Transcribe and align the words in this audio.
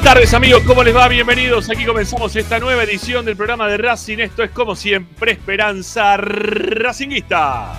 Buenas 0.00 0.14
tardes 0.14 0.32
amigos, 0.32 0.62
¿cómo 0.66 0.82
les 0.82 0.96
va? 0.96 1.08
Bienvenidos. 1.08 1.68
Aquí 1.68 1.84
comenzamos 1.84 2.34
esta 2.34 2.58
nueva 2.58 2.84
edición 2.84 3.22
del 3.22 3.36
programa 3.36 3.68
de 3.68 3.76
Racing. 3.76 4.16
Esto 4.16 4.42
es 4.42 4.50
como 4.50 4.74
siempre 4.74 5.32
Esperanza 5.32 6.16
Racinguista. 6.16 7.78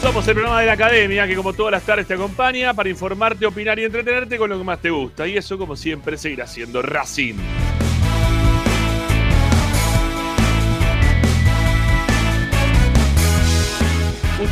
Somos 0.00 0.26
el 0.26 0.32
programa 0.32 0.60
de 0.60 0.66
la 0.66 0.72
academia 0.72 1.26
que 1.26 1.36
como 1.36 1.52
todas 1.52 1.72
las 1.72 1.82
tardes 1.82 2.06
te 2.06 2.14
acompaña 2.14 2.72
para 2.72 2.88
informarte, 2.88 3.44
opinar 3.44 3.78
y 3.78 3.84
entretenerte 3.84 4.38
con 4.38 4.48
lo 4.48 4.56
que 4.56 4.64
más 4.64 4.80
te 4.80 4.88
gusta. 4.88 5.28
Y 5.28 5.36
eso 5.36 5.58
como 5.58 5.76
siempre 5.76 6.16
seguirá 6.16 6.46
siendo 6.46 6.80
Racing. 6.80 7.34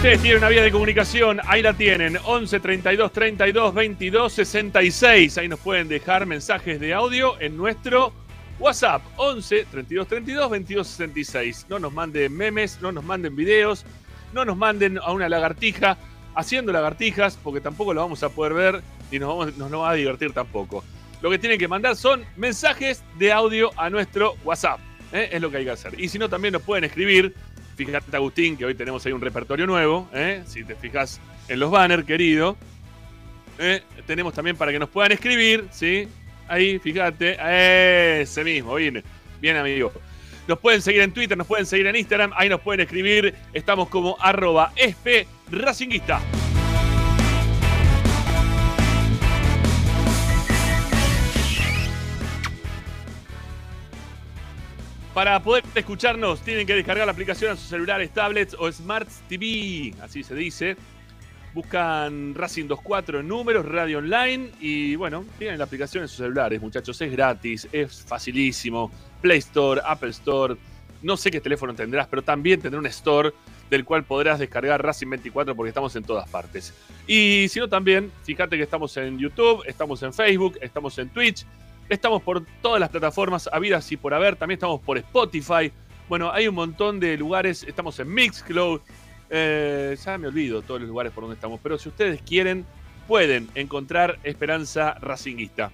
Ustedes 0.00 0.22
tienen 0.22 0.38
una 0.38 0.48
vía 0.48 0.62
de 0.62 0.72
comunicación, 0.72 1.40
ahí 1.46 1.60
la 1.60 1.74
tienen, 1.74 2.16
11 2.24 2.58
32 2.58 3.12
32 3.12 3.74
22 3.74 4.32
66. 4.32 5.36
Ahí 5.36 5.46
nos 5.46 5.60
pueden 5.60 5.88
dejar 5.88 6.24
mensajes 6.24 6.80
de 6.80 6.94
audio 6.94 7.38
en 7.38 7.54
nuestro 7.54 8.14
WhatsApp, 8.58 9.02
11 9.18 9.66
32 9.70 10.08
32 10.08 10.50
22 10.50 10.86
66. 10.88 11.66
No 11.68 11.78
nos 11.78 11.92
manden 11.92 12.34
memes, 12.34 12.78
no 12.80 12.92
nos 12.92 13.04
manden 13.04 13.36
videos, 13.36 13.84
no 14.32 14.46
nos 14.46 14.56
manden 14.56 14.96
a 14.96 15.12
una 15.12 15.28
lagartija 15.28 15.98
haciendo 16.34 16.72
lagartijas, 16.72 17.36
porque 17.36 17.60
tampoco 17.60 17.92
lo 17.92 18.00
vamos 18.00 18.22
a 18.22 18.30
poder 18.30 18.54
ver 18.54 18.82
y 19.10 19.18
nos, 19.18 19.28
vamos, 19.28 19.58
nos 19.58 19.70
no 19.70 19.80
va 19.80 19.90
a 19.90 19.94
divertir 19.94 20.32
tampoco. 20.32 20.82
Lo 21.20 21.28
que 21.28 21.38
tienen 21.38 21.58
que 21.58 21.68
mandar 21.68 21.94
son 21.94 22.24
mensajes 22.38 23.04
de 23.18 23.32
audio 23.32 23.70
a 23.76 23.90
nuestro 23.90 24.36
WhatsApp. 24.44 24.80
¿eh? 25.12 25.28
Es 25.32 25.42
lo 25.42 25.50
que 25.50 25.58
hay 25.58 25.64
que 25.64 25.72
hacer. 25.72 26.00
Y 26.00 26.08
si 26.08 26.18
no, 26.18 26.30
también 26.30 26.52
nos 26.52 26.62
pueden 26.62 26.84
escribir 26.84 27.34
Fíjate, 27.86 28.14
Agustín, 28.14 28.58
que 28.58 28.66
hoy 28.66 28.74
tenemos 28.74 29.06
ahí 29.06 29.12
un 29.12 29.22
repertorio 29.22 29.66
nuevo. 29.66 30.06
¿eh? 30.12 30.42
Si 30.44 30.64
te 30.64 30.74
fijas 30.74 31.18
en 31.48 31.58
los 31.58 31.70
banners, 31.70 32.04
querido. 32.04 32.58
¿eh? 33.58 33.82
Tenemos 34.06 34.34
también 34.34 34.54
para 34.54 34.70
que 34.70 34.78
nos 34.78 34.90
puedan 34.90 35.12
escribir, 35.12 35.66
¿sí? 35.70 36.06
Ahí, 36.46 36.78
fíjate. 36.78 37.38
Ese 38.20 38.44
mismo, 38.44 38.74
bien, 38.74 39.02
bien, 39.40 39.56
amigo. 39.56 39.92
Nos 40.46 40.58
pueden 40.58 40.82
seguir 40.82 41.00
en 41.00 41.12
Twitter, 41.12 41.38
nos 41.38 41.46
pueden 41.46 41.64
seguir 41.64 41.86
en 41.86 41.96
Instagram. 41.96 42.32
Ahí 42.36 42.50
nos 42.50 42.60
pueden 42.60 42.80
escribir. 42.80 43.34
Estamos 43.54 43.88
como 43.88 44.14
arroba 44.20 44.74
racinguista. 45.50 46.20
Para 55.20 55.38
poder 55.42 55.62
escucharnos, 55.74 56.40
tienen 56.40 56.66
que 56.66 56.74
descargar 56.74 57.04
la 57.04 57.12
aplicación 57.12 57.52
a 57.52 57.56
sus 57.56 57.68
celulares, 57.68 58.08
tablets 58.08 58.56
o 58.58 58.72
Smart 58.72 59.06
TV, 59.28 59.92
así 60.00 60.22
se 60.22 60.34
dice. 60.34 60.78
Buscan 61.52 62.34
Racing 62.34 62.68
24 62.68 63.20
en 63.20 63.28
números, 63.28 63.66
radio 63.66 63.98
online 63.98 64.48
y 64.60 64.96
bueno, 64.96 65.26
tienen 65.38 65.58
la 65.58 65.64
aplicación 65.64 66.04
en 66.04 66.08
sus 66.08 66.16
celulares, 66.16 66.58
muchachos. 66.62 66.98
Es 67.02 67.12
gratis, 67.12 67.68
es 67.70 68.00
facilísimo. 68.00 68.90
Play 69.20 69.40
Store, 69.40 69.82
Apple 69.84 70.08
Store. 70.08 70.56
No 71.02 71.18
sé 71.18 71.30
qué 71.30 71.42
teléfono 71.42 71.74
tendrás, 71.74 72.08
pero 72.08 72.22
también 72.22 72.58
tendrá 72.58 72.80
un 72.80 72.86
store 72.86 73.34
del 73.68 73.84
cual 73.84 74.04
podrás 74.04 74.38
descargar 74.38 74.82
Racing 74.82 75.10
24 75.10 75.54
porque 75.54 75.68
estamos 75.68 75.94
en 75.96 76.02
todas 76.02 76.30
partes. 76.30 76.72
Y 77.06 77.46
si 77.50 77.60
no, 77.60 77.68
también, 77.68 78.10
fíjate 78.22 78.56
que 78.56 78.62
estamos 78.62 78.96
en 78.96 79.18
YouTube, 79.18 79.64
estamos 79.66 80.02
en 80.02 80.14
Facebook, 80.14 80.56
estamos 80.62 80.98
en 80.98 81.10
Twitch. 81.10 81.44
Estamos 81.90 82.22
por 82.22 82.46
todas 82.62 82.78
las 82.78 82.88
plataformas 82.88 83.50
habidas 83.52 83.90
y 83.90 83.96
por 83.96 84.14
haber. 84.14 84.36
También 84.36 84.58
estamos 84.58 84.80
por 84.80 84.96
Spotify. 84.96 85.72
Bueno, 86.08 86.30
hay 86.30 86.46
un 86.46 86.54
montón 86.54 87.00
de 87.00 87.16
lugares. 87.16 87.64
Estamos 87.64 87.98
en 87.98 88.14
Mixcloud. 88.14 88.80
Eh, 89.28 89.96
ya 90.04 90.16
me 90.16 90.28
olvido 90.28 90.62
todos 90.62 90.80
los 90.80 90.88
lugares 90.88 91.12
por 91.12 91.24
donde 91.24 91.34
estamos. 91.34 91.58
Pero 91.60 91.78
si 91.78 91.88
ustedes 91.88 92.22
quieren, 92.22 92.64
pueden 93.08 93.48
encontrar 93.56 94.20
Esperanza 94.22 94.94
Racinguista. 95.00 95.72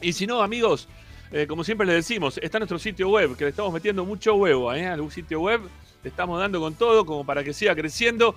Y 0.00 0.14
si 0.14 0.26
no, 0.26 0.40
amigos, 0.40 0.88
eh, 1.30 1.46
como 1.46 1.62
siempre 1.62 1.86
les 1.86 1.96
decimos, 1.96 2.38
está 2.38 2.58
nuestro 2.58 2.78
sitio 2.78 3.10
web, 3.10 3.36
que 3.36 3.44
le 3.44 3.50
estamos 3.50 3.70
metiendo 3.70 4.06
mucho 4.06 4.36
huevo 4.36 4.72
¿eh? 4.72 4.86
al 4.86 5.10
sitio 5.12 5.42
web. 5.42 5.60
Le 6.02 6.08
estamos 6.08 6.40
dando 6.40 6.58
con 6.58 6.74
todo 6.74 7.04
como 7.04 7.26
para 7.26 7.44
que 7.44 7.52
siga 7.52 7.74
creciendo. 7.74 8.34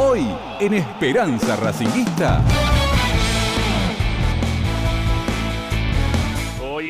Hoy 0.00 0.24
en 0.60 0.74
Esperanza 0.74 1.56
Racinguista. 1.56 2.40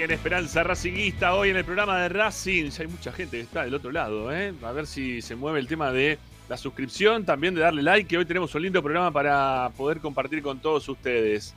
En 0.08 0.14
Esperanza 0.14 0.62
Racinguista, 0.62 1.34
hoy 1.34 1.50
en 1.50 1.58
el 1.58 1.66
programa 1.66 2.00
de 2.00 2.08
Racing. 2.08 2.70
Ya 2.70 2.82
hay 2.82 2.88
mucha 2.88 3.12
gente 3.12 3.36
que 3.36 3.42
está 3.42 3.64
del 3.64 3.74
otro 3.74 3.92
lado, 3.92 4.34
¿eh? 4.34 4.54
A 4.62 4.72
ver 4.72 4.86
si 4.86 5.20
se 5.20 5.36
mueve 5.36 5.60
el 5.60 5.68
tema 5.68 5.92
de 5.92 6.18
la 6.48 6.56
suscripción, 6.56 7.26
también 7.26 7.54
de 7.54 7.60
darle 7.60 7.82
like, 7.82 8.08
que 8.08 8.16
hoy 8.16 8.24
tenemos 8.24 8.54
un 8.54 8.62
lindo 8.62 8.82
programa 8.82 9.10
para 9.12 9.70
poder 9.76 9.98
compartir 9.98 10.40
con 10.40 10.60
todos 10.60 10.88
ustedes. 10.88 11.54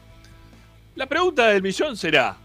La 0.95 1.05
pregunta 1.05 1.47
del 1.47 1.61
millón 1.61 1.95
será. 1.95 2.35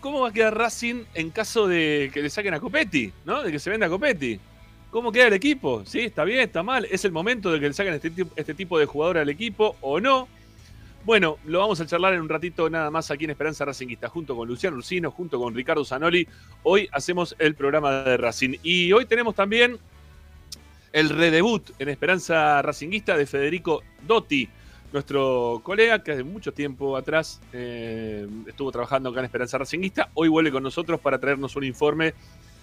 ¿Cómo 0.00 0.22
va 0.22 0.30
a 0.30 0.32
quedar 0.32 0.58
Racing 0.58 1.04
en 1.14 1.30
caso 1.30 1.68
de 1.68 2.10
que 2.12 2.20
le 2.20 2.28
saquen 2.28 2.54
a 2.54 2.58
Copetti, 2.58 3.12
¿no? 3.24 3.44
De 3.44 3.52
que 3.52 3.60
se 3.60 3.70
venda 3.70 3.86
a 3.86 3.90
Copetti. 3.90 4.40
¿Cómo 4.90 5.12
queda 5.12 5.28
el 5.28 5.34
equipo? 5.34 5.84
¿Sí? 5.86 6.00
¿Está 6.00 6.24
bien? 6.24 6.40
¿Está 6.40 6.64
mal? 6.64 6.84
¿Es 6.90 7.04
el 7.04 7.12
momento 7.12 7.52
de 7.52 7.60
que 7.60 7.68
le 7.68 7.74
saquen 7.74 7.94
este, 7.94 8.10
este 8.34 8.54
tipo 8.54 8.76
de 8.80 8.86
jugador 8.86 9.18
al 9.18 9.28
equipo 9.28 9.76
o 9.80 10.00
no? 10.00 10.26
Bueno, 11.04 11.38
lo 11.46 11.58
vamos 11.58 11.80
a 11.80 11.86
charlar 11.86 12.14
en 12.14 12.20
un 12.20 12.28
ratito 12.28 12.70
nada 12.70 12.88
más 12.88 13.10
aquí 13.10 13.24
en 13.24 13.30
Esperanza 13.30 13.64
Racingista, 13.64 14.08
junto 14.08 14.36
con 14.36 14.46
Luciano 14.46 14.76
Ursino, 14.76 15.10
junto 15.10 15.36
con 15.40 15.52
Ricardo 15.52 15.84
Zanoli. 15.84 16.28
Hoy 16.62 16.88
hacemos 16.92 17.34
el 17.40 17.56
programa 17.56 18.04
de 18.04 18.16
Racing. 18.16 18.58
Y 18.62 18.92
hoy 18.92 19.06
tenemos 19.06 19.34
también 19.34 19.78
el 20.92 21.08
redebut 21.08 21.70
en 21.80 21.88
Esperanza 21.88 22.62
Racinguista 22.62 23.16
de 23.16 23.26
Federico 23.26 23.82
Dotti, 24.06 24.48
nuestro 24.92 25.60
colega 25.64 26.04
que 26.04 26.12
hace 26.12 26.22
mucho 26.22 26.52
tiempo 26.52 26.96
atrás 26.96 27.40
eh, 27.52 28.28
estuvo 28.46 28.70
trabajando 28.70 29.10
acá 29.10 29.18
en 29.18 29.24
Esperanza 29.24 29.58
Racinguista. 29.58 30.08
Hoy 30.14 30.28
vuelve 30.28 30.52
con 30.52 30.62
nosotros 30.62 31.00
para 31.00 31.18
traernos 31.18 31.56
un 31.56 31.64
informe 31.64 32.14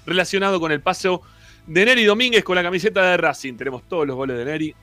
relacionado 0.06 0.62
con 0.62 0.72
el 0.72 0.80
paso 0.80 1.24
de 1.68 1.84
Neri 1.84 2.06
Domínguez 2.06 2.46
con 2.46 2.56
la 2.56 2.64
camiseta 2.64 3.02
de 3.12 3.18
Racing. 3.18 3.56
Tenemos 3.56 3.84
todos 3.84 4.08
los 4.08 4.16
goles 4.16 4.38
de 4.38 4.46
Neri, 4.46 4.76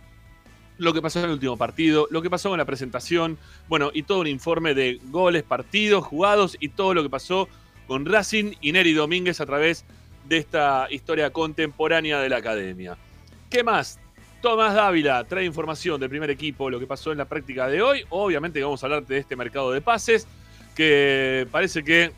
lo 0.79 0.93
que 0.93 1.03
pasó 1.03 1.21
en 1.21 1.27
el 1.27 1.33
último 1.33 1.57
partido, 1.57 2.07
lo 2.11 2.23
que 2.23 2.31
pasó 2.31 2.51
con 2.51 2.59
la 2.59 2.65
presentación, 2.65 3.39
bueno, 3.69 3.91
y 3.93 4.03
todo 4.03 4.21
un 4.21 4.27
informe 4.27 4.75
de 4.75 5.01
goles, 5.05 5.43
partidos, 5.43 6.05
jugados 6.05 6.57
y 6.61 6.69
todo 6.69 6.95
lo 6.95 7.03
que 7.03 7.11
pasó 7.11 7.49
con 7.87 8.05
Racing 8.05 8.55
y 8.61 8.73
Neri 8.73 8.93
Domínguez 8.93 9.41
a 9.41 9.47
través 9.47 9.85
de 10.29 10.39
esta 10.39 10.89
historia 10.91 11.31
contemporánea 11.31 12.21
de 12.21 12.29
la 12.29 12.39
academia. 12.39 12.97
¿Qué 13.49 13.63
más? 13.63 13.99
Tomás 14.43 14.75
Dávila 14.75 15.25
trae 15.25 15.45
información 15.45 15.99
del 16.01 16.11
primer 16.11 16.31
equipo, 16.31 16.69
lo 16.69 16.79
que 16.79 16.87
pasó 16.87 17.13
en 17.13 17.19
la 17.19 17.25
práctica 17.25 17.69
de 17.69 17.83
hoy. 17.83 18.05
Obviamente 18.11 18.63
vamos 18.63 18.83
a 18.83 18.87
hablar 18.87 19.07
de 19.07 19.19
este 19.19 19.35
mercado 19.35 19.73
de 19.73 19.81
pases, 19.81 20.27
que 20.75 21.47
parece 21.51 21.83
que 21.83 22.13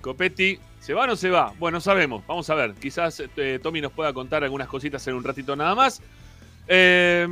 Copetti 0.00 0.58
se 0.80 0.94
va 0.94 1.04
o 1.04 1.06
no 1.06 1.16
se 1.16 1.30
va. 1.30 1.52
Bueno, 1.58 1.80
sabemos, 1.80 2.24
vamos 2.26 2.48
a 2.50 2.54
ver. 2.54 2.74
Quizás 2.74 3.22
eh, 3.36 3.58
Tommy 3.62 3.80
nos 3.80 3.92
pueda 3.92 4.12
contar 4.12 4.44
algunas 4.44 4.68
cositas 4.68 5.06
en 5.08 5.14
un 5.14 5.24
ratito 5.24 5.56
nada 5.56 5.74
más. 5.74 6.00
Eh, 6.66 7.26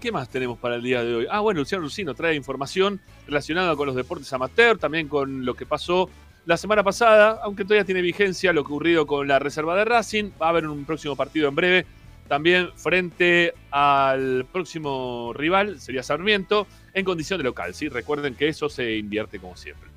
¿Qué 0.00 0.12
más 0.12 0.28
tenemos 0.28 0.58
para 0.58 0.76
el 0.76 0.82
día 0.82 1.02
de 1.02 1.14
hoy? 1.14 1.26
Ah, 1.30 1.40
bueno, 1.40 1.60
Luciano 1.60 1.82
Lucino 1.82 2.14
trae 2.14 2.34
información 2.34 3.00
relacionada 3.26 3.74
con 3.76 3.86
los 3.86 3.96
deportes 3.96 4.32
amateur, 4.32 4.78
también 4.78 5.08
con 5.08 5.44
lo 5.44 5.54
que 5.54 5.66
pasó 5.66 6.08
la 6.46 6.56
semana 6.56 6.82
pasada, 6.82 7.40
aunque 7.42 7.64
todavía 7.64 7.84
tiene 7.84 8.00
vigencia 8.00 8.52
lo 8.52 8.62
ocurrido 8.62 9.06
con 9.06 9.28
la 9.28 9.38
reserva 9.38 9.76
de 9.76 9.84
Racing. 9.84 10.30
Va 10.40 10.46
a 10.46 10.50
haber 10.50 10.66
un 10.66 10.84
próximo 10.84 11.16
partido 11.16 11.48
en 11.48 11.54
breve, 11.54 11.86
también 12.28 12.70
frente 12.76 13.54
al 13.70 14.46
próximo 14.52 15.32
rival, 15.34 15.80
sería 15.80 16.02
Sarmiento, 16.02 16.66
en 16.94 17.04
condición 17.04 17.38
de 17.38 17.44
local. 17.44 17.74
¿sí? 17.74 17.88
Recuerden 17.88 18.34
que 18.34 18.48
eso 18.48 18.68
se 18.68 18.96
invierte 18.96 19.38
como 19.38 19.56
siempre. 19.56 19.88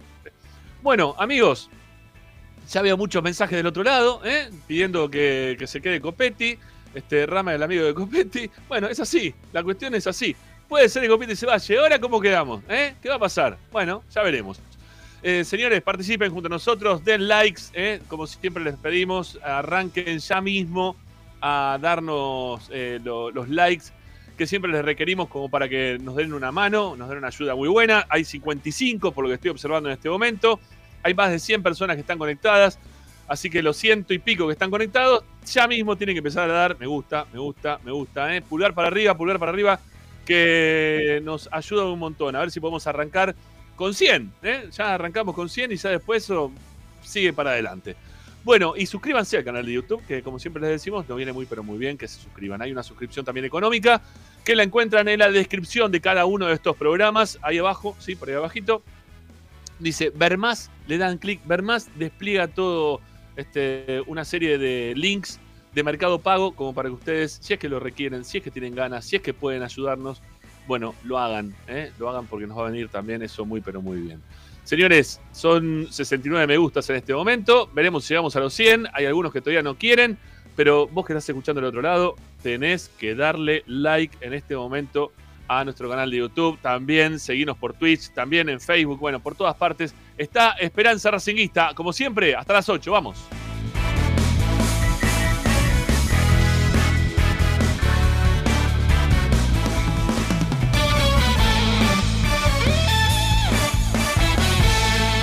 Bueno, 0.82 1.16
amigos, 1.20 1.70
ya 2.70 2.82
veo 2.82 2.98
muchos 2.98 3.22
mensajes 3.24 3.56
del 3.56 3.68
otro 3.68 3.84
lado, 3.84 4.22
¿eh? 4.26 4.50
pidiendo 4.68 5.10
que 5.10 5.64
se 5.68 5.80
quede 5.80 6.02
Copetti 6.02 6.58
este 6.94 7.26
Rama 7.26 7.54
el 7.54 7.64
amigo 7.64 7.84
de 7.84 7.94
Copetti. 7.94 8.50
Bueno, 8.68 8.88
es 8.88 9.00
así, 9.00 9.34
la 9.54 9.64
cuestión 9.64 9.96
es 9.96 10.08
así. 10.08 10.36
Puede 10.68 10.88
ser 10.90 11.02
que 11.04 11.10
Copetti 11.10 11.36
se 11.36 11.46
vaya. 11.46 11.80
Ahora, 11.82 12.00
¿cómo 12.00 12.20
quedamos? 12.22 12.62
¿Eh? 12.70 12.96
¿Qué 13.02 13.10
va 13.10 13.16
a 13.16 13.20
pasar? 13.20 13.58
Bueno, 13.72 14.04
ya 14.14 14.22
veremos. 14.24 14.60
Eh, 15.24 15.44
señores, 15.44 15.82
participen 15.82 16.32
junto 16.32 16.48
a 16.48 16.50
nosotros, 16.50 17.04
den 17.04 17.28
likes, 17.28 17.62
¿eh? 17.74 18.02
como 18.08 18.26
siempre 18.26 18.64
les 18.64 18.76
pedimos, 18.76 19.38
arranquen 19.44 20.18
ya 20.20 20.42
mismo 20.42 20.96
a 21.42 21.78
darnos 21.82 22.70
lo- 23.04 23.30
los 23.32 23.50
likes 23.50 23.86
que 24.38 24.48
siempre 24.48 24.72
les 24.72 24.84
requerimos 24.84 25.28
como 25.28 25.50
para 25.50 25.70
que 25.70 26.00
nos 26.02 26.16
den 26.16 26.34
una 26.34 26.52
mano, 26.52 26.96
nos 26.96 27.10
den 27.10 27.20
una 27.20 27.28
ayuda 27.28 27.54
muy 27.54 27.70
buena. 27.70 28.06
Hay 28.10 28.24
55 28.26 29.12
por 29.12 29.24
lo 29.24 29.30
que 29.30 29.36
estoy 29.36 29.52
observando 29.52 29.90
en 29.90 29.94
este 29.94 30.10
momento. 30.10 30.60
Hay 31.04 31.14
más 31.14 31.30
de 31.30 31.38
100 31.38 31.62
personas 31.62 31.96
que 31.96 32.02
están 32.02 32.18
conectadas. 32.18 32.80
Así 33.32 33.50
que 33.50 33.62
los 33.62 33.78
ciento 33.78 34.14
y 34.14 34.20
pico 34.20 34.46
que 34.46 34.52
están 34.52 34.70
conectados, 34.70 35.24
ya 35.46 35.66
mismo 35.66 35.96
tienen 35.96 36.16
que 36.16 36.18
empezar 36.18 36.50
a 36.50 36.54
dar 36.54 36.78
me 36.78 36.86
gusta, 36.86 37.26
me 37.32 37.40
gusta, 37.40 37.80
me 37.82 37.90
gusta. 37.90 38.36
¿eh? 38.36 38.42
Pulgar 38.42 38.74
para 38.74 38.90
arriba, 38.90 39.16
pulgar 39.16 39.40
para 39.40 39.54
arriba, 39.54 39.80
que 40.26 41.22
nos 41.24 41.48
ayuda 41.50 41.86
un 41.86 41.98
montón. 41.98 42.36
A 42.36 42.40
ver 42.40 42.52
si 42.52 42.60
podemos 42.60 42.86
arrancar 42.88 43.34
con 43.78 43.94
100. 43.94 44.34
¿eh? 44.44 44.70
Ya 44.74 44.96
arrancamos 44.96 45.34
con 45.34 45.48
100 45.48 45.72
y 45.72 45.78
ya 45.78 45.92
después 45.92 46.26
eso 46.26 46.52
sigue 47.02 47.32
para 47.32 47.52
adelante. 47.52 47.96
Bueno, 48.44 48.74
y 48.76 48.86
suscríbanse 48.86 49.38
al 49.38 49.46
canal 49.46 49.66
de 49.66 49.72
YouTube, 49.72 50.06
que 50.06 50.22
como 50.22 50.38
siempre 50.38 50.62
les 50.64 50.72
decimos, 50.72 51.08
nos 51.08 51.16
viene 51.16 51.32
muy 51.32 51.46
pero 51.46 51.64
muy 51.64 51.78
bien 51.78 51.98
que 51.98 52.10
se 52.10 52.20
suscriban. 52.20 52.62
Hay 52.62 52.74
una 52.74 52.84
suscripción 52.84 53.24
también 53.24 53.46
económica 53.46 54.02
que 54.44 54.58
la 54.58 54.64
encuentran 54.64 55.08
en 55.08 55.20
la 55.20 55.32
descripción 55.32 55.90
de 55.90 56.02
cada 56.02 56.26
uno 56.26 56.48
de 56.48 56.56
estos 56.56 56.76
programas. 56.76 57.40
Ahí 57.44 57.60
abajo, 57.60 57.96
sí, 57.98 58.18
por 58.18 58.28
ahí 58.28 58.36
abajito. 58.36 58.84
Dice, 59.80 60.10
ver 60.14 60.38
más, 60.38 60.70
le 60.88 60.98
dan 60.98 61.18
clic, 61.18 61.40
ver 61.48 61.62
más, 61.62 61.88
despliega 61.98 62.50
todo 62.50 63.00
este, 63.36 64.02
una 64.08 64.26
serie 64.26 64.58
de 64.58 64.94
links 64.96 65.40
de 65.74 65.84
Mercado 65.84 66.20
Pago 66.20 66.54
como 66.54 66.74
para 66.74 66.90
que 66.90 66.96
ustedes, 66.96 67.40
si 67.42 67.54
es 67.54 67.60
que 67.60 67.70
lo 67.70 67.80
requieren, 67.80 68.26
si 68.26 68.40
es 68.40 68.44
que 68.44 68.52
tienen 68.52 68.76
ganas, 68.76 69.06
si 69.06 69.16
es 69.16 69.22
que 69.22 69.34
pueden 69.34 69.64
ayudarnos, 69.64 70.22
bueno, 70.68 70.94
lo 71.04 71.18
hagan, 71.18 71.56
¿eh? 71.68 71.92
lo 71.98 72.10
hagan 72.10 72.28
porque 72.28 72.48
nos 72.48 72.58
va 72.58 72.68
a 72.68 72.70
venir 72.70 72.90
también 72.90 73.22
eso 73.22 73.46
muy 73.46 73.62
pero 73.62 73.82
muy 73.82 74.00
bien. 74.02 74.22
Señores, 74.64 75.20
son 75.32 75.88
69 75.90 76.46
me 76.46 76.58
gustas 76.58 76.90
en 76.90 76.98
este 76.98 77.14
momento, 77.14 77.70
veremos 77.74 78.06
si 78.06 78.14
llegamos 78.14 78.36
a 78.36 78.40
los 78.42 78.54
100, 78.54 78.88
hay 78.94 79.06
algunos 79.06 79.34
que 79.34 79.42
todavía 79.42 79.64
no 79.64 79.76
quieren, 79.76 80.18
pero 80.56 80.88
vos 80.88 81.06
que 81.06 81.14
estás 81.14 81.28
escuchando 81.28 81.62
del 81.62 81.70
otro 81.70 81.82
lado, 81.82 82.16
tenés 82.44 82.90
que 83.00 83.16
darle 83.16 83.64
like 83.66 84.18
en 84.22 84.34
este 84.34 84.56
momento 84.56 85.12
a 85.48 85.64
nuestro 85.64 85.90
canal 85.90 86.10
de 86.10 86.18
YouTube, 86.18 86.58
también 86.62 87.20
seguirnos 87.20 87.58
por 87.58 87.74
Twitch, 87.74 88.12
también 88.12 88.50
en 88.50 88.60
Facebook, 88.60 89.00
bueno, 89.00 89.20
por 89.20 89.36
todas 89.36 89.56
partes. 89.56 89.94
Está 90.18 90.52
Esperanza 90.52 91.12
Racinguista, 91.12 91.74
como 91.76 91.94
siempre, 91.94 92.36
hasta 92.36 92.54
las 92.54 92.70
8, 92.70 92.92
vamos. 92.92 93.18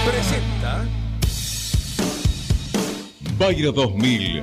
Presenta 0.04 0.84
Bayro 3.38 3.72
2000, 3.72 4.42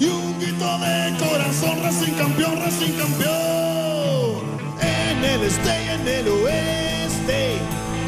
y 0.00 0.06
un 0.06 0.38
grito 0.40 0.78
de 0.78 1.16
corazón, 1.18 1.78
Racing 1.82 2.12
campeón, 2.14 2.56
Racing 2.64 2.92
campeón. 2.92 4.44
En 4.80 5.24
el 5.24 5.42
este 5.42 5.84
y 5.84 5.88
en 5.88 6.08
el 6.08 6.28
oeste, 6.28 7.56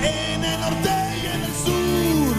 en 0.02 0.44
el 0.44 0.60
norte 0.60 0.90
y 1.22 1.26
en 1.26 1.42
el 1.42 1.54
sur, 1.64 2.34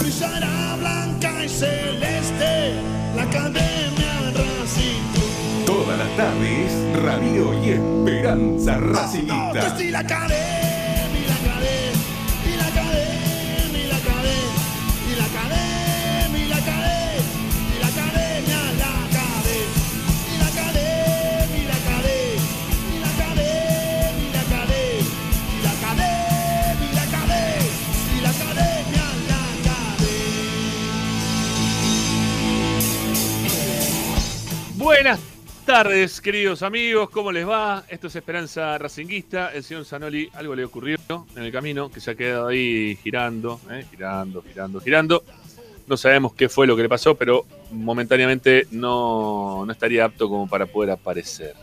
brillará 0.00 0.76
blanca 0.78 1.44
y 1.44 1.48
celeste 1.48 2.74
la 3.14 3.22
academia 3.22 4.32
Racing 4.34 5.02
Club. 5.14 5.66
Todas 5.66 5.98
las 5.98 6.16
tardes, 6.16 6.72
Radio 7.02 7.54
y 7.64 7.70
Esperanza 7.70 8.78
Racingista. 8.78 9.76
si 9.76 9.90
la 9.90 10.00
tardes, 35.66 36.20
queridos 36.20 36.62
amigos, 36.62 37.10
¿cómo 37.10 37.32
les 37.32 37.46
va? 37.46 37.82
Esto 37.88 38.06
es 38.06 38.14
Esperanza 38.14 38.78
Racinguista. 38.78 39.52
El 39.52 39.64
señor 39.64 39.84
Zanoli, 39.84 40.30
algo 40.34 40.54
le 40.54 40.64
ocurrió 40.64 40.96
en 41.34 41.42
el 41.42 41.50
camino, 41.50 41.90
que 41.90 42.00
se 42.00 42.12
ha 42.12 42.14
quedado 42.14 42.46
ahí 42.46 42.96
girando, 43.02 43.60
¿eh? 43.68 43.84
girando, 43.90 44.42
girando, 44.42 44.80
girando. 44.80 45.24
No 45.88 45.96
sabemos 45.96 46.34
qué 46.34 46.48
fue 46.48 46.68
lo 46.68 46.76
que 46.76 46.82
le 46.82 46.88
pasó, 46.88 47.16
pero 47.16 47.46
momentáneamente 47.72 48.68
no, 48.70 49.64
no 49.66 49.72
estaría 49.72 50.04
apto 50.04 50.28
como 50.28 50.48
para 50.48 50.66
poder 50.66 50.92
aparecer. 50.92 51.54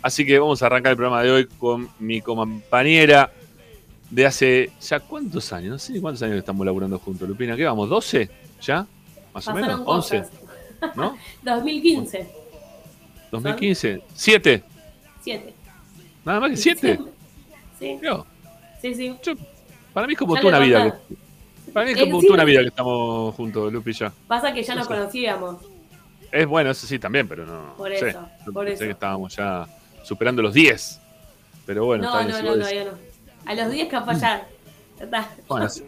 Así 0.00 0.24
que 0.24 0.38
vamos 0.38 0.62
a 0.62 0.66
arrancar 0.66 0.92
el 0.92 0.96
programa 0.96 1.22
de 1.22 1.30
hoy 1.30 1.46
con 1.46 1.90
mi 1.98 2.22
compañera 2.22 3.30
de 4.08 4.24
hace 4.24 4.70
ya 4.80 5.00
cuántos 5.00 5.52
años, 5.52 5.72
no 5.72 5.78
sé 5.78 5.92
ni 5.92 6.00
cuántos 6.00 6.22
años 6.22 6.36
que 6.36 6.40
estamos 6.40 6.64
laburando 6.64 6.98
juntos, 6.98 7.28
Lupina. 7.28 7.54
¿Qué 7.54 7.64
vamos? 7.64 7.90
¿12? 7.90 8.30
¿Ya? 8.62 8.86
¿Más 9.34 9.46
o 9.46 9.52
menos? 9.52 9.68
Pasaron 9.68 9.82
¿11? 9.82 9.84
cosas. 9.84 10.30
¿No? 10.96 11.18
2015, 11.42 12.41
¿2015? 13.32 14.02
¿7? 14.14 14.62
7. 15.22 15.54
Nada 16.24 16.40
más 16.40 16.50
que 16.50 16.56
7. 16.56 17.00
Sí, 17.78 17.98
Yo, 18.02 18.26
sí, 18.80 18.94
sí. 18.94 19.16
yo- 19.24 19.32
para 19.92 20.06
mí 20.06 20.12
es 20.12 20.18
como 20.18 20.34
Ya 20.36 20.40
toda 20.42 20.56
una 20.58 20.64
vida. 20.66 21.00
Que, 21.66 21.72
para 21.72 21.86
mí 21.86 21.92
es 21.92 21.98
como 22.00 22.20
sí, 22.20 22.26
toda 22.26 22.34
una 22.36 22.44
vida 22.44 22.60
que 22.60 22.68
estamos 22.68 23.34
juntos, 23.34 23.72
Lupi, 23.72 23.92
ya. 23.92 24.12
Pasa 24.28 24.52
que 24.52 24.62
ya 24.62 24.74
nos 24.74 24.88
No 24.88 24.94
sé. 24.94 25.00
conocíamos. 25.00 25.56
Es 26.30 26.46
bueno, 26.46 26.70
eso 26.70 26.86
sí 26.86 26.98
también, 26.98 27.26
pero 27.28 27.44
no. 27.44 27.74
Por 27.76 27.90
sé. 27.96 28.10
eso, 28.10 28.28
Yo 28.46 28.52
por 28.52 28.68
eso. 28.68 28.84
que 28.84 28.90
estábamos 28.90 29.34
ya 29.36 29.66
superando 30.04 30.40
los 30.42 30.54
10. 30.54 31.00
Pero 31.66 31.84
bueno, 31.84 32.04
no, 32.04 32.22
no, 32.22 32.36
si, 32.36 32.42
no, 32.42 32.56
no, 32.56 32.64
no. 32.64 32.98
A 33.46 33.54
los 33.54 33.70
10 33.70 33.88
capaz 33.88 34.20
ya. 34.20 34.46
ya. 35.10 35.28
Bueno, 35.48 35.68
sí. 35.70 35.82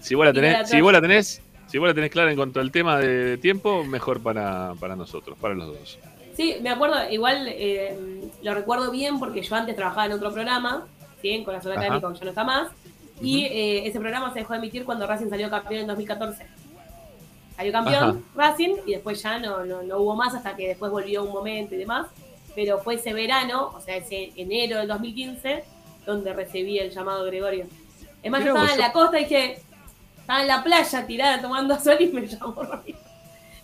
si 0.00 0.14
vos 0.14 0.24
la 0.26 0.32
tenés, 0.32 0.68
si 0.68 0.80
vos 0.80 0.92
la 0.92 1.00
tenés, 1.00 1.42
si 1.68 1.78
vos 1.78 1.88
la 1.88 1.94
tenés 1.94 2.10
clara 2.10 2.30
en 2.30 2.36
cuanto 2.36 2.60
al 2.60 2.70
tema 2.72 2.98
de 2.98 3.36
tiempo, 3.38 3.84
mejor 3.84 4.20
para, 4.20 4.74
para 4.80 4.96
nosotros, 4.96 5.36
para 5.40 5.54
los 5.54 5.66
dos. 5.68 5.98
Sí, 6.36 6.56
me 6.62 6.70
acuerdo, 6.70 6.96
igual 7.10 7.46
eh, 7.48 8.30
lo 8.42 8.54
recuerdo 8.54 8.90
bien 8.90 9.18
porque 9.18 9.42
yo 9.42 9.54
antes 9.54 9.76
trabajaba 9.76 10.06
en 10.06 10.12
otro 10.12 10.32
programa, 10.32 10.86
¿sí? 11.20 11.30
en 11.30 11.44
Corazón. 11.44 11.72
Académico, 11.72 12.12
que 12.12 12.18
ya 12.18 12.24
no 12.24 12.30
está 12.30 12.44
más. 12.44 12.70
Y 13.20 13.44
eh, 13.44 13.86
ese 13.86 14.00
programa 14.00 14.32
se 14.32 14.40
dejó 14.40 14.54
de 14.54 14.58
emitir 14.58 14.84
cuando 14.84 15.06
Racing 15.06 15.28
salió 15.28 15.50
campeón 15.50 15.82
en 15.82 15.86
2014. 15.86 16.46
Salió 17.56 17.72
campeón 17.72 18.24
Racing 18.34 18.76
y 18.86 18.92
después 18.92 19.22
ya 19.22 19.38
no, 19.38 19.64
no, 19.64 19.82
no 19.82 19.98
hubo 19.98 20.16
más 20.16 20.34
hasta 20.34 20.56
que 20.56 20.68
después 20.68 20.90
volvió 20.90 21.22
un 21.22 21.32
momento 21.32 21.74
y 21.74 21.78
demás. 21.78 22.06
Pero 22.54 22.78
fue 22.80 22.94
ese 22.94 23.12
verano, 23.12 23.70
o 23.74 23.80
sea, 23.80 23.96
ese 23.96 24.32
enero 24.36 24.78
del 24.78 24.88
2015, 24.88 25.64
donde 26.04 26.32
recibí 26.32 26.78
el 26.78 26.90
llamado 26.90 27.24
Gregorio. 27.24 27.66
Es 28.22 28.30
más, 28.30 28.44
yo 28.44 28.48
estaba 28.48 28.72
en 28.72 28.78
la 28.78 28.92
costa 28.92 29.20
y 29.20 29.24
dije, 29.24 29.60
estaba 30.18 30.42
en 30.42 30.48
la 30.48 30.62
playa 30.62 31.06
tirada 31.06 31.40
tomando 31.40 31.78
sol 31.78 31.96
y 32.00 32.08
me 32.08 32.26
llamó 32.26 32.62
Ramiro. 32.62 32.98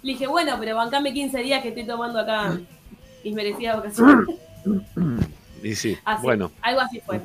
Le 0.03 0.13
dije, 0.13 0.27
bueno, 0.27 0.57
pero 0.61 0.77
bancame 0.77 1.13
15 1.13 1.39
días 1.43 1.63
que 1.63 1.69
estoy 1.69 1.85
tomando 1.85 2.21
acá 2.21 2.59
mis 3.25 3.35
merecidas 3.35 3.77
vacaciones. 3.77 4.27
Y 5.61 5.75
sí, 5.75 5.97
Así, 6.05 6.23
bueno, 6.23 6.53
algo 6.63 6.81
así 6.83 7.01
fue. 7.01 7.21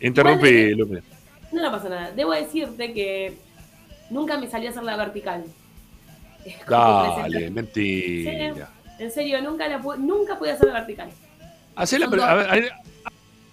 interrumpí, 0.00 0.74
Lupi. 0.74 0.98
No, 1.50 1.62
no 1.62 1.70
pasa 1.70 1.88
nada. 1.88 2.10
Debo 2.12 2.32
decirte 2.32 2.92
que 2.92 3.38
nunca 4.10 4.38
me 4.38 4.50
salió 4.50 4.68
a 4.68 4.72
hacer 4.72 4.82
la 4.82 4.96
vertical. 4.98 5.44
Dale, 6.68 7.50
mentira. 7.50 8.68
En 8.98 9.10
serio, 9.10 9.40
nunca, 9.40 9.66
la 9.66 9.80
pu- 9.80 9.96
nunca 9.96 10.38
pude 10.38 10.52
hacer 10.52 10.66
la 10.68 10.74
vertical. 10.74 11.08
Hacela, 11.74 12.06
pero- 12.10 12.22
a 12.24 12.34
ver, 12.34 12.50
a 12.50 12.54
ver, 12.54 12.72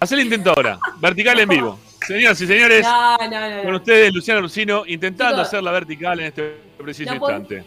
hacé 0.01 0.15
el 0.15 0.21
intento 0.21 0.49
ahora. 0.55 0.77
Vertical 0.99 1.39
en 1.39 1.49
vivo. 1.49 1.79
Señoras 2.05 2.39
y 2.41 2.47
señores, 2.47 2.85
No, 2.85 3.17
no, 3.17 3.49
no. 3.57 3.63
con 3.63 3.75
ustedes, 3.75 4.13
Luciano 4.13 4.41
Lucino, 4.41 4.83
intentando 4.85 5.41
hacer 5.41 5.63
la 5.63 5.71
vertical 5.71 6.19
en 6.19 6.25
este 6.27 6.57
preciso 6.77 7.13
instante. 7.13 7.63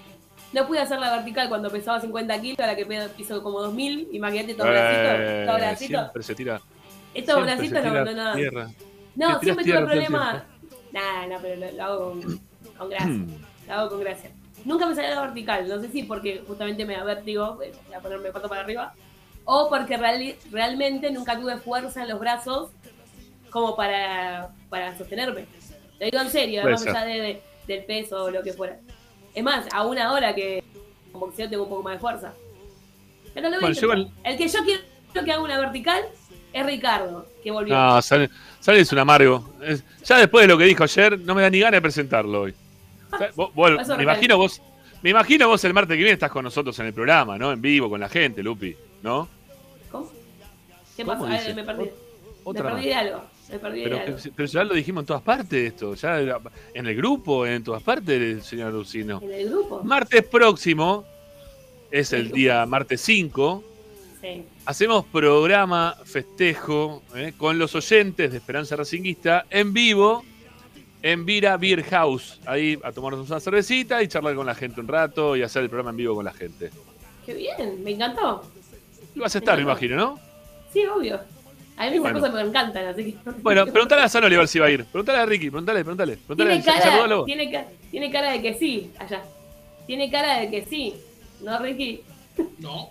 No 0.52 0.66
pude 0.66 0.80
hacer 0.80 0.99
la 0.99 1.12
vertical 1.14 1.49
cuando 1.49 1.71
pesaba 1.71 2.00
50 2.00 2.40
kilos, 2.40 2.59
ahora 2.61 2.75
que 2.75 2.85
pe- 2.87 3.09
piso 3.11 3.42
como 3.42 3.61
2000. 3.61 4.09
Imagínate 4.12 4.52
estos 4.52 4.66
Eh, 4.66 4.71
bracitos. 4.71 5.21
Estos 5.21 5.57
bracitos. 5.59 6.00
siempre 6.02 6.23
se 6.25 6.35
tira. 6.35 6.61
Estos 7.14 7.42
bracitos 7.42 7.85
no, 7.85 8.04
no, 8.04 8.12
no. 8.12 8.35
tierra. 8.35 8.71
No, 9.16 9.40
siempre 9.40 9.64
tuve 9.64 9.75
todo 9.75 9.87
problemas. 9.87 10.42
Nah, 10.92 11.26
no, 11.28 11.38
pero 11.40 11.57
lo, 11.66 11.73
lo 11.73 11.83
hago 11.85 12.11
con, 12.11 12.40
con 12.78 12.88
gracia. 12.90 13.25
lo 13.69 13.73
hago 13.75 13.90
con 13.90 14.00
gracia. 14.00 14.30
Nunca 14.64 14.87
me 14.87 14.95
salió 14.95 15.14
la 15.14 15.21
vertical. 15.23 15.69
No 15.69 15.80
sé 15.80 15.88
si 15.88 16.02
porque 16.02 16.42
justamente 16.47 16.85
me 16.85 16.97
da 16.97 17.04
vértigo, 17.04 17.61
eh, 17.62 17.73
voy 17.87 17.95
a 17.95 18.00
ponerme 18.00 18.30
pato 18.33 18.49
para 18.49 18.62
arriba. 18.62 18.92
O 19.45 19.69
porque 19.71 19.97
realmente 20.50 21.11
nunca 21.11 21.38
tuve 21.38 21.57
fuerza 21.59 22.02
en 22.02 22.09
los 22.11 22.21
brazos 22.21 22.71
como 23.50 23.75
para, 23.76 24.50
para 24.69 24.97
sostenerme. 24.99 25.47
Lo 25.99 26.07
digo 26.07 26.21
en 26.21 26.30
serio, 26.30 26.62
Puede 26.62 26.75
más 26.75 26.83
ser. 26.83 26.97
allá 26.97 27.07
de, 27.07 27.21
de- 27.21 27.42
del 27.66 27.85
peso 27.85 28.25
o 28.25 28.30
lo 28.30 28.42
que 28.42 28.52
fuera. 28.52 28.78
Es 29.34 29.44
más, 29.44 29.66
aún 29.72 29.99
ahora 29.99 30.34
que 30.34 30.62
como 31.12 31.26
boxeo 31.26 31.49
tengo 31.49 31.64
un 31.64 31.68
poco 31.68 31.82
más 31.82 31.94
de 31.94 31.99
fuerza. 32.00 32.32
Pero 33.34 33.49
lo 33.49 33.60
Bueno, 33.60 33.75
yo. 33.75 33.92
El 34.25 34.37
que 34.37 34.49
yo 34.49 34.58
quiero 34.64 35.25
que 35.25 35.32
haga 35.32 35.42
una 35.42 35.58
vertical 35.58 36.02
es 36.52 36.66
Ricardo, 36.66 37.26
que 37.42 37.50
volvió. 37.50 37.75
No, 37.76 38.02
sale, 38.02 38.28
sale 38.58 38.80
es 38.80 38.92
un 38.92 38.99
amargo. 38.99 39.50
Es- 39.62 39.84
ya 40.04 40.18
después 40.18 40.42
de 40.42 40.49
lo 40.49 40.58
que 40.58 40.64
dijo 40.64 40.82
ayer, 40.82 41.18
no 41.20 41.34
me 41.34 41.42
da 41.42 41.50
ni 41.50 41.60
ganas 41.60 41.78
de 41.78 41.82
presentarlo 41.82 42.42
hoy. 42.42 42.54
O 43.12 43.18
sea, 43.18 43.30
vos- 43.34 43.54
vos- 43.54 43.80
Eso 43.80 43.96
me 43.96 44.02
imagino 44.04 44.37
vos, 44.37 44.60
me 45.02 45.10
imagino 45.10 45.49
vos 45.49 45.64
el 45.64 45.75
martes 45.75 45.94
que 45.94 45.99
viene 46.02 46.12
estás 46.12 46.30
con 46.30 46.44
nosotros 46.44 46.78
en 46.80 46.87
el 46.87 46.92
programa, 46.94 47.37
¿no? 47.38 47.50
En 47.52 47.60
vivo, 47.60 47.88
con 47.90 47.99
la 48.00 48.08
gente, 48.08 48.42
Lupi, 48.42 48.76
¿no? 49.02 49.28
¿Cómo? 49.90 50.10
¿Qué 50.96 51.04
¿Cómo 51.04 51.12
pasó? 51.14 51.26
A 51.26 51.30
ver, 51.30 51.40
dice? 51.40 51.54
me 51.54 51.64
perdí. 51.64 51.90
Otra. 52.44 52.62
Me 52.64 52.70
perdí 52.70 52.87
de 52.87 52.94
algo. 52.94 53.22
Pero 53.59 54.47
ya 54.49 54.64
lo 54.64 54.75
dijimos 54.75 55.02
en 55.02 55.07
todas 55.07 55.23
partes 55.23 55.73
esto, 55.73 55.95
ya 55.95 56.21
en 56.75 56.87
el 56.87 56.97
grupo, 56.97 57.47
en 57.47 57.62
todas 57.64 57.83
partes, 57.83 58.45
señor 58.45 58.73
Lucino. 58.73 59.21
En 59.23 59.33
el 59.33 59.49
grupo. 59.50 59.83
Martes 59.83 60.25
próximo, 60.25 61.04
es 61.90 62.12
el 62.12 62.26
El 62.26 62.33
día 62.33 62.66
martes 62.66 63.00
5, 63.00 63.64
Sí. 64.21 64.45
hacemos 64.66 65.07
programa 65.07 65.97
festejo 66.04 67.02
eh, 67.16 67.33
con 67.38 67.59
los 67.59 67.75
oyentes 67.75 68.30
de 68.30 68.37
Esperanza 68.37 68.76
Racinguista 68.76 69.47
en 69.49 69.73
vivo 69.73 70.23
en 71.02 71.25
Vira 71.25 71.57
Beer 71.57 71.83
House. 71.85 72.38
Ahí 72.45 72.78
a 72.85 72.92
tomarnos 72.92 73.30
una 73.30 73.40
cervecita 73.40 74.02
y 74.02 74.09
charlar 74.09 74.35
con 74.35 74.45
la 74.45 74.54
gente 74.54 74.78
un 74.80 74.88
rato 74.88 75.37
y 75.37 75.42
hacer 75.42 75.62
el 75.62 75.71
programa 75.71 75.90
en 75.90 75.97
vivo 75.97 76.14
con 76.14 76.26
la 76.26 76.35
gente. 76.35 76.71
Qué 77.25 77.33
bien, 77.33 77.83
me 77.83 77.92
encantó. 77.92 78.42
Y 79.14 79.21
vas 79.21 79.35
a 79.35 79.38
estar, 79.38 79.57
me 79.57 79.62
imagino, 79.62 79.97
¿no? 79.97 80.19
Sí, 80.71 80.85
obvio. 80.85 81.19
A 81.80 81.84
mí 81.84 81.88
esas 81.96 82.00
Bueno. 82.02 82.20
cosas 82.20 82.34
me 82.34 82.40
encantan, 82.42 82.87
así 82.88 83.04
que. 83.12 83.30
Bueno, 83.42 83.64
preguntale 83.66 84.02
a 84.02 84.08
Sanoli 84.10 84.34
a 84.34 84.38
ver 84.40 84.49
si 84.49 84.58
va 84.58 84.66
a 84.66 84.70
ir. 84.70 84.84
Preguntale 84.84 85.18
a 85.18 85.25
Ricky, 85.25 85.49
preguntale, 85.49 85.80
preguntale. 85.80 86.16
preguntale 86.18 86.50
Tiene 86.60 86.64
cara, 86.64 87.25
tiene, 87.25 87.50
ca- 87.50 87.66
tiene 87.90 88.10
cara 88.12 88.32
de 88.32 88.42
que 88.42 88.54
sí, 88.54 88.90
allá. 88.99 89.22
Tiene 89.87 90.10
cara 90.10 90.40
de 90.40 90.50
que 90.50 90.66
sí. 90.66 90.94
¿No, 91.42 91.58
Ricky? 91.58 92.02
No. 92.58 92.90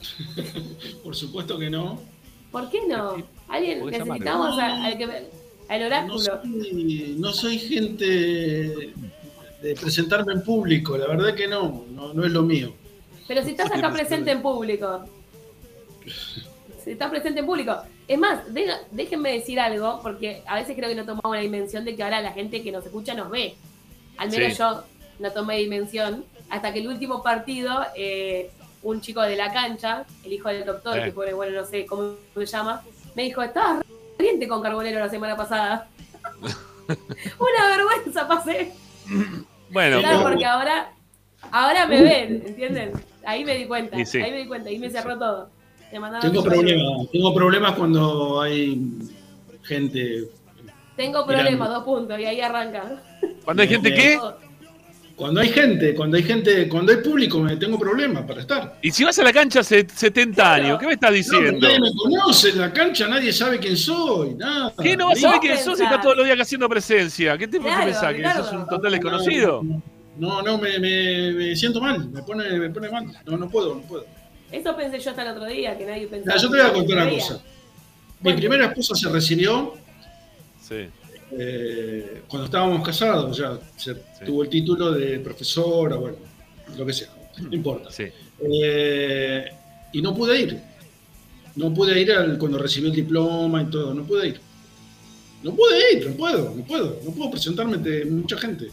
Por 1.02 1.16
supuesto 1.16 1.58
que 1.58 1.68
no. 1.70 2.00
¿Por 2.52 2.70
qué 2.70 2.86
no? 2.86 3.16
Alguien 3.48 3.84
necesitamos 3.84 4.58
a- 4.60 4.84
al, 4.84 4.96
que, 4.96 5.04
al 5.68 5.80
No 5.80 5.86
oráculo. 5.86 6.18
soy, 6.20 7.16
no 7.18 7.32
soy 7.32 7.58
gente 7.58 8.06
de 9.60 9.74
presentarme 9.80 10.34
en 10.34 10.42
público, 10.44 10.96
la 10.96 11.08
verdad 11.08 11.34
que 11.34 11.48
no, 11.48 11.84
no, 11.90 12.14
no 12.14 12.24
es 12.24 12.30
lo 12.30 12.42
mío. 12.42 12.72
Pero 13.26 13.42
si 13.44 13.50
estás 13.50 13.72
acá 13.72 13.90
presente 13.92 14.30
en 14.30 14.40
público. 14.40 15.04
Si 16.84 16.92
estás 16.92 17.10
presente 17.10 17.40
en 17.40 17.46
público. 17.46 17.76
Es 18.10 18.18
más, 18.18 18.52
deja- 18.52 18.80
déjenme 18.90 19.30
decir 19.30 19.60
algo, 19.60 20.00
porque 20.02 20.42
a 20.46 20.56
veces 20.56 20.74
creo 20.76 20.88
que 20.88 20.96
no 20.96 21.04
tomamos 21.04 21.32
la 21.32 21.40
dimensión 21.42 21.84
de 21.84 21.94
que 21.94 22.02
ahora 22.02 22.20
la 22.20 22.32
gente 22.32 22.60
que 22.60 22.72
nos 22.72 22.84
escucha 22.84 23.14
nos 23.14 23.30
ve. 23.30 23.54
Al 24.16 24.30
menos 24.30 24.52
Sí. 24.52 24.58
yo 24.58 24.82
no 25.20 25.30
tomé 25.30 25.58
dimensión. 25.58 26.24
Hasta 26.50 26.72
que 26.72 26.80
el 26.80 26.88
último 26.88 27.22
partido, 27.22 27.86
eh, 27.94 28.50
un 28.82 29.00
chico 29.00 29.20
de 29.22 29.36
la 29.36 29.52
cancha, 29.52 30.04
el 30.24 30.32
hijo 30.32 30.48
del 30.48 30.64
doctor, 30.64 30.98
Eh. 30.98 31.04
que 31.04 31.12
pone, 31.12 31.32
bueno, 31.34 31.60
no 31.60 31.64
sé 31.64 31.86
cómo 31.86 32.14
se 32.34 32.46
llama, 32.46 32.82
me 33.14 33.22
dijo, 33.22 33.42
estabas 33.42 33.84
caliente 34.16 34.48
con 34.48 34.60
Carbonero 34.60 34.98
la 34.98 35.08
semana 35.08 35.36
pasada. 35.36 35.86
Una 37.38 37.76
vergüenza 37.76 38.26
pasé. 38.26 38.72
Bueno, 39.72 40.00
Claro, 40.00 40.22
porque 40.24 40.44
ahora, 40.44 40.90
ahora 41.52 41.86
me 41.86 42.02
ven, 42.02 42.42
¿entienden? 42.44 42.90
Ahí 43.24 43.44
me 43.44 43.54
di 43.54 43.66
cuenta, 43.66 44.04
sí. 44.04 44.20
ahí 44.20 44.32
me 44.32 44.38
di 44.38 44.46
cuenta, 44.48 44.68
ahí 44.68 44.80
me 44.80 44.90
cerró 44.90 45.16
todo. 45.16 45.48
Tengo 46.20 46.42
problemas, 46.44 47.10
tengo 47.10 47.34
problemas 47.34 47.72
cuando 47.74 48.40
hay 48.40 48.80
gente. 49.64 50.24
Tengo 50.96 51.26
problemas, 51.26 51.68
dos 51.68 51.84
puntos, 51.84 52.18
y 52.20 52.24
ahí 52.24 52.40
arranca. 52.40 53.02
cuando 53.44 53.62
hay 53.62 53.68
gente 53.68 53.92
que. 53.94 54.18
Cuando 55.16 55.42
hay 55.42 55.50
gente, 55.50 55.94
cuando 55.94 56.16
hay 56.16 56.22
gente, 56.22 56.66
cuando 56.66 56.92
hay 56.92 56.98
público, 57.02 57.40
me 57.40 57.54
tengo 57.58 57.78
problemas 57.78 58.22
para 58.24 58.40
estar. 58.40 58.78
Y 58.80 58.90
si 58.90 59.04
vas 59.04 59.18
a 59.18 59.22
la 59.22 59.34
cancha 59.34 59.60
hace 59.60 59.86
70 59.86 60.54
años, 60.54 60.78
¿qué 60.78 60.86
me 60.86 60.94
estás 60.94 61.10
No, 61.10 61.16
diciendo? 61.16 61.58
nadie 61.60 61.78
me 61.78 61.90
conoce 61.94 62.48
en 62.48 62.58
la 62.58 62.72
cancha, 62.72 63.06
nadie 63.06 63.30
sabe 63.30 63.58
quién 63.58 63.76
soy, 63.76 64.34
nada. 64.34 64.72
¿Qué 64.82 64.96
no 64.96 65.08
vas 65.08 65.18
a 65.18 65.20
saber 65.20 65.40
quién 65.40 65.58
sos 65.58 65.76
si 65.76 65.84
estás 65.84 66.00
todos 66.00 66.16
los 66.16 66.24
días 66.24 66.40
haciendo 66.40 66.66
presencia? 66.70 67.36
¿Qué 67.36 67.46
te 67.46 67.58
Claro, 67.58 67.80
qué 67.80 67.84
pensás? 67.92 68.14
¿Que 68.14 68.32
sos 68.32 68.52
un 68.52 68.66
total 68.66 68.92
desconocido? 68.92 69.62
No, 70.16 70.40
no, 70.40 70.56
me, 70.56 70.78
me- 70.78 71.32
me 71.32 71.54
siento 71.56 71.82
mal, 71.82 72.08
me 72.08 72.22
pone, 72.22 72.50
me 72.58 72.70
pone 72.70 72.88
mal. 72.90 73.04
No, 73.26 73.36
no 73.36 73.48
puedo, 73.50 73.74
no 73.74 73.80
puedo. 73.82 74.06
Eso 74.52 74.76
pensé 74.76 74.98
yo 74.98 75.10
hasta 75.10 75.22
el 75.22 75.28
otro 75.28 75.46
día, 75.46 75.76
que 75.78 75.86
nadie 75.86 76.06
pensaba. 76.06 76.36
Yo 76.36 76.50
te 76.50 76.56
voy 76.58 76.66
a 76.66 76.72
contar 76.72 76.96
una 77.06 77.10
cosa. 77.10 77.34
Mi 77.34 77.40
Bueno. 78.24 78.38
primera 78.38 78.66
esposa 78.66 78.94
se 78.94 79.08
recibió 79.08 79.74
Sí. 80.60 80.86
eh, 81.32 82.22
cuando 82.28 82.46
estábamos 82.46 82.84
casados, 82.84 83.36
ya 83.38 83.58
se 83.76 83.94
tuvo 84.26 84.42
el 84.42 84.48
título 84.48 84.90
de 84.92 85.20
profesora, 85.20 85.96
bueno, 85.96 86.16
lo 86.76 86.84
que 86.86 86.92
sea, 86.92 87.08
no 87.38 87.54
importa. 87.54 87.90
Sí. 87.90 88.04
Eh, 88.42 89.44
y 89.92 90.02
no 90.02 90.14
pude 90.14 90.40
ir. 90.40 90.60
No 91.56 91.72
pude 91.74 92.00
ir 92.00 92.12
al- 92.12 92.38
cuando 92.38 92.58
recibí 92.58 92.88
el 92.88 92.94
diploma 92.94 93.62
y 93.62 93.66
todo, 93.66 93.92
no 93.94 94.04
pude 94.04 94.28
ir. 94.28 94.40
No 95.42 95.54
pude 95.54 95.92
ir, 95.94 96.06
no 96.10 96.16
puedo, 96.16 96.54
no 96.54 96.62
puedo, 96.64 97.00
no 97.04 97.10
puedo 97.12 97.30
presentarme 97.30 97.76
ante 97.76 98.04
mucha 98.04 98.36
gente. 98.36 98.70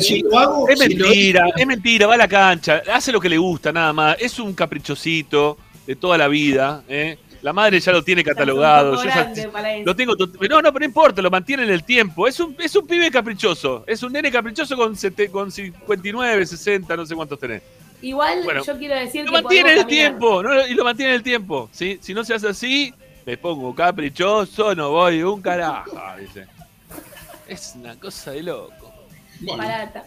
Si 0.00 0.20
lo 0.22 0.38
hago, 0.38 0.68
Es 0.68 0.78
si 0.78 0.94
lo- 0.94 1.06
mentira, 1.06 1.46
es 1.56 1.66
mentira, 1.66 2.06
va 2.06 2.14
a 2.14 2.18
la 2.18 2.28
cancha, 2.28 2.82
hace 2.92 3.12
lo 3.12 3.20
que 3.20 3.28
le 3.28 3.38
gusta 3.38 3.72
nada 3.72 3.92
más, 3.92 4.16
es 4.20 4.38
un 4.38 4.54
caprichosito 4.54 5.58
de 5.86 5.96
toda 5.96 6.18
la 6.18 6.28
vida, 6.28 6.82
¿eh? 6.88 7.18
La 7.42 7.52
madre 7.52 7.78
ya 7.78 7.92
lo 7.92 8.02
tiene 8.02 8.24
catalogado, 8.24 8.96
yo 8.96 9.04
ya- 9.08 9.32
lo 9.84 9.94
tengo 9.94 10.14
no, 10.16 10.26
no, 10.26 10.32
pero 10.40 10.62
no 10.80 10.84
importa, 10.84 11.22
lo 11.22 11.30
mantiene 11.30 11.62
en 11.64 11.70
el 11.70 11.84
tiempo, 11.84 12.26
es 12.26 12.40
un, 12.40 12.56
es 12.58 12.74
un 12.74 12.86
pibe 12.86 13.10
caprichoso, 13.10 13.84
es 13.86 14.02
un 14.02 14.12
nene 14.12 14.32
caprichoso 14.32 14.76
con, 14.76 14.96
sete- 14.96 15.30
con 15.30 15.50
59, 15.52 16.44
60, 16.46 16.96
no 16.96 17.06
sé 17.06 17.14
cuántos 17.14 17.38
tenés. 17.38 17.62
Igual 18.02 18.42
Bueno, 18.44 18.62
yo 18.64 18.76
quiero 18.76 18.94
decir 18.96 19.24
Lo 19.24 19.30
que 19.32 19.42
mantiene 19.42 19.72
en 19.72 19.78
el 19.78 19.86
tiempo, 19.86 20.42
¿no? 20.42 20.66
y 20.66 20.74
lo 20.74 20.84
mantiene 20.84 21.12
en 21.12 21.16
el 21.16 21.22
tiempo, 21.22 21.68
¿sí? 21.72 21.98
Si 22.00 22.12
no 22.14 22.24
se 22.24 22.34
hace 22.34 22.48
así, 22.48 22.92
me 23.24 23.36
pongo 23.36 23.74
caprichoso, 23.74 24.74
no 24.74 24.90
voy 24.90 25.22
un 25.22 25.40
carajo, 25.40 25.96
dice. 26.18 26.46
Es 27.46 27.74
una 27.76 27.94
cosa 27.96 28.32
de 28.32 28.42
loco. 28.42 28.85
Bueno, 29.40 29.62
Barata. 29.62 30.04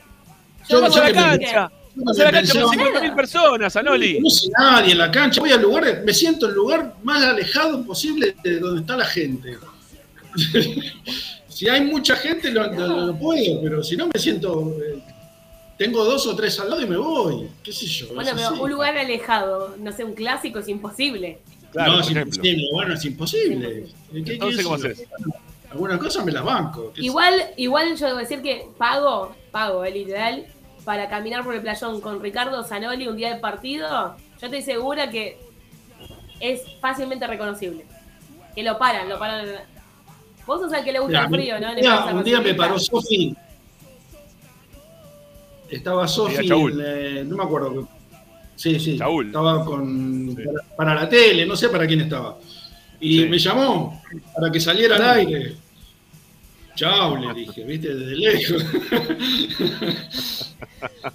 Yo- 0.67 0.87
yo 0.87 1.01
a 1.01 1.09
la 1.09 1.13
cancha, 1.13 1.71
yo 1.95 2.01
vamos 2.03 2.19
a 2.19 2.23
la 2.23 2.31
cancha 2.31 2.61
con 2.61 2.71
pensaba- 2.71 2.89
50.000 3.01 3.15
personas, 3.15 3.75
Anoli. 3.75 4.19
No 4.19 4.29
sé 4.29 4.49
nadie 4.57 4.91
en 4.91 4.97
la 4.99 5.09
cancha, 5.11 5.41
voy 5.41 5.51
al 5.51 5.61
lugar, 5.61 6.01
me 6.05 6.13
siento 6.13 6.45
en 6.45 6.51
el 6.51 6.55
lugar 6.57 6.95
más 7.03 7.23
alejado 7.23 7.83
posible 7.85 8.35
de 8.43 8.59
donde 8.59 8.81
está 8.81 8.95
la 8.97 9.05
gente. 9.05 9.57
si 11.47 11.67
hay 11.67 11.81
mucha 11.81 12.15
gente 12.15 12.51
lo, 12.51 12.71
lo- 12.71 13.07
lo 13.07 13.17
puedo, 13.17 13.61
pero 13.61 13.83
si 13.83 13.97
no 13.97 14.07
me 14.07 14.19
siento, 14.19 14.75
eh, 14.81 14.99
tengo 15.77 16.03
dos 16.03 16.25
o 16.27 16.35
tres 16.35 16.59
al 16.59 16.69
lado 16.69 16.81
y 16.81 16.85
me 16.87 16.97
voy, 16.97 17.47
qué 17.63 17.71
sé 17.71 17.85
yo. 17.87 18.07
Bueno, 18.07 18.21
es 18.29 18.35
pero 18.35 18.47
así. 18.49 18.59
un 18.59 18.69
lugar 18.69 18.97
alejado, 18.97 19.75
no 19.79 19.91
sé, 19.91 20.03
un 20.03 20.13
clásico 20.13 20.59
es 20.59 20.67
imposible. 20.67 21.39
Claro, 21.71 21.93
no, 21.93 21.99
es 22.01 22.09
imposible, 22.11 22.63
bueno, 22.73 22.93
es 22.95 23.05
imposible. 23.05 23.85
¿Qué- 24.13 24.23
qué 24.23 24.33
Entonces, 24.33 24.63
¿cómo 24.63 24.75
haces? 24.75 25.03
Algunas 25.71 25.99
cosas 25.99 26.25
me 26.25 26.31
las 26.31 26.43
banco. 26.43 26.91
Igual, 26.97 27.33
igual 27.57 27.95
yo 27.95 28.07
debo 28.07 28.17
decir 28.19 28.41
que 28.41 28.67
pago, 28.77 29.35
pago, 29.51 29.85
eh, 29.85 29.91
literal, 29.91 30.47
para 30.83 31.07
caminar 31.09 31.43
por 31.43 31.53
el 31.53 31.61
playón 31.61 32.01
con 32.01 32.21
Ricardo 32.21 32.63
Zanoli 32.63 33.07
un 33.07 33.15
día 33.15 33.33
de 33.35 33.39
partido, 33.39 34.15
yo 34.39 34.45
estoy 34.47 34.61
segura 34.63 35.09
que 35.09 35.37
es 36.39 36.61
fácilmente 36.81 37.27
reconocible. 37.27 37.85
Que 38.55 38.63
lo 38.63 38.77
paran, 38.79 39.07
lo 39.07 39.19
paran. 39.19 39.45
Vos 40.47 40.61
sos 40.61 40.73
el 40.73 40.83
que 40.83 40.91
le 40.91 40.99
gusta 40.99 41.27
Mira, 41.27 41.27
el 41.27 41.29
frío, 41.29 41.59
¿no? 41.59 41.69
un 41.69 41.75
día, 41.75 41.95
esa 41.95 42.13
un 42.15 42.23
día 42.23 42.41
me 42.41 42.53
paró 42.55 42.79
Sofi. 42.79 43.35
Estaba 45.69 46.07
Sofi, 46.07 46.49
eh, 46.49 47.23
no 47.27 47.37
me 47.37 47.43
acuerdo. 47.43 47.87
Sí, 48.55 48.79
sí. 48.79 48.97
Chaúl. 48.97 49.27
Estaba 49.27 49.63
con, 49.63 50.35
Sí. 50.35 50.43
para, 50.43 50.75
para 50.75 50.95
la 50.95 51.07
tele, 51.07 51.45
no 51.45 51.55
sé 51.55 51.69
para 51.69 51.85
quién 51.85 52.01
estaba. 52.01 52.37
Y 52.99 53.19
Sí. 53.19 53.25
me 53.29 53.37
llamó 53.39 54.01
para 54.35 54.51
que 54.51 54.59
saliera 54.59 54.95
al 54.97 55.09
aire. 55.19 55.55
Chau, 56.75 57.17
le 57.17 57.33
dije, 57.33 57.63
viste, 57.63 57.93
desde 57.95 58.15
lejos. 58.15 58.65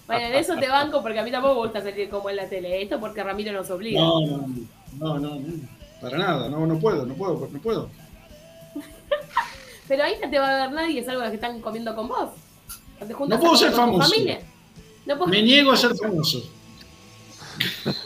Bueno, 0.07 0.27
en 0.27 0.35
eso 0.35 0.55
te 0.57 0.69
banco 0.69 1.03
porque 1.03 1.19
a 1.19 1.23
mí 1.23 1.31
tampoco 1.31 1.55
me 1.55 1.61
gusta 1.63 1.83
salir 1.83 2.09
como 2.11 2.29
en 2.31 2.37
la 2.37 2.49
tele. 2.49 2.83
Esto 2.83 3.01
porque 3.01 3.23
Ramiro 3.23 3.53
nos 3.53 3.71
obliga. 3.71 4.01
No, 4.01 4.21
no, 4.21 4.47
no, 4.99 5.19
no, 5.19 5.35
no, 5.37 5.41
para 6.01 6.19
nada, 6.19 6.49
no, 6.51 6.67
no 6.67 6.79
puedo, 6.79 7.07
no 7.07 7.15
puedo, 7.15 7.49
no 7.51 7.59
puedo. 7.61 7.89
Pero 9.89 10.05
ahí 10.05 10.15
no 10.23 10.29
te 10.31 10.39
va 10.39 10.49
a 10.65 10.67
ver 10.67 10.73
nadie, 10.75 11.01
es 11.01 11.09
algo 11.09 11.23
que 11.23 11.35
están 11.35 11.61
comiendo 11.61 11.95
con 11.95 12.09
vos. 12.09 12.31
No 13.29 13.41
puedo 13.41 13.57
ser 13.57 13.73
famoso. 13.73 14.09
familia. 14.11 14.41
No 15.07 15.17
puedo- 15.19 15.31
Me 15.31 15.43
niego 15.43 15.73
a 15.73 15.77
ser 15.77 15.95
famoso. 15.97 16.51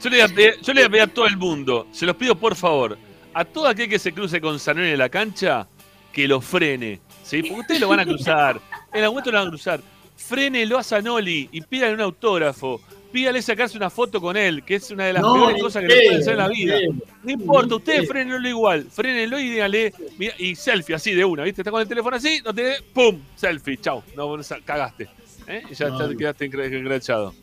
Yo 0.00 0.10
le, 0.10 0.16
voy 0.16 0.20
a 0.20 0.28
pedir, 0.28 0.60
yo 0.60 0.72
le 0.72 0.80
voy 0.82 0.86
a 0.86 0.90
pedir 0.90 1.02
a 1.02 1.06
todo 1.06 1.26
el 1.26 1.36
mundo, 1.36 1.86
se 1.90 2.04
los 2.06 2.16
pido 2.16 2.34
por 2.34 2.54
favor, 2.54 2.98
a 3.32 3.44
todo 3.44 3.66
aquel 3.66 3.88
que 3.88 3.98
se 3.98 4.12
cruce 4.12 4.40
con 4.40 4.58
Sanoni 4.58 4.90
en 4.90 4.98
la 4.98 5.08
cancha, 5.08 5.66
que 6.12 6.28
lo 6.28 6.40
frene. 6.40 7.00
¿sí? 7.22 7.42
Porque 7.42 7.60
ustedes 7.60 7.80
lo 7.80 7.88
van 7.88 8.00
a 8.00 8.04
cruzar, 8.04 8.60
en 8.92 9.02
algún 9.02 9.14
momento 9.16 9.30
lo 9.32 9.38
van 9.38 9.46
a 9.48 9.50
cruzar. 9.50 9.80
Frénelo 10.16 10.78
a 10.78 10.82
Sanoli 10.82 11.48
y 11.50 11.60
pídale 11.62 11.94
un 11.94 12.00
autógrafo. 12.02 12.80
Pídale 13.10 13.40
sacarse 13.42 13.76
una 13.76 13.90
foto 13.90 14.20
con 14.20 14.36
él, 14.36 14.64
que 14.64 14.74
es 14.74 14.90
una 14.90 15.04
de 15.06 15.12
las 15.12 15.22
No, 15.22 15.34
peores 15.34 15.62
cosas 15.62 15.82
que 15.82 15.88
le 15.88 15.94
pueden 16.06 16.20
hacer 16.20 16.32
en 16.32 16.38
la 16.38 16.48
vida. 16.48 16.76
No 17.22 17.30
importa, 17.30 17.76
ustedes 17.76 18.00
pedo. 18.00 18.08
frénenlo 18.12 18.48
igual. 18.48 18.86
Frénenlo 18.90 19.38
y 19.38 19.50
díganle, 19.50 19.94
mira, 20.18 20.34
y 20.36 20.54
selfie 20.56 20.96
así 20.96 21.14
de 21.14 21.24
una, 21.24 21.44
¿viste? 21.44 21.60
Está 21.60 21.70
con 21.70 21.80
el 21.80 21.86
teléfono 21.86 22.16
así, 22.16 22.40
no 22.44 22.52
te 22.52 22.82
¡pum! 22.92 23.20
Selfie, 23.36 23.76
chau. 23.80 24.02
No, 24.16 24.36
cagaste. 24.64 25.08
¿eh? 25.46 25.62
Y 25.70 25.74
ya 25.74 25.90
No, 25.90 25.98
te 26.08 26.12
no. 26.12 26.18
quedaste 26.18 26.44
engrachado. 26.46 27.34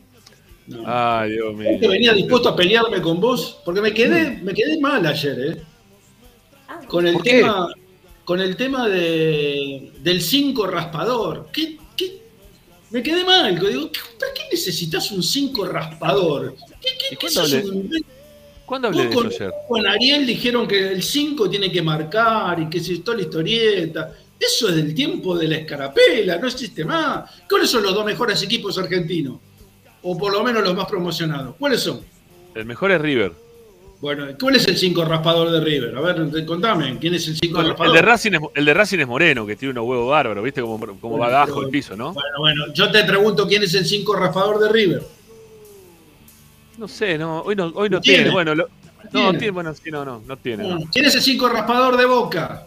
No. 0.72 0.82
Ay, 0.86 1.32
Dios 1.32 1.54
mío. 1.54 1.70
Este 1.70 1.88
venía 1.88 2.12
dispuesto 2.12 2.48
a 2.48 2.56
pelearme 2.56 3.00
con 3.00 3.20
vos, 3.20 3.58
porque 3.64 3.80
me 3.80 3.92
quedé, 3.94 4.38
me 4.42 4.52
quedé 4.54 4.80
mal 4.80 5.04
ayer, 5.06 5.38
¿eh? 5.40 5.62
Con 6.88 7.06
el 7.06 7.20
tema, 7.22 7.68
con 8.24 8.40
el 8.40 8.56
tema 8.56 8.88
de, 8.88 9.92
del 10.00 10.20
5 10.20 10.66
raspador. 10.66 11.48
¿Qué, 11.52 11.78
qué? 11.96 12.22
Me 12.90 13.02
quedé 13.02 13.24
mal. 13.24 13.54
Digo, 13.58 13.90
¿qué- 13.92 14.00
¿para 14.18 14.32
qué 14.34 14.42
necesitas 14.50 15.10
un 15.12 15.22
5 15.22 15.64
raspador? 15.66 16.54
¿Qué, 16.80 16.88
qué, 16.98 17.14
¿Y 17.14 17.16
qué 17.16 17.16
cuándo 17.16 17.40
hablé? 17.42 17.64
un- 17.70 18.04
¿Cuándo 18.66 18.88
hablé 18.88 19.02
de 19.04 19.08
eso 19.10 19.18
con, 19.18 19.26
ayer? 19.26 19.52
con 19.68 19.86
Ariel 19.86 20.26
dijeron 20.26 20.66
que 20.66 20.88
el 20.92 21.02
5 21.02 21.48
tiene 21.50 21.70
que 21.70 21.82
marcar 21.82 22.58
y 22.60 22.68
que 22.70 22.80
se 22.80 22.98
toda 22.98 23.16
la 23.18 23.22
historieta. 23.24 24.12
Eso 24.38 24.68
es 24.70 24.76
del 24.76 24.94
tiempo 24.94 25.36
de 25.38 25.46
la 25.46 25.56
escarapela, 25.58 26.36
no 26.38 26.46
existe 26.48 26.84
más. 26.84 27.30
¿Cuáles 27.48 27.70
son 27.70 27.82
los 27.84 27.94
dos 27.94 28.04
mejores 28.04 28.42
equipos 28.42 28.76
argentinos? 28.78 29.38
O 30.02 30.18
por 30.18 30.32
lo 30.32 30.42
menos 30.42 30.62
los 30.64 30.74
más 30.74 30.86
promocionados. 30.86 31.54
¿Cuáles 31.58 31.80
son? 31.80 32.00
El 32.54 32.64
mejor 32.66 32.90
es 32.92 33.00
River. 33.00 33.32
Bueno, 34.00 34.26
¿cuál 34.40 34.56
es 34.56 34.66
el 34.66 34.76
5 34.76 35.04
raspador 35.04 35.50
de 35.52 35.60
River? 35.60 35.96
A 35.96 36.00
ver, 36.00 36.44
contame, 36.44 36.98
¿quién 37.00 37.14
es 37.14 37.28
el 37.28 37.36
5 37.36 37.60
El 37.60 37.68
raspador? 37.68 37.94
de, 37.94 38.02
Racing 38.02 38.32
es, 38.32 38.40
el 38.56 38.64
de 38.64 38.74
Racing 38.74 38.98
es 38.98 39.06
Moreno, 39.06 39.46
que 39.46 39.54
tiene 39.54 39.70
unos 39.70 39.84
huevos 39.86 40.10
bárbaros, 40.10 40.42
¿viste? 40.42 40.60
Como, 40.60 40.76
como 40.98 41.16
Bueno, 41.18 41.42
pero- 41.46 41.62
el 41.62 41.68
piso, 41.70 41.96
¿no? 41.96 42.12
Bueno, 42.12 42.28
bueno, 42.40 42.64
yo 42.74 42.90
te 42.90 43.04
pregunto 43.04 43.46
quién 43.46 43.62
es 43.62 43.72
el 43.74 43.86
5 43.86 44.16
raspador 44.16 44.58
de 44.58 44.68
River. 44.70 45.02
No 46.78 46.88
sé, 46.88 47.16
no, 47.16 47.42
hoy 47.42 47.54
no, 47.54 47.66
hoy 47.76 47.88
no 47.90 48.00
¿Tiene? 48.00 48.18
tiene. 48.24 48.30
Bueno, 48.32 48.54
lo- 48.56 48.68
no, 49.04 49.10
¿Tiene? 49.10 49.38
tiene, 49.38 49.50
bueno, 49.52 49.72
sí, 49.74 49.90
no, 49.92 50.04
no, 50.04 50.20
no 50.26 50.36
tiene. 50.36 50.68
no. 50.68 50.80
¿Quién 50.92 51.04
es 51.04 51.14
el 51.14 51.22
5 51.22 51.48
raspador 51.48 51.96
de 51.96 52.06
Boca? 52.06 52.66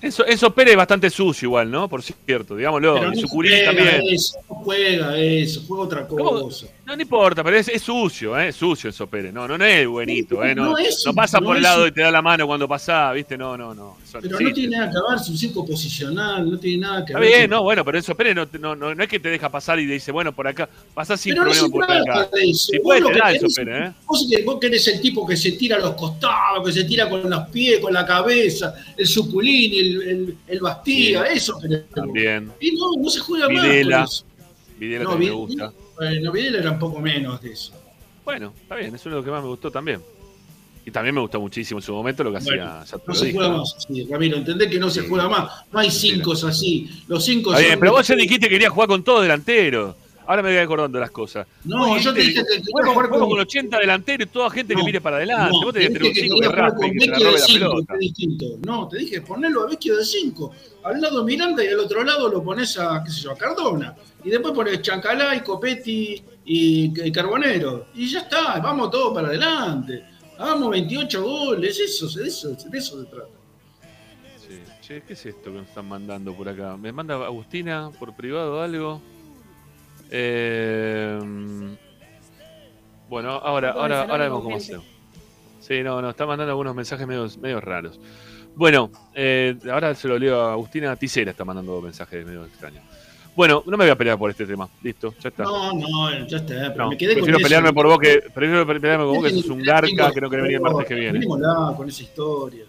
Eso, 0.00 0.24
eso 0.24 0.54
Pérez 0.54 0.72
es 0.72 0.76
bastante 0.76 1.10
sucio 1.10 1.46
igual, 1.46 1.70
¿no? 1.70 1.88
Por 1.88 2.02
cierto, 2.02 2.54
digámoslo. 2.54 2.94
Pero 2.94 3.12
y 3.12 3.20
su 3.20 3.28
también. 3.28 4.02
eso, 4.08 4.38
no 4.48 4.54
juega 4.56 5.18
eso, 5.18 5.62
juega 5.66 5.82
otra 5.82 6.06
¿Cómo? 6.06 6.42
cosa. 6.42 6.66
No, 6.86 6.94
no 6.94 7.02
importa, 7.02 7.42
pero 7.42 7.56
es, 7.56 7.68
es 7.68 7.82
sucio, 7.82 8.38
¿eh? 8.38 8.48
Es 8.48 8.56
sucio 8.56 8.90
eso 8.90 9.08
Pérez. 9.08 9.32
No, 9.32 9.48
no, 9.48 9.58
no 9.58 9.64
es 9.64 9.86
buenito, 9.88 10.44
¿eh? 10.44 10.54
No, 10.54 10.66
No 10.70 10.78
es 10.78 11.02
no 11.04 11.12
pasa 11.14 11.40
por 11.40 11.56
el 11.56 11.62
lado 11.62 11.86
y 11.86 11.92
te 11.92 12.02
da 12.02 12.10
la 12.12 12.22
mano 12.22 12.46
cuando 12.46 12.68
pasa, 12.68 13.10
¿viste? 13.12 13.36
No, 13.36 13.56
no, 13.56 13.74
no. 13.74 13.96
Eso 14.08 14.18
Pero 14.22 14.40
no 14.40 14.52
tiene 14.54 14.76
nada 14.78 14.90
que 14.90 14.96
ver, 15.10 15.20
es 15.20 15.28
un 15.28 15.36
5 15.36 15.66
posicional, 15.66 16.50
no 16.50 16.58
tiene 16.58 16.78
nada 16.78 17.04
que 17.04 17.12
Está 17.12 17.20
ver. 17.20 17.28
bien, 17.28 17.40
con- 17.42 17.50
no, 17.50 17.62
bueno, 17.62 17.84
pero 17.84 17.98
eso 17.98 18.14
Pérez 18.16 18.34
no, 18.34 18.48
no, 18.58 18.74
no, 18.74 18.94
no 18.94 19.02
es 19.02 19.08
que 19.08 19.20
te 19.20 19.28
deja 19.28 19.50
pasar 19.50 19.78
y 19.80 19.86
te 19.86 19.92
dice, 19.92 20.10
bueno, 20.12 20.32
por 20.34 20.46
acá, 20.48 20.66
pasás 20.94 21.20
sin 21.20 21.32
Pero 21.34 21.44
no 21.44 21.50
problema 21.50 21.66
se 21.66 21.72
por 21.72 21.86
trata 21.86 22.20
acá. 22.22 22.36
de 22.36 22.50
eso. 22.50 22.72
Vos 22.72 22.82
puede, 22.84 23.00
lo 23.02 23.08
te 23.08 23.12
que 23.20 23.36
eso 23.36 23.46
Pérez, 23.54 23.88
¿eh? 23.90 23.92
Vos, 24.06 24.26
vos 24.46 24.58
querés 24.60 24.88
el 24.88 25.00
tipo 25.02 25.26
que 25.26 25.36
se 25.36 25.52
tira 25.52 25.76
a 25.76 25.80
los 25.80 25.94
costados, 25.94 26.64
que 26.66 26.72
se 26.72 26.84
tira 26.84 27.08
con 27.10 27.28
los 27.28 27.48
pies, 27.48 27.80
con 27.80 27.92
la 27.92 28.06
cabeza, 28.06 28.74
el 28.96 29.06
suculín, 29.06 29.72
el, 29.74 30.36
el, 30.46 30.60
Sí. 30.84 31.14
eso 31.34 31.58
querés. 31.60 31.82
También. 31.94 32.50
Y 32.60 32.70
no, 32.72 33.02
no 33.02 33.10
se 33.10 33.20
juega 33.20 33.46
Videla. 33.48 34.00
más. 34.00 34.14
eso. 34.14 34.24
Videla 34.78 35.04
No, 35.04 35.10
también 35.10 35.32
me 35.32 35.36
Videla- 35.38 35.66
gusta. 35.66 35.72
Bueno, 35.96 36.32
Videla 36.32 36.58
era 36.58 36.70
un 36.70 36.78
poco 36.78 37.00
menos 37.00 37.42
de 37.42 37.52
eso. 37.52 37.72
Bueno, 38.24 38.54
está 38.62 38.74
bien, 38.76 38.94
es 38.94 39.04
uno 39.04 39.16
de 39.16 39.18
los 39.20 39.24
que 39.26 39.30
más 39.30 39.42
me 39.42 39.48
gustó 39.48 39.70
también. 39.70 40.00
Y 40.88 40.90
también 40.90 41.14
me 41.14 41.20
gustó 41.20 41.38
muchísimo 41.38 41.80
en 41.80 41.84
su 41.84 41.92
momento 41.92 42.24
lo 42.24 42.32
que 42.32 42.38
Bueno, 42.42 42.64
hacía. 42.80 42.98
No 43.06 43.14
se 43.14 43.26
dije, 43.26 43.36
juega 43.36 43.52
¿no? 43.52 43.58
más, 43.58 43.76
sí, 43.86 44.06
Ramiro, 44.10 44.38
entendés 44.38 44.68
que 44.70 44.78
no 44.78 44.88
se 44.88 45.06
juega 45.06 45.28
más. 45.28 45.52
No 45.70 45.80
hay 45.80 45.90
cinco 45.90 46.32
así. 46.32 46.88
Los 47.06 47.26
cinco 47.26 47.52
son- 47.52 47.62
pero 47.78 47.92
vos 47.92 48.08
ya 48.08 48.14
dijiste 48.14 48.46
que 48.46 48.54
querías 48.54 48.72
jugar 48.72 48.88
con 48.88 49.04
todo 49.04 49.20
delantero. 49.20 49.94
Ahora 50.26 50.42
me 50.42 50.48
voy 50.50 50.58
acordando 50.58 50.98
las 50.98 51.10
cosas. 51.10 51.46
No, 51.64 51.88
Vos 51.88 52.02
yo 52.04 52.12
te 52.14 52.20
dije 52.20 52.42
que 52.42 52.62
quería 52.62 52.92
jugar 52.92 53.08
con- 53.10 53.20
con 53.28 53.38
80 53.40 53.78
delanteros 53.78 54.28
y 54.28 54.30
toda 54.30 54.48
gente 54.50 54.74
que 54.74 54.80
No, 54.80 54.86
mire 54.86 55.00
para 55.02 55.16
adelante. 55.16 55.52
No, 55.52 55.60
vos 55.62 55.74
te 55.74 55.80
que 55.80 55.88
dije 55.88 55.98
que 56.00 56.20
5 56.22 56.34
quería 56.36 56.48
que 56.48 56.54
jugar 56.56 56.74
con 56.74 56.90
que 56.90 56.98
Vecchio 56.98 57.12
de 57.12 57.24
robe 57.24 57.32
la 57.32 57.38
5, 57.38 57.58
pelota. 57.58 57.86
que 57.86 57.94
es 57.94 58.00
distinto. 58.00 58.46
No, 58.66 58.88
te 58.88 58.96
dije 58.98 59.20
ponelo 59.20 59.62
a 59.64 59.66
Vecchio 59.68 59.96
de 59.96 60.04
5. 60.06 60.52
Al 60.84 61.00
lado 61.02 61.22
Miranda 61.24 61.62
y 61.64 61.68
al 61.68 61.80
otro 61.80 62.02
lado 62.02 62.28
lo 62.30 62.42
pones 62.42 62.78
a, 62.78 63.02
qué 63.04 63.10
sé 63.10 63.20
yo, 63.22 63.32
a 63.32 63.36
Cardona. 63.36 63.94
Y 64.24 64.30
después 64.30 64.54
pones 64.54 64.80
Chancalá 64.82 65.34
y 65.36 65.40
Copetti 65.40 66.22
y 66.44 67.10
Carbonero. 67.12 67.86
Y 67.94 68.08
ya 68.08 68.20
está, 68.20 68.58
vamos 68.60 68.90
todos 68.90 69.14
para 69.14 69.28
adelante. 69.28 70.04
Hagamos 70.38 70.70
28 70.70 71.22
goles, 71.22 71.80
eso, 71.80 72.08
de 72.18 72.28
eso, 72.28 72.54
de 72.54 72.78
eso 72.78 73.02
se 73.02 73.10
trata. 73.10 73.28
Sí. 74.38 74.62
Che, 74.80 75.02
¿qué 75.02 75.12
es 75.12 75.26
esto 75.26 75.50
que 75.50 75.58
nos 75.58 75.68
están 75.68 75.88
mandando 75.88 76.32
por 76.32 76.48
acá? 76.48 76.76
¿Me 76.76 76.92
manda 76.92 77.14
Agustina 77.16 77.90
por 77.98 78.14
privado 78.14 78.62
algo? 78.62 79.02
Eh, 80.10 81.18
bueno, 83.08 83.30
ahora, 83.30 83.72
ahora, 83.72 84.02
ahora 84.02 84.24
vemos 84.24 84.42
cómo 84.42 84.56
hacemos. 84.56 84.86
Sí, 85.60 85.82
no, 85.82 86.00
no, 86.00 86.10
está 86.10 86.24
mandando 86.24 86.52
algunos 86.52 86.74
mensajes 86.74 87.06
medios, 87.06 87.36
medios 87.36 87.62
raros. 87.62 87.98
Bueno, 88.54 88.90
eh, 89.14 89.56
ahora 89.70 89.94
se 89.94 90.08
lo 90.08 90.18
leo 90.18 90.40
a 90.40 90.52
Agustina 90.52 90.94
Ticera, 90.96 91.32
está 91.32 91.44
mandando 91.44 91.80
mensajes 91.80 92.24
medio 92.24 92.44
extraños. 92.44 92.84
Bueno, 93.38 93.62
no 93.66 93.76
me 93.76 93.84
voy 93.84 93.90
a 93.92 93.96
pelear 93.96 94.18
por 94.18 94.30
este 94.30 94.44
tema. 94.44 94.68
Listo, 94.82 95.14
ya 95.22 95.28
está. 95.28 95.44
No, 95.44 95.72
no, 95.72 96.26
ya 96.26 96.38
está. 96.38 96.54
Pero 96.72 96.74
No, 96.84 96.90
me 96.90 96.96
quedé 96.98 97.10
con 97.14 97.22
prefiero 97.22 97.38
eso. 97.38 97.44
pelearme 97.44 97.72
por 97.72 97.86
vos 97.86 97.98
que 98.00 98.20
prefiero 98.34 98.66
pelearme 98.66 99.04
con 99.04 99.14
vos 99.14 99.24
que 99.24 99.30
sos 99.30 99.46
un 99.50 99.62
garca 99.62 100.10
que 100.10 100.20
no 100.20 100.28
quiere 100.28 100.42
venir 100.42 100.56
el 100.56 100.62
martes 100.62 100.86
que 100.88 100.94
viene. 100.96 101.20
Terminémosla 101.20 101.76
con 101.76 101.88
esa 101.88 102.02
historia. 102.02 102.64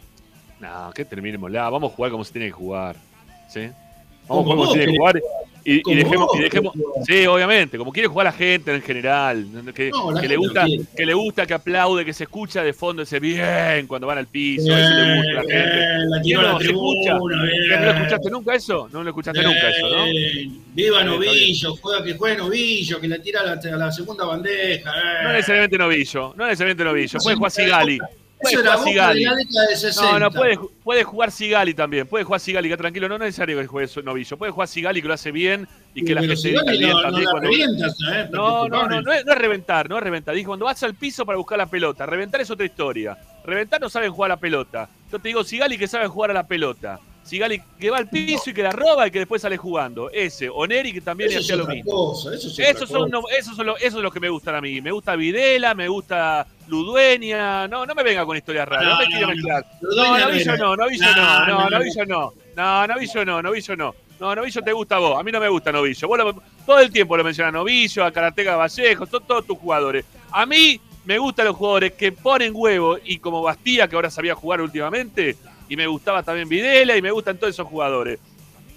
No, 0.60 0.92
que 0.94 1.06
terminémosla. 1.06 1.72
Vamos 1.72 1.92
a 1.92 1.96
jugar 1.96 2.12
como 2.12 2.24
se 2.24 2.32
tiene 2.34 2.46
que 2.50 2.52
jugar. 2.52 2.96
¿Sí? 3.48 3.68
Vamos 4.30 4.42
a 4.42 4.44
jugar 4.44 4.58
como 4.58 4.72
tiene 4.74 4.92
que 4.92 4.98
jugar. 4.98 5.22
Y, 5.66 5.92
y 5.92 5.96
dejemos, 5.96 6.28
y 6.36 6.40
dejemos. 6.42 6.74
Sí, 7.06 7.28
obviamente. 7.28 7.78
Como 7.78 7.92
quiere 7.92 8.08
jugar 8.08 8.26
la 8.26 8.32
gente 8.32 8.74
en 8.74 8.82
general. 8.82 9.46
Que, 9.76 9.90
No, 9.92 10.12
la 10.12 10.22
que 10.22 10.28
le 10.28 10.36
gente 10.36 10.48
gusta, 10.48 10.66
no 10.68 10.84
que 10.96 11.06
le 11.06 11.14
gusta, 11.14 11.46
que 11.46 11.54
aplaude, 11.54 12.06
que 12.06 12.14
se 12.14 12.24
escucha 12.24 12.64
de 12.64 12.74
fondo 12.74 13.04
ese 13.04 13.20
bien 13.20 13.86
cuando 13.86 14.08
van 14.08 14.18
al 14.20 14.28
piso. 14.28 14.76
eso 14.76 14.90
le 14.96 15.16
gusta 15.18 15.32
a 15.32 15.34
la 15.34 15.42
gente. 15.42 15.76
Bien, 15.78 16.10
la 16.10 16.22
¿Quién 16.22 16.24
tiró 16.24 16.40
a 16.40 16.44
no? 16.44 16.54
la 16.54 16.60
¿Se 16.60 16.66
escucha? 16.66 17.10
tribuna, 17.12 17.44
bien. 17.44 17.56
¿Que 17.70 17.76
¿No 17.78 17.86
lo 17.86 17.92
escuchaste 17.92 18.30
nunca 18.32 18.56
eso? 18.56 18.90
No 18.92 19.04
lo 19.04 19.10
escuchaste 19.10 19.44
nunca 19.44 19.70
eso, 19.70 19.90
¿no? 19.90 20.06
Bien. 20.06 20.60
Viva 20.74 20.98
bien, 21.04 21.08
Novillo, 21.12 21.76
juega 21.76 22.04
que 22.04 22.14
juegue 22.16 22.38
Novillo, 22.38 23.00
que 23.02 23.08
le 23.10 23.20
tira 23.20 23.42
a 23.42 23.44
la, 23.46 23.52
a 23.54 23.78
la 23.78 23.92
segunda 23.92 24.26
bandeja. 24.26 24.90
eh. 24.92 25.24
No 25.24 25.34
necesariamente 25.34 25.78
novillo. 25.78 26.34
No 26.38 26.46
necesariamente 26.46 26.84
novillo. 26.86 27.20
Puede 27.22 27.36
jugar 27.36 27.52
Sigali. 27.52 28.00
Puede 28.42 28.56
jugar 28.58 28.80
Sigali. 28.84 29.24
la 29.24 29.36
década 29.36 29.68
de 29.68 29.76
60. 29.76 30.12
No, 30.12 30.20
no, 30.20 30.32
puede, 30.32 30.58
puede 30.84 31.04
jugar 31.04 31.32
Sigali 31.32 31.74
también. 31.74 32.08
Puede 32.08 32.24
jugar 32.24 32.40
Sigali, 32.40 32.70
que 32.70 32.78
tranquilo, 32.78 33.10
no 33.10 33.16
es 33.16 33.22
necesario 33.22 33.60
que 33.60 33.68
juegue 33.68 33.90
novillo. 34.04 34.38
Puede 34.38 34.52
jugar 34.52 34.68
Sigali, 34.68 35.02
que 35.02 35.08
lo 35.08 35.14
hace 35.14 35.32
bien 35.32 35.68
y 35.94 36.04
que 36.06 36.16
la 36.16 36.22
gente 36.22 36.54
no, 36.54 37.12
no 37.12 37.40
revientas, 37.40 37.98
¿eh? 38.14 38.28
No, 38.32 38.68
no, 38.68 38.88
no, 38.88 39.02
no 39.02 39.12
es, 39.12 39.26
reventar, 39.26 39.90
no 39.90 39.98
es 39.98 40.04
reventar. 40.04 40.36
Dijo, 40.36 40.50
cuando 40.50 40.66
vas 40.66 40.82
al 40.84 40.96
piso 40.96 41.26
para 41.26 41.38
buscar 41.38 41.58
la 41.58 41.66
pelota, 41.66 42.06
reventar 42.06 42.40
es 42.42 42.50
otra 42.50 42.66
historia. 42.66 43.18
Reventar 43.44 43.82
no 43.82 43.90
saben 43.90 44.12
jugar 44.12 44.32
a 44.32 44.36
la 44.36 44.40
pelota. 44.40 44.90
Yo 45.12 45.20
te 45.20 45.28
digo, 45.30 45.44
Sigali 45.44 45.78
que 45.78 45.88
sabe 45.88 46.08
jugar 46.08 46.32
a 46.32 46.34
la 46.36 46.48
pelota. 46.48 47.00
Sigali 47.24 47.62
que 47.80 47.90
va 47.92 47.98
al 47.98 48.10
piso 48.10 48.50
y 48.50 48.54
que 48.54 48.64
la 48.64 48.72
roba 48.72 49.06
y 49.08 49.12
que 49.12 49.20
después 49.20 49.42
sale 49.42 49.58
jugando. 49.58 50.10
Ese, 50.12 50.50
Oneri 50.50 50.94
que 50.94 51.02
también 51.02 51.38
hacía 51.38 51.56
lo 51.58 51.68
mismo. 51.68 51.92
cosa, 51.92 52.34
eso 52.34 52.48
Esos 52.62 52.90
son, 52.90 53.12
cosa. 53.12 53.22
no, 53.22 53.24
esos, 53.38 53.56
son 53.56 53.66
lo- 53.68 53.78
esos 53.78 53.94
son 53.94 54.04
los 54.04 54.14
que 54.14 54.20
me 54.20 54.30
gustan 54.30 54.56
a 54.56 54.62
mí. 54.62 54.82
Me 54.82 54.92
gusta 54.92 55.16
Videla, 55.16 55.76
me 55.76 55.88
gusta 55.88 56.48
Ludueña. 56.70 57.68
No, 57.68 57.86
no 57.86 57.96
me 57.96 58.04
venga 58.04 58.26
con 58.26 58.38
historias 58.38 58.68
raras. 58.68 58.86
No, 58.86 58.94
No, 58.94 59.00
me 59.00 59.06
quiero 59.08 59.28
no. 59.28 59.34
mezclar. 59.34 59.66
No, 59.82 59.90
no 60.18 60.20
Novillo 60.26 60.58
no, 60.58 60.76
Novillo 60.76 61.06
No, 61.06 61.16
no, 61.16 61.24
no, 61.24 61.48
no, 61.48 61.70
no. 61.70 61.70
Novillo 61.70 62.06
no. 62.06 62.34
No, 62.56 62.88
Novillo 62.88 63.26
no, 63.26 63.42
Novillo 63.42 63.76
no. 63.76 63.96
No, 64.20 64.36
Novillo 64.36 64.62
te 64.62 64.74
gusta 64.74 64.96
a 64.96 65.00
vos. 65.00 65.20
A 65.20 65.24
mí 65.24 65.32
no 65.32 65.40
me 65.40 65.48
gusta 65.50 65.72
Novillo. 65.72 66.08
Vos 66.08 66.18
lo- 66.18 66.44
todo 66.66 66.80
el 66.80 66.92
tiempo 66.92 67.16
lo 67.18 67.24
mencionas 67.24 67.54
Novillo, 67.54 68.04
a 68.06 68.12
Karateka 68.12 68.56
Vallejo, 68.58 69.08
to- 69.08 69.20
todos 69.22 69.46
tus 69.46 69.58
jugadores. 69.58 70.06
A 70.32 70.46
mí 70.46 70.80
me 71.06 71.18
gustan 71.18 71.48
los 71.48 71.56
jugadores 71.56 71.94
que 71.94 72.12
ponen 72.12 72.52
huevo 72.56 72.98
y 73.04 73.18
como 73.20 73.42
Bastía, 73.42 73.88
que 73.88 73.96
ahora 73.96 74.10
sabía 74.12 74.36
jugar 74.36 74.62
últimamente, 74.62 75.36
y 75.70 75.76
me 75.76 75.88
gustaba 75.88 76.22
también 76.24 76.50
Videla 76.50 76.96
y 76.98 77.02
me 77.02 77.12
gustan 77.12 77.38
todos 77.38 77.54
esos 77.54 77.68
jugadores. 77.68 78.20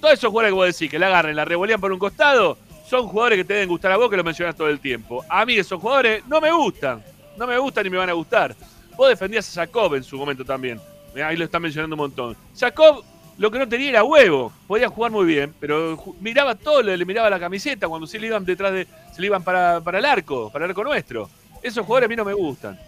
Todos 0.00 0.14
esos 0.14 0.30
jugadores 0.30 0.50
que 0.52 0.54
vos 0.54 0.66
decís 0.66 0.90
que 0.90 0.98
la 0.98 1.08
agarren, 1.08 1.36
la 1.36 1.44
revolean 1.44 1.80
por 1.80 1.92
un 1.92 1.98
costado, 1.98 2.56
son 2.88 3.06
jugadores 3.08 3.38
que 3.38 3.44
te 3.44 3.54
deben 3.54 3.68
gustar 3.68 3.90
a 3.92 3.96
vos, 3.96 4.08
que 4.10 4.16
lo 4.16 4.24
mencionas 4.24 4.54
todo 4.56 4.68
el 4.68 4.78
tiempo. 4.80 5.24
A 5.28 5.44
mí 5.44 5.54
esos 5.56 5.80
jugadores 5.80 6.24
no 6.26 6.40
me 6.40 6.52
gustan. 6.52 7.02
No 7.36 7.46
me 7.46 7.58
gustan 7.58 7.84
ni 7.84 7.90
me 7.90 7.98
van 7.98 8.10
a 8.10 8.14
gustar. 8.14 8.54
Vos 8.96 9.08
defendías 9.08 9.48
a 9.56 9.62
Jacob 9.62 9.94
en 9.94 10.04
su 10.04 10.16
momento 10.16 10.44
también. 10.44 10.80
Mirá, 11.14 11.28
Ahí 11.28 11.36
lo 11.36 11.44
están 11.44 11.62
mencionando 11.62 11.94
un 11.94 12.00
montón. 12.00 12.36
Jacob 12.58 13.04
lo 13.38 13.50
que 13.50 13.58
no 13.58 13.68
tenía 13.68 13.90
era 13.90 14.04
huevo. 14.04 14.52
Podía 14.66 14.88
jugar 14.88 15.10
muy 15.10 15.26
bien, 15.26 15.54
pero 15.58 15.98
miraba 16.20 16.54
todo, 16.54 16.82
le 16.82 17.04
miraba 17.04 17.30
la 17.30 17.40
camiseta 17.40 17.88
cuando 17.88 18.06
se 18.06 18.18
le 18.18 18.26
iban 18.26 18.44
detrás 18.44 18.72
de. 18.72 18.86
se 19.12 19.20
le 19.20 19.26
iban 19.26 19.42
para, 19.42 19.80
para 19.80 19.98
el 19.98 20.04
arco, 20.04 20.50
para 20.50 20.64
el 20.64 20.70
arco 20.70 20.84
nuestro. 20.84 21.30
Esos 21.62 21.86
jugadores 21.86 22.06
a 22.06 22.08
mí 22.08 22.16
no 22.16 22.24
me 22.24 22.34
gustan. 22.34 22.78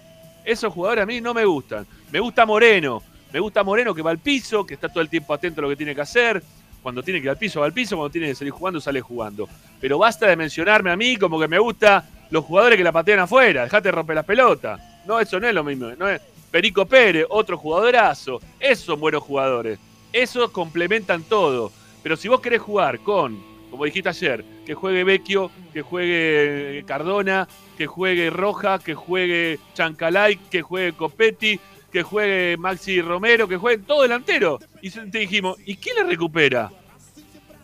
Esos 0.45 0.73
jugadores 0.73 1.03
a 1.03 1.07
mí 1.07 1.21
no 1.21 1.33
me 1.33 1.45
gustan. 1.45 1.87
Me 2.11 2.21
gusta 2.21 2.45
Moreno. 2.45 3.03
Me 3.33 3.41
gusta 3.41 3.65
Moreno 3.65 3.95
que 3.95 4.03
va 4.03 4.11
al 4.11 4.19
piso, 4.19 4.65
que 4.65 4.75
está 4.75 4.89
todo 4.89 5.01
el 5.01 5.09
tiempo 5.09 5.33
atento 5.33 5.61
a 5.61 5.63
lo 5.63 5.69
que 5.71 5.77
tiene 5.77 5.95
que 5.95 6.03
hacer. 6.03 6.43
Cuando 6.83 7.03
tiene 7.03 7.21
que 7.21 7.25
ir 7.25 7.31
al 7.31 7.39
piso, 7.39 7.61
va 7.61 7.67
al 7.67 7.73
piso. 7.73 7.97
Cuando 7.97 8.13
tiene 8.13 8.29
que 8.29 8.35
salir 8.35 8.53
jugando, 8.53 8.81
sale 8.81 9.01
jugando. 9.01 9.49
Pero 9.81 9.99
basta 9.99 10.27
de 10.27 10.37
mencionarme 10.37 10.91
a 10.91 10.97
mí 10.97 11.17
como 11.17 11.41
que 11.41 11.49
me 11.49 11.59
gusta 11.59 12.05
los 12.35 12.45
jugadores 12.45 12.77
que 12.77 12.83
la 12.83 12.91
patean 12.91 13.21
afuera. 13.21 13.63
Dejate 13.63 13.89
de 13.89 13.93
romper 13.93 14.17
las 14.17 14.25
pelotas. 14.25 14.81
No, 15.07 15.21
eso 15.21 15.39
no 15.39 15.47
es 15.47 15.55
lo 15.55 15.63
mismo. 15.63 15.93
No 15.97 16.09
es 16.09 16.21
Perico 16.51 16.85
Pérez, 16.85 17.27
otro 17.31 17.57
jugadorazo. 17.57 18.41
Esos 18.59 18.87
son 18.87 18.99
buenos 18.99 19.23
jugadores. 19.23 19.79
Esos 20.13 20.51
complementan 20.51 21.23
todo. 21.23 21.71
Pero 22.03 22.17
si 22.17 22.27
vos 22.27 22.41
querés 22.41 22.61
jugar 22.61 22.99
con, 22.99 23.41
como 23.71 23.85
dijiste 23.85 24.09
ayer, 24.09 24.45
que 24.67 24.75
juegue 24.75 25.05
Vecchio, 25.05 25.53
que 25.73 25.83
juegue 25.83 26.83
Cardona, 26.89 27.47
que 27.79 27.87
juegue 27.87 28.31
Roja, 28.31 28.81
que 28.81 28.95
juegue 28.95 29.61
Chancalay, 29.75 30.37
que 30.37 30.61
juegue 30.61 30.93
Copetti, 30.93 31.61
que 31.93 32.03
juegue 32.03 32.57
Maxi 32.57 33.01
Romero, 33.01 33.47
que 33.47 33.59
juegue 33.59 33.85
todo 33.87 34.03
delantero. 34.03 34.59
Y 34.83 34.91
te 34.91 35.19
dijimos, 35.19 35.57
¿y 35.65 35.77
quién 35.77 35.95
le 35.95 36.03
recupera? 36.03 36.73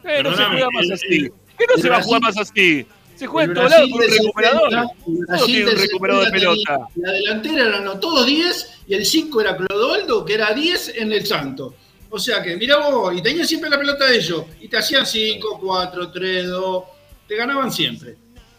Eh, 0.04 0.22
no 0.22 0.32
se 0.36 0.44
juega 0.44 0.68
más 0.72 0.88
así. 0.92 1.28
¿Qué 1.58 1.66
no 1.68 1.76
se 1.76 1.88
va 1.88 1.96
a 1.96 2.02
jugar 2.02 2.22
más 2.22 2.38
así? 2.38 2.86
Se 3.20 3.26
juega 3.26 3.44
en 3.44 3.50
El 3.50 3.56
todos 3.56 3.70
lados 3.70 3.90
con 3.90 4.00
un 4.00 4.10
recuperador. 4.10 4.70
70, 4.70 4.80
el 4.80 5.26
Todo 5.36 5.46
tiene 5.46 5.70
un 5.70 5.76
recuperador 5.78 6.24
de 6.24 6.30
70 6.30 6.54
tenía- 6.54 6.64
pelota. 6.64 6.88
La 6.96 7.12
delantera 7.12 7.66
eran 7.66 7.84
los- 7.84 8.00
todos 8.00 8.26
10 8.26 8.70
y 8.88 8.94
el 8.94 9.04
5 9.04 9.40
era 9.42 9.56
Clodoaldo, 9.58 10.24
que 10.24 10.34
era 10.34 10.52
10 10.54 10.88
en 10.96 11.12
el 11.12 11.26
Santo. 11.26 11.74
O 12.08 12.18
sea 12.18 12.42
que, 12.42 12.56
mirá 12.56 12.78
vos, 12.78 13.14
y 13.14 13.20
tenían 13.22 13.46
siempre 13.46 13.68
la 13.68 13.78
pelota 13.78 14.06
de 14.06 14.16
ellos. 14.16 14.44
Y 14.62 14.68
te 14.68 14.78
hacían 14.78 15.04
5, 15.06 15.58
4, 15.62 16.10
3, 16.10 16.48
2. 16.48 16.84
Te 17.28 17.36
ganaban 17.36 17.70
siempre. 17.70 18.16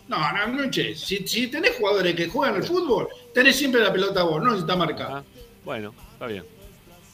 No, 0.08 0.17
no, 0.32 0.47
no, 0.47 0.69
che. 0.69 0.95
Si, 0.95 1.28
si 1.28 1.47
tenés 1.47 1.76
jugadores 1.78 2.13
que 2.15 2.28
juegan 2.28 2.56
al 2.58 2.63
fútbol, 2.63 3.08
tenés 3.34 3.56
siempre 3.56 3.82
la 3.82 3.91
pelota 3.91 4.21
vos, 4.24 4.41
no 4.43 4.56
está 4.56 4.76
marcada. 4.76 5.17
Ah, 5.17 5.24
bueno, 5.65 5.93
está 6.13 6.28
bien. 6.28 6.43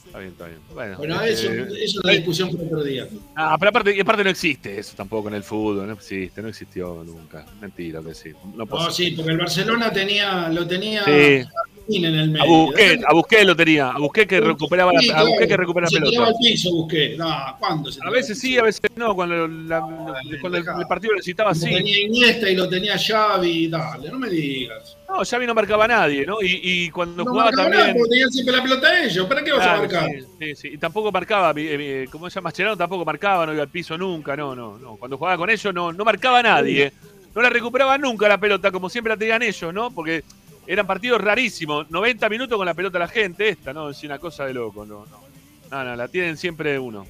Está 0.08 0.18
bien, 0.20 0.32
está 0.32 0.46
bien. 0.46 0.58
Bueno, 0.72 0.96
Bueno, 0.96 1.20
este, 1.22 1.46
eso, 1.46 1.52
eso 1.52 1.74
es 1.76 1.96
una 2.04 2.12
discusión 2.14 2.50
para 2.50 2.64
otro 2.64 2.82
día. 2.82 3.06
Ah, 3.36 3.56
pero 3.58 3.68
aparte, 3.68 3.94
y 3.94 4.00
aparte 4.00 4.24
no 4.24 4.30
existe 4.30 4.78
eso 4.78 4.94
tampoco 4.96 5.28
en 5.28 5.34
el 5.34 5.42
fútbol, 5.44 5.86
no 5.86 5.92
existe, 5.92 6.40
no 6.40 6.48
existió 6.48 7.04
nunca. 7.04 7.44
Mentira 7.60 8.00
que 8.00 8.14
sí. 8.14 8.30
No, 8.56 8.64
No, 8.64 8.90
sí, 8.90 9.10
porque 9.12 9.32
el 9.32 9.38
Barcelona 9.38 9.92
tenía, 9.92 10.48
lo 10.48 10.66
tenía 10.66 11.04
Sí. 11.04 11.44
En 11.96 12.04
el 12.04 12.30
medio. 12.30 12.44
A 12.44 12.46
Busquets, 12.46 13.04
a 13.08 13.12
Busquets 13.14 13.46
lo 13.46 13.56
tenía, 13.56 13.90
a 13.90 13.98
Busquets 13.98 14.28
que 14.28 14.40
recuperaba 14.40 14.92
la, 14.92 15.00
a 15.14 15.24
Busquets 15.24 15.48
que 15.48 15.56
recupera 15.56 15.84
la 15.84 15.90
se 15.90 15.96
tiraba 15.96 16.10
pelota. 16.26 16.28
al 16.28 16.34
piso, 16.52 16.70
busqué. 16.74 17.14
No, 17.16 17.56
¿cuándo 17.58 17.90
se 17.90 18.00
A 18.06 18.10
veces 18.10 18.38
sí, 18.38 18.58
a 18.58 18.62
veces 18.62 18.80
no, 18.96 19.14
cuando, 19.14 19.48
la- 19.48 19.80
cuando 20.40 20.58
el, 20.58 20.64
el 20.80 20.86
partido 20.86 21.12
lo 21.12 21.16
necesitaba 21.16 21.50
Lo 21.50 21.54
sí. 21.56 21.70
tenía 21.70 22.00
Iniesta 22.00 22.50
y 22.50 22.54
lo 22.56 22.68
tenía 22.68 22.96
Xavi, 22.98 23.68
dale, 23.68 24.10
no 24.10 24.18
me 24.18 24.28
digas. 24.28 24.96
No, 25.08 25.24
Xavi 25.24 25.46
no 25.46 25.54
marcaba 25.54 25.84
a 25.86 25.88
nadie, 25.88 26.26
¿no? 26.26 26.42
Y, 26.42 26.60
y 26.62 26.90
cuando 26.90 27.24
No 27.24 27.30
jugaba 27.30 27.50
marcaba 27.50 27.68
nada 27.70 27.84
también. 27.86 28.02
porque 28.02 28.10
tenían 28.10 28.30
siempre 28.30 28.56
la 28.56 28.62
pelota 28.62 29.04
ellos. 29.04 29.26
¿Para 29.26 29.42
qué 29.44 29.52
vas 29.52 29.60
a 29.60 29.64
Claro, 29.64 29.80
marcar? 29.80 30.10
sí, 30.10 30.26
sí, 30.38 30.54
sí. 30.56 30.68
Y 30.74 30.78
tampoco 30.78 31.10
marcaba, 31.10 31.50
eh, 31.56 31.76
eh, 32.02 32.08
como 32.12 32.28
se 32.28 32.34
llama 32.34 32.48
Mascherano, 32.48 32.76
tampoco 32.76 33.04
marcaba, 33.06 33.46
no 33.46 33.54
iba 33.54 33.62
al 33.62 33.68
piso 33.70 33.96
nunca, 33.96 34.36
no, 34.36 34.54
no, 34.54 34.78
no. 34.78 34.96
Cuando 34.96 35.16
jugaba 35.16 35.38
con 35.38 35.48
ellos 35.48 35.72
no, 35.72 35.92
no 35.92 36.04
marcaba 36.04 36.40
a 36.40 36.42
nadie, 36.42 36.82
eh. 36.86 36.92
no 37.34 37.40
la 37.40 37.48
recuperaba 37.48 37.96
nunca 37.96 38.28
la 38.28 38.38
pelota, 38.38 38.70
como 38.70 38.90
siempre 38.90 39.12
la 39.12 39.16
tenían 39.16 39.42
ellos, 39.42 39.72
¿no? 39.72 39.90
Porque 39.90 40.22
eran 40.68 40.86
partidos 40.86 41.20
rarísimos, 41.20 41.90
90 41.90 42.28
minutos 42.28 42.56
con 42.56 42.66
la 42.66 42.74
pelota 42.74 42.98
la 42.98 43.08
gente, 43.08 43.48
esta, 43.48 43.72
¿no? 43.72 43.88
Es 43.88 44.02
una 44.04 44.18
cosa 44.18 44.44
de 44.44 44.52
loco, 44.52 44.84
no, 44.84 45.06
no. 45.06 45.28
No, 45.70 45.96
la 45.96 46.08
tienen 46.08 46.36
siempre 46.36 46.78
uno. 46.78 47.06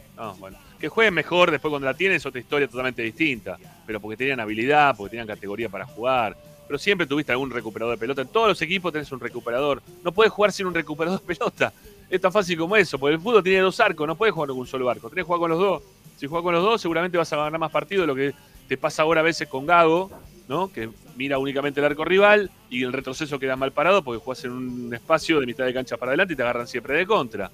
Que 0.81 0.89
jueguen 0.89 1.15
mejor 1.15 1.51
después 1.51 1.71
cuando 1.71 1.87
la 1.87 1.95
tienen 1.95 2.17
es 2.17 2.27
otra 2.27 2.41
historia 2.41 2.69
totalmente 2.69 3.03
distinta. 3.03 3.59
Pero 3.87 4.01
porque 4.01 4.17
tenían 4.17 4.41
habilidad, 4.41 4.97
porque 4.97 5.11
tenían 5.11 5.27
categoría 5.27 5.69
para 5.69 5.87
jugar. 5.87 6.37
Pero 6.67 6.79
siempre 6.79 7.07
tuviste 7.07 7.33
algún 7.33 7.51
recuperador 7.51 7.95
de 7.95 8.01
pelota. 8.01 8.23
En 8.23 8.29
todos 8.29 8.49
los 8.49 8.63
equipos 8.63 8.93
tenés 8.93 9.11
un 9.13 9.21
recuperador. 9.21 9.83
No 10.03 10.13
puedes 10.13 10.33
jugar 10.33 10.53
sin 10.53 10.67
un 10.67 10.75
recuperador 10.75 11.21
de 11.21 11.27
pelota. 11.27 11.73
Es 12.11 12.21
tan 12.21 12.33
fácil 12.33 12.59
como 12.59 12.75
eso, 12.75 12.99
porque 12.99 13.15
el 13.15 13.21
fútbol 13.21 13.43
tiene 13.43 13.61
dos 13.61 13.79
arcos, 13.81 14.07
no 14.07 14.17
puedes 14.17 14.33
jugar 14.33 14.49
con 14.49 14.59
un 14.59 14.67
solo 14.67 14.89
arco, 14.89 15.11
tenés 15.11 15.25
que 15.25 15.27
jugar 15.27 15.41
con 15.41 15.51
los 15.51 15.59
dos. 15.59 15.83
Si 16.17 16.27
juegas 16.27 16.43
con 16.43 16.55
los 16.55 16.65
dos, 16.65 16.81
seguramente 16.81 17.19
vas 17.19 17.33
a 17.33 17.37
ganar 17.37 17.61
más 17.61 17.71
partidos 17.71 18.03
de 18.03 18.07
lo 18.07 18.15
que 18.15 18.35
te 18.67 18.77
pasa 18.77 19.03
ahora 19.03 19.21
a 19.21 19.25
veces 19.25 19.47
con 19.47 19.67
Gago, 19.67 20.11
¿no? 20.49 20.73
Que 20.73 20.89
mira 21.17 21.39
únicamente 21.39 21.79
el 21.81 21.87
arco 21.87 22.05
rival 22.05 22.51
y 22.71 22.83
el 22.83 22.93
retroceso 22.93 23.39
queda 23.39 23.55
mal 23.57 23.73
parado 23.73 24.03
porque 24.03 24.21
jugás 24.25 24.45
en 24.45 24.53
un 24.53 24.95
espacio 24.95 25.39
de 25.41 25.47
mitad 25.47 25.65
de 25.65 25.75
cancha 25.75 25.97
para 25.97 26.11
adelante 26.11 26.33
y 26.35 26.37
te 26.37 26.43
agarran 26.43 26.67
siempre 26.67 26.97
de 26.97 27.07
contra. 27.07 27.51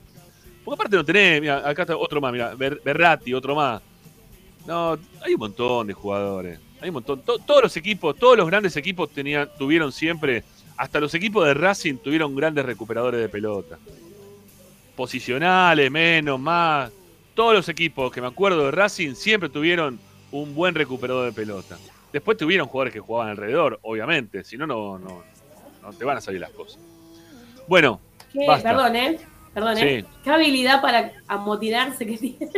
Porque 0.64 0.74
aparte 0.80 0.96
no 0.96 1.04
tenés, 1.04 1.48
acá 1.50 1.82
está 1.82 1.96
otro 1.96 2.20
más, 2.20 2.32
mira, 2.32 2.54
Ber- 2.54 2.80
Berratti, 2.84 3.34
otro 3.34 3.54
más. 3.54 3.82
No, 4.66 4.96
hay 5.20 5.34
un 5.34 5.40
montón 5.40 5.86
de 5.88 5.92
jugadores. 5.92 6.58
Hay 6.80 6.88
un 6.88 6.94
montón. 6.94 7.20
To- 7.22 7.38
todos 7.38 7.62
los 7.64 7.76
equipos, 7.76 8.16
todos 8.16 8.36
los 8.36 8.46
grandes 8.46 8.76
equipos 8.76 9.10
tenían, 9.10 9.48
tuvieron 9.58 9.92
siempre, 9.92 10.42
hasta 10.76 11.00
los 11.00 11.12
equipos 11.14 11.46
de 11.46 11.52
Racing 11.54 11.96
tuvieron 11.96 12.34
grandes 12.34 12.64
recuperadores 12.64 13.20
de 13.20 13.28
pelota. 13.28 13.78
Posicionales, 14.96 15.90
menos, 15.90 16.38
más. 16.38 16.90
Todos 17.34 17.52
los 17.54 17.68
equipos 17.68 18.12
que 18.12 18.20
me 18.20 18.28
acuerdo 18.28 18.64
de 18.66 18.70
Racing 18.70 19.14
siempre 19.14 19.48
tuvieron 19.48 19.98
un 20.30 20.54
buen 20.54 20.74
recuperador 20.74 21.26
de 21.26 21.32
pelota. 21.32 21.76
Después 22.14 22.36
tuvieron 22.38 22.68
jugadores 22.68 22.94
que 22.94 23.00
jugaban 23.00 23.30
alrededor, 23.30 23.80
obviamente. 23.82 24.44
Si 24.44 24.56
no, 24.56 24.68
no, 24.68 25.00
no, 25.00 25.24
no 25.82 25.92
te 25.92 26.04
van 26.04 26.16
a 26.16 26.20
salir 26.20 26.40
las 26.40 26.50
cosas. 26.50 26.78
Bueno, 27.66 27.98
Qué- 28.32 28.46
Basta. 28.46 28.68
perdón, 28.68 28.94
¿eh? 28.94 29.18
Perdón, 29.52 29.78
¿eh? 29.78 30.00
Sí. 30.02 30.08
Qué 30.22 30.30
habilidad 30.30 30.80
para 30.80 31.10
amotinarse 31.26 32.06
que 32.06 32.16
tiene. 32.16 32.48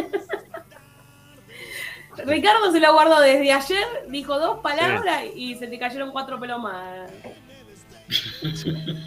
Ricardo 2.27 2.71
se 2.71 2.81
lo 2.81 2.93
guardó 2.93 3.19
desde 3.21 3.51
ayer, 3.51 3.87
dijo 4.09 4.39
dos 4.39 4.59
palabras 4.61 5.25
y 5.35 5.55
se 5.55 5.67
te 5.69 5.79
cayeron 5.79 6.13
cuatro 6.13 6.39
pelos 6.39 6.61
más. 6.61 7.11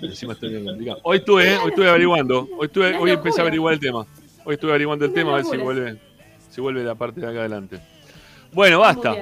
Encima 0.01 0.33
estoy. 0.33 0.65
Hoy 1.03 1.17
estuve, 1.17 1.53
eh, 1.53 1.57
hoy 1.57 1.69
estuve 1.69 1.89
averiguando. 1.89 2.49
Hoy, 2.57 2.65
estuve, 2.65 2.97
hoy 2.97 3.11
empecé 3.11 3.39
a 3.39 3.43
averiguar 3.43 3.75
el 3.75 3.79
tema. 3.79 4.03
Hoy 4.43 4.55
estuve 4.55 4.71
averiguando 4.71 5.05
el 5.05 5.13
tema 5.13 5.33
a 5.33 5.35
ver 5.35 5.45
si 5.45 5.57
vuelve, 5.57 5.99
si 6.49 6.59
vuelve 6.59 6.83
la 6.83 6.95
parte 6.95 7.21
de 7.21 7.27
acá 7.27 7.37
adelante. 7.41 7.79
Bueno, 8.51 8.79
basta. 8.79 9.15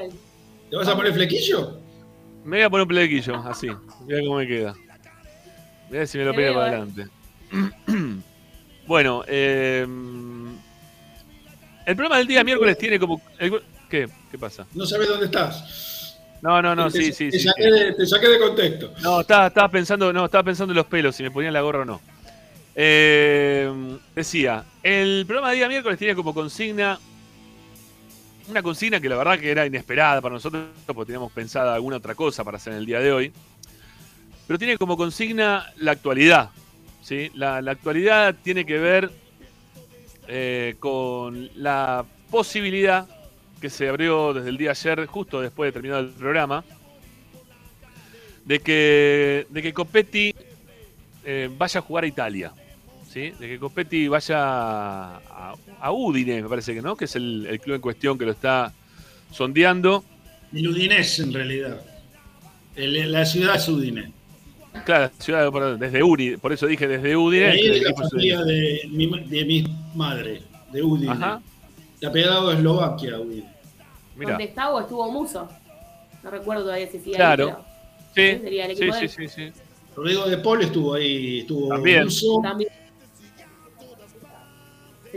¿Te 0.70 0.76
vas 0.76 0.88
a 0.88 0.96
poner 0.96 1.14
flequillo? 1.14 1.80
Me 2.44 2.58
voy 2.58 2.64
a 2.64 2.70
poner 2.70 2.84
un 2.84 2.88
plequillo, 2.88 3.36
así. 3.48 3.68
Mira 4.06 4.20
cómo 4.22 4.36
me 4.38 4.48
queda. 4.48 4.76
Mira 5.90 6.06
si 6.08 6.18
me 6.18 6.26
lo 6.26 6.34
pega 6.34 6.54
para 6.54 6.68
adelante. 6.68 7.08
bueno, 8.88 9.24
eh, 9.28 9.86
el 11.86 11.96
programa 11.96 12.18
del 12.18 12.28
día 12.28 12.44
miércoles 12.44 12.78
tiene 12.78 13.00
como. 13.00 13.22
el- 13.40 13.62
¿Qué? 13.90 14.08
¿Qué 14.30 14.38
pasa? 14.38 14.66
No 14.74 14.86
sabes 14.86 15.08
dónde 15.08 15.26
estás. 15.28 16.18
No, 16.42 16.62
no, 16.62 16.76
no, 16.76 16.92
te, 16.92 16.98
sí, 17.02 17.14
sí, 17.14 17.30
te 17.32 17.40
sí. 17.40 17.48
saqué 17.48 17.64
sí. 17.64 17.70
De, 17.72 17.94
te 17.94 18.06
saqué 18.06 18.28
de 18.28 18.40
contexto. 18.40 18.94
No, 19.02 19.22
estaba, 19.22 19.48
estaba 19.48 19.70
pensando, 19.70 20.12
no, 20.14 20.26
estaba 20.26 20.44
pensando 20.44 20.74
en 20.74 20.78
los 20.78 20.86
pelos, 20.86 21.16
si 21.16 21.24
me 21.24 21.32
ponían 21.32 21.54
la 21.54 21.62
gorra 21.62 21.82
o 21.82 21.86
no. 21.86 22.02
Eh, 22.76 23.98
decía, 24.14 24.64
el 24.84 25.24
programa 25.26 25.50
de 25.52 25.56
día 25.58 25.68
miércoles 25.68 25.98
tiene 25.98 26.14
como 26.16 26.34
consigna 26.34 27.00
una 28.50 28.64
consigna 28.64 29.00
que 29.00 29.10
la 29.10 29.18
verdad 29.18 29.40
que 29.40 29.52
era 29.52 29.66
inesperada 29.66 30.22
para 30.22 30.34
nosotros, 30.34 30.66
porque 30.86 31.06
teníamos 31.06 31.32
pensada 31.32 31.74
alguna 31.74 31.98
otra 31.98 32.16
cosa 32.16 32.44
para 32.44 32.58
hacer 32.58 32.74
en 32.74 32.80
el 32.80 32.86
día 32.86 33.00
de 33.00 33.12
hoy. 33.12 33.32
Pero 34.46 34.58
tiene 34.58 34.78
como 34.78 34.96
consigna 34.96 35.72
la 35.78 35.92
actualidad. 35.92 36.52
¿sí? 37.02 37.32
La, 37.36 37.62
la 37.62 37.72
actualidad 37.72 38.36
tiene 38.42 38.66
que 38.66 38.78
ver 38.78 39.12
eh, 40.28 40.76
con 40.80 41.50
la 41.56 42.06
posibilidad 42.30 43.08
que 43.62 43.70
se 43.70 43.88
abrió 43.88 44.34
desde 44.34 44.50
el 44.50 44.58
día 44.58 44.72
ayer, 44.72 45.06
justo 45.06 45.42
después 45.42 45.70
de 45.70 45.72
terminar 45.72 46.00
el 46.02 46.10
programa, 46.10 46.64
de 48.46 48.60
que, 48.60 49.48
de 49.50 49.62
que 49.62 49.74
Copetti 49.74 50.36
eh, 51.24 51.50
vaya 51.58 51.80
a 51.80 51.84
jugar 51.84 52.04
a 52.04 52.08
Italia. 52.08 52.54
¿Sí? 53.18 53.32
De 53.40 53.48
que 53.48 53.60
Copetti 53.60 54.08
vaya 54.08 54.38
a, 54.40 55.56
a 55.82 55.92
Udine, 55.92 56.44
me 56.44 56.50
parece 56.50 56.74
que 56.74 56.82
no, 56.82 56.96
que 56.96 57.06
es 57.06 57.16
el, 57.16 57.48
el 57.50 57.60
club 57.60 57.76
en 57.76 57.82
cuestión 57.82 58.18
que 58.18 58.26
lo 58.26 58.32
está 58.32 58.72
sondeando. 59.32 60.04
El 60.54 60.68
Udinés, 60.70 61.20
en 61.20 61.34
realidad. 61.34 61.82
El- 62.76 63.12
la 63.12 63.26
ciudad 63.26 63.56
es 63.56 63.68
Udine. 63.68 64.12
Claro, 64.86 65.12
ciudad 65.18 65.52
desde 65.80 66.04
Udine, 66.04 66.38
por 66.38 66.54
eso 66.54 66.68
dije 66.68 66.88
desde 66.88 67.18
Udine. 67.18 67.48
Ahí 67.48 67.68
de 67.68 67.82
la 67.82 67.90
es 67.90 67.96
familia 67.96 68.44
de 68.44 68.82
mi, 68.92 69.08
de 69.26 69.46
mi 69.46 69.64
madre, 69.96 70.44
de 70.72 70.84
Udine. 70.84 71.12
Ajá, 71.12 71.42
Está 71.96 72.12
pegado 72.12 72.50
a 72.50 72.54
Eslovaquia, 72.54 73.20
Udine. 73.20 73.48
estaba 74.40 74.76
o 74.76 74.80
estuvo 74.82 75.12
Muso. 75.12 75.50
No 76.24 76.30
recuerdo 76.30 76.64
todavía 76.64 76.88
si 76.92 77.00
sigue 77.00 77.16
Claro. 77.16 77.48
ahí, 78.16 78.34
Sí, 78.38 78.40
sería 78.44 78.66
el 78.66 78.78
sí, 78.78 78.86
de 78.86 78.94
sí, 78.94 79.08
sí, 79.08 79.28
sí. 79.28 79.52
Rodrigo 79.96 80.28
de 80.28 80.38
Paul 80.38 80.62
estuvo 80.62 80.94
ahí, 80.94 81.40
estuvo 81.40 81.70
También. 81.70 82.08
También. 82.44 82.70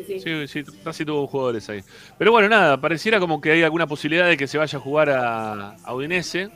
Sí, 0.07 0.21
sí. 0.21 0.47
Sí, 0.49 0.65
casi 0.85 1.05
tuvo 1.05 1.27
jugadores 1.27 1.69
ahí. 1.69 1.81
Pero 2.19 2.33
bueno, 2.33 2.49
nada, 2.49 2.81
pareciera 2.81 3.21
como 3.21 3.41
que 3.41 3.53
hay 3.53 3.63
alguna 3.63 3.87
posibilidad 3.87 4.29
de 4.29 4.37
que 4.37 4.47
se 4.47 4.59
vaya 4.59 4.79
a 4.79 4.81
jugar 4.81 5.11
a, 5.11 5.77
a 5.77 5.95
Udinese. 5.95 6.51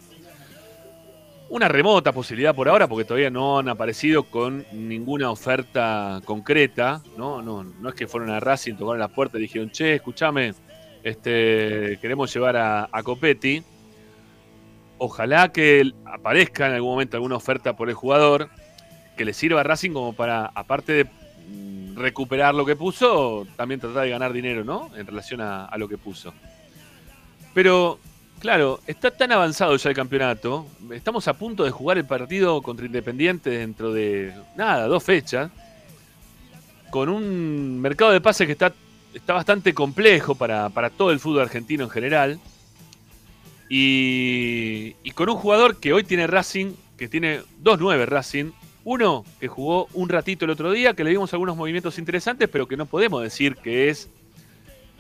Una 1.50 1.68
remota 1.68 2.12
posibilidad 2.12 2.54
por 2.54 2.68
ahora, 2.68 2.88
porque 2.88 3.04
todavía 3.04 3.30
no 3.30 3.58
han 3.58 3.68
aparecido 3.68 4.24
con 4.24 4.64
ninguna 4.72 5.30
oferta 5.30 6.20
concreta. 6.24 7.02
No, 7.16 7.42
no, 7.42 7.62
no 7.62 7.88
es 7.88 7.94
que 7.94 8.06
fueron 8.06 8.30
a 8.30 8.40
Racing, 8.40 8.74
tocaron 8.74 8.98
la 8.98 9.08
puerta 9.08 9.38
y 9.38 9.42
dijeron, 9.42 9.70
che, 9.70 9.94
escúchame, 9.94 10.54
este, 11.04 11.98
queremos 12.00 12.32
llevar 12.32 12.56
a, 12.56 13.02
Copetti. 13.04 13.62
Ojalá 14.96 15.52
que 15.52 15.92
aparezca 16.06 16.66
en 16.66 16.72
algún 16.72 16.92
momento 16.92 17.18
alguna 17.18 17.36
oferta 17.36 17.76
por 17.76 17.90
el 17.90 17.94
jugador 17.94 18.48
que 19.16 19.26
le 19.26 19.34
sirva 19.34 19.60
a 19.60 19.64
Racing 19.64 19.92
como 19.92 20.14
para, 20.14 20.46
aparte 20.54 20.92
de 20.92 21.06
recuperar 21.94 22.54
lo 22.54 22.64
que 22.66 22.76
puso, 22.76 23.46
también 23.56 23.80
tratar 23.80 24.04
de 24.04 24.10
ganar 24.10 24.32
dinero, 24.32 24.64
¿no? 24.64 24.90
En 24.96 25.06
relación 25.06 25.40
a, 25.40 25.66
a 25.66 25.78
lo 25.78 25.88
que 25.88 25.98
puso. 25.98 26.32
Pero, 27.54 28.00
claro, 28.40 28.80
está 28.86 29.10
tan 29.12 29.32
avanzado 29.32 29.76
ya 29.76 29.88
el 29.88 29.96
campeonato. 29.96 30.66
Estamos 30.92 31.28
a 31.28 31.34
punto 31.34 31.64
de 31.64 31.70
jugar 31.70 31.96
el 31.96 32.04
partido 32.04 32.60
contra 32.60 32.84
Independiente 32.84 33.50
dentro 33.50 33.92
de, 33.92 34.34
nada, 34.56 34.86
dos 34.86 35.02
fechas. 35.04 35.50
Con 36.90 37.08
un 37.08 37.80
mercado 37.80 38.10
de 38.10 38.20
pases 38.20 38.46
que 38.46 38.52
está, 38.52 38.72
está 39.14 39.32
bastante 39.32 39.72
complejo 39.72 40.34
para, 40.34 40.68
para 40.68 40.90
todo 40.90 41.12
el 41.12 41.20
fútbol 41.20 41.42
argentino 41.42 41.84
en 41.84 41.90
general. 41.90 42.40
Y, 43.68 44.96
y 45.02 45.10
con 45.12 45.28
un 45.28 45.36
jugador 45.36 45.78
que 45.78 45.92
hoy 45.92 46.04
tiene 46.04 46.26
Racing, 46.26 46.74
que 46.98 47.08
tiene 47.08 47.40
2-9 47.62 48.04
Racing, 48.06 48.50
uno 48.84 49.24
que 49.40 49.48
jugó 49.48 49.88
un 49.94 50.08
ratito 50.08 50.44
el 50.44 50.50
otro 50.50 50.70
día, 50.70 50.94
que 50.94 51.04
le 51.04 51.10
dimos 51.10 51.32
algunos 51.32 51.56
movimientos 51.56 51.98
interesantes, 51.98 52.48
pero 52.48 52.68
que 52.68 52.76
no 52.76 52.86
podemos 52.86 53.22
decir 53.22 53.56
que 53.56 53.88
es 53.88 54.10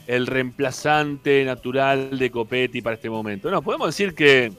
el 0.06 0.26
reemplazante 0.26 1.44
natural 1.44 2.18
de 2.18 2.30
Copetti 2.30 2.82
para 2.82 2.96
este 2.96 3.10
momento. 3.10 3.50
No, 3.50 3.62
podemos 3.62 3.88
decir 3.88 4.14
que, 4.14 4.52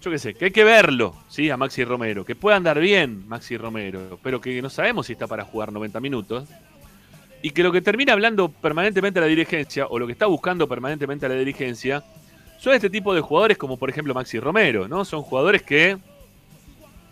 yo 0.00 0.10
qué 0.10 0.18
sé, 0.18 0.34
que 0.34 0.46
hay 0.46 0.50
que 0.50 0.64
verlo, 0.64 1.14
¿sí? 1.28 1.50
A 1.50 1.56
Maxi 1.56 1.84
Romero, 1.84 2.24
que 2.24 2.34
pueda 2.34 2.56
andar 2.56 2.78
bien 2.78 3.26
Maxi 3.28 3.56
Romero, 3.56 4.18
pero 4.22 4.40
que 4.40 4.60
no 4.62 4.70
sabemos 4.70 5.06
si 5.06 5.14
está 5.14 5.26
para 5.26 5.44
jugar 5.44 5.72
90 5.72 6.00
minutos. 6.00 6.48
Y 7.44 7.50
que 7.50 7.64
lo 7.64 7.72
que 7.72 7.82
termina 7.82 8.12
hablando 8.12 8.50
permanentemente 8.50 9.18
la 9.20 9.26
dirigencia, 9.26 9.86
o 9.88 9.98
lo 9.98 10.06
que 10.06 10.12
está 10.12 10.26
buscando 10.26 10.68
permanentemente 10.68 11.28
la 11.28 11.34
dirigencia, 11.34 12.04
son 12.58 12.74
este 12.74 12.88
tipo 12.88 13.12
de 13.14 13.20
jugadores 13.20 13.58
como 13.58 13.76
por 13.76 13.90
ejemplo 13.90 14.14
Maxi 14.14 14.38
Romero, 14.38 14.86
¿no? 14.86 15.04
Son 15.04 15.22
jugadores 15.22 15.62
que 15.62 15.98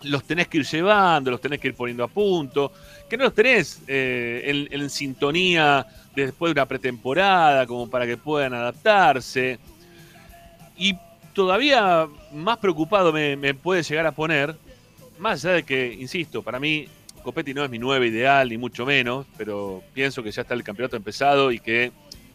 los 0.03 0.23
tenés 0.23 0.47
que 0.47 0.59
ir 0.59 0.65
llevando, 0.65 1.31
los 1.31 1.41
tenés 1.41 1.59
que 1.59 1.69
ir 1.69 1.75
poniendo 1.75 2.03
a 2.03 2.07
punto, 2.07 2.71
que 3.09 3.17
no 3.17 3.25
los 3.25 3.33
tenés 3.33 3.81
eh, 3.87 4.67
en, 4.69 4.89
sintonía 4.89 5.85
después 6.15 6.49
de 6.49 6.59
una 6.59 6.65
pretemporada 6.65 7.65
como 7.65 7.89
para 7.89 8.05
que 8.05 8.17
puedan 8.17 8.53
adaptarse. 8.53 9.59
Y 10.77 10.95
todavía 11.33 12.07
más 12.33 12.57
preocupado 12.57 13.11
me, 13.13 13.53
puede 13.53 13.83
llegar 13.83 14.05
a 14.05 14.11
poner, 14.11 14.55
más 15.19 15.43
allá 15.45 15.55
de 15.55 15.63
que, 15.63 15.93
insisto, 15.93 16.41
para 16.41 16.59
mí 16.59 16.87
Copetti 17.23 17.53
no 17.53 17.63
es 17.63 17.69
mi 17.69 17.77
9 17.77 18.07
ideal, 18.07 18.49
ni 18.49 18.57
mucho 18.57 18.85
menos, 18.85 19.27
pero 19.37 19.83
pienso 19.93 20.23
que 20.23 20.31
ya 20.31 20.41
está 20.41 20.53
el 20.53 20.63
campeonato 20.63 20.95
empezado 20.95 21.51
y 21.51 21.59
que 21.59 21.91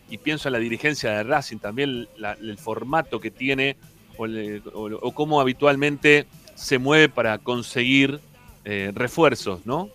y 0.09 0.19
pienso 0.19 0.49
en 0.49 0.53
la 0.53 0.61
dirigencia 0.61 1.11
de 1.11 1.23
Racing 1.25 1.59
también, 1.59 2.07
el 2.41 2.59
formato 2.59 3.19
que 3.19 3.33
tiene 3.33 3.77
o 4.19 5.13
cómo 5.13 5.41
habitualmente 5.41 6.27
se 6.57 6.79
mueve 6.79 7.09
para 7.09 7.39
conseguir 7.39 8.19
eh, 8.65 8.91
refuerzos, 8.93 9.65
¿no? 9.65 9.91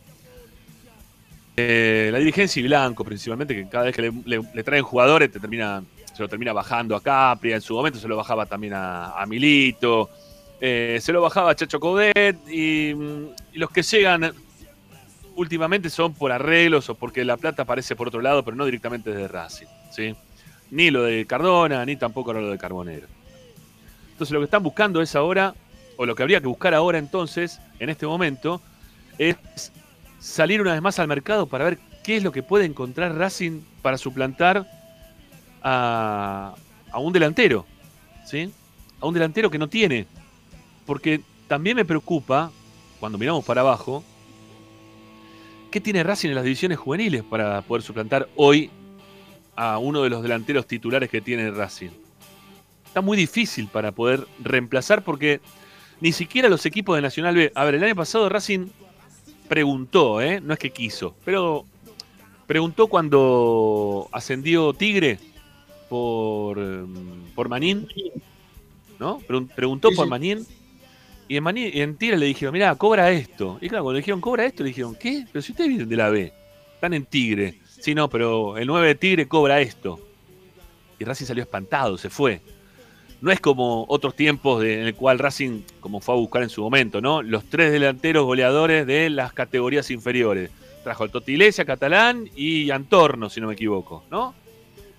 Eh, 1.57 2.09
la 2.11 2.19
dirigencia 2.19 2.61
y 2.61 2.63
Blanco, 2.63 3.03
principalmente, 3.03 3.53
que 3.53 3.67
cada 3.67 3.85
vez 3.85 3.95
que 3.95 4.13
le, 4.25 4.63
traen 4.63 4.83
jugadores 4.83 5.29
se 5.31 6.21
lo 6.21 6.29
termina 6.29 6.53
bajando 6.53 6.95
a 6.95 7.03
Capria, 7.03 7.55
en 7.55 7.61
su 7.61 7.73
momento 7.73 7.99
se 7.99 8.07
lo 8.07 8.15
bajaba 8.15 8.45
también 8.45 8.73
a, 8.73 9.11
a 9.21 9.25
Milito, 9.25 10.09
eh, 10.61 10.99
se 11.01 11.11
lo 11.11 11.21
bajaba 11.21 11.51
a 11.51 11.55
Chacho 11.55 11.79
Coudet, 11.79 12.37
y, 12.47 12.93
mm, 12.93 13.25
y 13.53 13.57
los 13.57 13.69
que 13.71 13.81
llegan 13.81 14.31
últimamente 15.35 15.89
son 15.89 16.13
por 16.13 16.31
arreglos 16.31 16.89
o 16.89 16.95
porque 16.95 17.25
la 17.25 17.37
plata 17.37 17.63
aparece 17.63 17.95
por 17.95 18.07
otro 18.07 18.21
lado, 18.21 18.43
pero 18.43 18.55
no 18.55 18.65
directamente 18.65 19.09
desde 19.09 19.27
Racing, 19.27 19.67
¿sí? 19.91 20.15
Ni 20.69 20.91
lo 20.91 21.03
de 21.03 21.25
Cardona, 21.25 21.83
ni 21.85 21.95
tampoco 21.95 22.31
lo 22.31 22.49
de 22.49 22.57
Carbonero. 22.57 23.07
Entonces 24.11 24.31
lo 24.33 24.39
que 24.39 24.45
están 24.45 24.63
buscando 24.63 25.01
es 25.01 25.15
ahora, 25.15 25.55
o 26.01 26.05
lo 26.07 26.15
que 26.15 26.23
habría 26.23 26.41
que 26.41 26.47
buscar 26.47 26.73
ahora 26.73 26.97
entonces, 26.97 27.59
en 27.77 27.91
este 27.91 28.07
momento, 28.07 28.59
es 29.19 29.35
salir 30.19 30.59
una 30.59 30.73
vez 30.73 30.81
más 30.81 30.97
al 30.97 31.07
mercado 31.07 31.45
para 31.45 31.65
ver 31.65 31.77
qué 32.03 32.17
es 32.17 32.23
lo 32.23 32.31
que 32.31 32.41
puede 32.41 32.65
encontrar 32.65 33.15
Racing 33.15 33.61
para 33.83 33.99
suplantar 33.99 34.67
a, 35.61 36.55
un 36.95 37.13
delantero, 37.13 37.67
¿sí? 38.25 38.51
a 38.99 39.05
un 39.05 39.13
delantero 39.13 39.51
que 39.51 39.59
no 39.59 39.69
tiene. 39.69 40.07
Porque 40.87 41.21
también 41.47 41.75
me 41.75 41.85
preocupa, 41.85 42.51
cuando 42.99 43.19
miramos 43.19 43.45
para 43.45 43.61
abajo, 43.61 44.03
¿qué 45.69 45.79
tiene 45.79 46.01
Racing 46.01 46.29
en 46.29 46.35
las 46.35 46.43
divisiones 46.43 46.79
juveniles 46.79 47.21
para 47.21 47.61
poder 47.61 47.83
suplantar 47.83 48.27
hoy 48.35 48.71
a 49.55 49.77
uno 49.77 50.01
de 50.01 50.09
los 50.09 50.23
delanteros 50.23 50.65
titulares 50.65 51.11
que 51.11 51.21
tiene 51.21 51.51
Racing? 51.51 51.91
Está 52.87 53.01
muy 53.01 53.17
difícil 53.17 53.67
para 53.67 53.91
poder 53.91 54.25
reemplazar 54.39 55.03
porque 55.03 55.41
ni 56.01 56.11
siquiera 56.11 56.49
los 56.49 56.65
equipos 56.65 56.95
de 56.95 57.01
Nacional 57.01 57.35
B. 57.35 57.51
A 57.55 57.63
ver, 57.63 57.75
el 57.75 57.83
año 57.83 57.95
pasado 57.95 58.27
Racing 58.27 58.67
preguntó, 59.47 60.21
¿eh? 60.21 60.41
no 60.41 60.53
es 60.53 60.59
que 60.59 60.71
quiso, 60.71 61.15
pero 61.25 61.65
preguntó 62.47 62.87
cuando 62.87 64.07
ascendió 64.11 64.73
Tigre 64.73 65.19
por, 65.89 66.57
em, 66.59 67.25
por 67.35 67.49
Manín, 67.49 67.87
¿no? 68.99 69.19
Pregun- 69.21 69.47
Preguntó 69.53 69.89
por. 69.95 70.07
Manín. 70.07 70.45
Y 71.27 71.37
en, 71.37 71.43
Manín, 71.43 71.71
y 71.73 71.79
en 71.81 71.95
Tigre 71.95 72.17
le 72.17 72.25
dijeron, 72.25 72.51
mira, 72.53 72.75
cobra 72.75 73.09
esto. 73.11 73.57
Y 73.61 73.69
claro, 73.69 73.85
cuando 73.85 73.93
le 73.93 73.99
dijeron, 74.01 74.19
cobra 74.19 74.45
esto, 74.45 74.63
le 74.63 74.69
dijeron, 74.69 74.95
¿qué? 74.95 75.25
Pero 75.31 75.41
si 75.41 75.53
ustedes 75.53 75.69
vienen 75.69 75.87
de 75.87 75.95
la 75.95 76.09
B, 76.09 76.33
están 76.75 76.93
en 76.93 77.05
Tigre. 77.05 77.59
Sí, 77.79 77.95
no, 77.95 78.09
pero 78.09 78.57
el 78.57 78.67
9 78.67 78.87
de 78.87 78.95
Tigre 78.95 79.27
cobra 79.29 79.61
esto. 79.61 79.99
Y 80.99 81.05
Racing 81.05 81.25
salió 81.25 81.41
espantado, 81.43 81.97
se 81.97 82.09
fue. 82.09 82.41
No 83.21 83.31
es 83.31 83.39
como 83.39 83.85
otros 83.87 84.15
tiempos 84.15 84.63
en 84.63 84.79
el 84.79 84.95
cual 84.95 85.19
Racing, 85.19 85.61
como 85.79 86.01
fue 86.01 86.15
a 86.15 86.17
buscar 86.17 86.41
en 86.41 86.49
su 86.49 86.61
momento, 86.61 87.01
¿no? 87.01 87.21
Los 87.21 87.45
tres 87.45 87.71
delanteros 87.71 88.25
goleadores 88.25 88.87
de 88.87 89.11
las 89.11 89.31
categorías 89.31 89.91
inferiores. 89.91 90.49
Trajo 90.83 91.03
al 91.03 91.11
Totilesia, 91.11 91.63
Catalán 91.63 92.27
y 92.35 92.71
Antorno, 92.71 93.29
si 93.29 93.39
no 93.39 93.47
me 93.47 93.53
equivoco, 93.53 94.03
¿no? 94.09 94.33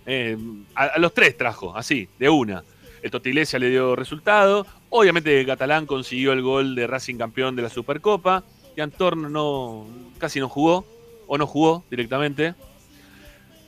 Eh, 0.07 0.37
a, 0.77 0.99
los 0.99 1.13
tres 1.13 1.37
trajo, 1.37 1.77
así, 1.77 2.09
de 2.19 2.29
una. 2.29 2.63
El 3.03 3.11
Totilesia 3.11 3.59
le 3.59 3.71
dio 3.71 3.97
resultado. 3.97 4.67
Obviamente 4.91 5.45
Catalán 5.45 5.87
consiguió 5.87 6.33
el 6.33 6.43
gol 6.43 6.77
de 6.77 6.87
Racing 6.87 7.17
campeón 7.17 7.57
de 7.57 7.63
la 7.63 7.69
Supercopa. 7.71 8.45
Y 8.77 8.81
Antorno 8.81 9.29
no, 9.29 9.87
casi 10.19 10.39
no 10.39 10.49
jugó, 10.49 10.87
o 11.27 11.37
no 11.37 11.47
jugó 11.49 11.85
directamente. 11.91 12.55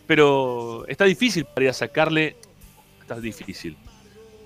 Pero 0.06 0.86
está 0.86 1.06
difícil 1.06 1.44
para 1.44 1.64
ir 1.64 1.70
a 1.70 1.72
sacarle. 1.72 2.36
Está 3.00 3.18
difícil. 3.18 3.76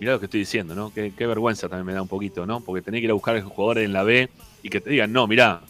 Mirá 0.00 0.12
lo 0.12 0.18
que 0.20 0.26
estoy 0.26 0.40
diciendo, 0.40 0.74
¿no? 0.74 0.92
Qué, 0.92 1.12
qué 1.16 1.26
vergüenza 1.26 1.68
también 1.68 1.86
me 1.86 1.92
da 1.92 2.02
un 2.02 2.08
poquito, 2.08 2.46
¿no? 2.46 2.60
Porque 2.60 2.82
tenés 2.82 3.00
que 3.00 3.06
ir 3.06 3.10
a 3.10 3.14
buscar 3.14 3.34
a 3.36 3.40
los 3.40 3.50
jugadores 3.50 3.84
en 3.84 3.92
la 3.92 4.02
B 4.04 4.28
y 4.62 4.68
que 4.68 4.80
te 4.80 4.90
digan, 4.90 5.12
no, 5.12 5.26
mirá, 5.26 5.60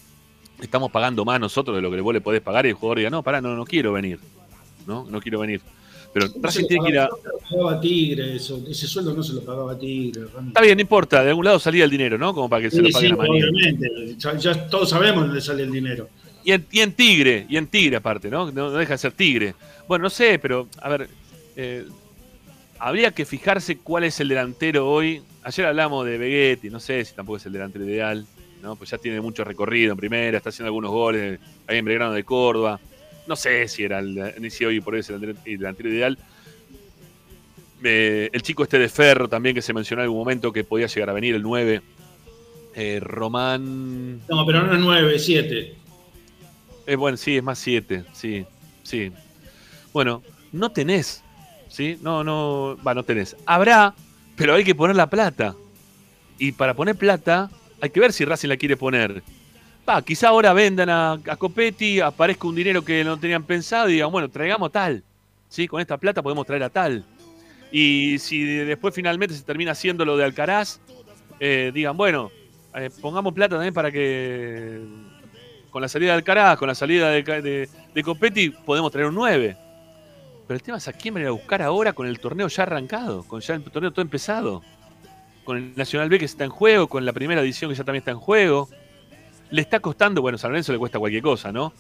estamos 0.60 0.90
pagando 0.90 1.24
más 1.24 1.40
nosotros 1.40 1.76
de 1.76 1.82
lo 1.82 1.90
que 1.90 2.00
vos 2.00 2.12
le 2.12 2.20
podés 2.20 2.40
pagar 2.42 2.66
y 2.66 2.70
el 2.70 2.74
jugador 2.74 2.98
diga, 2.98 3.10
no, 3.10 3.22
pará, 3.22 3.40
no, 3.40 3.54
no 3.56 3.64
quiero 3.64 3.92
venir. 3.92 4.18
¿No? 4.86 5.06
No 5.08 5.20
quiero 5.20 5.40
venir. 5.40 5.60
Pero 6.14 6.26
Racing 6.40 6.66
tiene 6.66 6.86
que 6.86 6.92
ir 6.92 6.98
a. 6.98 7.08
pagaba- 7.08 7.20
no 7.22 7.38
se 7.48 7.54
lo 7.54 7.58
pagaba 7.60 7.80
Tigre, 7.80 8.36
eso, 8.36 8.64
ese 8.68 8.86
sueldo 8.86 9.12
no 9.14 9.22
se 9.22 9.34
lo 9.34 9.44
pagaba 9.44 9.78
Tigre. 9.78 10.22
Está 10.46 10.62
bien, 10.62 10.76
no 10.76 10.80
importa, 10.80 11.22
de 11.22 11.28
algún 11.28 11.44
lado 11.44 11.58
salía 11.58 11.84
el 11.84 11.90
dinero, 11.90 12.16
¿no? 12.16 12.32
Como 12.34 12.48
para 12.48 12.62
que 12.62 12.70
se 12.70 12.80
lo 12.80 12.88
paguen 12.90 13.10
sí, 13.14 13.20
a 13.20 13.30
obviamente. 13.30 13.88
Ya, 14.16 14.34
ya 14.36 14.66
todos 14.68 14.88
sabemos 14.88 15.26
dónde 15.26 15.42
sale 15.42 15.64
el 15.64 15.70
dinero. 15.72 16.08
Y 16.44 16.52
en, 16.52 16.66
y 16.70 16.80
en 16.80 16.92
Tigre, 16.92 17.44
y 17.50 17.58
en 17.58 17.66
Tigre 17.66 17.96
aparte, 17.96 18.30
¿no? 18.30 18.50
No, 18.50 18.70
no 18.70 18.78
deja 18.78 18.94
de 18.94 18.98
ser 18.98 19.12
Tigre. 19.12 19.54
Bueno, 19.86 20.04
no 20.04 20.10
sé, 20.10 20.38
pero, 20.38 20.68
a 20.80 20.88
ver, 20.88 21.10
eh, 21.56 21.84
habría 22.78 23.10
que 23.12 23.24
fijarse 23.24 23.78
cuál 23.78 24.04
es 24.04 24.20
el 24.20 24.28
delantero 24.28 24.88
hoy. 24.88 25.22
Ayer 25.42 25.66
hablamos 25.66 26.06
de 26.06 26.18
Vegetti, 26.18 26.70
no 26.70 26.80
sé 26.80 27.04
si 27.04 27.14
tampoco 27.14 27.36
es 27.36 27.46
el 27.46 27.52
delantero 27.52 27.84
ideal, 27.84 28.26
¿no? 28.62 28.76
Pues 28.76 28.90
ya 28.90 28.98
tiene 28.98 29.20
mucho 29.20 29.44
recorrido 29.44 29.92
en 29.92 29.98
primera, 29.98 30.36
está 30.36 30.50
haciendo 30.50 30.68
algunos 30.68 30.90
goles 30.90 31.40
ahí 31.66 31.78
en 31.78 31.84
Belgrano 31.84 32.12
de 32.12 32.24
Córdoba. 32.24 32.80
No 33.26 33.36
sé 33.36 33.68
si 33.68 33.84
era 33.84 33.98
el, 33.98 34.34
ni 34.40 34.50
si 34.50 34.64
hoy 34.64 34.80
por 34.80 34.94
hoy 34.94 35.00
es 35.00 35.10
el 35.10 35.36
delantero 35.44 35.88
ideal. 35.88 36.18
Eh, 37.84 38.28
el 38.32 38.42
chico 38.42 38.64
este 38.64 38.78
de 38.78 38.88
Ferro 38.88 39.28
también 39.28 39.54
que 39.54 39.62
se 39.62 39.72
mencionó 39.72 40.02
en 40.02 40.04
algún 40.04 40.18
momento 40.18 40.52
que 40.52 40.64
podía 40.64 40.86
llegar 40.86 41.10
a 41.10 41.12
venir, 41.12 41.34
el 41.34 41.42
9. 41.42 41.82
Eh, 42.74 43.00
Román. 43.00 44.20
No, 44.28 44.46
pero 44.46 44.62
no 44.62 44.74
es 44.74 44.80
9, 44.80 45.18
7. 45.18 45.74
Eh, 46.86 46.96
bueno, 46.96 47.16
sí, 47.16 47.36
es 47.36 47.42
más 47.42 47.58
7, 47.58 48.04
sí, 48.12 48.46
sí. 48.82 49.12
Bueno, 49.92 50.22
no 50.52 50.70
tenés, 50.70 51.22
¿sí? 51.68 51.98
No, 52.02 52.24
no, 52.24 52.76
va, 52.86 52.94
no 52.94 53.02
tenés. 53.02 53.36
Habrá, 53.46 53.94
pero 54.36 54.54
hay 54.54 54.64
que 54.64 54.74
poner 54.74 54.96
la 54.96 55.08
plata. 55.08 55.54
Y 56.38 56.52
para 56.52 56.74
poner 56.74 56.96
plata, 56.96 57.50
hay 57.80 57.90
que 57.90 58.00
ver 58.00 58.12
si 58.12 58.24
Racing 58.24 58.48
la 58.48 58.56
quiere 58.56 58.76
poner. 58.76 59.22
Va, 59.88 60.02
quizá 60.02 60.28
ahora 60.28 60.52
vendan 60.52 60.90
a, 60.90 61.12
a 61.12 61.36
Copetti, 61.36 62.00
aparezca 62.00 62.46
un 62.46 62.54
dinero 62.54 62.84
que 62.84 63.02
no 63.04 63.18
tenían 63.18 63.44
pensado 63.44 63.88
y 63.88 63.94
digan, 63.94 64.12
bueno, 64.12 64.28
traigamos 64.28 64.70
tal. 64.72 65.02
¿Sí? 65.48 65.66
Con 65.66 65.80
esta 65.80 65.96
plata 65.96 66.22
podemos 66.22 66.46
traer 66.46 66.62
a 66.62 66.70
tal. 66.70 67.04
Y 67.72 68.18
si 68.18 68.44
después 68.44 68.94
finalmente 68.94 69.34
se 69.34 69.42
termina 69.42 69.72
haciendo 69.72 70.04
lo 70.04 70.16
de 70.16 70.24
Alcaraz, 70.24 70.80
eh, 71.40 71.70
digan, 71.74 71.96
bueno, 71.96 72.30
eh, 72.74 72.90
pongamos 73.00 73.32
plata 73.32 73.56
también 73.56 73.74
para 73.74 73.90
que 73.90 74.80
con 75.70 75.82
la 75.82 75.88
salida 75.88 76.12
de 76.12 76.18
Alcaraz, 76.18 76.58
con 76.58 76.68
la 76.68 76.74
salida 76.74 77.10
de, 77.10 77.68
de 77.94 78.02
Copetti, 78.02 78.50
podemos 78.50 78.90
traer 78.90 79.08
un 79.08 79.14
9. 79.14 79.67
Pero 80.48 80.56
el 80.56 80.62
tema 80.62 80.78
es 80.78 80.88
a 80.88 80.94
quién 80.94 81.12
van 81.12 81.26
a 81.26 81.28
a 81.28 81.30
buscar 81.30 81.60
ahora 81.60 81.92
con 81.92 82.06
el 82.06 82.18
torneo 82.20 82.48
ya 82.48 82.62
arrancado, 82.62 83.22
con 83.24 83.42
ya 83.42 83.54
el 83.54 83.62
torneo 83.64 83.90
todo 83.90 84.00
empezado. 84.00 84.62
Con 85.44 85.58
el 85.58 85.76
Nacional 85.76 86.08
B 86.08 86.18
que 86.18 86.24
está 86.24 86.44
en 86.44 86.50
juego, 86.50 86.88
con 86.88 87.04
la 87.04 87.12
primera 87.12 87.42
edición 87.42 87.70
que 87.70 87.76
ya 87.76 87.84
también 87.84 88.00
está 88.00 88.12
en 88.12 88.18
juego. 88.18 88.70
Le 89.50 89.60
está 89.60 89.78
costando, 89.80 90.22
bueno, 90.22 90.38
San 90.38 90.50
Lorenzo 90.50 90.72
le 90.72 90.78
cuesta 90.78 90.98
cualquier 90.98 91.22
cosa, 91.22 91.52
¿no? 91.52 91.74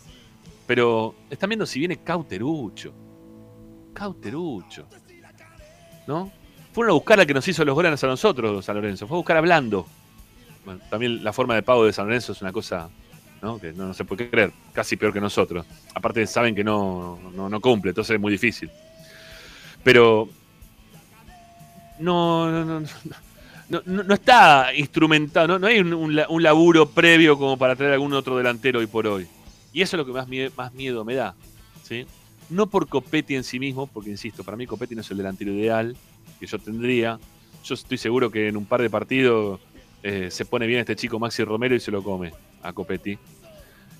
Pero 0.66 1.14
están 1.30 1.48
viendo 1.48 1.64
si 1.64 1.78
viene 1.78 1.96
Cauterucho. 1.96 2.92
Cauterucho. 3.94 4.86
¿No? 6.06 6.30
Fueron 6.72 6.90
a 6.90 6.94
buscar 6.94 7.20
al 7.20 7.26
que 7.26 7.34
nos 7.34 7.48
hizo 7.48 7.64
los 7.64 7.74
goles 7.74 8.04
a 8.04 8.06
nosotros, 8.06 8.62
San 8.66 8.76
Lorenzo. 8.76 9.06
Fue 9.06 9.16
a 9.16 9.20
buscar 9.20 9.38
a 9.38 9.40
Blando. 9.40 9.86
Bueno, 10.66 10.80
también 10.90 11.24
la 11.24 11.32
forma 11.32 11.54
de 11.54 11.62
pago 11.62 11.86
de 11.86 11.94
San 11.94 12.04
Lorenzo 12.04 12.32
es 12.32 12.42
una 12.42 12.52
cosa 12.52 12.90
que 13.60 13.72
no, 13.72 13.94
se 13.94 14.04
puede 14.04 14.28
creer. 14.28 14.52
Casi 14.72 14.96
peor 14.96 15.12
que 15.12 15.20
nosotros. 15.20 15.64
Aparte 15.94 16.26
saben 16.26 16.54
que 16.54 16.64
no, 16.64 17.18
no, 17.34 17.48
no 17.48 17.60
cumple, 17.60 17.90
entonces 17.90 18.14
es 18.14 18.20
muy 18.20 18.32
difícil. 18.32 18.70
Pero 19.84 20.28
no, 21.98 22.50
no, 22.50 22.80
no, 22.80 22.86
no, 23.68 24.02
no- 24.04 24.14
está 24.14 24.74
instrumentado, 24.74 25.58
no, 25.58 25.66
hay 25.66 25.78
un, 25.80 25.92
un 25.94 26.14
la- 26.16 26.28
un 26.28 26.42
laburo 26.42 26.88
previo 26.88 27.36
como 27.38 27.56
para 27.56 27.76
traer 27.76 27.92
algún 27.92 28.12
otro 28.12 28.36
delantero 28.36 28.80
hoy 28.80 28.86
por 28.86 29.06
hoy. 29.06 29.26
Y 29.72 29.82
eso 29.82 29.96
es 29.96 29.98
lo 29.98 30.06
que 30.06 30.12
más, 30.12 30.28
más 30.56 30.72
miedo 30.74 31.04
me 31.04 31.14
da. 31.14 31.34
¿sí? 31.82 32.06
No 32.50 32.66
por 32.66 32.88
Copetti 32.88 33.34
en 33.34 33.44
sí 33.44 33.58
mismo, 33.58 33.86
porque 33.86 34.10
insisto, 34.10 34.42
para 34.44 34.56
mí 34.56 34.66
Copetti 34.66 34.94
no 34.94 35.02
es 35.02 35.10
el 35.10 35.18
delantero 35.18 35.52
ideal 35.52 35.96
que 36.40 36.46
yo 36.46 36.58
tendría. 36.58 37.18
Yo 37.64 37.74
estoy 37.74 37.98
seguro 37.98 38.30
que 38.30 38.48
en 38.48 38.56
un 38.56 38.64
par 38.64 38.80
de 38.80 38.88
partidos 38.88 39.60
eh, 40.02 40.28
se 40.30 40.44
pone 40.44 40.66
bien 40.66 40.80
este 40.80 40.96
chico 40.96 41.18
Maxi 41.18 41.44
Romero 41.44 41.74
y 41.74 41.80
se 41.80 41.90
lo 41.90 42.02
come 42.02 42.32
a 42.62 42.72
Copetti. 42.72 43.18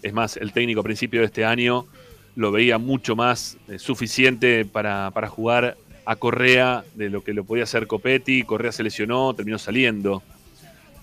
Es 0.02 0.12
más, 0.12 0.36
el 0.36 0.52
técnico 0.52 0.80
a 0.80 0.84
principio 0.84 1.20
de 1.20 1.26
este 1.26 1.44
año 1.44 1.86
lo 2.36 2.52
veía 2.52 2.78
mucho 2.78 3.16
más 3.16 3.56
eh, 3.68 3.78
suficiente 3.78 4.64
para, 4.64 5.10
para 5.10 5.28
jugar 5.28 5.76
a 6.04 6.16
Correa 6.16 6.84
de 6.94 7.10
lo 7.10 7.22
que 7.22 7.34
lo 7.34 7.44
podía 7.44 7.64
hacer 7.64 7.86
Copetti. 7.86 8.44
Correa 8.44 8.72
se 8.72 8.82
lesionó, 8.82 9.34
terminó 9.34 9.58
saliendo. 9.58 10.22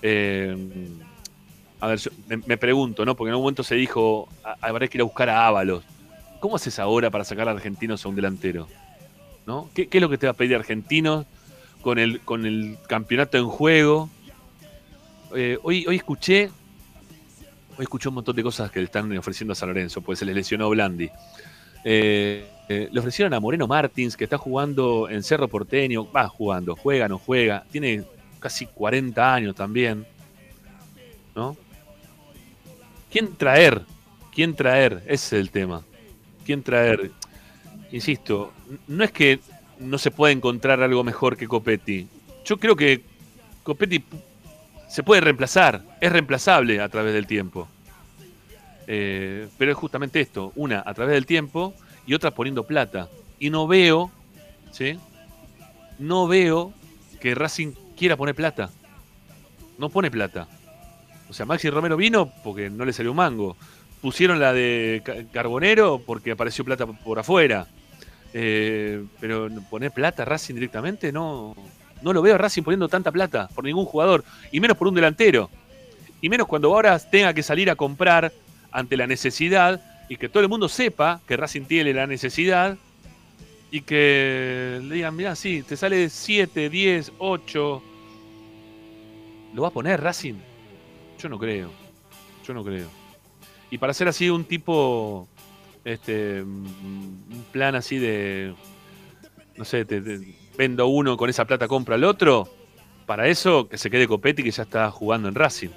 Eh, 0.02 0.56
a 1.78 1.88
ver, 1.88 1.98
yo 1.98 2.10
me, 2.46 2.56
pregunto, 2.56 3.04
¿no? 3.04 3.14
Porque 3.14 3.28
en 3.28 3.32
algún 3.32 3.44
momento 3.44 3.62
se 3.62 3.74
dijo, 3.74 4.28
"Ah, 4.42 4.56
habrá 4.62 4.88
que 4.88 4.96
ir 4.96 5.02
a 5.02 5.04
buscar 5.04 5.28
a 5.28 5.46
Ábalos. 5.46 5.84
¿Cómo 6.40 6.56
haces 6.56 6.78
ahora 6.78 7.10
para 7.10 7.24
sacar 7.24 7.48
a 7.48 7.52
Argentinos 7.52 8.04
a 8.04 8.08
un 8.08 8.16
delantero? 8.16 8.66
¿No? 9.46 9.68
¿Qué, 9.74 9.88
qué 9.88 9.98
es 9.98 10.02
lo 10.02 10.08
que 10.08 10.18
te 10.18 10.26
va 10.26 10.32
a 10.32 10.36
pedir 10.36 10.56
Argentinos 10.56 11.26
con 11.82 11.98
el, 11.98 12.20
con 12.20 12.46
el 12.46 12.78
campeonato 12.88 13.36
en 13.36 13.46
juego? 13.46 14.10
Eh, 15.34 15.58
hoy, 15.62 15.86
escuché 15.94 16.50
Hoy 17.78 17.82
escuché 17.82 18.08
un 18.08 18.14
montón 18.14 18.34
de 18.34 18.42
cosas 18.42 18.70
que 18.70 18.78
le 18.78 18.86
están 18.86 19.14
ofreciendo 19.18 19.52
a 19.52 19.54
San 19.54 19.68
Lorenzo, 19.68 20.00
pues 20.00 20.18
se 20.18 20.24
les 20.24 20.34
lesionó 20.34 20.70
Blandi. 20.70 21.10
Eh, 21.84 22.48
eh, 22.68 22.88
le 22.90 23.00
ofrecieron 23.00 23.34
a 23.34 23.40
Moreno 23.40 23.66
Martins, 23.66 24.16
que 24.16 24.24
está 24.24 24.38
jugando 24.38 25.10
en 25.10 25.22
Cerro 25.22 25.46
Porteño, 25.46 26.10
va 26.10 26.26
jugando, 26.28 26.74
juega, 26.74 27.06
no 27.06 27.18
juega, 27.18 27.64
tiene 27.70 28.04
casi 28.40 28.64
40 28.66 29.34
años 29.34 29.54
también, 29.54 30.06
¿no? 31.34 31.54
¿Quién 33.10 33.36
traer? 33.36 33.82
¿Quién 34.34 34.54
traer? 34.54 35.02
Ese 35.06 35.36
es 35.36 35.42
el 35.42 35.50
tema. 35.50 35.82
¿Quién 36.44 36.62
traer? 36.62 37.10
Insisto, 37.92 38.52
no 38.88 39.04
es 39.04 39.12
que 39.12 39.38
no 39.78 39.98
se 39.98 40.10
pueda 40.10 40.32
encontrar 40.32 40.82
algo 40.82 41.04
mejor 41.04 41.36
que 41.36 41.46
Copetti. 41.46 42.08
Yo 42.44 42.58
creo 42.58 42.74
que 42.74 43.02
Copetti 43.62 44.02
se 44.88 45.02
puede 45.02 45.20
reemplazar, 45.20 45.82
es 46.00 46.12
reemplazable 46.12 46.80
a 46.80 46.88
través 46.88 47.12
del 47.14 47.26
tiempo. 47.26 47.68
Eh, 48.86 49.48
pero 49.58 49.72
es 49.72 49.76
justamente 49.76 50.20
esto, 50.20 50.52
una 50.54 50.82
a 50.86 50.94
través 50.94 51.14
del 51.14 51.26
tiempo 51.26 51.74
y 52.06 52.14
otra 52.14 52.30
poniendo 52.30 52.64
plata. 52.64 53.08
Y 53.38 53.50
no 53.50 53.66
veo, 53.66 54.10
¿sí? 54.70 54.98
No 55.98 56.26
veo 56.28 56.72
que 57.20 57.34
Racing 57.34 57.72
quiera 57.96 58.16
poner 58.16 58.34
plata. 58.34 58.70
No 59.78 59.88
pone 59.90 60.10
plata. 60.10 60.46
O 61.28 61.32
sea, 61.32 61.44
Maxi 61.46 61.68
Romero 61.68 61.96
vino 61.96 62.30
porque 62.44 62.70
no 62.70 62.84
le 62.84 62.92
salió 62.92 63.10
un 63.10 63.16
mango. 63.16 63.56
Pusieron 64.00 64.38
la 64.38 64.52
de 64.52 65.02
Ca- 65.04 65.24
Carbonero 65.32 66.00
porque 66.06 66.30
apareció 66.30 66.64
plata 66.64 66.86
por 66.86 67.18
afuera. 67.18 67.66
Eh, 68.32 69.02
pero 69.20 69.48
poner 69.68 69.90
plata 69.90 70.24
Racing 70.24 70.54
directamente 70.54 71.10
no, 71.10 71.56
No 72.02 72.12
lo 72.12 72.22
veo 72.22 72.36
Racing 72.38 72.62
poniendo 72.62 72.88
tanta 72.88 73.10
plata 73.12 73.48
por 73.54 73.64
ningún 73.64 73.84
jugador, 73.86 74.24
y 74.52 74.60
menos 74.60 74.76
por 74.76 74.88
un 74.88 74.94
delantero. 74.94 75.50
Y 76.20 76.28
menos 76.28 76.46
cuando 76.46 76.72
ahora 76.74 76.98
tenga 76.98 77.32
que 77.34 77.42
salir 77.42 77.70
a 77.70 77.76
comprar 77.76 78.32
ante 78.70 78.96
la 78.96 79.06
necesidad 79.06 79.80
y 80.08 80.16
que 80.16 80.28
todo 80.28 80.42
el 80.42 80.48
mundo 80.48 80.68
sepa 80.68 81.20
que 81.26 81.36
Racing 81.36 81.62
tiene 81.62 81.92
la 81.92 82.06
necesidad 82.06 82.76
y 83.70 83.80
que 83.82 84.80
le 84.82 84.94
digan, 84.94 85.16
mira, 85.16 85.34
sí, 85.34 85.62
te 85.62 85.76
sale 85.76 86.08
7, 86.08 86.70
10, 86.70 87.12
8. 87.18 87.82
¿Lo 89.54 89.62
va 89.62 89.68
a 89.68 89.72
poner 89.72 90.00
Racing? 90.00 90.34
Yo 91.18 91.28
no 91.28 91.38
creo. 91.38 91.70
Yo 92.46 92.54
no 92.54 92.62
creo. 92.64 92.88
Y 93.70 93.78
para 93.78 93.90
hacer 93.90 94.06
así 94.08 94.30
un 94.30 94.44
tipo, 94.44 95.28
este, 95.84 96.42
un 96.42 97.44
plan 97.52 97.74
así 97.74 97.98
de, 97.98 98.54
no 99.56 99.64
sé, 99.64 99.84
te, 99.84 100.00
te- 100.00 100.36
vendo 100.56 100.86
uno 100.86 101.16
con 101.16 101.30
esa 101.30 101.44
plata, 101.44 101.68
compra 101.68 101.96
el 101.96 102.04
otro. 102.04 102.48
Para 103.06 103.28
eso, 103.28 103.68
que 103.68 103.78
se 103.78 103.90
quede 103.90 104.08
Copetti 104.08 104.42
que 104.42 104.50
ya 104.50 104.64
está 104.64 104.90
jugando 104.90 105.28
en 105.28 105.34
Racing. 105.34 105.70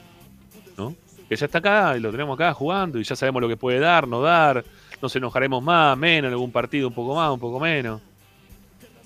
¿No? 0.77 0.95
Que 1.27 1.35
ya 1.35 1.45
está 1.45 1.59
acá 1.59 1.95
y 1.97 1.99
lo 1.99 2.11
tenemos 2.11 2.35
acá 2.35 2.53
jugando 2.53 2.99
y 2.99 3.03
ya 3.03 3.15
sabemos 3.15 3.41
lo 3.41 3.47
que 3.47 3.57
puede 3.57 3.79
dar, 3.79 4.07
no 4.07 4.21
dar. 4.21 4.63
Nos 5.01 5.15
enojaremos 5.15 5.61
más, 5.63 5.97
menos, 5.97 6.27
en 6.27 6.33
algún 6.33 6.51
partido 6.51 6.87
un 6.87 6.93
poco 6.93 7.15
más, 7.15 7.31
un 7.31 7.39
poco 7.39 7.59
menos. 7.59 8.01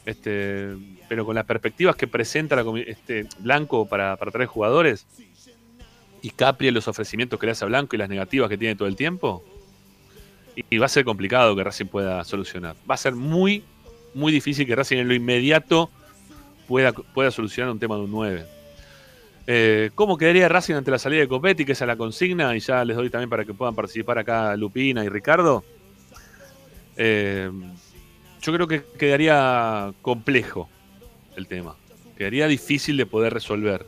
Este, 0.06 0.76
pero 1.08 1.26
con 1.26 1.36
las 1.36 1.46
perspectivas 1.46 1.96
que 1.96 2.08
presenta 2.08 2.56
la 2.56 2.64
este, 2.80 3.28
Blanco 3.40 3.86
para, 3.88 4.18
para 4.18 4.32
traer 4.32 4.48
jugadores 4.48 5.06
y 6.24 6.30
Capri 6.30 6.72
los 6.72 6.88
ofrecimientos 6.88 7.38
que 7.38 7.46
le 7.46 7.52
hace 7.52 7.66
a 7.66 7.68
Blanco 7.68 7.96
y 7.96 8.00
las 8.00 8.08
negativas 8.08 8.50
que 8.50 8.58
tiene 8.58 8.76
todo 8.76 8.88
el 8.88 8.96
tiempo, 8.96 9.44
y 10.56 10.78
va 10.78 10.86
a 10.86 10.90
ser 10.90 11.04
complicado 11.04 11.54
que 11.56 11.64
Racing 11.64 11.88
pueda 11.88 12.24
solucionar. 12.24 12.78
Va 12.90 12.96
a 12.96 12.98
ser 12.98 13.14
muy, 13.14 13.64
muy 14.14 14.32
difícil 14.32 14.66
que 14.66 14.76
Racing 14.76 14.98
en 14.98 15.08
lo 15.08 15.14
inmediato 15.14 15.90
pueda, 16.68 16.92
pueda 16.92 17.32
solucionar 17.32 17.72
un 17.72 17.80
tema 17.80 17.96
de 17.96 18.02
un 18.02 18.12
9. 18.12 18.46
Eh, 19.46 19.92
¿Cómo 19.96 20.18
quedaría 20.18 20.48
Racing 20.48 20.76
ante 20.76 20.92
la 20.92 21.00
salida 21.00 21.22
de 21.22 21.28
Copetti? 21.28 21.66
Que 21.66 21.74
esa 21.74 21.84
es 21.86 21.88
la 21.88 21.98
consigna 21.98 22.56
y 22.56 22.60
ya 22.60 22.86
les 22.86 22.96
doy 22.96 23.10
también 23.10 23.30
para 23.30 23.44
que 23.44 23.54
puedan 23.54 23.76
participar 23.76 24.18
acá 24.18 24.56
Lupina 24.56 25.04
y 25.04 25.10
Ricardo. 25.10 25.64
Eh, 26.96 27.52
yo 28.42 28.54
creo 28.54 28.68
que 28.68 28.84
quedaría 28.98 29.94
complejo 30.02 30.70
el 31.36 31.48
tema. 31.48 31.76
Quedaría 32.18 32.48
difícil 32.48 32.96
de 32.98 33.06
poder 33.06 33.34
resolver. 33.34 33.86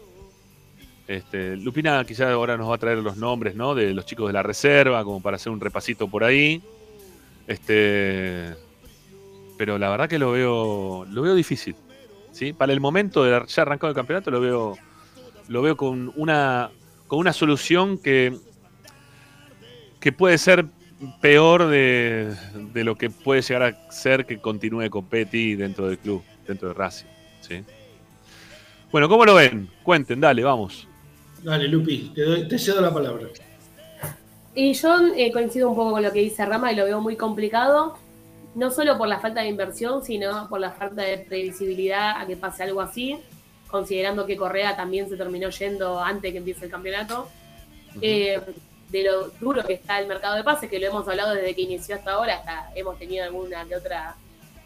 Este, 1.08 1.56
Lupina 1.56 2.04
quizás 2.04 2.32
ahora 2.32 2.58
nos 2.58 2.70
va 2.70 2.76
a 2.76 2.80
traer 2.80 2.98
los 2.98 3.16
nombres 3.16 3.56
¿no? 3.56 3.76
de 3.76 3.94
los 3.94 4.06
chicos 4.06 4.28
de 4.28 4.34
la 4.34 4.44
reserva, 4.44 5.04
como 5.04 5.22
para 5.22 5.36
hacer 5.36 5.52
un 5.52 5.62
repasito 5.62 6.08
por 6.08 6.24
ahí. 6.24 6.62
Este, 7.48 8.56
pero 9.58 9.78
la 9.78 9.90
verdad 9.90 10.10
que 10.10 10.20
lo 10.20 10.32
veo, 10.32 11.06
lo 11.10 11.22
veo 11.22 11.36
difícil. 11.36 11.76
¿sí? 12.32 12.54
Para 12.54 12.74
el 12.74 12.80
momento 12.80 13.24
de 13.24 13.42
ya 13.48 13.62
arrancado 13.62 13.90
el 13.90 13.96
campeonato 13.96 14.32
lo 14.32 14.42
veo, 14.42 14.78
lo 15.48 15.62
veo 15.62 15.78
con 15.78 16.12
una, 16.16 16.70
con 17.08 17.20
una 17.20 17.34
solución 17.34 17.98
que, 17.98 18.38
que 20.00 20.12
puede 20.12 20.38
ser 20.38 20.66
peor 21.22 21.68
de, 21.68 22.34
de 22.74 22.84
lo 22.84 22.96
que 22.98 23.10
puede 23.10 23.42
llegar 23.42 23.64
a 23.64 23.92
ser 23.92 24.26
que 24.26 24.40
continúe 24.40 24.90
con 24.90 25.06
Petty 25.06 25.56
dentro 25.56 25.88
del 25.88 25.98
club, 25.98 26.24
dentro 26.48 26.70
de 26.70 26.74
Racing. 26.74 27.08
¿sí? 27.42 27.64
Bueno, 28.92 29.10
¿cómo 29.10 29.26
lo 29.26 29.36
ven? 29.36 29.70
Cuenten, 29.84 30.22
dale, 30.22 30.44
vamos. 30.44 30.88
Dale, 31.44 31.68
Lupi, 31.68 32.12
te, 32.16 32.22
doy- 32.24 32.48
te 32.48 32.58
cedo 32.58 32.82
la 32.82 32.94
palabra. 32.94 33.28
Y 34.56 34.74
yo 34.74 34.98
eh, 35.18 35.32
coincido 35.34 35.70
un 35.70 35.76
poco 35.76 35.92
con 35.92 36.02
lo 36.02 36.12
que 36.14 36.20
dice 36.22 36.46
Rama 36.46 36.72
y 36.72 36.76
lo 36.78 36.86
veo 36.86 37.02
muy 37.02 37.18
complicado, 37.18 37.98
no 38.56 38.72
solo 38.72 38.98
por 38.98 39.08
la 39.08 39.20
falta 39.20 39.42
de 39.42 39.50
inversión, 39.50 40.04
sino 40.04 40.48
por 40.50 40.60
la 40.60 40.72
falta 40.72 41.04
de 41.04 41.20
previsibilidad 41.20 42.20
a 42.20 42.26
que 42.26 42.38
pase 42.38 42.64
algo 42.64 42.82
así, 42.82 43.20
considerando 43.68 44.26
que 44.26 44.38
Correa 44.38 44.76
también 44.76 45.10
se 45.10 45.18
terminó 45.18 45.50
yendo 45.50 46.00
antes 46.00 46.32
que 46.32 46.38
empiece 46.38 46.66
el 46.66 46.72
campeonato. 46.72 47.30
Eh, 48.02 48.42
de 48.90 49.04
lo 49.04 49.30
duro 49.42 49.64
que 49.66 49.74
está 49.74 50.00
el 50.00 50.08
mercado 50.08 50.36
de 50.36 50.44
pases, 50.44 50.70
que 50.70 50.80
lo 50.80 50.88
hemos 50.88 51.08
hablado 51.08 51.34
desde 51.34 51.56
que 51.56 51.64
inició 51.64 51.96
hasta 51.96 52.14
ahora, 52.14 52.36
hasta 52.36 52.70
hemos 52.76 52.98
tenido 52.98 53.26
alguna 53.26 53.66
que 53.66 53.76
otra 53.76 54.16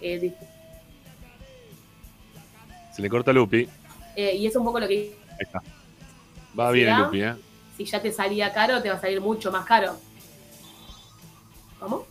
eh, 0.02 0.34
Se 2.94 3.02
le 3.02 3.10
corta 3.10 3.32
a 3.32 3.34
Lupi. 3.34 3.68
eh, 4.16 4.36
y 4.36 4.46
es 4.46 4.56
un 4.56 4.66
poco 4.66 4.80
lo 4.80 4.88
que 4.88 5.16
Ahí 5.32 5.38
está. 5.40 5.62
Va 6.60 6.72
bien 6.72 6.88
¿Ya? 6.88 7.00
Lupi, 7.00 7.24
¿eh? 7.24 7.36
si 7.78 7.86
ya 7.86 8.02
te 8.02 8.12
salía 8.12 8.52
caro, 8.52 8.82
te 8.82 8.90
va 8.90 8.96
a 8.96 9.02
salir 9.02 9.22
mucho 9.22 9.52
más 9.52 9.66
caro. 9.66 9.96
¿Cómo? 11.80 12.06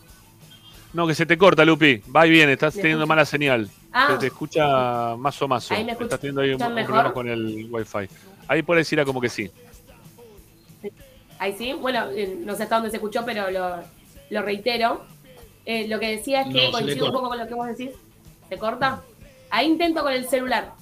No, 0.92 1.06
que 1.06 1.14
se 1.14 1.26
te 1.26 1.36
corta, 1.36 1.64
Lupi. 1.64 2.02
Va 2.14 2.26
y 2.26 2.30
viene, 2.30 2.52
estás 2.54 2.74
¿Me 2.76 2.82
teniendo 2.82 3.04
escucha? 3.04 3.14
mala 3.14 3.24
señal. 3.26 3.68
Ah. 3.92 4.08
Se 4.12 4.18
te 4.18 4.26
escucha 4.28 5.16
más 5.16 5.40
o 5.42 5.48
más. 5.48 5.70
Ahí 5.70 5.84
me 5.84 5.92
Estás 5.92 6.18
teniendo 6.20 6.40
ahí 6.40 6.50
un, 6.54 6.62
un 6.62 6.84
problema 6.84 7.12
con 7.12 7.28
el 7.28 7.68
wifi. 7.70 8.08
Ahí 8.48 8.62
puedes 8.62 8.86
decir 8.86 8.98
a 9.00 9.04
como 9.04 9.20
que 9.20 9.28
sí. 9.28 9.50
Ahí 11.38 11.54
sí, 11.56 11.72
bueno, 11.74 12.06
eh, 12.14 12.36
no 12.44 12.54
sé 12.56 12.64
hasta 12.64 12.76
dónde 12.76 12.90
se 12.90 12.96
escuchó, 12.96 13.24
pero 13.24 13.50
lo, 13.50 13.76
lo 14.30 14.42
reitero. 14.42 15.04
Eh, 15.66 15.86
lo 15.88 16.00
que 16.00 16.10
decía 16.16 16.40
es 16.42 16.48
que 16.52 16.66
No, 16.66 16.72
coincido 16.72 17.06
un 17.06 17.12
poco 17.12 17.28
con 17.28 17.38
lo 17.38 17.46
que 17.46 17.54
vos 17.54 17.66
decís. 17.68 17.90
¿Se 18.48 18.56
corta? 18.56 19.02
Ahí 19.50 19.66
intento 19.66 20.02
con 20.02 20.12
el 20.12 20.26
celular. 20.26 20.72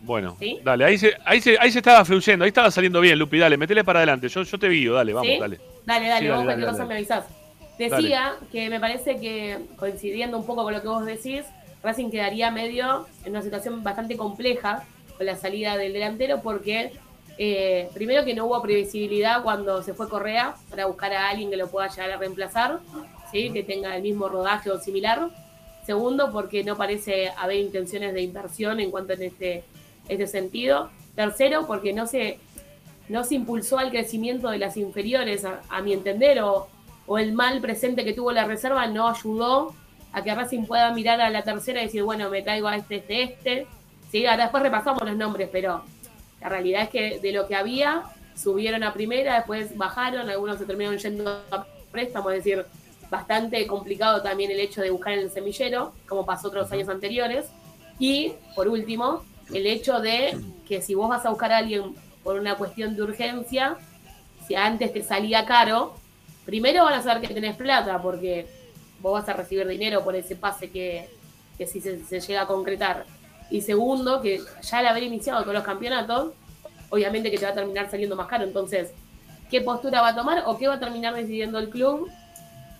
Bueno, 0.00 0.36
¿Sí? 0.40 0.58
dale, 0.64 0.84
ahí 0.84 0.98
se, 0.98 1.14
ahí, 1.24 1.40
se, 1.40 1.56
ahí 1.60 1.70
se 1.70 1.78
estaba 1.78 2.04
fluyendo, 2.04 2.44
ahí 2.44 2.48
estaba 2.48 2.72
saliendo 2.72 3.00
bien, 3.00 3.16
Lupi, 3.16 3.38
dale, 3.38 3.56
metele 3.56 3.84
para 3.84 4.00
adelante. 4.00 4.28
Yo, 4.28 4.42
yo 4.42 4.58
te 4.58 4.68
guío, 4.68 4.94
dale, 4.94 5.12
vamos, 5.12 5.28
¿Sí? 5.32 5.38
dale. 5.38 5.60
Dale, 5.86 6.08
dale, 6.08 6.20
Sí, 6.26 6.28
vos 6.28 6.36
dale, 6.38 6.44
cualquier 6.44 6.46
dale, 6.46 6.66
cosa 6.66 6.78
dale. 6.78 6.88
me 6.88 6.94
avisás. 6.96 7.24
Decía 7.78 8.34
que 8.50 8.68
me 8.68 8.78
parece 8.78 9.18
que, 9.18 9.58
coincidiendo 9.76 10.36
un 10.36 10.46
poco 10.46 10.62
con 10.62 10.72
lo 10.72 10.82
que 10.82 10.88
vos 10.88 11.04
decís, 11.04 11.44
Racing 11.82 12.10
quedaría 12.10 12.50
medio 12.50 13.06
en 13.24 13.32
una 13.32 13.42
situación 13.42 13.82
bastante 13.82 14.16
compleja 14.16 14.84
con 15.16 15.26
la 15.26 15.36
salida 15.36 15.76
del 15.76 15.92
delantero 15.92 16.40
porque, 16.42 16.92
eh, 17.38 17.88
primero 17.94 18.24
que 18.24 18.34
no 18.34 18.46
hubo 18.46 18.60
previsibilidad 18.62 19.42
cuando 19.42 19.82
se 19.82 19.94
fue 19.94 20.08
Correa 20.08 20.54
para 20.70 20.86
buscar 20.86 21.12
a 21.12 21.30
alguien 21.30 21.50
que 21.50 21.56
lo 21.56 21.68
pueda 21.68 21.88
llegar 21.88 22.12
a 22.12 22.16
reemplazar, 22.18 22.80
¿sí? 23.32 23.50
que 23.50 23.62
tenga 23.62 23.96
el 23.96 24.02
mismo 24.02 24.28
rodaje 24.28 24.70
o 24.70 24.78
similar. 24.78 25.30
Segundo, 25.84 26.30
porque 26.30 26.62
no 26.62 26.76
parece 26.76 27.30
haber 27.36 27.56
intenciones 27.56 28.14
de 28.14 28.22
inversión 28.22 28.78
en 28.78 28.92
cuanto 28.92 29.14
en 29.14 29.22
este, 29.22 29.64
este 30.08 30.28
sentido. 30.28 30.90
Tercero, 31.16 31.66
porque 31.66 31.92
no 31.92 32.06
se, 32.06 32.38
no 33.08 33.24
se 33.24 33.34
impulsó 33.34 33.78
al 33.78 33.90
crecimiento 33.90 34.48
de 34.50 34.58
las 34.58 34.76
inferiores, 34.76 35.44
a, 35.44 35.60
a 35.68 35.82
mi 35.82 35.92
entender, 35.92 36.40
o, 36.40 36.68
o 37.12 37.18
el 37.18 37.34
mal 37.34 37.60
presente 37.60 38.06
que 38.06 38.14
tuvo 38.14 38.32
la 38.32 38.46
reserva 38.46 38.86
no 38.86 39.06
ayudó 39.06 39.74
a 40.14 40.22
que 40.22 40.34
Racing 40.34 40.64
pueda 40.64 40.90
mirar 40.94 41.20
a 41.20 41.28
la 41.28 41.42
tercera 41.42 41.82
y 41.82 41.84
decir, 41.84 42.02
bueno, 42.02 42.30
me 42.30 42.40
traigo 42.40 42.68
a 42.68 42.76
este, 42.76 42.96
este, 42.96 43.22
este. 43.22 43.66
Sí, 44.10 44.24
ahora 44.24 44.44
después 44.44 44.62
repasamos 44.62 45.02
los 45.02 45.14
nombres, 45.14 45.50
pero 45.52 45.82
la 46.40 46.48
realidad 46.48 46.84
es 46.84 46.88
que 46.88 47.18
de 47.20 47.32
lo 47.32 47.46
que 47.46 47.54
había, 47.54 48.04
subieron 48.34 48.82
a 48.82 48.94
primera, 48.94 49.34
después 49.34 49.76
bajaron, 49.76 50.30
algunos 50.30 50.56
se 50.56 50.64
terminaron 50.64 50.96
yendo 50.96 51.42
a 51.50 51.66
préstamo, 51.90 52.30
es 52.30 52.42
decir, 52.42 52.64
bastante 53.10 53.66
complicado 53.66 54.22
también 54.22 54.50
el 54.50 54.60
hecho 54.60 54.80
de 54.80 54.90
buscar 54.90 55.12
en 55.12 55.20
el 55.20 55.30
semillero, 55.30 55.92
como 56.08 56.24
pasó 56.24 56.48
otros 56.48 56.72
años 56.72 56.88
anteriores. 56.88 57.44
Y, 57.98 58.32
por 58.56 58.68
último, 58.68 59.22
el 59.52 59.66
hecho 59.66 60.00
de 60.00 60.40
que 60.66 60.80
si 60.80 60.94
vos 60.94 61.10
vas 61.10 61.26
a 61.26 61.28
buscar 61.28 61.52
a 61.52 61.58
alguien 61.58 61.94
por 62.24 62.40
una 62.40 62.54
cuestión 62.54 62.96
de 62.96 63.02
urgencia, 63.02 63.76
si 64.48 64.54
antes 64.54 64.94
te 64.94 65.02
salía 65.02 65.44
caro, 65.44 66.00
primero 66.44 66.84
van 66.84 66.94
a 66.94 67.02
saber 67.02 67.26
que 67.26 67.34
tenés 67.34 67.56
plata, 67.56 68.00
porque 68.00 68.46
vos 69.00 69.12
vas 69.12 69.28
a 69.28 69.32
recibir 69.32 69.66
dinero 69.66 70.02
por 70.04 70.14
ese 70.14 70.36
pase 70.36 70.70
que, 70.70 71.08
que 71.58 71.66
si 71.66 71.80
se, 71.80 72.04
se 72.04 72.20
llega 72.20 72.42
a 72.42 72.46
concretar. 72.46 73.04
Y 73.50 73.60
segundo, 73.60 74.20
que 74.20 74.40
ya 74.62 74.78
al 74.78 74.86
haber 74.86 75.02
iniciado 75.02 75.44
con 75.44 75.54
los 75.54 75.64
campeonatos, 75.64 76.32
obviamente 76.90 77.30
que 77.30 77.38
te 77.38 77.44
va 77.44 77.52
a 77.52 77.54
terminar 77.54 77.90
saliendo 77.90 78.16
más 78.16 78.26
caro. 78.26 78.44
Entonces, 78.44 78.92
¿qué 79.50 79.60
postura 79.60 80.00
va 80.00 80.08
a 80.08 80.14
tomar 80.14 80.44
o 80.46 80.56
qué 80.58 80.68
va 80.68 80.74
a 80.74 80.80
terminar 80.80 81.14
decidiendo 81.14 81.58
el 81.58 81.68
club? 81.68 82.10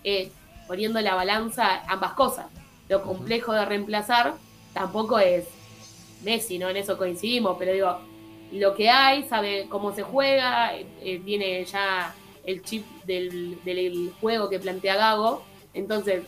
Eh, 0.03 0.31
poniendo 0.67 0.99
en 0.99 1.05
la 1.05 1.15
balanza 1.15 1.83
ambas 1.87 2.13
cosas. 2.13 2.47
Lo 2.89 3.01
complejo 3.03 3.53
de 3.53 3.65
reemplazar 3.65 4.33
tampoco 4.73 5.19
es 5.19 5.45
Messi, 6.23 6.57
¿no? 6.57 6.69
En 6.69 6.77
eso 6.77 6.97
coincidimos, 6.97 7.57
pero 7.59 7.73
digo, 7.73 7.99
lo 8.51 8.75
que 8.75 8.89
hay, 8.89 9.23
sabe 9.23 9.67
cómo 9.69 9.93
se 9.93 10.03
juega, 10.03 10.75
eh, 10.75 10.85
eh, 11.01 11.21
tiene 11.23 11.65
ya 11.65 12.13
el 12.45 12.61
chip 12.61 12.85
del, 13.05 13.57
del 13.63 14.11
juego 14.19 14.49
que 14.49 14.59
plantea 14.59 14.95
Gago. 14.95 15.43
Entonces, 15.73 16.23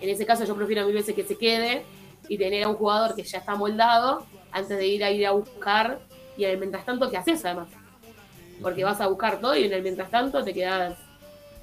en 0.00 0.08
ese 0.08 0.26
caso 0.26 0.44
yo 0.44 0.54
prefiero 0.54 0.84
mil 0.84 0.94
veces 0.94 1.14
que 1.14 1.24
se 1.24 1.36
quede 1.36 1.84
y 2.28 2.38
tener 2.38 2.64
a 2.64 2.68
un 2.68 2.76
jugador 2.76 3.14
que 3.14 3.22
ya 3.22 3.38
está 3.38 3.54
moldado 3.54 4.26
antes 4.50 4.76
de 4.76 4.86
ir 4.86 5.04
a 5.04 5.10
ir 5.10 5.26
a 5.26 5.32
buscar 5.32 6.00
y 6.36 6.44
en 6.44 6.50
el 6.50 6.58
mientras 6.58 6.84
tanto, 6.84 7.10
¿qué 7.10 7.16
haces 7.16 7.44
además? 7.44 7.68
Porque 8.60 8.84
vas 8.84 9.00
a 9.00 9.06
buscar 9.06 9.40
todo 9.40 9.56
y 9.56 9.64
en 9.64 9.72
el 9.72 9.82
mientras 9.82 10.10
tanto 10.10 10.42
te 10.44 10.52
quedas 10.52 10.98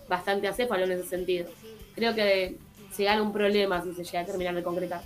bastante 0.08 0.48
acéfalo 0.48 0.84
en 0.84 0.92
ese 0.94 1.08
sentido. 1.08 1.48
Creo 1.96 2.14
que 2.16 2.58
se 2.92 3.04
gana 3.04 3.22
un 3.22 3.34
problema 3.34 3.84
si 3.84 3.94
se 3.94 4.04
llega 4.04 4.22
a 4.22 4.26
terminar 4.26 4.56
de 4.56 4.64
concretar. 4.64 5.02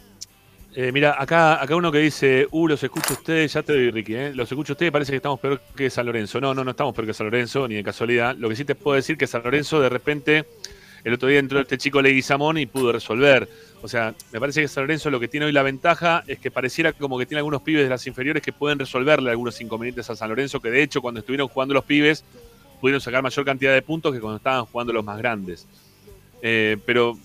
Eh, 0.80 0.92
mira, 0.92 1.16
acá, 1.20 1.60
acá 1.60 1.76
uno 1.76 1.92
que 1.92 1.98
dice, 1.98 2.48
uh, 2.52 2.68
los 2.68 2.84
escucho 2.84 3.14
ustedes, 3.16 3.52
ya 3.52 3.64
te 3.64 3.74
doy, 3.74 3.90
Ricky, 3.90 4.14
¿eh? 4.14 4.32
los 4.36 4.52
escucho 4.52 4.74
ustedes, 4.74 4.92
parece 4.92 5.12
que 5.12 5.16
estamos 5.16 5.40
peor 5.40 5.60
que 5.76 5.90
San 5.90 6.06
Lorenzo. 6.06 6.40
No, 6.40 6.54
no, 6.54 6.64
no 6.64 6.70
estamos 6.70 6.94
peor 6.94 7.08
que 7.08 7.16
San 7.16 7.26
Lorenzo, 7.26 7.68
ni 7.68 7.74
de 7.74 7.84
casualidad. 7.84 8.36
Lo 8.38 8.48
que 8.48 8.56
sí 8.56 8.64
te 8.64 8.76
puedo 8.76 8.94
decir 8.94 9.18
que 9.18 9.26
San 9.26 9.42
Lorenzo 9.42 9.80
de 9.82 9.90
repente, 9.90 10.46
el 11.04 11.14
otro 11.16 11.30
día 11.30 11.40
entró 11.40 11.60
este 11.60 11.80
chico 11.80 12.00
Leguizamón 12.00 12.60
y 12.60 12.68
pudo 12.68 12.92
resolver. 12.92 13.50
O 13.82 13.88
sea, 13.88 14.14
me 14.32 14.40
parece 14.40 14.62
que 14.62 14.68
San 14.68 14.84
Lorenzo 14.84 15.10
lo 15.10 15.20
que 15.20 15.28
tiene 15.28 15.48
hoy 15.48 15.52
la 15.52 15.64
ventaja 15.64 16.24
es 16.28 16.38
que 16.38 16.52
pareciera 16.52 16.94
como 16.94 17.18
que 17.18 17.26
tiene 17.26 17.40
algunos 17.40 17.64
pibes 17.64 17.82
de 17.82 17.90
las 17.90 18.06
inferiores 18.06 18.44
que 18.44 18.54
pueden 18.54 18.78
resolverle 18.78 19.32
algunos 19.32 19.60
inconvenientes 19.60 20.08
a 20.12 20.16
San 20.16 20.30
Lorenzo, 20.30 20.60
que 20.60 20.70
de 20.70 20.84
hecho 20.84 21.02
cuando 21.02 21.22
estuvieron 21.22 21.48
jugando 21.48 21.74
los 21.74 21.86
pibes 21.86 22.24
pudieron 22.80 23.02
sacar 23.02 23.24
mayor 23.24 23.44
cantidad 23.44 23.74
de 23.74 23.82
puntos 23.82 24.14
que 24.14 24.20
cuando 24.20 24.38
estaban 24.38 24.66
jugando 24.66 24.94
los 24.94 25.04
más 25.04 25.18
grandes. 25.18 25.66
Eh, 26.44 26.78
pero 26.86 27.18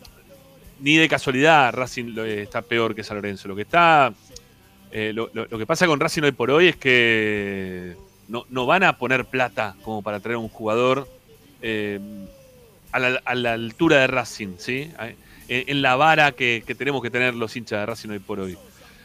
ni 0.83 0.97
de 0.97 1.09
casualidad 1.09 1.73
Racing 1.73 2.15
lo- 2.15 2.25
está 2.25 2.61
peor 2.61 2.95
que 2.95 3.05
San 3.05 3.17
Lorenzo. 3.17 3.49
Lo 3.49 3.57
que 3.57 3.63
está. 3.63 4.13
eh, 4.91 5.13
lo, 5.15 5.31
que 5.31 5.67
pasa 5.67 5.87
con 5.87 6.01
Racing 6.01 6.23
hoy 6.23 6.33
por 6.33 6.51
hoy 6.51 6.69
es 6.69 6.77
que 6.77 7.97
no, 8.29 8.45
no 8.51 8.67
van 8.67 8.83
a 8.83 8.99
poner 8.99 9.25
plata 9.25 9.77
como 9.83 10.03
para 10.03 10.21
traer 10.21 10.37
un 10.37 10.49
jugador 10.49 11.09
eh, 11.63 12.01
a, 12.91 12.99
la, 12.99 13.53
altura 13.53 14.01
de 14.01 14.07
Racing, 14.09 14.57
¿sí? 14.59 14.91
En, 15.49 15.83
la 15.83 15.97
vara 15.97 16.33
que, 16.33 16.63
tenemos 16.77 17.03
que 17.03 17.11
tener 17.11 17.35
los 17.35 17.57
hinchas 17.57 17.81
de 17.81 17.87
Racing 17.87 18.11
hoy 18.11 18.19
por 18.19 18.41
hoy. 18.41 18.59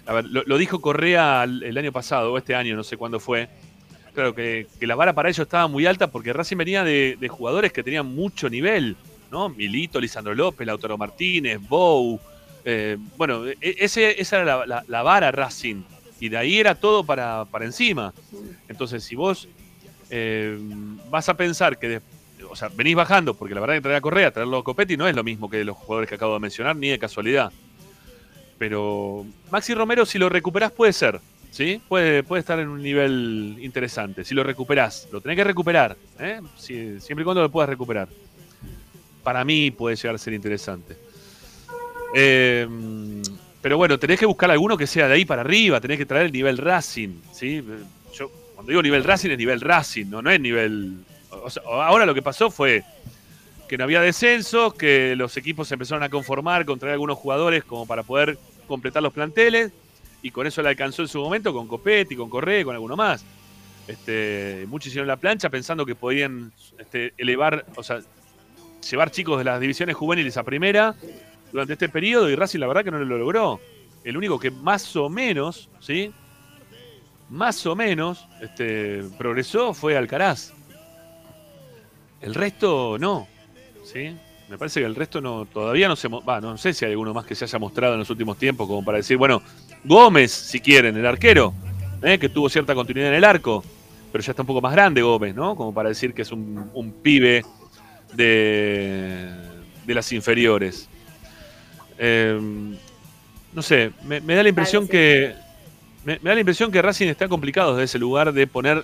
A 0.05 0.13
ver, 0.13 0.25
lo, 0.25 0.57
dijo 0.57 0.81
Correa 0.81 1.43
el, 1.43 1.77
año 1.77 1.91
pasado, 1.91 2.33
o 2.33 2.37
este 2.37 2.55
año, 2.55 2.75
no 2.75 2.83
sé 2.83 2.97
cuándo 2.97 3.19
fue. 3.19 3.47
Claro, 4.13 4.33
que, 4.33 4.67
la 4.81 4.95
vara 4.95 5.13
para 5.13 5.29
ellos 5.29 5.45
estaba 5.45 5.67
muy 5.67 5.85
alta 5.85 6.07
porque 6.07 6.33
Racing 6.33 6.57
venía 6.57 6.83
de 6.83 7.27
jugadores 7.29 7.71
que 7.71 7.83
tenían 7.83 8.07
mucho 8.07 8.49
nivel, 8.49 8.97
¿no? 9.31 9.49
Milito, 9.49 9.99
Lisandro 9.99 10.33
López, 10.35 10.65
Lautaro 10.67 10.97
Martínez, 10.97 11.59
Bou. 11.67 12.19
eh, 12.65 12.97
bueno, 13.17 13.47
e- 13.47 13.57
ese, 13.61 14.19
esa 14.21 14.41
era 14.41 14.65
la, 14.65 15.01
vara 15.03 15.31
Racing. 15.31 15.83
Y 16.19 16.29
de 16.29 16.37
ahí 16.37 16.57
era 16.59 16.75
todo 16.75 17.03
para, 17.03 17.45
para 17.45 17.65
encima. 17.65 18.13
Entonces, 18.67 19.03
si 19.03 19.15
vos 19.15 19.47
eh, 20.09 20.57
vas 21.09 21.29
a 21.29 21.35
pensar 21.37 21.77
que, 21.77 22.01
o 22.49 22.55
sea, 22.55 22.69
venís 22.69 22.95
bajando, 22.95 23.33
porque 23.35 23.53
la 23.53 23.61
verdad 23.61 23.75
que 23.75 23.81
traer 23.81 23.97
a 23.97 24.01
Correa, 24.01 24.31
traerlo 24.31 24.57
a 24.57 24.63
Copetti 24.63 24.97
no 24.97 25.07
es 25.07 25.15
lo 25.15 25.23
mismo 25.23 25.49
que 25.49 25.63
los 25.63 25.77
jugadores 25.77 26.09
que 26.09 26.15
acabo 26.15 26.33
de 26.33 26.39
mencionar, 26.39 26.75
ni 26.75 26.87
de 26.89 26.97
casualidad. 26.99 27.51
Pero 28.57 29.25
Maxi 29.51 29.73
Romero, 29.73 30.05
si 30.05 30.17
lo 30.17 30.29
recuperás, 30.29 30.71
puede 30.71 30.93
ser. 30.93 31.19
¿Sí? 31.51 31.81
Puede, 31.87 32.23
puede 32.23 32.41
estar 32.41 32.59
en 32.59 32.67
un 32.67 32.81
nivel 32.83 33.57
interesante. 33.61 34.23
Si 34.23 34.35
lo 34.35 34.43
recuperás, 34.43 35.07
lo 35.11 35.21
tenés 35.21 35.37
que 35.37 35.43
recuperar. 35.43 35.95
¿eh? 36.19 36.39
Si- 36.57 36.99
siempre 36.99 37.21
y 37.21 37.23
cuando 37.23 37.41
lo 37.41 37.49
puedas 37.49 37.69
recuperar. 37.69 38.09
Para 39.27 39.43
mí 39.43 39.71
puede 39.71 39.97
llegar 39.97 40.15
a 40.15 40.17
ser 40.17 40.31
interesante. 40.31 40.95
Eh, 42.15 42.65
pero 43.61 43.75
bueno, 43.75 43.99
tenés 43.99 44.21
que 44.21 44.25
buscar 44.25 44.49
alguno 44.49 44.77
que 44.77 44.87
sea 44.87 45.09
de 45.09 45.15
ahí 45.15 45.25
para 45.25 45.41
arriba. 45.41 45.81
Tenés 45.81 45.97
que 45.97 46.05
traer 46.05 46.27
el 46.27 46.31
nivel 46.31 46.57
Racing. 46.57 47.19
¿sí? 47.33 47.61
Yo, 48.13 48.31
cuando 48.55 48.69
digo 48.69 48.81
nivel 48.81 49.03
Racing, 49.03 49.31
es 49.31 49.37
nivel 49.37 49.59
Racing, 49.59 50.05
no, 50.05 50.31
es 50.31 50.39
nivel. 50.39 50.99
ahora 51.65 52.05
lo 52.05 52.13
que 52.13 52.21
pasó 52.21 52.49
fue 52.49 52.85
que 53.67 53.77
no 53.77 53.83
había 53.83 53.99
descensos, 53.99 54.73
que 54.75 55.13
los 55.17 55.35
equipos 55.35 55.67
se 55.67 55.75
empezaron 55.75 56.03
a 56.03 56.09
conformar 56.09 56.63
con 56.63 56.81
algunos 56.87 57.17
jugadores 57.17 57.65
como 57.65 57.85
para 57.85 58.03
poder 58.03 58.39
completar 58.65 59.03
los 59.03 59.11
planteles, 59.11 59.73
y 60.21 60.31
con 60.31 60.47
eso 60.47 60.61
le 60.61 60.69
alcanzó 60.69 61.01
en 61.01 61.09
su 61.09 61.19
momento 61.19 61.51
con 61.51 61.67
Copetti, 61.67 62.15
con 62.15 62.29
Correa, 62.29 62.63
con 62.63 62.75
alguno 62.75 62.95
más. 62.95 63.25
Este, 63.89 64.65
muchos 64.69 64.87
hicieron 64.87 65.09
la 65.09 65.17
plancha 65.17 65.49
pensando 65.49 65.85
que 65.85 65.95
podían 65.95 66.53
este, 66.79 67.13
elevar, 67.17 67.65
o 67.75 67.83
sea, 67.83 67.99
llevar 68.89 69.11
chicos 69.11 69.37
de 69.37 69.43
las 69.43 69.59
divisiones 69.59 69.95
juveniles 69.95 70.37
a 70.37 70.43
primera 70.43 70.95
durante 71.51 71.73
este 71.73 71.89
periodo, 71.89 72.29
y 72.29 72.35
Racing 72.35 72.59
la 72.59 72.67
verdad 72.67 72.83
que 72.83 72.91
no 72.91 72.99
lo 72.99 73.17
logró. 73.17 73.59
El 74.03 74.17
único 74.17 74.39
que 74.39 74.51
más 74.51 74.95
o 74.95 75.09
menos, 75.09 75.69
¿sí? 75.79 76.11
Más 77.29 77.65
o 77.65 77.75
menos 77.75 78.27
este, 78.41 79.03
progresó 79.17 79.73
fue 79.73 79.97
Alcaraz. 79.97 80.53
El 82.21 82.33
resto 82.33 82.97
no. 82.99 83.27
¿sí? 83.83 84.15
Me 84.49 84.57
parece 84.57 84.79
que 84.79 84.85
el 84.85 84.95
resto 84.95 85.19
no 85.19 85.45
todavía 85.45 85.87
no 85.87 85.95
se... 85.95 86.07
no 86.09 86.57
sé 86.57 86.73
si 86.73 86.85
hay 86.85 86.91
alguno 86.91 87.13
más 87.13 87.25
que 87.25 87.35
se 87.35 87.45
haya 87.45 87.59
mostrado 87.59 87.93
en 87.93 87.99
los 87.99 88.09
últimos 88.09 88.37
tiempos 88.37 88.67
como 88.67 88.83
para 88.83 88.97
decir, 88.97 89.17
bueno, 89.17 89.41
Gómez, 89.83 90.31
si 90.31 90.61
quieren, 90.61 90.95
el 90.95 91.05
arquero, 91.05 91.53
¿eh? 92.01 92.17
que 92.17 92.29
tuvo 92.29 92.47
cierta 92.49 92.73
continuidad 92.73 93.09
en 93.09 93.15
el 93.15 93.23
arco, 93.25 93.63
pero 94.11 94.23
ya 94.23 94.31
está 94.31 94.43
un 94.43 94.47
poco 94.47 94.61
más 94.61 94.71
grande 94.71 95.01
Gómez, 95.01 95.35
¿no? 95.35 95.55
Como 95.55 95.73
para 95.73 95.89
decir 95.89 96.13
que 96.13 96.21
es 96.21 96.31
un 96.31 96.95
pibe 97.01 97.43
de, 98.13 99.29
de 99.85 99.93
las 99.93 100.11
inferiores. 100.11 100.87
Eh, 101.97 102.39
no 103.53 103.61
sé, 103.61 103.91
me, 104.03 104.21
me 104.21 104.35
da 104.35 104.43
la 104.43 104.49
impresión 104.49 104.87
que... 104.87 105.33
Me, 106.05 106.19
me 106.21 106.29
da 106.29 106.35
la 106.35 106.41
impresión 106.41 106.71
que 106.71 106.81
Racing 106.81 107.07
está 107.07 107.27
complicado 107.27 107.73
desde 107.75 107.85
ese 107.85 107.99
lugar 107.99 108.31
de 108.31 108.47
poner, 108.47 108.83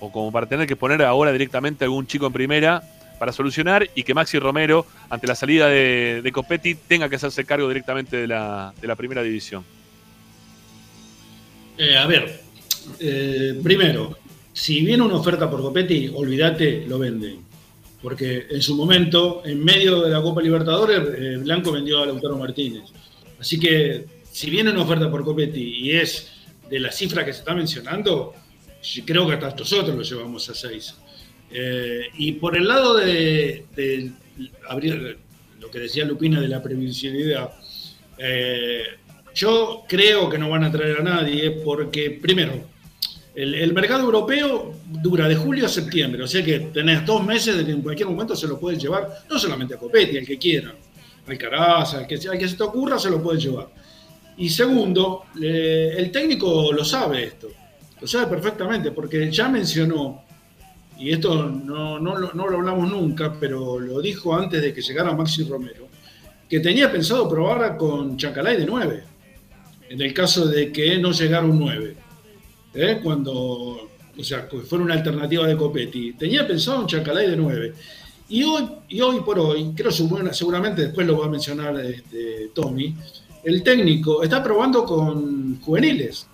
o 0.00 0.10
como 0.10 0.32
para 0.32 0.46
tener 0.46 0.66
que 0.66 0.76
poner 0.76 1.02
ahora 1.02 1.32
directamente 1.32 1.84
a 1.84 1.86
algún 1.86 2.06
chico 2.06 2.26
en 2.26 2.32
primera 2.32 2.82
para 3.18 3.30
solucionar 3.30 3.88
y 3.94 4.02
que 4.02 4.14
Maxi 4.14 4.38
Romero, 4.38 4.86
ante 5.10 5.26
la 5.26 5.34
salida 5.34 5.68
de, 5.68 6.22
de 6.22 6.32
Copetti, 6.32 6.74
tenga 6.74 7.08
que 7.08 7.16
hacerse 7.16 7.44
cargo 7.44 7.68
directamente 7.68 8.16
de 8.16 8.26
la, 8.26 8.72
de 8.80 8.88
la 8.88 8.96
primera 8.96 9.22
división. 9.22 9.64
Eh, 11.78 11.96
a 11.96 12.06
ver, 12.06 12.40
eh, 13.00 13.60
primero, 13.62 14.18
si 14.52 14.84
viene 14.84 15.02
una 15.02 15.16
oferta 15.16 15.50
por 15.50 15.60
Copetti, 15.60 16.10
olvídate, 16.14 16.84
lo 16.86 16.98
venden. 16.98 17.38
Porque 18.02 18.46
en 18.50 18.60
su 18.60 18.74
momento, 18.74 19.42
en 19.44 19.62
medio 19.62 20.02
de 20.02 20.10
la 20.10 20.20
Copa 20.20 20.42
Libertadores, 20.42 21.00
eh, 21.16 21.36
Blanco 21.38 21.70
vendió 21.70 22.02
a 22.02 22.06
Lautaro 22.06 22.36
Martínez. 22.36 22.90
Así 23.38 23.58
que, 23.60 24.06
si 24.30 24.50
viene 24.50 24.70
una 24.70 24.82
oferta 24.82 25.10
por 25.10 25.24
Copetti 25.24 25.62
y 25.62 25.92
es 25.92 26.32
de 26.68 26.80
la 26.80 26.90
cifra 26.90 27.24
que 27.24 27.32
se 27.32 27.40
está 27.40 27.54
mencionando, 27.54 28.34
creo 29.04 29.26
que 29.26 29.34
hasta 29.34 29.54
nosotros 29.54 29.94
lo 29.94 30.02
llevamos 30.02 30.48
a 30.48 30.54
seis. 30.54 30.94
Eh, 31.50 32.08
y 32.16 32.32
por 32.32 32.56
el 32.56 32.66
lado 32.66 32.96
de, 32.96 33.66
de 33.76 34.10
abrir 34.68 35.18
lo 35.60 35.70
que 35.70 35.78
decía 35.78 36.04
Lupina 36.04 36.40
de 36.40 36.48
la 36.48 36.62
previsibilidad, 36.62 37.52
eh, 38.18 38.84
yo 39.34 39.84
creo 39.88 40.28
que 40.28 40.38
no 40.38 40.50
van 40.50 40.64
a 40.64 40.72
traer 40.72 41.00
a 41.00 41.02
nadie 41.02 41.50
porque, 41.50 42.10
primero, 42.10 42.71
el, 43.34 43.72
mercado 43.72 44.02
europeo 44.02 44.74
dura 44.86 45.26
de 45.26 45.36
julio 45.36 45.66
a 45.66 45.68
septiembre, 45.68 46.22
o 46.22 46.26
sea 46.26 46.44
que 46.44 46.60
tenés 46.60 47.04
dos 47.06 47.24
meses 47.24 47.56
de 47.56 47.64
que 47.64 47.72
en 47.72 47.82
cualquier 47.82 48.08
momento 48.08 48.36
se 48.36 48.46
lo 48.46 48.58
pueden 48.58 48.78
llevar, 48.78 49.08
no 49.28 49.38
solamente 49.38 49.74
a 49.74 49.78
Copetti, 49.78 50.18
al 50.18 50.26
que 50.26 50.38
quiera, 50.38 50.74
al 51.26 51.38
Caraza, 51.38 51.98
al 51.98 52.06
que, 52.06 52.18
se 52.18 52.56
te 52.56 52.62
ocurra, 52.62 52.98
se 52.98 53.10
lo 53.10 53.22
pueden 53.22 53.40
llevar. 53.40 53.68
Y 54.36 54.48
segundo, 54.48 55.24
el 55.40 56.10
técnico 56.10 56.72
lo 56.72 56.84
sabe 56.84 57.24
esto, 57.24 57.48
lo 58.00 58.06
sabe 58.06 58.26
perfectamente, 58.26 58.90
porque 58.90 59.30
ya 59.30 59.48
mencionó, 59.48 60.24
y 60.98 61.10
esto 61.10 61.44
no, 61.44 61.98
no 61.98 62.18
no 62.18 62.48
lo 62.48 62.58
hablamos 62.58 62.90
nunca, 62.90 63.34
pero 63.38 63.78
lo 63.78 64.00
dijo 64.00 64.34
antes 64.34 64.60
de 64.60 64.74
que 64.74 64.82
llegara 64.82 65.14
Maxi 65.14 65.44
Romero, 65.44 65.88
que 66.48 66.60
tenía 66.60 66.92
pensado 66.92 67.26
probar 67.28 67.78
con 67.78 68.18
Chacalay 68.18 68.58
de 68.58 68.66
9, 68.66 69.04
en 69.88 70.02
el 70.02 70.12
caso 70.12 70.46
de 70.46 70.70
que 70.70 70.98
no 70.98 71.12
llegara 71.12 71.46
un 71.46 71.58
9. 71.58 72.01
¿Eh? 72.74 73.00
Cuando, 73.02 73.32
o 73.32 74.24
sea, 74.24 74.48
que 74.48 74.58
fuera 74.58 74.84
una 74.84 74.94
alternativa 74.94 75.46
de 75.46 75.56
Copetti. 75.56 76.12
Tenía 76.14 76.46
pensado 76.46 76.80
un 76.80 76.86
Chacalay 76.86 77.30
de 77.30 77.36
9. 77.36 77.74
Y 78.28 78.42
hoy, 78.44 78.68
y 78.88 79.00
hoy 79.00 79.20
por 79.20 79.38
hoy, 79.38 79.72
creo 79.74 79.90
bueno, 80.08 80.32
seguramente 80.32 80.82
después 80.82 81.06
lo 81.06 81.18
va 81.18 81.26
a 81.26 81.30
mencionar 81.30 81.78
este, 81.80 82.50
Tommy, 82.54 82.94
el 83.44 83.62
técnico 83.62 84.22
está 84.22 84.42
probando 84.42 84.84
con 84.84 85.60
juveniles. 85.60 86.26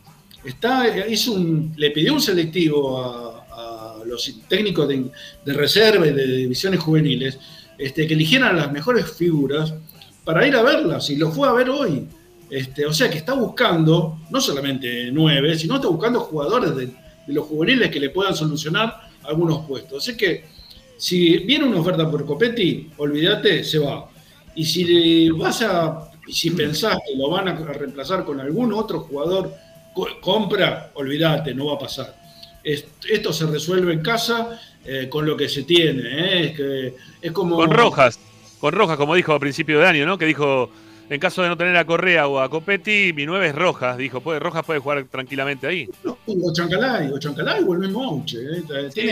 Está, 0.44 1.08
hizo 1.08 1.32
un, 1.32 1.72
le 1.76 1.90
pidió 1.90 2.14
un 2.14 2.20
selectivo 2.20 3.02
a, 3.02 3.46
a 4.00 4.04
los 4.04 4.32
técnicos 4.48 4.86
de, 4.88 5.10
de 5.44 5.52
reserva 5.52 6.06
y 6.06 6.12
de 6.12 6.26
divisiones 6.26 6.80
juveniles 6.80 7.38
este, 7.78 8.06
que 8.06 8.14
eligieran 8.14 8.56
las 8.56 8.72
mejores 8.72 9.10
figuras 9.10 9.72
para 10.24 10.46
ir 10.46 10.54
a 10.56 10.62
verlas 10.62 11.08
y 11.10 11.16
lo 11.16 11.30
fue 11.30 11.48
a 11.48 11.52
ver 11.52 11.70
hoy. 11.70 12.06
Este, 12.50 12.86
o 12.86 12.92
sea 12.92 13.10
que 13.10 13.18
está 13.18 13.34
buscando 13.34 14.20
no 14.30 14.40
solamente 14.40 15.10
nueve, 15.12 15.58
sino 15.58 15.76
está 15.76 15.88
buscando 15.88 16.20
jugadores 16.20 16.74
de, 16.76 16.88
los 17.28 17.46
juveniles 17.46 17.90
que 17.90 18.00
le 18.00 18.08
puedan 18.10 18.34
solucionar 18.34 19.02
algunos 19.24 19.66
puestos. 19.66 20.02
Así 20.02 20.16
que 20.16 20.46
si 20.96 21.38
viene 21.38 21.66
una 21.66 21.80
oferta 21.80 22.10
por 22.10 22.24
Copetti, 22.24 22.90
olvídate, 22.96 23.62
se 23.64 23.78
va. 23.78 24.08
Y 24.54 24.64
si 24.64 25.28
vas 25.30 25.60
a, 25.62 26.10
si 26.26 26.50
pensás 26.52 26.96
que 27.06 27.14
lo 27.16 27.28
van 27.30 27.48
a 27.48 27.54
reemplazar 27.54 28.24
con 28.24 28.40
algún 28.40 28.72
otro 28.72 29.00
jugador, 29.00 29.52
co- 29.94 30.08
compra, 30.22 30.90
olvídate, 30.94 31.54
no 31.54 31.66
va 31.66 31.74
a 31.74 31.78
pasar. 31.78 32.16
Es- 32.64 32.86
esto 33.10 33.32
se 33.32 33.46
resuelve 33.46 33.92
en 33.92 34.00
casa 34.00 34.58
eh, 34.84 35.06
con 35.10 35.26
lo 35.26 35.36
que 35.36 35.50
se 35.50 35.64
tiene. 35.64 36.02
¿eh? 36.48 36.94
Es 37.20 37.32
como. 37.32 37.56
Con 37.56 37.70
Rojas, 37.70 38.18
con 38.58 38.72
Rojas, 38.72 38.96
como 38.96 39.14
dijo 39.14 39.34
a 39.34 39.38
principio 39.38 39.78
de 39.80 39.86
año, 39.86 40.06
¿no? 40.06 40.16
Que 40.16 40.24
dijo, 40.24 40.70
en 41.10 41.20
caso 41.20 41.42
de 41.42 41.48
no 41.48 41.56
tener 41.56 41.76
a 41.76 41.84
Correa 41.84 42.26
o 42.26 42.38
a 42.40 42.50
Copetti, 42.50 43.12
mi 43.14 43.24
9 43.24 43.48
es 43.48 43.54
Rojas. 43.54 43.96
Dijo, 43.96 44.20
puede, 44.20 44.40
Rojas 44.40 44.64
puede 44.64 44.80
jugar 44.80 45.04
tranquilamente 45.04 45.66
ahí. 45.66 45.88
O 46.04 46.52
Chancalay, 46.52 47.10
o 47.10 47.18
Chancalay 47.18 47.64
o 47.66 47.72
el 47.72 47.78
mismo 47.80 48.04
Auche. 48.04 48.38
¿eh? 48.38 48.90
Sí. 48.92 49.08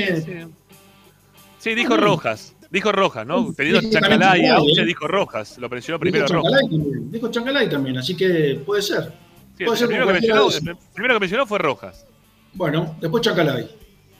Sí, 1.58 1.74
dijo 1.74 1.96
Rojas. 1.96 2.54
Dijo 2.70 2.92
Rojas, 2.92 3.26
¿no? 3.26 3.52
Teniendo 3.54 3.80
Sí, 3.80 3.90
Chacalá 3.90 4.36
y 4.36 4.42
también 4.42 4.52
Auche, 4.52 4.82
¿eh? 4.82 4.84
dijo 4.84 5.08
Rojas. 5.08 5.56
Lo 5.58 5.68
mencionó 5.68 5.98
Dijo 5.98 6.00
primero 6.00 6.26
Rojas. 6.26 6.52
Chancalay 6.52 6.70
también. 6.70 7.10
Dijo 7.10 7.28
Chancalay 7.30 7.70
también, 7.70 7.98
así 7.98 8.16
que 8.16 8.62
puede 8.66 8.82
ser. 8.82 9.12
Sí, 9.56 9.62
el, 9.62 9.66
puede 9.66 9.78
ser 9.78 9.88
primero 9.88 10.06
que 10.06 10.12
mencionó, 10.12 10.48
el 10.50 10.76
primero 10.92 11.14
que 11.14 11.20
mencionó 11.20 11.46
fue 11.46 11.58
Rojas. 11.58 12.06
Bueno, 12.52 12.96
después 13.00 13.22
Chancalay. 13.22 13.70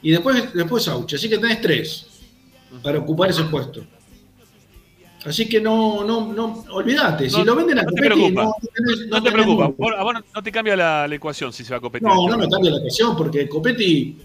Y 0.01 0.11
después, 0.11 0.53
después 0.53 0.87
Auche. 0.87 1.17
Así 1.17 1.29
que 1.29 1.37
tenés 1.37 1.61
tres 1.61 2.07
para 2.81 2.99
ocupar 2.99 3.29
ese 3.29 3.43
puesto. 3.43 3.85
Así 5.25 5.49
que 5.49 5.59
no, 5.59 6.03
no, 6.05 6.31
no, 6.33 6.63
olvídate. 6.71 7.29
Si 7.29 7.37
No- 7.39 7.45
lo 7.45 7.55
venden 7.55 7.79
a 7.79 7.83
no 7.83 7.89
te 7.89 7.95
Copetti, 7.95 8.15
preocupa. 8.15 8.43
no, 8.43 8.53
tenés- 8.73 9.07
No 9.07 9.15
te 9.23 9.29
tenés 9.29 9.33
preocupes, 9.45 9.77
número. 9.77 9.97
a 9.99 10.03
vos 10.03 10.13
no- 10.33 10.43
te 10.43 10.51
cambia 10.51 10.75
la, 10.75 11.07
la 11.07 11.15
ecuación 11.15 11.51
si 11.51 11.63
se 11.63 11.71
va 11.71 11.77
a 11.77 11.81
competir. 11.81 12.07
No, 12.07 12.27
no 12.29 12.37
me 12.37 12.47
cambia 12.47 12.71
la 12.71 12.77
ecuación, 12.77 13.17
porque 13.17 13.49
Copetti, 13.49 14.15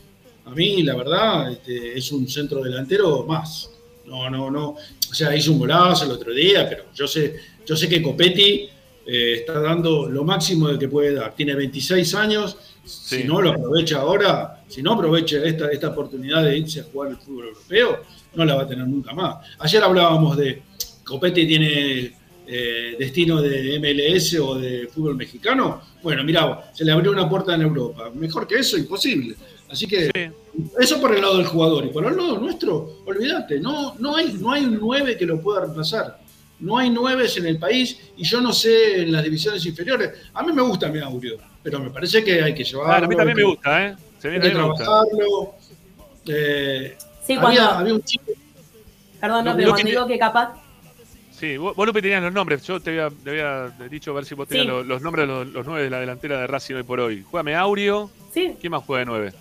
a 0.46 0.50
mí, 0.50 0.82
la 0.82 0.94
verdad, 0.94 1.50
este, 1.52 1.96
es 1.98 2.12
un 2.12 2.28
centro 2.28 2.62
delantero 2.62 3.24
más. 3.24 3.70
No, 4.06 4.28
no, 4.28 4.50
no. 4.50 4.68
O 5.10 5.14
sea, 5.14 5.34
hizo 5.34 5.52
un 5.52 5.60
golazo 5.60 6.04
el 6.04 6.10
otro 6.12 6.32
día, 6.32 6.68
pero 6.68 6.84
yo 6.94 7.06
sé, 7.08 7.36
yo 7.66 7.74
sé 7.76 7.88
que 7.88 8.02
Copetti 8.02 8.68
eh, 9.04 9.34
está 9.40 9.58
dando 9.60 10.08
lo 10.08 10.22
máximo 10.22 10.68
de 10.68 10.78
que 10.78 10.86
puede 10.88 11.12
dar. 11.14 11.34
Tiene 11.34 11.54
26 11.56 12.14
años. 12.14 12.56
Sí. 12.84 13.16
Si 13.22 13.24
no 13.24 13.40
lo 13.40 13.50
aprovecha 13.52 13.98
ahora, 14.00 14.62
si 14.68 14.80
no 14.82 14.92
aprovecha 14.92 15.38
esta, 15.44 15.70
esta 15.72 15.88
oportunidad 15.88 16.44
de 16.44 16.58
irse 16.58 16.80
a 16.80 16.84
jugar 16.84 17.10
el 17.10 17.16
fútbol 17.16 17.46
europeo, 17.48 18.00
no 18.34 18.44
la 18.44 18.54
va 18.56 18.62
a 18.62 18.66
tener 18.68 18.86
nunca 18.86 19.12
más. 19.12 19.46
Ayer 19.58 19.82
hablábamos 19.82 20.36
de 20.36 20.62
Copetti 21.04 21.46
tiene 21.46 22.12
eh, 22.46 22.96
destino 22.98 23.40
de 23.40 23.78
MLS 23.78 24.34
o 24.40 24.54
de 24.58 24.88
fútbol 24.88 25.16
mexicano. 25.16 25.80
Bueno, 26.02 26.24
mira, 26.24 26.70
se 26.74 26.84
le 26.84 26.92
abrió 26.92 27.10
una 27.12 27.28
puerta 27.28 27.54
en 27.54 27.62
Europa. 27.62 28.10
Mejor 28.14 28.46
que 28.46 28.56
eso, 28.56 28.76
imposible. 28.76 29.34
Así 29.70 29.86
que 29.86 30.06
Sí. 30.14 30.60
eso 30.80 31.00
por 31.00 31.14
el 31.14 31.22
lado 31.22 31.38
del 31.38 31.46
jugador. 31.46 31.84
Y 31.86 31.88
por 31.88 32.04
el 32.06 32.16
lado 32.16 32.38
nuestro, 32.38 33.02
olvídate, 33.06 33.58
no, 33.60 33.94
no, 33.98 34.16
hay, 34.16 34.32
no 34.34 34.52
hay 34.52 34.64
un 34.64 34.78
9 34.80 35.16
que 35.16 35.24
lo 35.26 35.40
pueda 35.40 35.60
reemplazar. 35.62 36.18
No 36.60 36.78
hay 36.78 36.90
9 36.90 37.26
en 37.36 37.46
el 37.46 37.58
país 37.58 37.98
y 38.16 38.22
yo 38.24 38.40
no 38.40 38.52
sé 38.52 39.02
en 39.02 39.12
las 39.12 39.24
divisiones 39.24 39.64
inferiores. 39.66 40.10
A 40.34 40.42
mí 40.42 40.52
me 40.52 40.62
gusta 40.62 40.88
mi 40.88 40.98
audio, 41.00 41.36
pero 41.62 41.80
me 41.80 41.90
parece 41.90 42.22
que 42.22 42.42
hay 42.42 42.54
que 42.54 42.64
llevarlo. 42.64 42.88
Claro, 42.90 43.06
a 43.06 43.08
mí 43.08 43.16
también 43.16 43.36
hay 43.38 43.44
me 43.44 43.48
que- 43.48 43.54
gusta, 43.56 43.86
¿eh? 43.86 43.96
Se 44.18 44.28
Hay 44.28 44.34
viene, 44.38 44.48
que 44.52 44.58
me 44.58 44.68
gusta. 44.68 44.84
trabajarlo. 44.84 45.54
Eh, 46.28 46.96
Sí, 47.26 47.34
había, 47.34 47.40
cuando. 47.42 47.62
había 47.62 47.94
un 47.94 48.02
chico 48.02 48.24
Perdón, 49.20 49.44
no, 49.44 49.56
pero 49.56 49.68
cuando 49.70 49.84
que- 49.84 49.90
digo 49.90 50.06
que 50.06 50.18
capaz. 50.18 50.54
Sí, 51.30 51.56
vos, 51.56 51.74
vos, 51.76 51.86
Lupe 51.86 52.02
tenías 52.02 52.22
los 52.22 52.32
nombres. 52.32 52.62
Yo 52.64 52.80
te 52.80 52.90
había, 52.90 53.08
te 53.22 53.30
había 53.30 53.68
dicho 53.88 54.10
a 54.12 54.14
ver 54.14 54.24
si 54.24 54.34
vos 54.34 54.46
tenías 54.48 54.64
Sí. 54.66 54.70
los, 54.70 54.86
los 54.86 55.02
nombres 55.02 55.26
de 55.28 55.32
los, 55.34 55.46
los 55.48 55.66
nueve 55.66 55.84
de 55.84 55.90
la 55.90 56.00
delantera 56.00 56.40
de 56.40 56.46
Racing 56.46 56.74
hoy 56.76 56.82
por 56.82 57.00
hoy. 57.00 57.22
Juégame 57.22 57.54
Aurio. 57.56 58.10
Sí. 58.32 58.56
¿Quién 58.60 58.70
más 58.72 58.84
juega 58.84 59.00
de 59.00 59.06
nueve? 59.06 59.32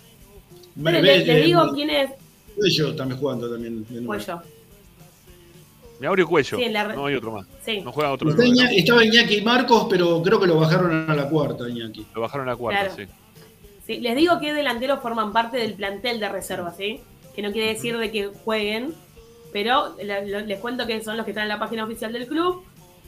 Bueno, 0.74 0.98
me- 1.00 1.02
le, 1.18 1.24
le 1.24 1.40
eh, 1.40 1.44
digo 1.44 1.72
quién 1.74 1.90
es 1.90 2.10
Ellos 2.64 2.90
están 2.90 3.16
jugando 3.16 3.50
también. 3.50 3.84
de. 3.88 4.04
Cuello. 4.04 4.42
Mi 6.00 6.06
Aurio 6.06 6.26
Cuello. 6.26 6.58
Sí, 6.58 6.68
la 6.68 6.84
No 6.94 7.06
hay 7.06 7.14
otro 7.14 7.30
más. 7.32 7.46
Sí. 7.64 7.80
No 7.80 7.92
juega 7.92 8.10
otro 8.12 8.30
Está 8.30 8.42
Iñaki- 8.44 8.78
estaba 8.78 9.04
Iñaki 9.04 9.40
Marcos, 9.42 9.86
pero 9.88 10.20
creo 10.22 10.40
que 10.40 10.46
lo 10.48 10.58
bajaron 10.58 11.08
a 11.10 11.14
la 11.14 11.28
cuarta, 11.28 11.68
Iñaki. 11.68 12.06
Lo 12.14 12.22
bajaron 12.22 12.48
a 12.48 12.52
la 12.52 12.56
cuarta, 12.56 12.80
Claro. 12.88 12.94
sí. 12.96 13.06
Sí, 13.86 14.00
les 14.00 14.16
digo 14.16 14.38
que 14.40 14.52
delanteros 14.52 15.00
forman 15.00 15.32
parte 15.32 15.58
del 15.58 15.74
plantel 15.74 16.18
de 16.20 16.28
reserva, 16.28 16.72
¿sí? 16.76 17.00
Que 17.34 17.42
no 17.42 17.52
quiere 17.52 17.72
decir 17.72 17.96
de 17.98 18.10
que 18.10 18.26
jueguen, 18.26 18.94
pero 19.52 19.96
lo- 20.02 20.40
les 20.40 20.58
cuento 20.60 20.86
que 20.86 21.02
son 21.02 21.16
los 21.16 21.24
que 21.24 21.30
están 21.32 21.44
en 21.44 21.48
la 21.48 21.58
página 21.58 21.84
oficial 21.84 22.12
del 22.12 22.26
club. 22.26 22.64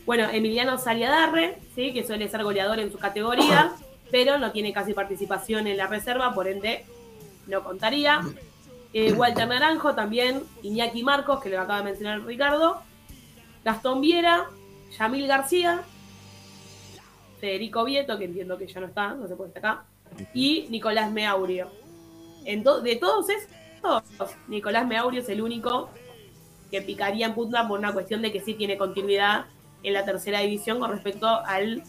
Bueno, 0.07 0.29
Emiliano 0.31 0.77
Saliadarre, 0.79 1.59
¿sí? 1.75 1.93
Que 1.93 2.07
suele 2.07 2.29
ser 2.29 2.43
goleador 2.45 2.79
en 2.79 2.91
su 2.93 2.99
categoría, 2.99 3.72
pero 4.11 4.39
no 4.39 4.53
tiene 4.53 4.72
casi 4.72 4.93
participación 4.95 5.66
en 5.66 5.77
la 5.77 5.87
reserva, 5.87 6.35
por 6.35 6.47
ende 6.49 6.85
no 7.47 7.62
contaría. 7.62 8.20
Eh, 8.93 9.12
Walter 9.16 9.49
Naranjo 9.49 9.95
también, 9.95 10.43
Iñaki 10.62 11.03
Marcos, 11.03 11.43
que 11.43 11.49
le 11.51 11.57
acaba 11.57 11.79
de 11.79 11.85
mencionar 11.85 12.22
Ricardo, 12.25 12.81
Gastón 13.64 14.01
Viera, 14.01 14.45
Yamil 14.99 15.27
García, 15.27 15.83
Federico 17.41 17.85
Vieto, 17.85 18.18
que 18.18 18.25
entiendo 18.25 18.57
que 18.59 18.66
ya 18.66 18.81
no 18.81 18.87
está, 18.87 19.14
no 19.14 19.27
se 19.29 19.37
puede 19.37 19.49
estar 19.49 19.64
acá, 19.64 19.85
y 20.33 20.66
Nicolás 20.70 21.11
Meaurio. 21.11 21.70
En 22.45 22.62
to- 22.62 22.81
de 22.81 22.97
todos 22.97 23.27
Nicolás 24.49 24.87
Meaurio 24.87 25.20
es 25.20 25.28
el 25.28 25.41
único 25.43 25.91
que 26.70 26.82
picaría 26.82 27.26
en 27.26 27.35
punta 27.35 27.66
por 27.68 27.78
una 27.78 27.93
cuestión 27.93 28.22
de 28.22 28.32
que 28.32 28.41
sí 28.41 28.55
tiene 28.55 28.76
continuidad 28.76 29.47
en 29.82 29.93
la 29.93 30.05
tercera 30.05 30.41
división 30.41 30.80
con 30.80 30.91
respecto 30.91 31.26
al 31.28 31.82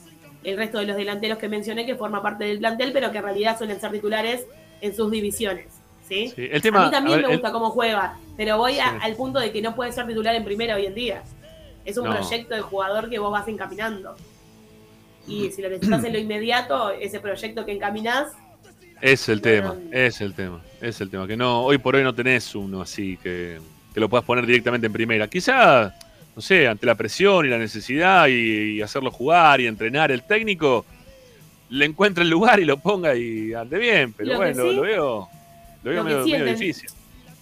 el 0.44 0.58
resto 0.58 0.78
de 0.78 0.86
los 0.86 0.96
delanteros 0.96 1.40
que 1.40 1.50
mencioné 1.50 1.88
que 1.88 1.96
forma 1.96 2.22
parte 2.22 2.44
del 2.44 2.60
plantel, 2.60 2.92
pero 2.94 3.12
que 3.12 3.18
en 3.18 3.24
realidad 3.24 3.58
suelen 3.58 3.80
ser 3.82 3.92
titulares 3.92 4.46
en 4.82 4.96
sus 4.96 5.10
divisiones. 5.10 5.68
¿sí? 6.08 6.32
Sí, 6.36 6.48
el 6.52 6.62
tema- 6.62 6.84
a 6.84 6.86
mí 6.86 6.92
también 6.92 7.14
a 7.16 7.18
ver, 7.18 7.26
me 7.28 7.32
el- 7.34 7.40
gusta 7.40 7.52
cómo 7.52 7.72
juega, 7.72 8.20
pero 8.38 8.60
voy 8.60 8.78
a- 8.78 8.92
Sí. 8.92 8.98
al 9.02 9.16
punto 9.16 9.40
de 9.40 9.52
que 9.52 9.60
no 9.64 9.74
puede 9.74 9.92
ser 9.92 10.06
titular 10.06 10.36
en 10.36 10.46
primera 10.46 10.76
hoy 10.76 10.86
en 10.86 10.94
día. 10.94 11.24
Es 11.84 11.98
un 11.98 12.06
No. 12.06 12.12
proyecto 12.16 12.54
de 12.54 12.62
jugador 12.62 13.10
que 13.10 13.18
vos 13.18 13.32
vas 13.32 13.48
encaminando. 13.48 14.16
Y 15.28 15.50
si 15.50 15.64
lo 15.64 15.70
necesitas 15.70 16.04
en 16.04 16.14
lo 16.14 16.20
inmediato, 16.20 16.92
ese 16.92 17.20
proyecto 17.20 17.66
que 17.66 17.72
encaminás, 17.72 18.34
Es 19.02 19.30
el 19.30 19.42
tema, 19.42 19.76
es 19.92 20.22
el 20.22 20.34
tema, 20.34 20.62
es 20.82 21.00
el 21.02 21.10
tema. 21.10 21.28
Que 21.28 21.38
no, 21.38 21.62
hoy 21.64 21.78
por 21.78 21.96
hoy 21.96 22.04
no 22.04 22.14
tenés 22.16 22.56
uno 22.56 22.82
así 22.82 23.18
que, 23.18 23.60
que 23.94 24.00
lo 24.00 24.10
puedas 24.10 24.26
poner 24.26 24.46
directamente 24.46 24.88
en 24.88 24.94
primera. 24.94 25.28
Quizá, 25.28 25.94
no 26.36 26.42
sé, 26.42 26.68
ante 26.68 26.86
la 26.86 26.96
presión 26.96 27.46
y 27.46 27.50
la 27.50 27.58
necesidad 27.58 28.28
y, 28.28 28.78
y 28.78 28.82
hacerlo 28.82 29.12
jugar 29.12 29.62
y 29.62 29.68
entrenar 29.68 30.12
el 30.12 30.24
técnico, 30.24 30.86
le 31.70 31.86
encuentre 31.86 32.24
el 32.24 32.30
lugar 32.30 32.60
y 32.60 32.66
lo 32.66 32.78
ponga 32.78 33.16
y 33.16 33.54
ande 33.54 33.78
bien. 33.78 34.14
Pero 34.14 34.32
Lo 34.32 34.38
bueno, 34.38 34.64
sí- 34.70 34.76
lo 34.76 34.82
veo, 34.82 35.30
lo 35.84 35.92
veo 35.92 36.00
lo 36.00 36.04
medio, 36.04 36.24
sí 36.24 36.32
medio 36.32 36.46
enten- 36.48 36.58
difícil. 36.58 36.90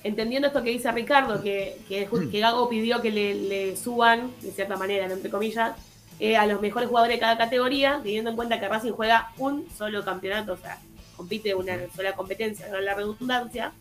entendiendo 0.04 0.48
esto 0.48 0.64
que 0.64 0.72
dice 0.72 0.92
Ricardo, 0.92 1.42
que, 1.42 1.78
que, 1.88 2.08
que 2.32 2.40
Gago 2.40 2.68
pidió 2.68 3.02
que 3.02 3.12
le, 3.12 3.36
le 3.36 3.78
suban, 3.78 4.32
de 4.42 4.52
cierta 4.52 4.76
manera, 4.76 5.06
entre 5.06 5.30
comillas, 5.30 5.74
eh, 6.20 6.36
a 6.36 6.46
los 6.46 6.62
mejores 6.62 6.90
jugadores 6.90 7.16
de 7.16 7.20
cada 7.20 7.38
categoría, 7.38 8.00
teniendo 8.04 8.32
en 8.32 8.36
cuenta 8.36 8.60
que 8.60 8.68
Racing 8.68 8.92
juega 8.92 9.30
un 9.38 9.66
solo 9.78 10.04
campeonato, 10.06 10.54
o 10.54 10.58
sea, 10.58 10.78
compite 11.16 11.54
una 11.56 11.78
sola 11.96 12.14
competencia, 12.14 12.68
no 12.70 12.80
la 12.80 12.94
redundancia. 12.94 13.74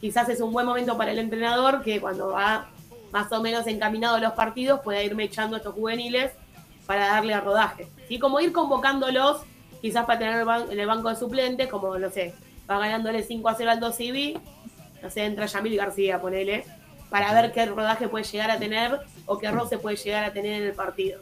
Quizás 0.00 0.28
es 0.28 0.40
un 0.40 0.52
buen 0.52 0.66
momento 0.66 0.96
para 0.96 1.12
el 1.12 1.18
entrenador 1.18 1.82
que 1.82 2.00
cuando 2.00 2.28
va 2.28 2.68
más 3.12 3.30
o 3.32 3.42
menos 3.42 3.66
encaminado 3.66 4.18
los 4.18 4.32
partidos 4.32 4.80
pueda 4.80 5.02
irme 5.02 5.24
echando 5.24 5.56
estos 5.56 5.74
juveniles 5.74 6.32
para 6.86 7.08
darle 7.08 7.34
a 7.34 7.40
rodaje. 7.40 7.88
¿sí? 8.08 8.18
Como 8.18 8.40
ir 8.40 8.52
convocándolos, 8.52 9.42
quizás 9.80 10.04
para 10.06 10.18
tener 10.18 10.46
en 10.70 10.80
el 10.80 10.86
banco 10.86 11.08
de 11.08 11.16
suplentes, 11.16 11.68
como, 11.68 11.98
no 11.98 12.10
sé, 12.10 12.34
va 12.70 12.78
ganándole 12.78 13.22
5 13.22 13.48
a 13.48 13.54
0 13.54 13.70
al 13.70 13.80
2 13.80 13.96
CB, 13.96 14.40
no 15.02 15.10
sé, 15.10 15.24
entra 15.24 15.46
Yamil 15.46 15.76
García, 15.76 16.20
ponele, 16.20 16.64
para 17.10 17.32
ver 17.32 17.52
qué 17.52 17.66
rodaje 17.66 18.08
puede 18.08 18.24
llegar 18.24 18.50
a 18.50 18.58
tener 18.58 19.00
o 19.26 19.38
qué 19.38 19.50
roce 19.50 19.78
puede 19.78 19.96
llegar 19.96 20.24
a 20.24 20.32
tener 20.32 20.62
en 20.62 20.68
el 20.68 20.74
partido. 20.74 21.20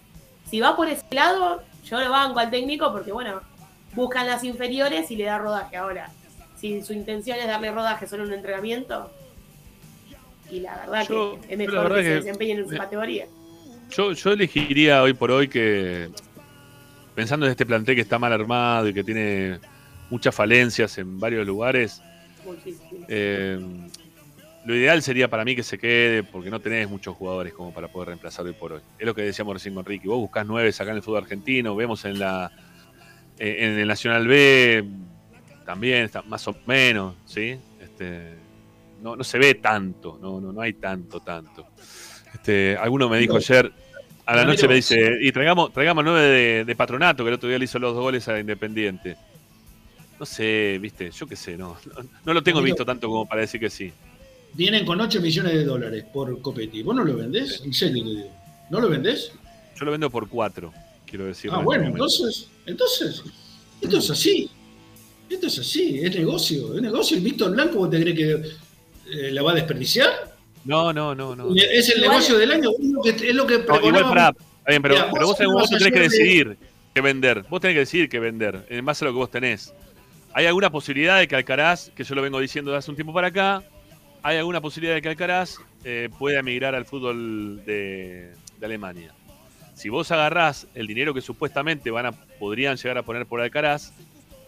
Si 0.49 0.61
va 0.61 0.77
por 0.77 0.89
ese 0.89 1.05
lado, 1.11 1.62
yo 1.85 2.01
lo 2.01 2.11
banco 2.11 2.39
al 2.39 2.51
técnico 2.51 2.93
porque, 2.93 3.12
bueno, 3.12 3.41
buscan 3.95 4.27
las 4.27 4.45
inferiores 4.45 5.11
y 5.11 5.17
le 5.17 5.25
da 5.25 5.39
rodaje 5.39 5.77
ahora. 5.77 6.11
Si 6.57 6.83
su 6.83 6.93
intención 6.93 7.39
es 7.39 7.47
darle 7.47 7.71
rodaje 7.73 8.07
solo 8.07 8.23
en 8.25 8.31
un 8.31 8.35
entrenamiento, 8.37 9.11
y 10.51 10.61
la 10.61 10.77
verdad 10.77 11.07
Yo- 11.09 11.39
que 11.41 11.53
es 11.53 11.59
mejor 11.59 11.89
que, 11.89 11.95
que- 11.97 12.03
se 12.05 12.15
desempeñen 12.15 12.59
en 12.59 12.69
su 12.71 12.77
categoría. 12.77 13.27
Yo, 13.91 14.13
yo 14.13 14.33
elegiría 14.33 15.03
hoy 15.03 15.13
por 15.15 15.31
hoy 15.31 15.49
que, 15.49 16.09
pensando 17.15 17.47
en 17.47 17.53
este 17.53 17.67
plantel 17.67 17.95
que 17.95 18.01
está 18.01 18.19
mal 18.19 18.33
armado 18.33 18.89
y 18.89 18.95
que 18.95 19.05
tiene 19.05 19.59
muchas 20.11 20.35
falencias 20.35 20.97
en 20.99 21.19
varios 21.21 21.47
lugares. 21.47 22.01
Eh, 23.09 23.59
lo 24.65 24.75
ideal 24.75 25.03
sería 25.03 25.29
para 25.29 25.45
mí 25.45 25.55
que 25.55 25.63
se 25.63 25.79
quede 25.79 26.23
porque 26.23 26.51
no 26.51 26.61
tenés 26.61 26.89
muchos 26.89 27.15
jugadores 27.15 27.53
como 27.53 27.73
para 27.73 27.89
poder 27.89 28.09
reemplazar 28.09 28.47
hoy 28.47 28.53
por 28.55 28.73
hoy. 28.73 28.81
Es 28.99 29.05
lo 29.07 29.15
que 29.15 29.23
decíamos 29.23 29.55
recién 29.55 29.75
con 29.75 29.85
Ricky. 29.85 30.09
Vos 30.09 30.19
buscás 30.19 30.47
nueve 30.47 30.71
acá 30.71 30.91
en 30.91 30.97
el 30.97 31.03
fútbol 31.03 31.23
argentino, 31.23 31.77
vemos 31.77 32.05
en 32.07 32.19
la 32.19 32.51
en 33.39 33.78
el 33.78 33.89
Nacional 33.89 34.26
B 34.26 34.85
también 35.64 36.05
está 36.05 36.22
más 36.22 36.47
o 36.47 36.57
menos, 36.66 37.14
¿sí? 37.24 37.57
Este, 37.80 38.35
no, 39.03 39.16
no 39.16 39.24
se 39.24 39.39
ve 39.39 39.55
tanto, 39.55 40.18
no, 40.20 40.41
no, 40.41 40.53
no 40.53 40.61
hay 40.61 40.74
tanto, 40.74 41.20
tanto. 41.20 41.66
Este, 42.32 42.76
alguno 42.76 43.09
me 43.09 43.18
dijo 43.18 43.37
ayer, 43.37 43.72
a 44.26 44.37
la 44.37 44.45
noche 44.45 44.68
me 44.68 44.74
dice, 44.74 45.18
y 45.20 45.32
traigamos, 45.32 45.72
traigamos 45.72 46.05
nueve 46.05 46.22
de, 46.22 46.64
de 46.64 46.76
patronato, 46.76 47.24
que 47.24 47.28
el 47.28 47.35
otro 47.35 47.49
día 47.49 47.59
le 47.59 47.64
hizo 47.64 47.78
los 47.78 47.95
dos 47.95 48.03
goles 48.03 48.26
a 48.28 48.39
Independiente. 48.39 49.16
No 50.18 50.26
sé, 50.26 50.78
viste, 50.80 51.11
yo 51.11 51.26
qué 51.26 51.37
sé, 51.37 51.57
no, 51.57 51.76
no, 51.87 52.09
no 52.24 52.35
lo 52.35 52.43
tengo 52.43 52.62
visto 52.62 52.85
tanto 52.85 53.09
como 53.09 53.26
para 53.26 53.41
decir 53.41 53.61
que 53.61 53.70
sí. 53.70 53.93
Vienen 54.53 54.85
con 54.85 55.01
8 55.01 55.20
millones 55.20 55.53
de 55.53 55.64
dólares 55.64 56.05
por 56.12 56.41
Copetti. 56.41 56.82
¿Vos 56.82 56.95
no 56.95 57.05
lo 57.05 57.16
vendés? 57.16 57.61
En 57.64 57.74
serio 57.74 58.05
te 58.05 58.11
digo. 58.11 58.30
¿No 58.70 58.80
lo 58.80 58.89
vendés? 58.89 59.32
Yo 59.76 59.85
lo 59.85 59.91
vendo 59.91 60.09
por 60.09 60.28
cuatro, 60.28 60.72
quiero 61.05 61.24
decir. 61.24 61.51
Ah, 61.53 61.59
bueno, 61.59 61.87
entonces, 61.87 62.49
entonces, 62.67 63.23
esto 63.81 63.99
es 63.99 64.11
así. 64.11 64.51
Esto 65.29 65.47
es 65.47 65.59
así, 65.59 66.01
es 66.03 66.15
negocio, 66.15 66.75
es 66.77 66.83
negocio. 66.83 67.17
¿Y 67.17 67.21
Víctor 67.21 67.53
Blanco 67.53 67.79
vos 67.79 67.91
te 67.91 68.01
crees 68.01 68.17
que 68.17 68.33
eh, 69.11 69.31
la 69.33 69.43
va 69.43 69.53
a 69.53 69.55
desperdiciar? 69.55 70.35
No, 70.65 70.93
no, 70.93 71.15
no, 71.15 71.35
no. 71.35 71.55
Es 71.55 71.89
el 71.91 71.99
Igual- 71.99 72.11
negocio 72.11 72.39
del 72.39 72.53
año, 72.53 72.71
es 72.79 72.91
lo 72.91 73.03
que, 73.03 73.11
es 73.11 73.35
lo 73.35 73.47
que 73.47 73.59
No, 73.59 73.77
igual 73.87 74.05
para. 74.05 74.29
Está 74.29 74.71
bien, 74.71 74.83
pero, 74.83 74.95
Mira, 74.95 75.11
pero 75.12 75.27
vos 75.27 75.39
vos 75.39 75.69
tenés 75.69 75.83
que 75.83 75.89
hacer 75.89 75.93
de- 75.93 76.01
decidir 76.01 76.57
qué 76.95 77.01
vender. 77.01 77.45
Vos 77.51 77.61
tenés 77.61 77.75
que 77.75 77.81
decidir 77.81 78.09
qué 78.09 78.19
vender, 78.21 78.65
en 78.69 78.85
base 78.85 79.05
a 79.05 79.09
lo 79.09 79.12
que 79.15 79.19
vos 79.19 79.31
tenés. 79.31 79.73
¿Hay 80.33 80.47
alguna 80.47 80.71
posibilidad 80.71 81.19
de 81.19 81.29
que 81.29 81.37
Alcaraz, 81.37 81.91
que 81.95 82.05
yo 82.05 82.15
lo 82.15 82.23
vengo 82.23 82.39
diciendo 82.41 82.71
de 82.73 82.79
hace 82.79 82.91
un 82.91 82.97
tiempo 82.97 83.12
para 83.12 83.29
acá, 83.29 83.62
hay 84.23 84.37
alguna 84.39 84.61
posibilidad 84.61 84.95
de 84.95 85.03
que 85.03 85.09
Alcaraz 85.09 85.57
eh, 85.85 86.09
pueda 86.19 86.41
emigrar 86.41 86.75
al 86.75 86.85
fútbol 86.87 87.62
de, 87.65 88.33
de 88.59 88.67
Alemania? 88.67 89.12
Si 89.75 89.89
vos 89.89 90.11
agarrás 90.12 90.66
el 90.75 90.87
dinero 90.87 91.12
que 91.12 91.20
supuestamente 91.20 91.91
van 91.91 92.07
a, 92.07 92.12
podrían 92.12 92.77
llegar 92.77 92.99
a 92.99 93.03
poner 93.03 93.27
por 93.27 93.41
Alcaraz, 93.41 93.93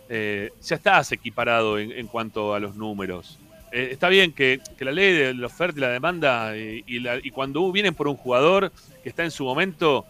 eh, 0.09 0.51
ya 0.63 0.77
estás 0.77 1.11
equiparado 1.13 1.79
en, 1.79 1.91
en 1.93 2.07
cuanto 2.07 2.55
a 2.55 2.61
los 2.61 2.77
números. 2.77 3.39
eh, 3.73 3.89
está 3.91 4.09
bien 4.09 4.33
que, 4.33 4.61
la 4.79 4.93
ley 4.93 5.13
de 5.13 5.35
la 5.35 5.49
oferta 5.49 5.79
y 5.79 5.81
la 5.83 5.89
demanda, 5.91 6.57
y, 6.57 6.85
y 6.87 7.01
la- 7.01 7.19
y 7.23 7.31
cuando 7.31 7.71
vienen 7.73 7.95
por 7.95 8.07
un 8.07 8.17
jugador 8.17 8.71
que 9.03 9.09
está 9.09 9.25
en 9.25 9.33
su 9.33 9.45
momento, 9.45 10.07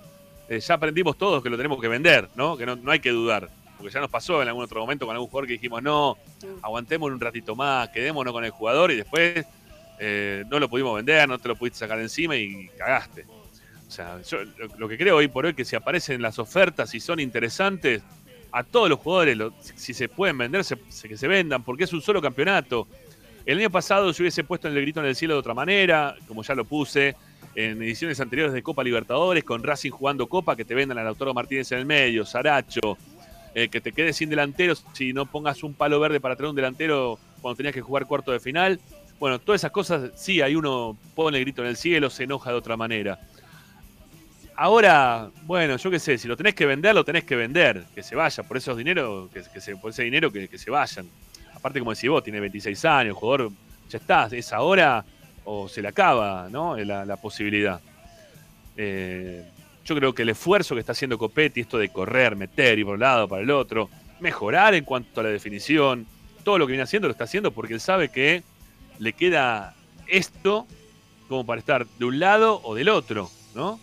eh, 0.49 0.61
ya 0.61 0.75
aprendimos 0.75 1.17
todos 1.17 1.43
que 1.43 1.49
lo 1.51 1.57
tenemos 1.57 1.81
que 1.81 1.89
vender, 1.89 2.29
¿no? 2.37 2.57
Que 2.59 2.67
no, 2.67 2.77
no 2.77 2.91
hay 2.93 3.01
que 3.01 3.11
dudar. 3.11 3.49
Porque 3.79 3.93
ya 3.93 4.01
nos 4.01 4.11
pasó 4.11 4.43
en 4.43 4.49
algún 4.49 4.63
otro 4.65 4.81
momento 4.81 5.07
con 5.07 5.15
algún 5.17 5.29
jugador 5.29 5.47
que 5.49 5.55
dijimos, 5.55 5.83
no, 5.83 6.17
aguantemos 6.63 7.11
un 7.11 7.19
ratito 7.19 7.57
más, 7.57 7.89
quedémonos 7.89 8.33
con 8.33 8.45
el 8.45 8.51
jugador 8.51 8.91
y 8.93 8.97
después 8.97 9.45
eh, 9.99 10.45
no 10.51 10.61
lo 10.61 10.69
pudimos 10.69 10.95
vender, 10.95 11.27
no 11.29 11.39
te 11.39 11.49
lo 11.49 11.57
pudiste 11.57 11.79
sacar 11.79 11.99
encima 11.99 12.37
y 12.37 12.69
cagaste. 12.79 13.25
O 13.87 13.91
sea, 13.91 14.21
yo 14.23 14.39
lo, 14.79 14.89
que 14.89 14.99
creo 14.99 15.17
hoy 15.17 15.29
por 15.29 15.47
hoy 15.47 15.55
que 15.55 15.65
si 15.65 15.77
aparecen 15.77 16.21
las 16.21 16.39
ofertas 16.39 16.95
y 16.95 17.01
son 17.01 17.21
interesantes, 17.21 18.03
a 18.53 18.65
todos 18.65 18.89
los 18.89 18.99
jugadores, 18.99 19.39
si, 19.77 19.93
se 19.95 20.09
pueden 20.09 20.39
vender, 20.39 20.65
se- 20.65 20.77
que 21.09 21.17
se 21.17 21.29
vendan, 21.29 21.63
porque 21.63 21.85
es 21.85 21.93
un 21.93 22.01
solo 22.01 22.23
campeonato. 22.23 22.87
El 23.45 23.59
año 23.59 23.71
pasado 23.71 24.11
yo 24.11 24.23
hubiese 24.23 24.45
puesto 24.45 24.67
el 24.67 24.75
grito 24.75 25.01
en 25.01 25.07
el 25.07 25.15
cielo 25.15 25.35
de 25.35 25.41
otra 25.41 25.55
manera, 25.55 26.17
como 26.27 26.43
ya 26.43 26.55
lo 26.55 26.65
puse, 26.65 27.15
en 27.55 27.81
ediciones 27.83 28.21
anteriores 28.21 28.53
de 28.53 28.63
Copa 28.63 28.83
Libertadores, 28.83 29.45
con 29.45 29.63
Racing 29.63 29.91
jugando 29.91 30.27
Copa, 30.27 30.57
que 30.57 30.65
te 30.65 30.75
vendan 30.75 30.99
a 30.99 31.05
Lautaro 31.05 31.33
Martínez 31.33 31.71
en 31.73 31.79
el 31.79 31.87
medio, 31.87 32.25
Saracho, 32.27 32.99
eh, 33.55 33.69
que 33.69 33.81
te 33.81 33.93
quedes 33.93 34.17
sin 34.17 34.29
delanteros 34.31 34.85
si 34.93 35.13
no 35.13 35.27
pongas 35.27 35.63
un 35.63 35.73
palo 35.75 36.01
verde 36.01 36.21
para 36.21 36.35
traer 36.37 36.51
un 36.51 36.57
delantero 36.57 37.19
cuando 37.41 37.57
tenías 37.57 37.75
que 37.75 37.81
jugar 37.81 38.07
cuarto 38.07 38.33
de 38.33 38.41
final. 38.41 38.81
Bueno, 39.19 39.39
todas 39.39 39.61
esas 39.61 39.71
cosas, 39.71 40.11
sí, 40.17 40.43
hay 40.43 40.57
uno 40.57 40.97
pone 41.15 41.39
el 41.39 41.45
grito 41.45 41.63
en 41.63 41.69
el 41.69 41.77
cielo, 41.77 42.11
se 42.11 42.25
enoja 42.25 42.51
de 42.51 42.57
otra 42.57 42.77
manera. 42.77 43.19
Ahora, 44.59 45.31
bueno, 45.43 45.77
yo 45.77 45.91
qué 45.91 45.99
sé, 45.99 46.17
si 46.17 46.27
lo 46.27 46.37
tenés 46.37 46.55
que 46.55 46.65
vender, 46.65 46.95
lo 46.95 47.05
tenés 47.05 47.25
que 47.25 47.37
vender, 47.37 47.85
que 47.95 48.03
se 48.03 48.17
vaya, 48.17 48.43
por 48.43 48.57
esos 48.57 48.77
dinero, 48.77 49.29
que, 49.31 49.61
se, 49.61 49.77
por 49.77 49.91
ese 49.91 50.03
dinero 50.03 50.33
que, 50.33 50.49
se 50.57 50.71
vayan. 50.71 51.07
Aparte, 51.55 51.79
como 51.79 51.93
decís 51.93 52.09
vos, 52.09 52.25
tiene 52.25 52.41
26 52.41 52.85
años, 52.87 53.09
el 53.09 53.13
jugador 53.13 53.51
ya 53.91 53.99
está, 53.99 54.29
es 54.33 54.53
ahora 54.55 55.05
o 55.45 55.69
se 55.69 55.83
le 55.83 55.89
acaba, 55.89 56.49
¿no? 56.51 56.75
La, 56.77 57.17
posibilidad. 57.17 57.81
Eh, 58.79 59.45
yo 59.85 59.95
creo 59.95 60.15
que 60.15 60.23
el 60.23 60.31
esfuerzo 60.31 60.75
que 60.75 60.81
está 60.81 60.93
haciendo 60.93 61.19
Copetti, 61.19 61.61
esto 61.61 61.77
de 61.77 61.91
correr, 61.91 62.35
meter, 62.35 62.79
ir 62.79 62.87
por 62.87 62.95
un 62.95 63.01
lado, 63.01 63.29
para 63.29 63.43
el 63.43 63.51
otro, 63.51 63.91
mejorar 64.21 64.75
en 64.75 64.85
cuanto 64.85 65.21
a 65.21 65.25
la 65.25 65.29
definición, 65.29 66.07
todo 66.45 66.57
lo 66.57 66.67
que 66.67 66.73
viene 66.73 66.83
haciendo 66.83 67.09
lo 67.09 67.13
está 67.13 67.25
haciendo 67.25 67.51
porque 67.51 67.75
él 67.75 67.81
sabe 67.81 68.09
que 68.09 68.43
le 68.99 69.13
queda 69.13 69.75
esto 70.07 70.67
como 71.29 71.45
para 71.45 71.59
estar 71.59 71.87
de 71.87 72.05
un 72.07 72.19
lado 72.19 72.61
o 72.65 72.75
del 72.75 72.89
otro, 72.89 73.31
¿no? 73.55 73.79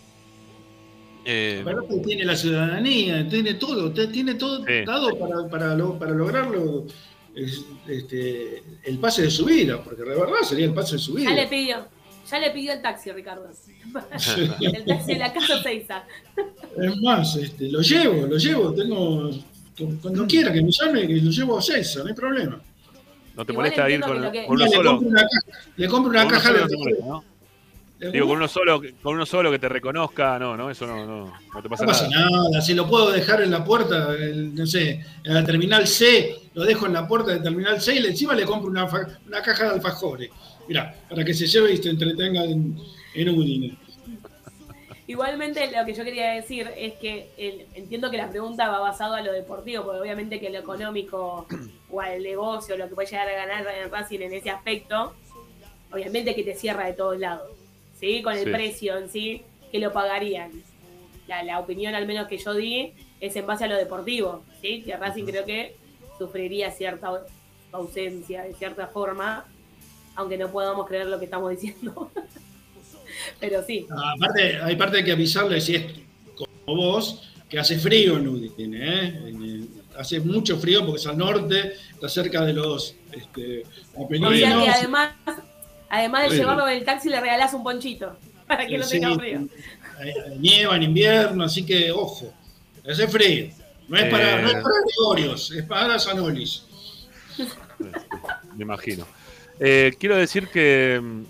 Eh, 1.26 1.64
tiene 2.06 2.26
la 2.26 2.36
ciudadanía, 2.36 3.28
tiene 3.28 3.54
todo, 3.56 3.92
tiene 3.92 4.36
todo 4.36 4.58
Sí. 4.66 4.84
dado 4.86 5.18
para, 5.18 5.48
para, 5.50 5.76
lo- 5.76 5.98
para 5.98 6.12
lograrlo 6.12 6.86
es- 7.36 7.66
este, 7.88 8.62
el 8.84 8.98
pase 9.00 9.24
de 9.24 9.32
su 9.32 9.46
vida, 9.46 9.82
porque 9.84 10.04
de 10.04 10.10
verdad 10.10 10.42
sería 10.44 10.66
el 10.66 10.74
pase 10.74 10.94
de 10.96 11.00
su 11.00 11.14
vida. 11.14 11.30
Ya 11.30 11.36
le 11.36 11.48
pidió. 11.48 11.88
Ya 12.30 12.40
le 12.40 12.52
pidió 12.52 12.74
el 12.74 12.82
taxi, 12.82 13.12
Ricardo. 13.12 13.50
el 14.62 14.86
taxi 14.86 15.14
de 15.14 15.20
la 15.20 15.34
casa 15.34 15.62
Seiza. 15.62 16.04
Es 16.82 16.98
más, 17.02 17.36
este, 17.36 17.70
lo 17.70 17.82
llevo, 17.82 18.26
lo 18.28 18.38
llevo, 18.38 18.74
tengo. 18.74 19.30
Cuando 20.02 20.26
quiera 20.28 20.52
que 20.54 20.62
me 20.62 20.72
llame, 20.72 21.08
que 21.08 21.16
lo 21.16 21.32
llevo 21.32 21.58
a 21.58 21.62
César, 21.62 22.04
no 22.04 22.10
hay 22.10 22.16
problema. 22.16 22.62
¿No 23.36 23.44
te 23.46 23.52
Igual 23.52 23.66
molesta 23.72 23.90
ir 23.90 24.00
con, 24.02 24.32
que 24.32 24.46
con 24.46 24.56
uno 24.56 24.66
le, 24.66 24.72
solo? 24.72 24.92
compro 24.92 25.10
una 25.10 25.22
caja, 25.22 25.42
le 25.76 25.88
compro 25.88 26.10
una 26.12 26.28
caja 26.28 26.48
solo 26.50 26.68
de. 26.68 26.76
¿Le 28.04 28.12
Digo, 28.12 28.28
con 28.28 28.38
uno 28.38 28.48
solo, 28.48 28.82
con 29.02 29.16
uno 29.16 29.26
solo 29.26 29.50
que 29.52 29.60
te 29.60 29.70
reconozca, 29.70 30.38
no, 30.38 30.58
no, 30.58 30.70
eso 30.70 30.86
no, 30.86 31.06
no, 31.06 31.34
no 31.54 31.62
te 31.62 31.70
pasa 31.70 31.84
No 31.84 31.88
pasa 31.92 32.08
nada. 32.10 32.30
nada, 32.30 32.62
si 32.62 32.74
lo 32.74 32.88
puedo 32.88 33.12
dejar 33.12 33.42
en 33.42 33.52
la 33.52 33.64
puerta, 33.64 34.14
el- 34.14 34.54
no 34.54 34.66
sé, 34.66 35.04
en 35.24 35.34
la 35.34 35.44
terminal 35.46 35.88
C, 35.88 36.36
lo 36.54 36.64
dejo 36.66 36.86
en 36.86 36.94
la 36.94 37.08
puerta 37.08 37.32
de 37.32 37.40
terminal 37.40 37.80
C 37.82 37.96
y 37.96 38.06
encima 38.06 38.34
le 38.36 38.46
compro 38.46 38.70
una, 38.70 38.86
una 39.26 39.42
caja 39.42 39.66
de 39.66 39.70
alfajores. 39.72 40.30
Mira, 40.68 40.96
para 41.10 41.24
que 41.24 41.34
se 41.34 41.48
lleve 41.48 41.74
y 41.74 41.78
se 41.78 41.90
entretenga 41.90 42.44
en, 42.44 42.78
en 43.16 43.30
Udine. 43.30 43.78
Igualmente 45.06 45.70
lo 45.78 45.86
que 45.86 45.94
yo 45.94 46.04
quería 46.06 46.32
decir 46.32 46.70
es 46.78 46.94
que 46.94 47.30
el- 47.38 47.66
entiendo 47.76 48.10
que 48.10 48.18
la 48.18 48.30
pregunta 48.30 48.70
va 48.70 48.80
basada 48.80 49.18
a 49.18 49.22
lo 49.22 49.34
deportivo, 49.34 49.84
porque 49.84 50.00
obviamente 50.00 50.40
que 50.40 50.50
lo 50.50 50.60
económico 50.60 51.46
o 51.90 52.02
al 52.02 52.24
negocio, 52.24 52.78
lo 52.78 52.88
que 52.88 52.96
puede 52.96 53.10
llegar 53.10 53.28
a 53.28 53.34
ganar 53.34 53.66
en 53.84 53.92
Racing 53.92 54.22
en 54.22 54.34
ese 54.34 54.50
aspecto, 54.50 55.14
obviamente 55.92 56.34
que 56.34 56.44
te 56.44 56.56
cierra 56.56 56.86
de 56.86 56.94
todos 56.94 57.20
lados, 57.20 57.52
¿sí? 58.00 58.22
Con 58.22 58.34
el 58.34 58.44
Sí. 58.46 58.50
precio 58.52 58.98
en 58.98 59.10
sí, 59.10 59.42
que 59.72 59.80
lo 59.80 59.92
pagarían. 59.94 60.52
La, 61.28 61.42
la 61.44 61.60
opinión 61.60 61.96
al 61.96 62.06
menos 62.06 62.28
que 62.28 62.38
yo 62.38 62.54
di 62.54 62.94
es 63.20 63.36
en 63.36 63.46
base 63.48 63.64
a 63.64 63.68
lo 63.68 63.76
deportivo, 63.78 64.44
¿sí? 64.62 64.82
Que 64.84 64.96
Racing 64.98 65.24
creo 65.26 65.46
que 65.46 65.76
sufriría 66.18 66.70
cierta 66.72 67.24
ausencia 67.72 68.44
de 68.44 68.54
cierta 68.54 68.88
forma, 68.88 69.46
aunque 70.16 70.38
no 70.38 70.50
podamos 70.52 70.86
creer 70.88 71.08
lo 71.08 71.18
que 71.20 71.26
estamos 71.26 71.50
diciendo. 71.52 72.12
Pero 73.40 73.64
sí, 73.64 73.88
Aparte, 74.16 74.58
hay 74.62 74.76
parte 74.76 74.98
de 74.98 75.04
que 75.06 75.12
avisarle 75.12 75.62
si 75.62 75.76
es 75.76 75.86
como 76.36 76.76
vos, 76.76 77.30
que 77.50 77.60
hace 77.60 77.78
frío 77.78 78.18
en 78.18 78.28
Udine, 78.28 78.78
¿eh? 78.82 79.66
Hace 79.98 80.20
mucho 80.20 80.58
frío 80.58 80.84
porque 80.86 81.00
es 81.00 81.08
al 81.08 81.18
norte, 81.18 81.74
está 81.92 82.10
cerca 82.10 82.44
de 82.44 82.54
los 82.54 82.96
este, 83.12 83.64
O 83.96 84.06
Apeninos. 84.06 84.36
sea 84.38 84.64
que 84.64 84.70
además, 84.70 85.12
además 86.00 86.24
de 86.24 86.30
Sí. 86.32 86.36
llevarlo 86.38 86.68
en 86.68 86.78
el 86.78 86.86
taxi, 86.86 87.10
le 87.10 87.20
regalás 87.20 87.54
un 87.54 87.64
ponchito 87.64 88.18
para 88.48 88.66
que 88.68 88.78
no 88.78 88.84
Sí, 88.84 89.00
tenga 89.00 89.16
frío. 89.16 89.48
eh, 90.04 90.14
Nieva 90.40 90.76
en 90.76 90.84
invierno, 90.84 91.44
así 91.44 91.66
que 91.66 91.92
ojo, 91.92 92.34
hace 92.90 93.08
frío. 93.08 93.50
No 93.88 93.98
es 93.98 94.06
para, 94.06 94.40
Eh. 94.40 94.42
no 94.42 94.48
es 94.48 94.54
para 94.56 94.76
Gregorios, 94.88 95.52
es 95.52 95.64
para 95.66 96.00
Sanolis. 96.00 96.64
Me 98.56 98.64
imagino. 98.64 99.06
Eh, 99.60 99.94
quiero 100.00 100.16
decir 100.16 100.48
que 100.48 101.00
mm, 101.02 101.22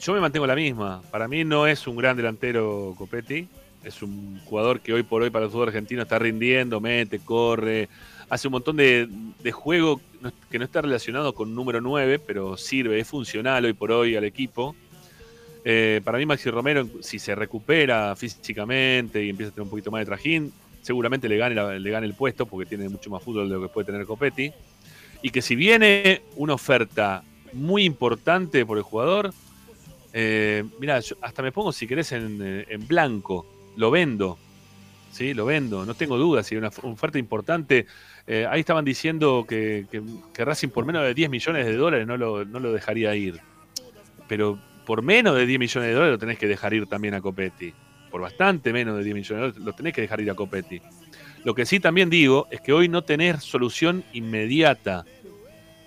yo 0.00 0.12
me 0.14 0.20
mantengo 0.20 0.46
la 0.46 0.54
misma. 0.54 1.02
Para 1.10 1.28
mí 1.28 1.44
no 1.44 1.66
es 1.66 1.86
un 1.86 1.96
gran 1.96 2.16
delantero 2.16 2.94
Copetti. 2.98 3.48
Es 3.84 4.02
un 4.02 4.40
jugador 4.46 4.80
que 4.80 4.92
hoy 4.94 5.02
por 5.02 5.22
hoy 5.22 5.30
para 5.30 5.44
el 5.44 5.50
fútbol 5.50 5.68
argentino 5.68 6.02
está 6.02 6.18
rindiendo, 6.18 6.80
mete, 6.80 7.18
corre, 7.20 7.88
hace 8.28 8.48
un 8.48 8.52
montón 8.52 8.76
de, 8.76 9.08
juego 9.52 10.00
que 10.50 10.58
no 10.58 10.64
está 10.64 10.82
relacionado 10.82 11.34
con 11.34 11.54
número 11.54 11.80
9, 11.80 12.18
pero 12.18 12.56
sirve, 12.56 12.98
es 12.98 13.08
funcional 13.08 13.64
hoy 13.64 13.72
por 13.72 13.92
hoy 13.92 14.16
al 14.16 14.24
equipo. 14.24 14.74
Eh, 15.64 16.00
para 16.04 16.18
mí 16.18 16.26
Maxi 16.26 16.50
Romero, 16.50 16.86
si 17.00 17.18
se 17.18 17.34
recupera 17.34 18.14
físicamente 18.16 19.24
y 19.24 19.30
empieza 19.30 19.50
a 19.50 19.54
tener 19.54 19.64
un 19.64 19.70
poquito 19.70 19.90
más 19.90 20.00
de 20.00 20.06
trajín, 20.06 20.52
seguramente 20.82 21.28
le 21.28 21.38
gane, 21.38 21.80
le 21.80 21.90
gane 21.90 22.06
el 22.06 22.14
puesto 22.14 22.44
porque 22.46 22.66
tiene 22.66 22.88
mucho 22.88 23.08
más 23.10 23.22
fútbol 23.22 23.48
de 23.48 23.54
lo 23.54 23.62
que 23.62 23.68
puede 23.68 23.86
tener 23.86 24.06
Copetti. 24.06 24.52
Y 25.22 25.30
que 25.30 25.40
si 25.40 25.56
viene 25.56 26.20
una 26.36 26.52
oferta 26.54 27.24
muy 27.54 27.84
importante 27.84 28.66
por 28.66 28.76
el 28.76 28.84
jugador, 28.84 29.32
eh, 30.12 30.64
mira, 30.78 31.00
hasta 31.22 31.42
me 31.42 31.50
pongo 31.50 31.72
si 31.72 31.86
querés 31.86 32.12
en, 32.12 32.38
eh, 32.42 32.66
en 32.68 32.86
blanco, 32.86 33.46
lo 33.76 33.90
vendo. 33.90 34.38
Sí, 35.12 35.32
lo 35.32 35.46
vendo, 35.46 35.86
no 35.86 35.94
tengo 35.94 36.18
dudas. 36.18 36.46
Si 36.46 36.54
hay 36.54 36.58
una 36.58 36.70
oferta 36.82 37.18
importante, 37.18 37.86
eh, 38.26 38.46
ahí 38.48 38.60
estaban 38.60 38.84
diciendo 38.84 39.44
que, 39.46 39.86
Racing 40.36 40.68
por 40.68 40.86
menos 40.86 41.02
de 41.02 41.14
10 41.14 41.28
millones 41.28 41.66
de 41.66 41.76
dólares 41.76 42.06
no 42.06 42.16
lo, 42.16 42.44
no 42.44 42.58
lo 42.58 42.72
dejaría 42.72 43.14
ir. 43.14 43.40
Pero 44.28 44.58
por 44.86 45.02
menos 45.02 45.36
de 45.36 45.46
10 45.46 45.58
millones 45.58 45.88
de 45.88 45.94
dólares 45.94 46.12
lo 46.12 46.18
tenés 46.18 46.38
que 46.38 46.46
dejar 46.46 46.72
ir 46.72 46.86
también 46.86 47.14
a 47.14 47.20
Copetti. 47.20 47.74
Por 48.10 48.22
bastante 48.22 48.72
menos 48.72 48.96
de 48.96 49.04
10 49.04 49.14
millones 49.14 49.28
de 49.28 49.36
dólares 49.36 49.62
lo 49.62 49.72
tenés 49.74 49.92
que 49.92 50.00
dejar 50.00 50.20
ir 50.20 50.30
a 50.30 50.34
Copetti. 50.34 50.80
Lo 51.44 51.54
que 51.54 51.66
sí 51.66 51.80
también 51.80 52.08
digo 52.08 52.46
es 52.50 52.62
que 52.62 52.72
hoy 52.72 52.88
no 52.88 53.02
tenés 53.02 53.44
solución 53.44 54.04
inmediata. 54.14 55.04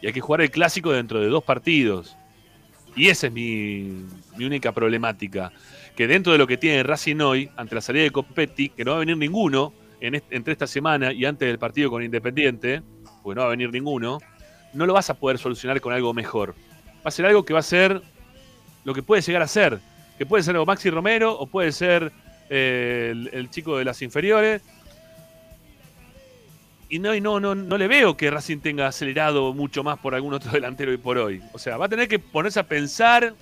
Y 0.02 0.08
hay 0.08 0.14
que 0.14 0.22
jugar 0.22 0.42
el 0.42 0.52
clásico 0.52 0.92
dentro 0.92 1.20
de 1.20 1.28
dos 1.28 1.44
partidos. 1.44 2.16
Y 2.96 3.08
esa 3.08 3.28
es 3.28 3.34
mi, 3.34 4.06
mi 4.38 4.46
única 4.46 4.72
problemática. 4.72 5.52
Que 5.96 6.06
dentro 6.06 6.32
de 6.32 6.38
lo 6.38 6.46
que 6.46 6.58
tiene 6.58 6.84
Racing 6.84 7.20
hoy, 7.22 7.50
ante 7.56 7.74
la 7.74 7.82
salida 7.82 8.04
de 8.04 8.12
Copetti, 8.12 8.70
que 8.70 8.86
no 8.86 8.92
va 8.92 8.98
a 8.98 9.00
venir 9.00 9.18
ninguno 9.18 9.74
en 10.02 10.16
est- 10.16 10.26
entre 10.32 10.54
esta 10.54 10.68
semana 10.68 11.12
y 11.14 11.26
antes 11.26 11.48
del 11.48 11.60
partido 11.60 11.89
con 11.89 12.04
Independiente, 12.04 12.82
porque 13.24 13.36
no 13.36 13.41
va 13.41 13.48
a 13.48 13.52
venir 13.52 13.72
ninguno, 13.72 14.20
no 14.74 14.86
lo 14.86 14.93
vas 14.93 15.10
a 15.10 15.14
poder 15.16 15.38
solucionar 15.38 15.80
con 15.82 15.93
algo 15.93 16.14
mejor. 16.14 16.54
Va 16.98 17.10
a 17.10 17.12
ser 17.12 17.26
algo 17.26 17.43
que 17.45 17.54
va 17.54 17.60
a 17.60 17.64
ser 17.64 18.02
lo 18.84 18.93
que 18.93 19.04
puede 19.04 19.22
llegar 19.22 19.41
a 19.41 19.48
ser. 19.48 19.80
Que 20.18 20.26
puede 20.26 20.43
ser 20.43 20.56
o 20.58 20.66
Maxi 20.66 20.89
Romero 20.89 21.34
o 21.38 21.45
puede 21.48 21.72
ser 21.72 22.12
eh, 22.50 23.10
el, 23.12 23.30
el 23.34 23.50
chico 23.50 23.78
de 23.78 23.86
las 23.86 24.02
inferiores. 24.02 24.62
Y 26.89 27.00
no, 27.00 27.14
y 27.14 27.20
no, 27.22 27.39
no, 27.39 27.54
no 27.54 27.78
le 27.78 27.88
veo 27.88 28.16
que 28.16 28.32
Racing 28.32 28.60
tenga 28.60 28.88
acelerado 28.88 29.54
mucho 29.54 29.84
más 29.84 30.00
por 30.00 30.16
algún 30.16 30.34
otro 30.34 30.52
delantero 30.54 30.91
hoy 30.91 30.98
por 30.98 31.18
hoy. 31.18 31.41
O 31.54 31.60
sea, 31.60 31.78
va 31.78 31.86
a 31.88 31.89
tener 31.89 32.08
que 32.08 32.18
ponerse 32.20 32.60
a 32.60 32.64
pensar, 32.64 33.34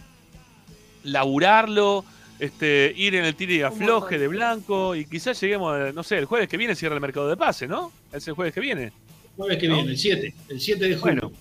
laburarlo, 1.03 2.03
este, 2.39 2.93
ir 2.95 3.15
en 3.15 3.25
el 3.25 3.35
tiro 3.35 3.53
y 3.53 3.61
afloje 3.61 4.17
de 4.19 4.27
blanco. 4.27 4.95
Y 4.95 5.05
quizás 5.05 5.39
lleguemos, 5.41 5.73
a, 5.75 5.91
no 5.91 6.03
sé, 6.03 6.17
el 6.17 6.25
jueves 6.25 6.47
que 6.49 6.57
viene 6.57 6.75
cierra 6.75 6.95
el 6.95 7.01
mercado 7.01 7.27
de 7.29 7.37
pase, 7.37 7.67
¿no? 7.67 7.91
Es 8.11 8.27
el 8.27 8.33
jueves 8.33 8.53
que 8.53 8.59
viene. 8.61 8.91
Jueves 9.37 9.57
que 9.57 9.67
¿No? 9.67 9.75
viene, 9.75 9.91
el 9.91 9.97
7, 9.97 10.33
el 10.49 10.59
7 10.61 10.87
de 10.87 10.95
junio. 10.97 11.21
Bueno, 11.29 11.37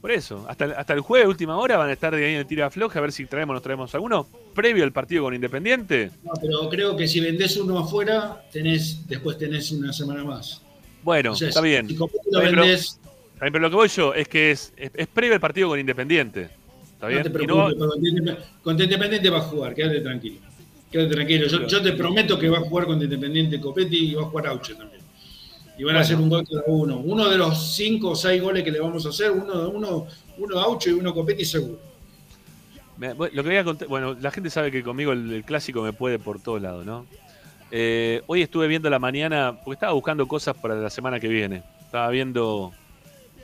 por 0.00 0.10
eso, 0.12 0.44
hasta, 0.48 0.64
el- 0.64 0.72
hasta 0.72 0.94
el 0.94 1.00
jueves, 1.00 1.28
última 1.28 1.56
hora, 1.56 1.76
van 1.76 1.88
a 1.88 1.92
estar 1.92 2.14
de 2.14 2.24
ahí 2.26 2.32
en 2.34 2.38
el 2.40 2.46
tiro 2.46 2.60
y 2.60 2.64
afloje, 2.64 2.98
a 2.98 3.02
ver 3.02 3.12
si 3.12 3.24
traemos 3.26 3.52
o 3.52 3.54
no 3.54 3.60
traemos 3.60 3.94
alguno. 3.94 4.26
Previo 4.54 4.84
al 4.84 4.92
partido 4.92 5.24
con 5.24 5.34
Independiente. 5.34 6.10
No, 6.24 6.32
pero 6.40 6.68
creo 6.68 6.96
que 6.96 7.06
si 7.08 7.20
vendés 7.20 7.56
uno 7.56 7.78
afuera, 7.78 8.44
tenés, 8.52 9.06
después 9.08 9.38
tenés 9.38 9.70
una 9.72 9.92
semana 9.92 10.24
más. 10.24 10.60
Bueno, 11.02 11.32
O 11.32 11.36
sea, 11.36 11.48
está 11.48 11.60
bien. 11.60 11.88
Si 11.88 11.96
Copetti 11.96 12.28
lo 12.30 12.40
Pero- 12.40 12.62
vendés, 12.62 12.98
lo 13.40 13.70
que 13.70 13.76
voy 13.76 13.88
yo 13.88 14.14
es 14.14 14.28
que 14.28 14.50
es, 14.52 14.72
es, 14.76 14.92
es 14.94 15.06
previo 15.08 15.34
el 15.34 15.40
partido 15.40 15.68
con 15.68 15.78
Independiente. 15.80 16.48
¿Está 17.02 17.08
bien? 17.08 17.22
No 17.24 17.24
te 17.24 17.42
Y 17.42 17.46
no- 17.46 17.54
preocupes, 17.66 17.78
con 17.78 18.00
Independ- 18.00 18.38
con 18.62 18.80
Independiente 18.80 19.30
va 19.30 19.38
a 19.38 19.42
jugar, 19.42 19.74
quédate 19.74 20.00
tranquilo. 20.02 20.36
Quédate 20.90 21.14
tranquilo. 21.14 21.46
Yo, 21.48 21.66
yo 21.66 21.82
te 21.82 21.92
prometo 21.94 22.38
que 22.38 22.48
va 22.48 22.58
a 22.58 22.60
jugar 22.60 22.86
con 22.86 23.02
Independiente 23.02 23.60
Copetti 23.60 24.10
y 24.10 24.14
va 24.14 24.22
a 24.22 24.26
jugar 24.26 24.46
Auche 24.48 24.74
también. 24.76 25.02
Y 25.78 25.82
van 25.84 25.96
a 25.96 26.00
hacer 26.00 26.16
un 26.16 26.28
gol 26.28 26.44
cada 26.48 26.62
uno. 26.68 26.98
Uno 26.98 27.28
de 27.28 27.38
los 27.38 27.74
cinco 27.74 28.10
o 28.10 28.14
seis 28.14 28.40
goles 28.40 28.62
que 28.62 28.70
le 28.70 28.78
vamos 28.78 29.04
a 29.04 29.08
hacer, 29.08 29.32
uno, 29.32 29.68
uno, 29.70 30.06
uno 30.38 30.60
Auche 30.60 30.90
y 30.90 30.92
uno 30.92 31.12
Copetti 31.12 31.44
seguro. 31.44 31.80
Me- 32.98 33.14
lo 33.14 33.28
que 33.30 33.42
voy 33.42 33.56
a 33.56 33.64
contar, 33.64 33.88
bueno, 33.88 34.14
la 34.20 34.30
gente 34.30 34.48
sabe 34.50 34.70
que 34.70 34.82
conmigo 34.84 35.10
el, 35.12 35.32
el 35.32 35.44
clásico 35.44 35.82
me 35.82 35.92
puede 35.92 36.20
por 36.20 36.40
todos 36.40 36.62
lados, 36.62 36.86
¿no? 36.86 37.04
Eh, 37.72 38.22
hoy 38.26 38.42
estuve 38.42 38.68
viendo 38.68 38.88
la 38.90 38.98
mañana, 39.00 39.58
porque 39.64 39.74
estaba 39.74 39.92
buscando 39.92 40.28
cosas 40.28 40.56
para 40.56 40.74
la 40.76 40.90
semana 40.90 41.18
que 41.18 41.26
viene. 41.26 41.62
Estaba 41.84 42.10
viendo 42.10 42.70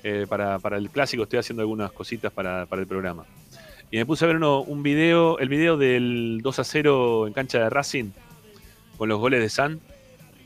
eh, 0.05 0.27
para, 0.29 0.59
para 0.61 0.77
el 0.77 0.91
clásico, 0.91 1.23
estoy 1.25 1.39
haciendo 1.41 1.63
algunas 1.63 1.91
cositas 1.93 2.31
para, 2.31 2.67
para 2.67 2.83
el 2.83 2.87
programa. 2.87 3.25
Y 3.91 3.97
me 3.97 4.07
puse 4.07 4.25
a 4.25 4.29
ver 4.29 4.37
uno, 4.37 4.61
un 4.61 4.83
video, 4.83 5.39
el 5.39 5.49
video 5.49 5.77
del 5.77 6.41
2 6.43 6.59
a 6.59 6.65
0 6.65 7.27
en 7.27 7.33
cancha 7.33 7.59
de 7.59 7.71
Racing, 7.71 8.11
con 8.97 9.09
los 9.09 9.19
goles 9.19 9.41
de 9.41 9.49
San, 9.49 9.81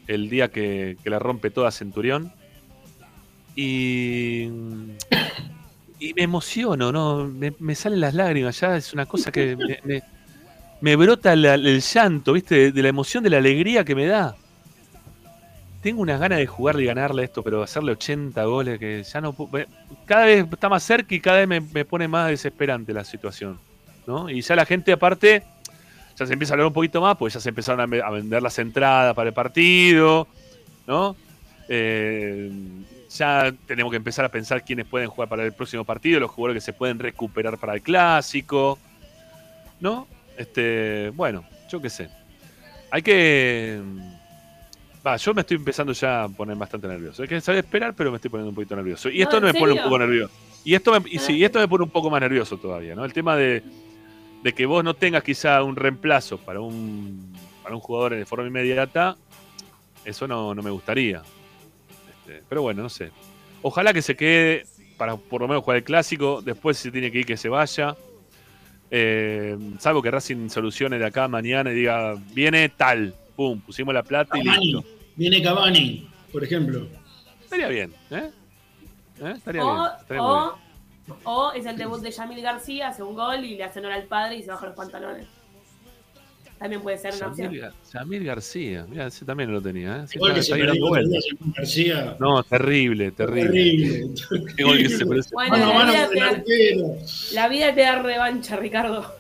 el 0.07 0.29
día 0.29 0.49
que, 0.49 0.97
que 1.03 1.11
la 1.11 1.19
rompe 1.19 1.51
toda 1.51 1.71
Centurión. 1.71 2.33
Y, 3.57 4.49
y 6.03 6.15
me 6.15 6.23
emociono, 6.23 6.91
¿no? 6.91 7.29
Me, 7.29 7.75
salen 7.75 8.01
las 8.01 8.15
lágrimas, 8.15 8.59
ya 8.61 8.77
es 8.77 8.93
una 8.93 9.07
cosa 9.07 9.31
que 9.31 9.57
me, 10.81 10.97
brota 10.97 11.33
el 11.33 11.81
llanto, 11.81 12.33
¿viste? 12.33 12.73
De 12.73 12.83
la 12.83 12.89
emoción, 12.89 13.23
de 13.23 13.31
la 13.31 13.39
alegría 13.39 13.85
que 13.85 13.95
me 13.95 14.07
da. 14.07 14.37
Tengo 15.83 16.01
unas 16.01 16.21
ganas 16.21 16.39
de 16.39 16.47
jugarle 16.47 16.85
y 16.85 16.87
ganarle 16.87 17.25
esto, 17.25 17.43
pero 17.43 17.63
hacerle 17.63 17.93
80 17.93 18.45
goles 18.45 18.79
que 18.79 19.03
ya 19.03 19.21
no 19.21 19.35
Cada 20.07 20.27
vez 20.27 20.47
está 20.51 20.69
más 20.69 20.83
cerca 20.85 21.15
y 21.15 21.21
cada 21.21 21.39
vez 21.39 21.49
me, 21.49 21.61
me 21.61 21.85
pone 21.85 22.07
más 22.07 22.29
desesperante 22.29 22.93
la 22.93 23.05
situación, 23.05 23.59
¿no? 24.07 24.31
Y 24.31 24.43
ya 24.43 24.55
la 24.55 24.65
gente, 24.65 24.93
aparte, 24.93 25.43
ya 26.17 26.27
se 26.27 26.33
empieza 26.33 26.53
a 26.53 26.55
hablar 26.55 26.69
un 26.69 26.73
poquito 26.73 27.01
más, 27.01 27.17
pues 27.17 27.35
ya 27.35 27.41
se 27.41 27.49
empezaron 27.49 27.81
a 27.81 28.11
vender 28.11 28.43
las 28.43 28.59
entradas 28.61 29.15
para 29.15 29.29
el 29.29 29.35
partido, 29.35 30.29
¿no? 30.87 31.17
Eh, 31.69 32.51
ya 33.11 33.53
tenemos 33.67 33.91
que 33.91 33.97
empezar 33.97 34.25
a 34.25 34.29
pensar 34.29 34.65
quiénes 34.65 34.87
pueden 34.87 35.09
jugar 35.09 35.29
para 35.29 35.45
el 35.45 35.53
próximo 35.53 35.85
partido, 35.85 36.21
los 36.21 36.31
jugadores 36.31 36.63
que 36.63 36.65
se 36.65 36.73
pueden 36.73 36.99
recuperar 36.99 37.59
para 37.59 37.75
el 37.75 37.83
clásico, 37.83 38.79
¿no? 39.81 40.07
Este, 40.37 41.11
bueno, 41.15 41.45
yo 41.69 41.81
qué 41.81 41.91
sé. 41.91 42.09
Hay 42.91 43.03
que. 43.03 43.81
Va, 45.05 45.17
yo 45.17 45.35
me 45.35 45.41
estoy 45.41 45.57
empezando 45.57 45.93
ya 45.93 46.25
a 46.25 46.29
poner 46.29 46.57
bastante 46.57 46.87
nervioso. 46.87 47.23
Hay 47.23 47.29
que 47.29 47.41
saber 47.41 47.65
esperar, 47.65 47.95
pero 47.95 48.11
me 48.11 48.17
estoy 48.17 48.31
poniendo 48.31 48.51
un 48.51 48.55
poquito 48.55 48.77
nervioso. 48.77 49.09
Y 49.09 49.21
esto 49.21 49.37
No, 49.37 49.41
no, 49.41 49.49
¿en 49.49 49.55
me 49.55 49.61
pone 49.61 49.73
un 49.73 49.83
poco 49.83 49.99
nervioso. 49.99 50.33
Y 50.65 50.75
esto 50.75 50.93
me, 50.93 51.11
y 51.11 51.19
sí, 51.19 51.37
y 51.37 51.45
esto 51.45 51.59
me 51.59 51.67
pone 51.67 51.85
un 51.85 51.91
poco 51.91 52.09
más 52.09 52.21
nervioso 52.21 52.57
todavía, 52.57 52.95
¿no? 52.95 53.05
El 53.05 53.13
tema 53.13 53.37
de, 53.37 53.65
de 54.43 54.53
que 54.53 54.65
vos 54.65 54.85
no 54.85 54.95
tengas 54.95 55.25
quizá 55.25 55.63
un 55.65 55.75
reemplazo 55.75 56.39
para 56.39 56.61
un, 56.61 57.33
para 57.65 57.75
un 57.75 57.81
jugador 57.81 58.15
de 58.15 58.25
forma 58.25 58.47
inmediata, 58.47 59.17
eso 60.05 60.29
no, 60.29 60.55
no 60.55 60.63
me 60.63 60.71
gustaría. 60.71 61.23
Este, 62.11 62.43
pero 62.49 62.63
bueno, 62.63 62.83
no 62.83 62.89
sé. 62.89 63.11
Ojalá 63.63 63.93
que 63.93 64.03
se 64.03 64.15
quede 64.15 64.67
para 64.97 65.17
por 65.17 65.41
lo 65.41 65.49
menos 65.49 65.65
jugar 65.65 65.79
el 65.79 65.85
clásico. 65.85 66.43
Después, 66.43 66.79
si 66.79 66.93
tiene 66.93 67.11
que 67.11 67.21
ir, 67.21 67.27
que 67.27 67.37
se 67.37 67.49
vaya. 67.49 67.97
Eh, 68.91 69.57
salvo 69.79 70.03
que 70.03 70.11
Racing 70.11 70.49
solucione 70.49 70.99
de 70.99 71.07
acá 71.07 71.27
mañana 71.27 71.73
y 71.73 71.75
diga, 71.75 72.15
viene 72.35 72.69
tal. 72.69 73.15
Pum, 73.37 73.61
pusimos 73.61 73.95
la 73.95 74.03
plata 74.03 74.39
y 74.39 74.43
listo. 74.43 74.85
viene 75.17 75.43
Cavani, 75.43 76.09
por 76.33 76.45
ejemplo. 76.45 76.87
Estaría 77.43 77.69
bien, 77.69 77.93
¿eh? 78.11 78.31
¿Eh? 79.21 79.33
Estaría 79.37 79.63
bien. 79.63 79.75
O, 79.75 79.77
muy 79.77 79.87
bien. 81.07 81.19
o, 81.25 81.53
es 81.53 81.67
el 81.67 81.77
debut 81.77 82.01
de 82.01 82.11
Yamil 82.11 82.41
García, 82.43 82.89
hace 82.89 83.03
un 83.03 83.15
gol 83.15 83.45
y 83.45 83.57
le 83.57 83.65
hace 83.65 83.79
honor 83.81 83.93
al 83.93 84.05
padre 84.05 84.37
y 84.37 84.43
se 84.43 84.51
baja 84.51 84.67
los 84.67 84.77
pantalones. 84.77 85.27
También 86.59 86.81
puede 86.81 86.97
ser 86.97 87.13
una 87.17 87.27
opción. 87.27 87.73
Samir 87.83 88.23
García, 88.23 88.87
mira, 88.89 89.09
ese 89.09 89.25
también 89.25 89.49
no 89.51 89.57
lo 89.57 89.63
tenía. 89.63 89.97
¿eh? 89.97 90.07
Sí, 90.07 90.17
Igual 90.17 90.37
está- 90.39 90.55
que 90.57 90.63
está 90.63 90.73
perdió 90.73 91.53
García. 91.57 92.17
No, 92.21 92.43
terrible, 92.45 93.11
terrible. 93.11 93.51
Terrible. 93.51 94.55
Qué 94.57 94.63
gol 94.63 94.79
que 94.79 94.89
se 94.89 95.05
parece. 95.05 95.31
Bueno, 95.33 95.57
Mano 95.57 95.65
a 95.65 95.69
la 95.73 95.75
mano 95.75 95.93
vida, 96.13 96.43
te 96.45 97.35
la 97.35 97.49
vida 97.49 97.75
te 97.75 97.81
da 97.81 98.01
revancha, 98.01 98.55
Ricardo. 98.57 99.13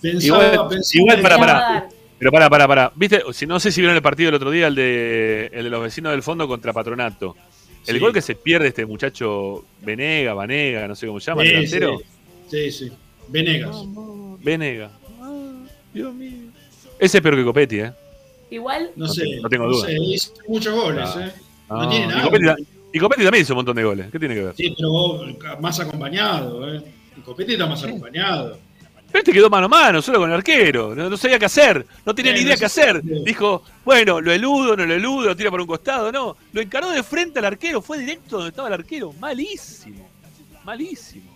Pensaba, 0.00 0.54
Igual- 0.54 0.68
pensaba 0.70 1.00
igual 1.02 1.16
que- 1.16 1.22
para- 1.22 1.88
Pero 2.18 2.30
para, 2.32 2.48
para, 2.48 2.66
para. 2.66 2.92
¿Viste? 2.94 3.22
Si 3.32 3.46
no 3.46 3.60
sé 3.60 3.70
si 3.70 3.80
vieron 3.80 3.96
el 3.96 4.02
partido 4.02 4.30
el 4.30 4.34
otro 4.36 4.50
día, 4.50 4.68
el 4.68 4.74
de, 4.74 5.50
el 5.52 5.64
de 5.64 5.70
los 5.70 5.82
vecinos 5.82 6.12
del 6.12 6.22
fondo 6.22 6.48
contra 6.48 6.72
Patronato. 6.72 7.36
El 7.86 7.94
Sí. 7.96 8.00
gol 8.00 8.12
que 8.12 8.20
se 8.22 8.34
pierde 8.34 8.68
este 8.68 8.84
muchacho 8.86 9.64
Venega, 9.82 10.34
Vanega, 10.34 10.88
no 10.88 10.96
sé 10.96 11.06
cómo 11.06 11.20
se 11.20 11.30
llama, 11.30 11.42
el 11.42 11.48
Sí, 11.68 11.78
delantero. 11.78 11.98
Sí, 12.50 12.72
sí. 12.72 12.92
Venegas. 13.28 13.76
Venega. 14.42 14.90
Ah, 15.20 15.52
Dios 15.92 16.12
mío. 16.14 16.32
Ese 16.98 17.18
es 17.18 17.22
peor 17.22 17.36
que 17.36 17.44
Copetti, 17.44 17.80
¿eh? 17.80 17.92
Igual, 18.50 18.90
No, 18.96 19.06
No 19.06 19.12
sé. 19.12 19.22
tengo- 19.22 19.42
no 19.42 19.48
tengo 19.48 19.68
duda. 19.68 19.86
sé, 19.86 19.96
hizo 20.00 20.32
muchos 20.48 20.74
goles, 20.74 21.04
Ah. 21.14 21.26
¿eh? 21.26 21.32
No, 21.68 21.76
No 21.82 21.88
tiene 21.88 22.04
y, 22.04 22.08
nada. 22.08 22.22
Copetti, 22.22 22.46
y 22.92 22.98
Copetti 22.98 23.22
también 23.24 23.42
hizo 23.42 23.52
un 23.52 23.56
montón 23.56 23.76
de 23.76 23.84
goles. 23.84 24.06
¿Qué 24.10 24.18
tiene 24.18 24.34
que 24.34 24.42
ver? 24.42 24.54
Sí, 24.56 24.74
pero 24.76 24.90
vos, 24.90 25.26
más 25.60 25.78
acompañado, 25.80 26.74
¿eh? 26.74 26.82
Y 27.16 27.20
Copetti 27.20 27.52
está 27.52 27.66
más 27.66 27.82
acompañado. 27.84 28.58
Pero 29.16 29.22
este 29.22 29.32
quedó 29.32 29.48
mano 29.48 29.64
a 29.64 29.68
mano, 29.70 30.02
solo 30.02 30.18
con 30.18 30.28
el 30.28 30.36
arquero. 30.36 30.94
No, 30.94 31.08
no 31.08 31.16
sabía 31.16 31.38
qué 31.38 31.46
hacer. 31.46 31.86
No 32.04 32.14
tenía 32.14 32.34
ni 32.34 32.40
idea 32.40 32.54
qué 32.54 32.66
hacer. 32.66 33.00
Dijo, 33.02 33.62
bueno, 33.82 34.20
lo 34.20 34.30
eludo, 34.30 34.76
no 34.76 34.84
lo 34.84 34.92
eludo, 34.92 35.28
lo 35.28 35.36
tira 35.36 35.50
por 35.50 35.58
un 35.58 35.66
costado. 35.66 36.12
No, 36.12 36.36
lo 36.52 36.60
encaró 36.60 36.90
de 36.90 37.02
frente 37.02 37.38
al 37.38 37.46
arquero. 37.46 37.80
Fue 37.80 37.98
directo 37.98 38.36
donde 38.36 38.50
estaba 38.50 38.68
el 38.68 38.74
arquero. 38.74 39.14
Malísimo. 39.14 40.06
Malísimo. 40.64 41.34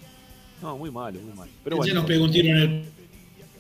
No, 0.61 0.77
muy 0.77 0.91
malo, 0.91 1.21
muy 1.21 1.33
malo. 1.33 1.51
Pero 1.65 1.79
bueno, 1.79 1.95
nos 1.95 2.05
pegó 2.05 2.25
un 2.25 2.31
tiro 2.31 2.49
en 2.49 2.57
el 2.59 2.85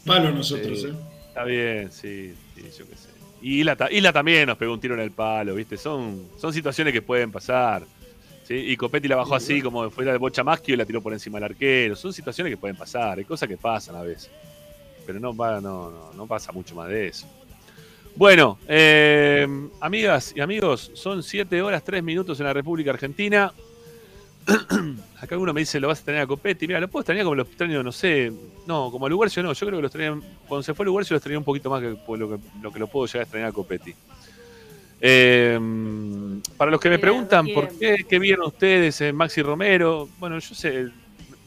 palo 0.04 0.28
a 0.28 0.32
nosotros, 0.32 0.82
Sí. 0.82 0.88
¿eh? 0.88 0.94
está 1.28 1.44
bien, 1.44 1.90
sí, 1.90 2.34
sí, 2.54 2.62
yo 2.78 2.86
qué 2.90 2.96
sé. 2.96 3.08
Y 3.40 3.60
Isla 3.60 4.12
también 4.12 4.48
nos 4.48 4.58
pegó 4.58 4.74
un 4.74 4.80
tiro 4.80 4.92
en 4.92 5.00
el 5.00 5.12
palo, 5.12 5.54
¿viste? 5.54 5.78
Son, 5.78 6.28
son 6.38 6.52
situaciones 6.52 6.92
que 6.92 7.00
pueden 7.00 7.32
pasar. 7.32 7.86
¿Sí? 8.50 8.72
Y 8.72 8.76
Copetti 8.76 9.06
la 9.06 9.16
bajó 9.16 9.36
así, 9.36 9.62
como 9.62 9.88
fuera 9.90 10.12
de 10.12 10.18
Bocha 10.18 10.42
Maschio 10.42 10.74
y 10.74 10.76
la 10.76 10.84
tiró 10.84 11.00
por 11.00 11.12
encima 11.12 11.38
del 11.38 11.44
arquero. 11.44 11.94
Son 11.94 12.12
situaciones 12.12 12.52
que 12.52 12.56
pueden 12.56 12.76
pasar, 12.76 13.18
hay 13.18 13.24
cosas 13.24 13.48
que 13.48 13.56
pasan 13.56 13.94
a 13.94 14.02
veces. 14.02 14.30
Pero 15.06 15.20
no, 15.20 15.32
no, 15.32 15.60
no, 15.60 16.12
no 16.12 16.26
pasa 16.26 16.50
mucho 16.50 16.74
más 16.74 16.88
de 16.88 17.06
eso. 17.08 17.26
Bueno, 18.16 18.58
eh, 18.66 19.46
amigas 19.80 20.32
y 20.34 20.40
amigos, 20.40 20.90
son 20.94 21.22
7 21.22 21.62
horas 21.62 21.84
3 21.84 22.02
minutos 22.02 22.40
en 22.40 22.46
la 22.46 22.52
República 22.52 22.90
Argentina. 22.90 23.52
Acá 25.20 25.38
uno 25.38 25.52
me 25.52 25.60
dice, 25.60 25.78
lo 25.78 25.88
vas 25.88 25.98
a 25.98 26.00
extrañar 26.00 26.24
a 26.24 26.26
Copetti. 26.26 26.66
Mira, 26.66 26.80
lo 26.80 26.88
puedo 26.88 27.02
extrañar 27.02 27.24
como 27.24 27.36
lo 27.36 27.42
extraño, 27.42 27.82
no 27.82 27.92
sé. 27.92 28.32
No, 28.66 28.90
como 28.90 29.06
a 29.06 29.08
Lugarcio 29.08 29.42
no. 29.42 29.52
Yo 29.52 29.66
creo 29.66 29.78
que 29.78 29.82
lo 29.82 29.88
extrañé, 29.88 30.20
cuando 30.48 30.62
se 30.62 30.74
fue 30.74 30.84
a 30.84 30.86
Lugarcio 30.86 31.14
lo 31.14 31.18
extrañé 31.18 31.38
un 31.38 31.44
poquito 31.44 31.70
más 31.70 31.80
que 31.80 31.90
lo 31.90 32.28
que 32.28 32.38
lo, 32.60 32.72
que 32.72 32.78
lo 32.78 32.86
puedo 32.88 33.06
llegar 33.06 33.20
a 33.20 33.22
extrañar 33.22 33.48
a 33.50 33.52
Copetti. 33.52 33.94
Eh, 35.00 35.58
para 36.56 36.70
los 36.70 36.80
que 36.80 36.90
me 36.90 36.98
preguntan 36.98 37.46
por 37.54 37.68
qué, 37.70 38.04
qué 38.08 38.18
vieron 38.18 38.46
ustedes 38.46 39.00
en 39.00 39.16
Maxi 39.16 39.40
Romero, 39.40 40.08
bueno, 40.18 40.38
yo 40.38 40.54
sé, 40.54 40.88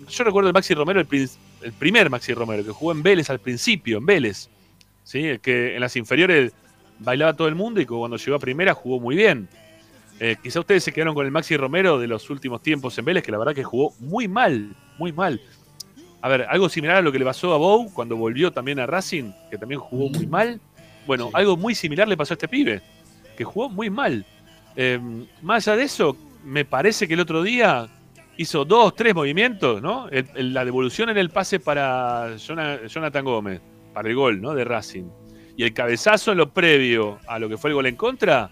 yo 0.09 0.23
recuerdo 0.23 0.49
el 0.49 0.53
Maxi 0.53 0.73
Romero, 0.73 0.99
el, 0.99 1.73
primer 1.77 2.09
Maxi 2.09 2.33
Romero, 2.33 2.63
que 2.63 2.71
jugó 2.71 2.91
en 2.91 3.03
Vélez 3.03 3.29
al 3.29 3.39
principio, 3.39 3.97
en 3.97 4.05
Vélez. 4.05 4.49
¿sí? 5.03 5.19
El 5.19 5.39
que 5.39 5.75
en 5.75 5.81
las 5.81 5.95
inferiores 5.95 6.53
bailaba 6.99 7.33
todo 7.33 7.47
el 7.47 7.55
mundo 7.55 7.81
y 7.81 7.85
que 7.85 7.93
cuando 7.93 8.17
llegó 8.17 8.35
a 8.35 8.39
primera 8.39 8.73
jugó 8.73 8.99
muy 8.99 9.15
bien. 9.15 9.47
Eh, 10.19 10.35
quizá 10.41 10.59
ustedes 10.59 10.83
se 10.83 10.93
quedaron 10.93 11.15
con 11.15 11.25
el 11.25 11.31
Maxi 11.31 11.57
Romero 11.57 11.99
de 11.99 12.07
los 12.07 12.29
últimos 12.29 12.61
tiempos 12.61 12.97
en 12.97 13.05
Vélez, 13.05 13.23
que 13.23 13.31
la 13.31 13.37
verdad 13.37 13.55
que 13.55 13.63
jugó 13.63 13.93
muy 13.99 14.27
mal, 14.27 14.75
muy 14.97 15.11
mal. 15.11 15.41
A 16.21 16.29
ver, 16.29 16.45
algo 16.49 16.69
similar 16.69 16.97
a 16.97 17.01
lo 17.01 17.11
que 17.11 17.19
le 17.19 17.25
pasó 17.25 17.53
a 17.53 17.57
Bow 17.57 17.91
cuando 17.93 18.15
volvió 18.15 18.51
también 18.51 18.79
a 18.79 18.85
Racing, 18.85 19.31
que 19.49 19.57
también 19.57 19.81
jugó 19.81 20.09
muy 20.09 20.27
mal. 20.27 20.61
Bueno, 21.05 21.25
Sí. 21.25 21.31
algo 21.33 21.57
muy 21.57 21.75
similar 21.75 22.07
le 22.07 22.15
pasó 22.15 22.33
a 22.33 22.35
este 22.35 22.47
pibe, 22.47 22.81
que 23.35 23.43
jugó 23.43 23.69
muy 23.69 23.89
mal. 23.89 24.25
Eh, 24.75 24.99
más 25.41 25.67
allá 25.67 25.77
de 25.77 25.83
eso, 25.83 26.17
me 26.43 26.65
parece 26.65 27.07
que 27.07 27.13
el 27.13 27.19
otro 27.19 27.43
día 27.43 27.87
hizo 28.37 28.65
dos, 28.65 28.95
tres 28.95 29.13
movimientos, 29.13 29.81
¿no? 29.81 30.07
La 30.35 30.65
devolución 30.65 31.09
en 31.09 31.17
el 31.17 31.29
pase 31.29 31.59
para 31.59 32.35
Jona- 32.45 32.85
Jonathan 32.87 33.23
Gómez, 33.23 33.61
para 33.93 34.09
el 34.09 34.15
gol, 34.15 34.41
¿no? 34.41 34.53
De 34.53 34.63
Racing. 34.63 35.05
Y 35.55 35.63
el 35.63 35.73
cabezazo 35.73 36.31
en 36.31 36.39
lo 36.39 36.49
previo 36.49 37.19
a 37.27 37.37
lo 37.37 37.47
que 37.47 37.57
fue 37.57 37.69
el 37.69 37.75
gol 37.75 37.85
en 37.85 37.95
contra, 37.95 38.49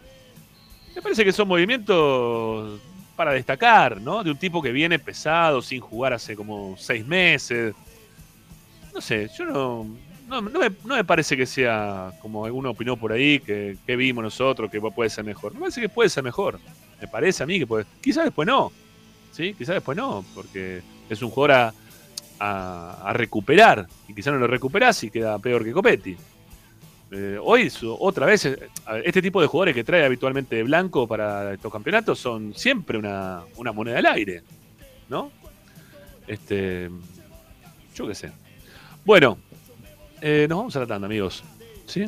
me 0.96 1.02
parece 1.02 1.26
que 1.26 1.32
son 1.32 1.48
movimientos 1.48 2.80
para 3.16 3.34
destacar, 3.34 4.00
¿no? 4.00 4.24
De 4.24 4.32
un 4.32 4.38
tipo 4.38 4.62
que 4.62 4.72
viene 4.72 5.00
pesado, 5.00 5.62
sin 5.62 5.80
jugar 5.80 6.14
hace 6.14 6.36
como 6.36 6.76
seis 6.78 7.06
meses. 7.06 7.74
No 8.94 9.02
sé, 9.02 9.30
yo 9.36 9.46
no. 9.46 9.88
No, 10.32 10.42
me, 10.42 11.04
parece 11.04 11.36
que 11.36 11.46
sea 11.46 12.14
como 12.22 12.46
alguno 12.46 12.70
opinó 12.70 12.96
por 12.96 13.12
ahí, 13.12 13.40
que, 13.40 13.78
vimos 13.98 14.24
nosotros, 14.24 14.72
que 14.72 14.80
puede 14.80 15.10
ser 15.10 15.26
mejor. 15.26 15.54
Me 15.54 15.60
parece 15.60 15.82
que 15.82 15.90
puede 15.90 16.10
ser 16.10 16.24
mejor. 16.24 16.58
Me 17.02 17.08
parece 17.08 17.44
a 17.44 17.46
mí 17.46 17.60
que 17.60 17.68
puede. 17.68 17.86
Quizás 18.02 18.24
después 18.24 18.48
no. 18.48 18.72
¿Sí? 19.34 19.54
Quizás 19.54 19.76
después 19.76 19.98
no, 19.98 20.24
porque 20.34 20.82
es 21.10 21.22
un 21.22 21.32
jugador 21.32 21.74
a, 22.40 23.12
recuperar. 23.14 23.88
Y 24.08 24.14
quizás 24.14 24.34
no 24.34 24.40
lo 24.40 24.48
recuperás 24.48 25.04
y 25.04 25.12
queda 25.12 25.38
peor 25.38 25.66
que 25.66 25.74
Copetti. 25.74 26.16
Eh, 27.12 27.38
hoy, 27.42 27.70
otra 28.00 28.26
vez, 28.26 28.46
eh, 28.46 28.70
este 29.04 29.22
tipo 29.22 29.42
de 29.42 29.48
jugadores 29.48 29.76
que 29.76 29.84
trae 29.84 30.06
habitualmente 30.06 30.64
Blanco 30.64 31.06
para 31.10 31.54
estos 31.54 31.70
campeonatos 31.70 32.18
son 32.18 32.54
siempre 32.56 32.98
una, 32.98 33.42
una 33.58 33.74
moneda 33.74 34.00
al 34.00 34.06
aire. 34.06 34.44
¿no? 35.10 35.30
Este, 36.26 36.90
yo 37.94 38.08
qué 38.08 38.16
sé. 38.16 38.32
Bueno, 39.04 39.38
eh, 40.22 40.46
nos 40.50 40.58
vamos 40.60 40.76
a 40.76 40.80
la 40.80 40.88
tanda, 40.88 41.06
amigos. 41.08 41.44
¿Sí? 41.86 42.06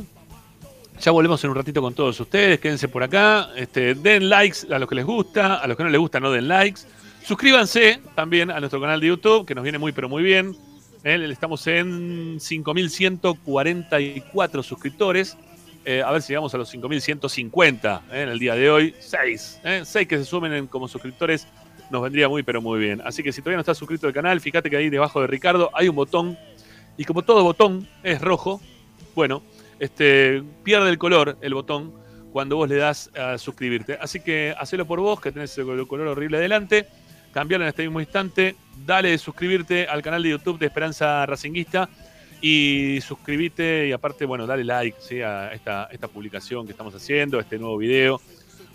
Ya 1.02 1.12
volvemos 1.12 1.44
en 1.44 1.50
un 1.50 1.56
ratito 1.56 1.82
con 1.82 1.94
todos 1.94 2.20
ustedes. 2.20 2.60
Quédense 2.60 2.88
por 2.88 3.04
acá. 3.04 3.50
Este, 3.56 3.96
den 3.96 4.30
likes 4.30 4.60
a 4.74 4.80
los 4.80 4.88
que 4.88 4.96
les 4.96 5.06
gusta. 5.06 5.56
A 5.56 5.68
los 5.68 5.76
que 5.76 5.84
no 5.84 5.90
les 5.90 6.00
gusta, 6.00 6.20
no 6.20 6.32
den 6.32 6.48
likes. 6.48 6.82
Suscríbanse 7.26 8.00
también 8.16 8.52
a 8.52 8.60
nuestro 8.60 8.80
canal 8.80 9.00
de 9.00 9.08
YouTube, 9.08 9.46
que 9.46 9.56
nos 9.56 9.64
viene 9.64 9.78
muy, 9.80 9.92
pero 9.92 10.08
muy 10.10 10.24
bien. 10.24 10.56
Eh, 11.04 11.28
Estamos 11.30 11.66
en 11.68 12.40
5.144 12.40 14.64
suscriptores. 14.64 15.38
Eh, 15.86 16.02
a 16.02 16.12
ver 16.12 16.22
si 16.22 16.30
llegamos 16.30 16.54
a 16.54 16.58
los 16.58 16.74
5.150 16.74 18.02
eh, 18.12 18.22
en 18.24 18.30
el 18.30 18.40
día 18.40 18.56
de 18.56 18.70
hoy. 18.70 18.96
Seis. 19.00 19.60
eh, 19.66 19.82
seis 19.84 20.08
que 20.08 20.18
se 20.18 20.24
sumen 20.26 20.54
en- 20.54 20.68
como 20.68 20.88
suscriptores 20.88 21.46
nos 21.90 22.02
vendría 22.02 22.30
muy, 22.30 22.42
pero 22.44 22.62
muy 22.62 22.80
bien. 22.80 23.02
Así 23.04 23.22
que 23.22 23.34
si 23.34 23.42
todavía 23.42 23.58
no 23.58 23.62
estás 23.62 23.78
suscrito 23.78 24.08
al 24.08 24.14
canal, 24.14 24.40
fíjate 24.40 24.70
que 24.70 24.78
ahí 24.78 24.90
debajo 24.90 25.20
de 25.22 25.28
Ricardo 25.28 25.70
hay 25.74 25.90
un 25.90 25.96
botón. 25.96 26.38
Y 26.98 27.06
como 27.06 27.24
todo 27.24 27.44
botón 27.44 27.88
es 28.04 28.22
rojo, 28.22 28.62
bueno, 29.16 29.42
este, 29.80 30.44
pierde 30.64 30.90
el 30.90 30.98
color 30.98 31.38
el 31.42 31.54
botón 31.54 31.94
cuando 32.32 32.56
vos 32.58 32.70
le 32.70 32.78
das 32.78 33.12
a 33.16 33.38
suscribirte. 33.38 33.98
Así 34.02 34.20
que 34.20 34.56
hacelo 34.58 34.86
por 34.86 35.00
vos, 35.00 35.22
que 35.22 35.32
tenés 35.32 35.58
el 35.58 35.88
color 35.88 36.08
horrible 36.08 36.40
delante. 36.40 36.88
Cambiarlo 37.32 37.66
en 37.66 37.70
este 37.70 37.84
mismo 37.84 38.00
instante. 38.00 38.56
Dale 38.86 39.18
suscribirte 39.18 39.88
al 39.88 40.02
canal 40.02 40.24
de 40.24 40.30
YouTube 40.30 40.60
de 40.60 40.66
Esperanza 40.66 41.26
Racinguista. 41.26 41.90
Y 42.42 43.00
suscribite 43.02 43.88
y 43.88 43.92
aparte, 43.94 44.26
bueno, 44.26 44.46
dale 44.46 44.66
like 44.66 44.98
¿sí? 45.00 45.22
a 45.22 45.54
esta, 45.54 45.86
esta 45.92 46.10
publicación 46.10 46.66
que 46.66 46.72
estamos 46.72 46.94
haciendo, 46.94 47.40
este 47.40 47.58
nuevo 47.58 47.78
video, 47.78 48.20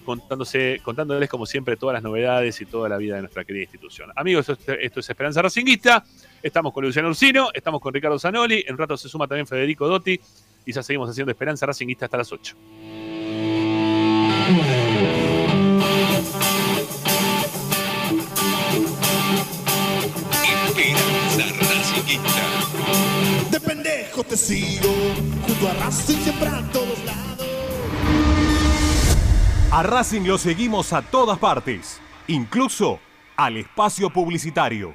contándose, 0.07 0.81
contándoles 0.83 1.29
como 1.29 1.45
siempre 1.45 1.77
todas 1.77 1.93
las 1.93 2.03
novedades 2.03 2.59
y 2.63 2.65
toda 2.65 2.89
la 2.89 2.97
vida 2.97 3.17
de 3.17 3.23
nuestra 3.23 3.45
querida 3.45 3.65
institución. 3.65 4.11
Amigos, 4.17 4.49
esto 4.49 5.01
es 5.01 5.11
Esperanza 5.11 5.43
Racinguista. 5.43 6.03
Estamos 6.43 6.73
con 6.73 6.85
Luciano 6.85 7.09
Ursino, 7.09 7.49
estamos 7.53 7.81
con 7.81 7.93
Ricardo 7.93 8.19
Zanoli. 8.19 8.65
En 8.69 8.79
rato 8.79 8.97
se 8.97 9.09
suma 9.09 9.27
también 9.27 9.47
Federico 9.47 9.89
Dotti. 9.89 10.21
Y 10.65 10.73
ya 10.73 10.83
seguimos 10.83 11.11
haciendo 11.11 11.33
Esperanza 11.33 11.67
Racinguista 11.67 12.05
hasta 12.05 12.19
las 12.19 12.31
8. 12.31 12.57
Esperanza 20.77 21.45
Racinguista. 21.61 22.31
De 23.51 23.61
pendejo 23.61 24.23
te 24.23 24.37
sigo, 24.37 24.93
junto 25.45 25.69
a 25.69 25.75
Racing 25.75 26.19
siempre 26.19 26.49
a 26.49 26.63
todos 26.71 27.05
lados. 27.05 27.47
A 29.73 29.83
Racing 29.83 30.23
lo 30.23 30.39
seguimos 30.39 30.93
a 30.93 31.03
todas 31.03 31.39
partes, 31.39 32.01
incluso 32.29 33.01
al 33.37 33.57
espacio 33.57 34.11
publicitario. 34.11 34.95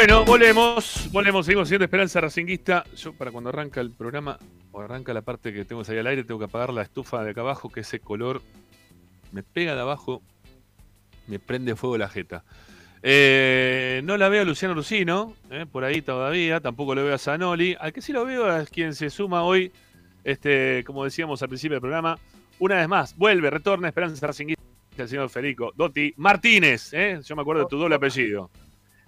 Bueno, 0.00 0.24
volvemos, 0.24 1.10
volvemos, 1.12 1.44
seguimos 1.44 1.68
siendo 1.68 1.84
Esperanza 1.84 2.22
Racinguista. 2.22 2.84
Yo 2.96 3.12
para 3.12 3.30
cuando 3.30 3.50
arranca 3.50 3.82
el 3.82 3.90
programa, 3.90 4.38
o 4.72 4.80
arranca 4.80 5.12
la 5.12 5.20
parte 5.20 5.52
que 5.52 5.66
tengo 5.66 5.84
salir 5.84 6.00
al 6.00 6.06
aire, 6.06 6.24
tengo 6.24 6.38
que 6.38 6.46
apagar 6.46 6.72
la 6.72 6.80
estufa 6.80 7.22
de 7.22 7.32
acá 7.32 7.42
abajo, 7.42 7.68
que 7.68 7.80
ese 7.80 8.00
color 8.00 8.40
me 9.30 9.42
pega 9.42 9.74
de 9.74 9.82
abajo, 9.82 10.22
me 11.26 11.38
prende 11.38 11.76
fuego 11.76 11.98
la 11.98 12.08
jeta. 12.08 12.44
Eh, 13.02 14.00
no 14.04 14.16
la 14.16 14.30
veo 14.30 14.40
a 14.40 14.44
Luciano 14.46 14.74
Lucino, 14.74 15.34
eh, 15.50 15.66
por 15.70 15.84
ahí 15.84 16.00
todavía, 16.00 16.60
tampoco 16.60 16.94
lo 16.94 17.04
veo 17.04 17.14
a 17.14 17.18
Zanoli. 17.18 17.76
Al 17.78 17.92
que 17.92 18.00
sí 18.00 18.14
lo 18.14 18.24
veo 18.24 18.56
es 18.56 18.70
quien 18.70 18.94
se 18.94 19.10
suma 19.10 19.42
hoy, 19.42 19.70
este, 20.24 20.82
como 20.86 21.04
decíamos 21.04 21.42
al 21.42 21.50
principio 21.50 21.74
del 21.74 21.82
programa, 21.82 22.18
una 22.58 22.76
vez 22.76 22.88
más, 22.88 23.14
vuelve, 23.18 23.50
retorna 23.50 23.88
Esperanza 23.88 24.26
Racinguista, 24.26 24.62
el 24.96 25.08
señor 25.08 25.28
Federico 25.28 25.74
Dotti 25.76 26.14
Martínez, 26.16 26.90
eh, 26.94 27.20
yo 27.22 27.36
me 27.36 27.42
acuerdo 27.42 27.64
de 27.64 27.68
tu 27.68 27.76
doble 27.76 27.96
apellido. 27.96 28.50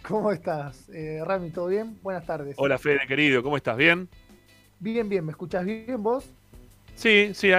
¿Cómo 0.06 0.32
estás, 0.32 0.88
eh, 0.92 1.20
Rami? 1.24 1.50
¿Todo 1.50 1.68
bien? 1.68 1.96
Buenas 2.02 2.26
tardes. 2.26 2.56
Hola 2.58 2.78
Fede, 2.78 3.00
querido, 3.06 3.42
¿cómo 3.42 3.56
estás? 3.56 3.76
¿Bien? 3.76 4.08
Bien, 4.80 5.08
bien. 5.08 5.24
¿Me 5.24 5.30
escuchás 5.30 5.64
bien 5.64 6.02
vos? 6.02 6.24
Sí, 6.96 7.30
sí, 7.34 7.50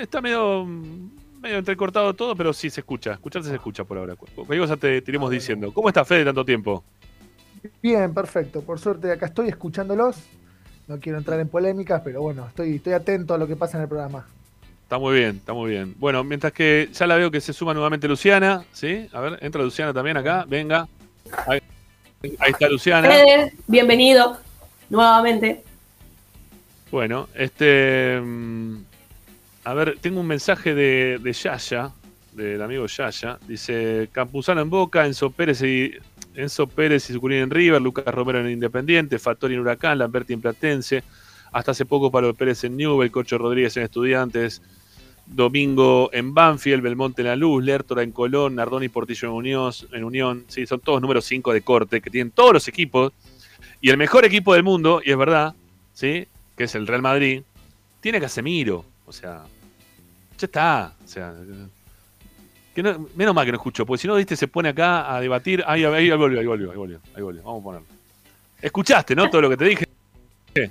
está 0.00 0.20
medio, 0.20 0.64
medio 0.64 1.58
entrecortado 1.58 2.14
todo, 2.14 2.36
pero 2.36 2.52
sí 2.52 2.70
se 2.70 2.80
escucha. 2.80 3.12
Escucharse 3.12 3.48
se 3.48 3.56
escucha 3.56 3.84
por 3.84 3.98
ahora. 3.98 4.14
Cualquier 4.14 4.60
cosa 4.60 4.76
te, 4.76 5.02
te 5.02 5.10
iremos 5.10 5.30
diciendo. 5.30 5.72
¿Cómo 5.74 5.88
estás, 5.88 6.06
Fede, 6.06 6.24
tanto 6.24 6.44
tiempo? 6.44 6.84
Bien, 7.82 8.14
perfecto. 8.14 8.62
Por 8.62 8.78
suerte 8.78 9.10
acá 9.10 9.26
estoy 9.26 9.48
escuchándolos. 9.48 10.16
No 10.86 10.98
quiero 10.98 11.18
entrar 11.18 11.38
en 11.40 11.48
polémicas, 11.48 12.02
pero 12.04 12.22
bueno, 12.22 12.46
estoy, 12.46 12.76
estoy 12.76 12.92
atento 12.94 13.34
a 13.34 13.38
lo 13.38 13.46
que 13.46 13.56
pasa 13.56 13.76
en 13.76 13.82
el 13.82 13.88
programa. 13.88 14.26
Está 14.82 14.98
muy 14.98 15.18
bien, 15.18 15.36
está 15.36 15.52
muy 15.52 15.70
bien. 15.70 15.94
Bueno, 15.98 16.24
mientras 16.24 16.52
que 16.52 16.88
ya 16.92 17.06
la 17.06 17.16
veo 17.16 17.30
que 17.30 17.40
se 17.40 17.52
suma 17.52 17.74
nuevamente 17.74 18.08
Luciana, 18.08 18.64
¿sí? 18.72 19.08
A 19.12 19.20
ver, 19.20 19.38
entra 19.40 19.62
Luciana 19.62 19.92
también 19.92 20.16
acá, 20.16 20.44
venga. 20.48 20.88
Ahí, 21.46 21.60
ahí 22.22 22.52
está 22.52 22.68
Luciana. 22.68 23.08
Fede, 23.08 23.52
bienvenido 23.66 24.38
nuevamente. 24.88 25.62
Bueno, 26.90 27.28
este. 27.34 28.20
mm, 28.20 28.76
A 29.64 29.74
ver, 29.74 29.98
tengo 30.00 30.20
un 30.20 30.26
mensaje 30.26 30.74
de, 30.74 31.18
de 31.22 31.32
Yaya, 31.32 31.90
del 32.32 32.60
amigo 32.62 32.86
Yaya. 32.86 33.38
Dice: 33.46 34.08
Campuzano 34.12 34.60
en 34.60 34.70
Boca, 34.70 35.06
Enzo 35.06 35.30
Pérez 35.30 35.62
y. 35.62 35.92
Enzo 36.34 36.68
Pérez 36.68 37.10
y 37.10 37.12
Sucurín 37.12 37.38
en 37.38 37.50
River, 37.50 37.82
Lucas 37.82 38.04
Romero 38.06 38.40
en 38.40 38.50
Independiente, 38.50 39.18
Fattori 39.18 39.54
en 39.54 39.60
Huracán, 39.60 39.98
Lamberti 39.98 40.32
en 40.32 40.40
Platense, 40.40 41.02
hasta 41.50 41.72
hace 41.72 41.84
poco 41.84 42.12
Pablo 42.12 42.34
Pérez 42.34 42.62
en 42.62 42.76
Newell, 42.76 43.10
Cocho 43.10 43.36
Rodríguez 43.36 43.76
en 43.76 43.82
Estudiantes, 43.82 44.62
Domingo 45.32 46.10
en 46.12 46.34
Banfield, 46.34 46.82
Belmonte 46.82 47.22
en 47.22 47.28
La 47.28 47.36
Luz, 47.36 47.62
Lertora 47.62 48.02
en 48.02 48.12
Colón, 48.12 48.56
Nardoni 48.56 48.86
y 48.86 48.88
Portillo 48.88 49.28
en 49.28 49.34
Unión, 49.34 49.72
en 49.92 50.04
Unión. 50.04 50.44
Sí, 50.48 50.66
son 50.66 50.80
todos 50.80 51.00
números 51.00 51.24
5 51.24 51.52
de 51.52 51.62
corte 51.62 52.00
que 52.00 52.10
tienen 52.10 52.30
todos 52.32 52.52
los 52.52 52.68
equipos. 52.68 53.12
Y 53.80 53.90
el 53.90 53.96
mejor 53.96 54.24
equipo 54.24 54.54
del 54.54 54.62
mundo, 54.62 55.00
y 55.04 55.10
es 55.10 55.16
verdad, 55.16 55.54
¿sí? 55.94 56.26
que 56.56 56.64
es 56.64 56.74
el 56.74 56.86
Real 56.86 57.00
Madrid, 57.00 57.42
tiene 58.00 58.18
a 58.18 58.20
Casemiro. 58.20 58.84
O 59.06 59.12
sea, 59.12 59.44
ya 60.38 60.44
está. 60.46 60.92
O 61.02 61.08
sea, 61.08 61.34
menos 63.14 63.34
mal 63.34 63.46
que 63.46 63.52
no 63.52 63.56
escucho, 63.56 63.86
porque 63.86 64.02
si 64.02 64.08
no, 64.08 64.16
viste, 64.16 64.36
se 64.36 64.48
pone 64.48 64.68
acá 64.68 65.14
a 65.14 65.20
debatir. 65.20 65.64
Ahí, 65.66 65.84
ahí, 65.84 66.10
ahí 66.10 66.16
volvió, 66.16 66.40
ahí 66.40 66.46
volvió, 66.46 66.70
ahí 66.70 66.76
volvió, 66.76 67.00
ahí 67.14 67.22
volvió. 67.22 67.42
Vamos 67.42 67.60
a 67.60 67.64
ponerlo. 67.64 67.86
Escuchaste, 68.60 69.14
¿no? 69.14 69.30
Todo 69.30 69.40
lo 69.40 69.50
que 69.50 69.56
te 69.56 69.64
dije. 69.64 69.88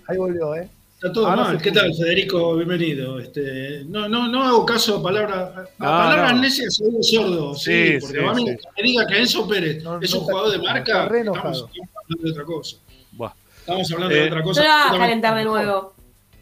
Ahí 0.07 0.17
volvió, 0.17 0.55
¿eh? 0.55 0.69
Está 0.99 1.13
todo 1.13 1.27
Ahora 1.27 1.43
mal. 1.43 1.61
¿Qué 1.61 1.71
tal, 1.71 1.93
Federico? 1.95 2.57
Bienvenido. 2.57 3.19
Este, 3.19 3.85
no, 3.87 4.09
no, 4.09 4.27
no 4.27 4.43
hago 4.43 4.65
caso 4.65 4.97
a 4.97 5.03
palabras. 5.03 5.49
A 5.55 5.61
No, 5.61 5.67
palabras 5.77 6.33
no. 6.35 6.41
necias 6.41 6.73
soy 6.75 6.87
un 6.87 7.01
sordo. 7.01 7.55
Sí, 7.55 7.71
Sí, 7.71 7.97
porque 8.01 8.19
sí, 8.19 8.25
a 8.25 8.33
mí 8.33 8.45
sí. 8.45 8.57
que 8.57 8.81
me 8.83 8.89
diga 8.89 9.07
que 9.07 9.19
Enzo 9.19 9.47
Pérez 9.47 9.81
No, 9.81 10.01
es 10.01 10.13
no 10.13 10.19
un 10.19 10.25
jugador 10.25 10.51
de 10.51 10.57
marca. 10.57 11.03
Estamos, 11.05 11.37
hablando 11.39 12.23
de 12.25 12.31
otra 12.31 12.43
cosa. 12.43 12.77
Buah. 13.13 13.31
Estamos 13.61 13.91
hablando 13.93 14.13
Eh, 14.15 14.19
de 14.19 14.25
otra 14.27 14.39
No 14.39 14.43
cosa. 14.43 14.61
a 14.89 15.35
de 15.35 15.43
nuevo. 15.45 15.93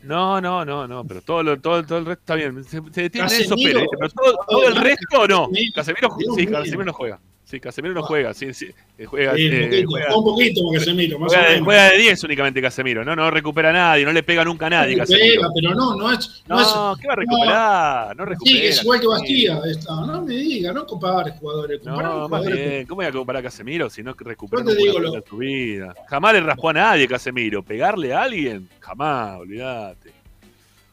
No, 0.01 0.41
no, 0.41 0.65
no, 0.65 0.87
no, 0.87 1.03
pero 1.05 1.21
todo, 1.21 1.43
lo, 1.43 1.59
todo, 1.61 1.85
todo 1.85 1.99
el 1.99 2.05
resto 2.07 2.21
está 2.21 2.33
bien. 2.35 2.63
Se, 2.63 2.81
se 2.91 3.01
detiene 3.03 3.27
Casemiro, 3.27 3.53
Enzo 3.53 3.55
Pérez, 3.57 3.89
pero 3.99 4.09
todo, 4.09 4.37
todo 4.49 4.67
el 4.69 4.75
resto 4.75 5.27
no. 5.27 5.49
Casemiro, 5.75 6.09
sí. 6.35 6.47
Casemiro 6.47 6.85
no 6.85 6.93
juega. 6.93 7.19
Sí, 7.49 7.61
Casemiro 7.61 7.93
no 7.93 8.03
juega. 8.03 8.33
Sí, 8.33 8.53
sí, 8.53 8.67
eh, 8.97 9.05
juega, 9.05 9.33
Sí, 9.33 9.45
eh, 9.49 9.67
poquito, 9.69 9.87
juega, 9.89 10.17
un 10.17 10.23
poquito 10.25 10.61
porque 10.65 10.79
se 10.81 10.93
miro, 10.93 11.17
más 11.17 11.31
o 11.31 11.35
juega 11.35 11.49
menos. 11.49 11.63
juega 11.65 11.91
de 11.91 11.97
10 11.99 12.23
únicamente 12.25 12.61
Casemiro, 12.61 13.05
¿no? 13.05 13.15
No 13.15 13.31
recupera 13.31 13.69
a 13.69 13.73
nadie, 13.73 14.03
no 14.03 14.11
le 14.11 14.21
pega 14.21 14.43
nunca 14.43 14.65
a 14.65 14.69
nadie 14.69 14.95
Pega, 14.95 15.05
Casemiro. 15.05 15.49
pero 15.55 15.73
no, 15.73 15.95
no 15.95 16.11
es. 16.11 16.43
No, 16.45 16.55
No, 16.57 16.93
es 16.93 16.99
¿qué 16.99 17.07
va 17.07 17.13
a 17.13 17.15
recuperar? 17.15 18.17
No 18.17 18.25
recupera. 18.25 18.57
Sí, 18.57 18.65
es 18.65 18.81
igual 18.83 18.99
que 18.99 19.07
Casemiro. 19.07 19.55
Bastía. 19.55 19.71
Está. 19.71 19.95
No 19.95 20.21
me 20.23 20.33
diga, 20.33 20.73
no 20.73 20.85
compares 20.85 21.35
jugadores. 21.39 21.81
No, 21.85 22.27
más 22.27 22.45
bien. 22.45 22.85
¿Cómo 22.85 22.97
voy 22.97 23.05
a 23.05 23.11
comparar 23.13 23.39
a 23.39 23.43
Casemiro 23.43 23.89
si 23.89 24.03
no 24.03 24.13
recupera 24.13 24.63
nunca 24.63 25.23
su 25.29 25.37
vida? 25.37 25.95
Jamás 26.09 26.33
le 26.33 26.41
raspó 26.41 26.67
a 26.71 26.73
nadie 26.73 27.07
Casemiro. 27.07 27.63
¿Pegarle 27.63 28.13
a 28.13 28.23
alguien? 28.23 28.67
Jamás, 28.81 29.39
olvídate. 29.39 30.11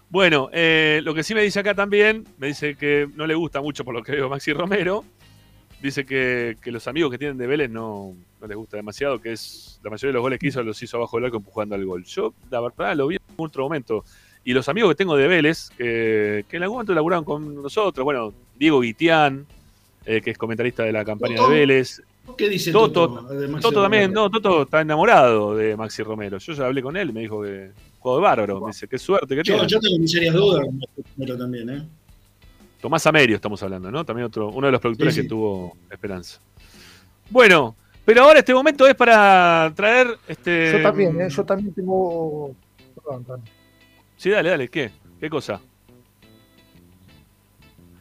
Bueno, 0.09 0.49
eh, 0.53 1.01
lo 1.03 1.13
que 1.13 1.25
sí 1.25 1.35
me 1.35 1.43
dice 1.43 1.59
acá 1.59 1.75
también, 1.75 2.25
me 2.39 2.47
dice 2.47 2.77
que 2.77 3.09
no 3.17 3.27
le 3.27 3.35
gusta 3.35 3.61
mucho 3.61 3.85
por 3.85 3.93
lo 3.95 4.03
que 4.05 4.13
veo 4.13 4.29
Maxi 4.29 4.53
Romero. 4.53 5.05
Dice 5.85 6.07
que, 6.07 6.57
que 6.63 6.73
los 6.73 6.89
amigos 6.89 7.11
que 7.11 7.19
tienen 7.19 7.37
de 7.37 7.47
Vélez 7.47 7.69
no, 7.69 8.17
no 8.41 8.47
les 8.47 8.57
gusta 8.57 8.79
demasiado, 8.79 9.21
que 9.21 9.33
es 9.33 9.79
la 9.85 9.91
mayoría 9.91 10.09
de 10.09 10.15
los 10.15 10.23
goles 10.23 10.39
que 10.39 10.47
hizo 10.47 10.63
los 10.63 10.83
hizo 10.83 10.97
abajo 10.97 11.19
del 11.19 11.27
arco 11.27 11.37
empujando 11.37 11.75
al 11.75 11.85
gol. 11.85 12.05
Yo, 12.07 12.33
la 12.51 12.63
verdad, 12.63 12.97
lo 12.97 13.09
vi 13.09 13.17
en 13.17 13.21
otro 13.37 13.65
momento. 13.65 14.03
Y 14.45 14.55
los 14.55 14.67
amigos 14.71 14.89
que 14.93 14.95
tengo 14.95 15.15
de 15.15 15.29
Vélez, 15.29 15.69
que, 15.77 16.47
que 16.49 16.57
en 16.57 16.63
algún 16.63 16.77
momento 16.77 16.95
laburaron 16.95 17.27
con 17.27 17.63
nosotros, 17.63 18.03
bueno, 18.03 18.33
Diego 18.59 18.81
Guitián, 18.81 19.45
eh, 20.07 20.23
que 20.23 20.31
es 20.31 20.39
comentarista 20.39 20.85
de 20.85 20.93
la 20.93 21.05
campaña 21.05 21.43
de. 21.43 21.49
Vélez. 21.51 22.01
¿Qué 22.39 22.49
dice 22.49 22.73
Toto, 22.73 23.07
Toto? 23.07 23.35
de 23.35 23.47
Maxi 23.47 23.63
Toto 23.69 23.83
también, 23.83 24.11
no, 24.11 24.31
Toto 24.31 24.63
está 24.63 24.81
enamorado 24.81 25.55
de 25.55 25.77
Maxi 25.77 26.03
Romero. 26.03 26.39
Yo 26.39 26.55
ya 26.55 26.65
hablé 26.65 26.81
con 26.81 26.97
él, 26.97 27.13
me 27.13 27.21
dijo 27.21 27.43
que 27.43 27.73
juego 27.99 28.17
de 28.17 28.23
bárbaro. 28.23 28.61
Me 28.63 28.69
dice, 28.69 28.89
qué 28.89 28.97
suerte 28.99 29.37
que 29.37 29.43
Yo, 29.43 29.53
tiene. 29.55 29.69
yo 29.69 29.79
tengo 29.81 29.99
mis 29.99 30.11
serias 30.11 30.35
dudas 30.35 30.65
con 30.65 30.79
Maxi 30.79 31.03
Romero 31.15 31.37
también, 31.37 31.69
¿eh? 31.69 31.83
Tomás 32.85 33.07
Amerio 33.07 33.37
estamos 33.37 33.63
hablando, 33.63 33.91
¿no? 33.91 34.05
También 34.05 34.27
otro, 34.27 34.51
uno 34.51 34.67
de 34.67 34.73
los 34.73 34.79
productores 34.79 35.15
Sí, 35.15 35.23
sí. 35.23 35.25
que 35.27 35.31
tuvo 35.31 35.75
Esperanza. 35.91 36.39
Bueno, 37.31 37.75
pero 38.05 38.25
ahora 38.25 38.41
este 38.41 38.53
momento 38.53 38.87
es 38.87 38.95
para 38.95 39.73
traer 39.75 40.09
este. 40.29 40.71
Yo 40.71 40.83
también, 40.83 41.19
¿eh? 41.19 41.31
Yo 41.31 41.45
también 41.47 41.73
tengo. 41.73 42.55
Perdón. 42.95 43.41
Sí, 44.19 44.29
dale, 44.29 44.51
dale, 44.51 44.69
¿qué? 44.69 44.91
¿Qué 45.19 45.31
cosa? 45.31 45.63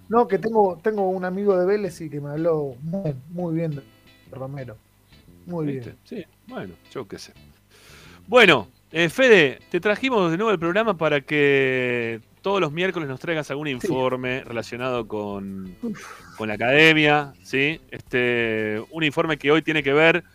No, 0.10 0.28
que 0.28 0.38
tengo, 0.38 0.78
tengo 0.84 1.07
un 1.07 1.24
amigo 1.24 1.57
de 1.57 1.66
Vélez 1.66 2.02
y 2.02 2.10
que 2.10 2.20
me 2.20 2.32
habló 2.32 2.76
muy, 2.82 3.16
muy 3.30 3.56
bien 3.56 3.76
de 3.76 3.84
Romero. 4.34 4.76
Muy 5.45 5.68
¿Viste? 5.68 5.91
bien. 5.91 5.98
Sí, 6.03 6.26
bueno, 6.45 6.74
yo 6.91 7.07
qué 7.07 7.20
sé. 7.20 7.32
Bueno, 8.28 8.68
eh, 8.91 9.07
Fede, 9.07 9.60
te 9.72 9.80
trajimos 9.80 10.30
de 10.30 10.36
nuevo 10.36 10.52
el 10.52 10.60
programa 10.60 10.98
para 10.98 11.22
que 11.22 12.20
todos 12.44 12.60
los 12.60 12.74
miércoles 12.74 13.07
nos 13.07 13.22
traigas 13.22 13.49
algún 13.52 13.70
informe 13.70 14.44
relacionado 14.44 15.07
con, 15.07 15.76
con 16.38 16.49
la 16.49 16.56
academia, 16.56 17.34
¿sí? 17.41 17.80
Este, 17.90 18.84
un 18.91 19.03
informe 19.03 19.38
que 19.38 19.49
hoy 19.49 19.61
tiene 19.61 19.82
que 19.82 19.94
ver 19.94 20.26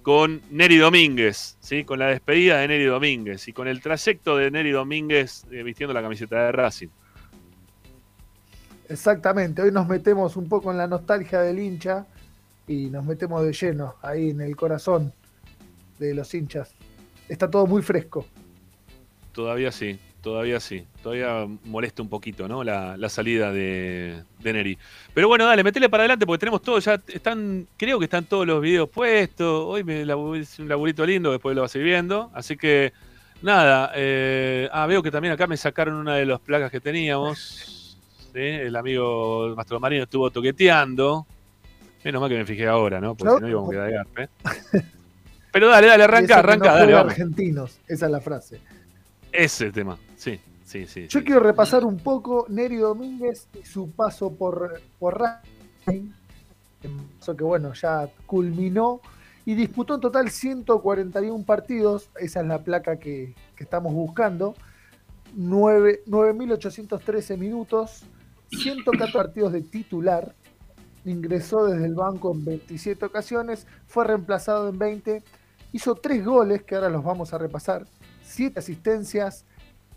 con 0.00 0.40
Neri 0.50 0.78
Domínguez, 0.78 1.58
¿sí? 1.60 1.84
Con 1.84 1.98
la 1.98 2.06
despedida 2.06 2.56
de 2.56 2.68
Neri 2.68 2.86
Domínguez 2.86 3.46
y 3.48 3.52
con 3.52 3.68
el 3.68 3.82
trayecto 3.82 4.38
de 4.38 4.50
Neri 4.50 4.70
Domínguez 4.70 5.44
eh, 5.52 5.62
vistiendo 5.62 5.92
la 5.92 6.00
camiseta 6.00 6.46
de 6.46 6.52
Racing. 6.52 6.88
Exactamente. 8.88 9.60
Hoy 9.60 9.72
nos 9.72 9.86
metemos 9.86 10.36
un 10.36 10.48
poco 10.48 10.72
en 10.72 10.78
la 10.78 10.86
nostalgia 10.86 11.42
del 11.42 11.58
hincha 11.58 12.06
y 12.66 12.86
nos 12.86 13.04
metemos 13.04 13.44
de 13.44 13.52
lleno 13.52 13.96
ahí 14.00 14.30
en 14.30 14.40
el 14.40 14.56
corazón 14.56 15.12
de 15.98 16.14
los 16.14 16.32
hinchas. 16.32 16.74
Está 17.28 17.50
todo 17.50 17.66
muy 17.66 17.82
fresco. 17.82 18.24
Todavía 19.32 19.70
sí, 19.70 19.98
todavía 20.22 20.60
sí. 20.60 20.84
Todavía 21.02 21.46
molesta 21.64 22.00
un 22.02 22.08
poquito, 22.08 22.48
¿no? 22.48 22.62
La, 22.64 22.96
la 22.96 23.08
salida 23.08 23.52
de, 23.52 24.22
de 24.40 24.52
Neri. 24.52 24.78
Pero 25.12 25.28
bueno, 25.28 25.44
dale, 25.44 25.62
metele 25.64 25.88
para 25.88 26.02
adelante 26.04 26.24
porque 26.26 26.40
tenemos 26.40 26.62
todo. 26.62 26.78
Ya 26.78 26.94
están, 27.08 27.66
creo 27.76 27.98
que 27.98 28.04
están 28.06 28.24
todos 28.24 28.46
los 28.46 28.60
videos 28.62 28.88
puestos. 28.88 29.64
Hoy 29.66 29.84
me 29.84 30.02
es 30.40 30.58
un 30.58 30.68
laburito 30.68 31.04
lindo, 31.04 31.32
después 31.32 31.54
lo 31.54 31.62
vas 31.62 31.74
a 31.74 31.78
ir 31.78 31.84
viendo. 31.84 32.30
Así 32.34 32.56
que, 32.56 32.92
nada. 33.42 33.92
eh, 33.96 34.68
ah, 34.72 34.86
veo 34.86 35.02
que 35.02 35.10
también 35.10 35.34
acá 35.34 35.46
me 35.46 35.56
sacaron 35.56 35.96
una 35.96 36.14
de 36.16 36.24
las 36.26 36.40
placas 36.40 36.70
que 36.70 36.80
teníamos. 36.80 37.98
¿sí? 38.32 38.38
El 38.40 38.74
amigo 38.76 39.52
Mastro 39.56 39.78
Marino 39.80 40.04
estuvo 40.04 40.30
toqueteando. 40.30 41.26
Menos 42.04 42.20
mal 42.20 42.30
que 42.30 42.36
me 42.38 42.46
fijé 42.46 42.66
ahora, 42.66 43.00
¿no? 43.00 43.14
Porque 43.14 43.30
No. 43.32 43.36
si 43.38 43.42
no 43.42 43.48
íbamos 43.48 43.76
a 43.76 43.86
quedar. 43.88 44.06
Pero 45.52 45.68
dale, 45.68 45.86
dale, 45.86 46.04
arranca, 46.04 46.38
arranca, 46.38 46.66
no 46.68 46.72
dale, 46.72 46.84
juega 46.86 46.98
vamos. 46.98 47.12
argentinos, 47.12 47.78
esa 47.86 48.06
es 48.06 48.12
la 48.12 48.20
frase. 48.20 48.58
Ese 49.32 49.44
es 49.44 49.60
el 49.62 49.72
tema. 49.72 49.98
Sí, 50.16 50.40
sí, 50.64 50.86
sí. 50.86 51.06
Yo 51.08 51.20
sí. 51.20 51.24
quiero 51.24 51.40
repasar 51.40 51.84
un 51.84 51.98
poco 51.98 52.46
Neri 52.48 52.76
Domínguez 52.76 53.48
y 53.60 53.64
su 53.66 53.90
paso 53.90 54.32
por, 54.34 54.80
por 54.98 55.18
Racing, 55.20 56.10
eso 57.20 57.36
que 57.36 57.44
bueno, 57.44 57.72
ya 57.74 58.08
culminó 58.26 59.00
y 59.44 59.54
disputó 59.54 59.94
en 59.96 60.00
total 60.00 60.30
141 60.30 61.44
partidos, 61.44 62.10
esa 62.20 62.40
es 62.40 62.46
la 62.46 62.62
placa 62.62 62.98
que, 62.98 63.34
que 63.56 63.64
estamos 63.64 63.92
buscando, 63.92 64.54
Nueve- 65.34 66.02
9.813 66.06 67.38
minutos, 67.38 68.02
114 68.50 69.12
partidos 69.12 69.52
de 69.52 69.62
titular, 69.62 70.34
ingresó 71.04 71.64
desde 71.64 71.86
el 71.86 71.94
banco 71.94 72.32
en 72.32 72.44
27 72.44 73.04
ocasiones, 73.06 73.66
fue 73.86 74.04
reemplazado 74.04 74.68
en 74.68 74.78
20 74.78 75.22
Hizo 75.74 75.94
tres 75.94 76.22
goles, 76.22 76.62
que 76.64 76.74
ahora 76.74 76.90
los 76.90 77.02
vamos 77.02 77.32
a 77.32 77.38
repasar, 77.38 77.86
siete 78.32 78.60
asistencias, 78.60 79.44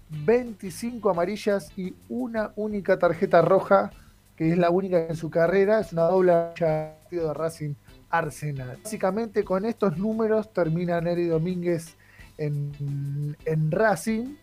25 0.09 1.09
amarillas 1.09 1.71
y 1.77 1.95
una 2.09 2.51
única 2.57 2.99
tarjeta 2.99 3.41
roja, 3.41 3.91
que 4.35 4.51
es 4.51 4.57
la 4.57 4.69
única 4.69 5.07
en 5.07 5.15
su 5.15 5.29
carrera, 5.29 5.79
es 5.79 5.93
una 5.93 6.03
doble 6.03 6.33
partido 6.59 7.29
de 7.29 7.33
Racing 7.33 7.73
Arsenal. 8.09 8.77
Básicamente 8.83 9.43
con 9.45 9.65
estos 9.65 9.97
números 9.97 10.51
termina 10.51 10.99
Neri 10.99 11.27
Domínguez 11.27 11.95
en, 12.37 13.37
en 13.45 13.71
Racing, 13.71 14.35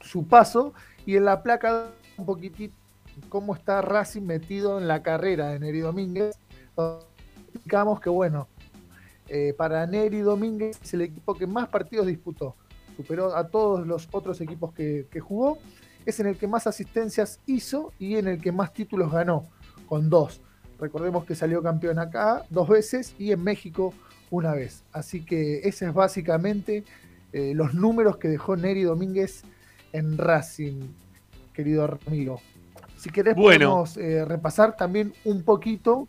su 0.00 0.26
paso, 0.28 0.72
y 1.04 1.16
en 1.16 1.24
la 1.24 1.42
placa 1.42 1.86
un 2.16 2.24
poquitito 2.24 2.74
cómo 3.28 3.56
está 3.56 3.82
Racing 3.82 4.22
metido 4.22 4.78
en 4.78 4.86
la 4.86 5.02
carrera 5.02 5.48
de 5.48 5.58
Neri 5.58 5.80
Domínguez. 5.80 6.38
Explicamos 7.52 8.00
que 8.00 8.10
bueno, 8.10 8.46
eh, 9.26 9.54
para 9.58 9.84
Neri 9.86 10.20
Domínguez 10.20 10.78
es 10.80 10.94
el 10.94 11.00
equipo 11.00 11.34
que 11.34 11.48
más 11.48 11.68
partidos 11.68 12.06
disputó 12.06 12.54
superó 12.98 13.36
a 13.36 13.46
todos 13.46 13.86
los 13.86 14.08
otros 14.10 14.40
equipos 14.40 14.74
que, 14.74 15.06
que, 15.08 15.20
jugó. 15.20 15.58
Es 16.04 16.18
en 16.18 16.26
el 16.26 16.36
que 16.36 16.48
más 16.48 16.66
asistencias 16.66 17.38
hizo 17.46 17.92
y 17.96 18.16
en 18.16 18.26
el 18.26 18.40
que 18.40 18.50
más 18.50 18.72
títulos 18.72 19.12
ganó, 19.12 19.46
con 19.86 20.10
dos. 20.10 20.40
Recordemos 20.80 21.24
que 21.24 21.36
salió 21.36 21.62
campeón 21.62 22.00
acá 22.00 22.44
dos 22.50 22.68
veces 22.68 23.14
y 23.16 23.30
en 23.30 23.44
México 23.44 23.94
una 24.30 24.52
vez. 24.52 24.82
Así 24.92 25.24
que 25.24 25.60
ese 25.60 25.86
es 25.86 25.94
básicamente 25.94 26.82
eh, 27.32 27.52
los 27.54 27.72
números 27.72 28.16
que 28.16 28.26
dejó 28.26 28.56
Neri 28.56 28.82
Domínguez 28.82 29.44
en 29.92 30.18
Racing, 30.18 30.88
querido 31.52 31.86
Ramiro. 31.86 32.40
Si 32.96 33.10
querés 33.10 33.36
Bueno. 33.36 33.70
podemos 33.70 33.96
eh, 33.96 34.24
repasar 34.24 34.76
también 34.76 35.12
un 35.24 35.44
poquito 35.44 36.08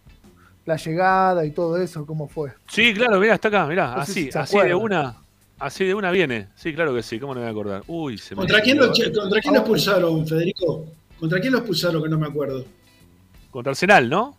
la 0.65 0.75
llegada 0.77 1.45
y 1.45 1.51
todo 1.51 1.77
eso, 1.77 2.03
cómo 2.07 2.27
fue. 2.27 2.51
Sí, 2.67 2.95
claro, 2.95 3.19
mirá, 3.19 3.35
está 3.35 3.49
acá, 3.49 3.67
mirá, 3.67 3.93
No 3.95 4.01
así, 4.01 4.31
si 4.31 4.37
así 4.37 4.57
de 4.57 4.73
una. 4.73 5.17
Así 5.59 5.85
de 5.85 5.93
una 5.93 6.09
viene. 6.11 6.47
Sí, 6.55 6.73
claro 6.73 6.95
que 6.95 7.03
sí, 7.03 7.19
¿cómo 7.19 7.33
no 7.33 7.41
me 7.41 7.45
voy 7.45 7.49
a 7.49 7.51
acordar? 7.51 7.83
Uy, 7.87 8.17
se 8.17 8.33
me 8.33 8.39
¿Contra 8.39 8.61
quién, 8.61 8.77
lo. 8.77 8.87
¿Contra 8.87 9.41
quién 9.41 9.53
lo 9.53 9.59
expulsaron, 9.59 10.25
Federico? 10.25 10.85
¿Contra 11.19 11.39
quién 11.39 11.51
lo 11.51 11.59
expulsaron 11.59 12.01
que 12.01 12.09
no 12.09 12.17
me 12.17 12.27
acuerdo? 12.27 12.65
Contra 13.51 13.71
Arsenal, 13.71 14.09
¿no? 14.09 14.37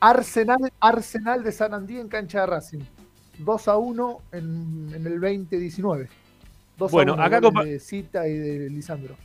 Arsenal, 0.00 0.72
Arsenal 0.80 1.44
de 1.44 1.52
San 1.52 1.74
Andí 1.74 1.98
en 1.98 2.08
cancha 2.08 2.40
de 2.40 2.46
Racing. 2.46 2.80
2 3.38 3.68
a 3.68 3.76
1 3.76 4.20
en, 4.32 4.92
en 4.94 5.06
el 5.06 5.20
2019. 5.20 6.08
2 6.78 6.90
Bueno, 6.90 7.12
a 7.12 7.14
1 7.16 7.24
acá 7.24 7.40
de 7.64 7.78
Cita 7.78 8.26
y 8.26 8.32
de 8.32 8.70
Lisandro. 8.70 9.16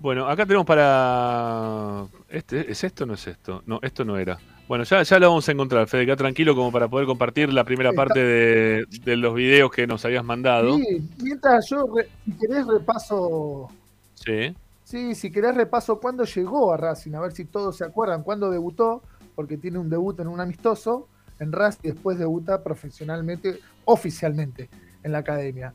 Bueno, 0.00 0.26
acá 0.26 0.44
tenemos 0.44 0.66
para. 0.66 2.06
¿Este, 2.28 2.70
¿Es 2.70 2.82
esto 2.82 3.04
o 3.04 3.06
no 3.06 3.14
es 3.14 3.26
esto? 3.28 3.62
No, 3.66 3.78
esto 3.82 4.04
no 4.04 4.18
era. 4.18 4.38
Bueno, 4.68 4.84
ya, 4.84 5.02
ya 5.02 5.18
lo 5.18 5.28
vamos 5.28 5.48
a 5.48 5.52
encontrar, 5.52 5.86
Fede, 5.88 6.06
queda 6.06 6.16
tranquilo 6.16 6.54
como 6.54 6.72
para 6.72 6.88
poder 6.88 7.06
compartir 7.06 7.52
la 7.52 7.64
primera 7.64 7.92
parte 7.92 8.20
de, 8.20 8.86
de 9.04 9.16
los 9.16 9.34
videos 9.34 9.70
que 9.70 9.86
nos 9.86 10.04
habías 10.04 10.24
mandado. 10.24 10.76
Sí, 10.78 11.08
mientras 11.22 11.68
yo, 11.68 11.84
re- 11.94 12.08
si 12.24 12.32
querés 12.38 12.66
repaso, 12.66 13.68
Sí. 14.14 14.54
sí, 14.84 15.14
si 15.14 15.30
querés 15.30 15.56
repaso 15.56 16.00
cuándo 16.00 16.24
llegó 16.24 16.72
a 16.72 16.76
Racing, 16.76 17.12
a 17.14 17.20
ver 17.20 17.32
si 17.32 17.44
todos 17.44 17.76
se 17.76 17.84
acuerdan 17.84 18.22
cuándo 18.22 18.50
debutó, 18.50 19.02
porque 19.34 19.58
tiene 19.58 19.78
un 19.78 19.90
debut 19.90 20.18
en 20.20 20.28
un 20.28 20.40
amistoso 20.40 21.08
en 21.38 21.52
Racing 21.52 21.80
y 21.82 21.90
después 21.90 22.18
debuta 22.18 22.62
profesionalmente, 22.62 23.58
oficialmente, 23.84 24.70
en 25.02 25.12
la 25.12 25.18
academia. 25.18 25.74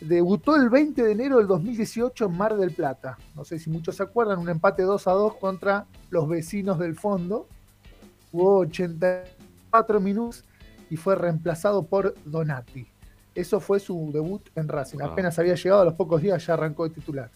Debutó 0.00 0.56
el 0.56 0.68
20 0.68 1.02
de 1.02 1.12
enero 1.12 1.38
del 1.38 1.46
2018 1.46 2.26
en 2.26 2.36
Mar 2.36 2.56
del 2.56 2.72
Plata. 2.72 3.16
No 3.34 3.44
sé 3.44 3.58
si 3.58 3.70
muchos 3.70 3.96
se 3.96 4.02
acuerdan, 4.02 4.38
un 4.40 4.48
empate 4.50 4.82
2 4.82 5.06
a 5.06 5.12
2 5.12 5.36
contra 5.36 5.86
los 6.10 6.28
vecinos 6.28 6.78
del 6.78 6.96
fondo. 6.96 7.46
Jugó 8.36 8.58
84 8.58 9.98
minutos 10.00 10.44
y 10.90 10.96
fue 10.96 11.14
reemplazado 11.16 11.82
por 11.84 12.14
Donati. 12.26 12.86
Eso 13.34 13.60
fue 13.60 13.80
su 13.80 14.10
debut 14.12 14.42
en 14.54 14.68
Racing. 14.68 14.98
Apenas 15.00 15.38
había 15.38 15.54
llegado 15.54 15.80
a 15.82 15.84
los 15.86 15.94
pocos 15.94 16.20
días, 16.20 16.44
ya 16.46 16.52
arrancó 16.54 16.84
de 16.86 16.94
titular. 16.94 17.30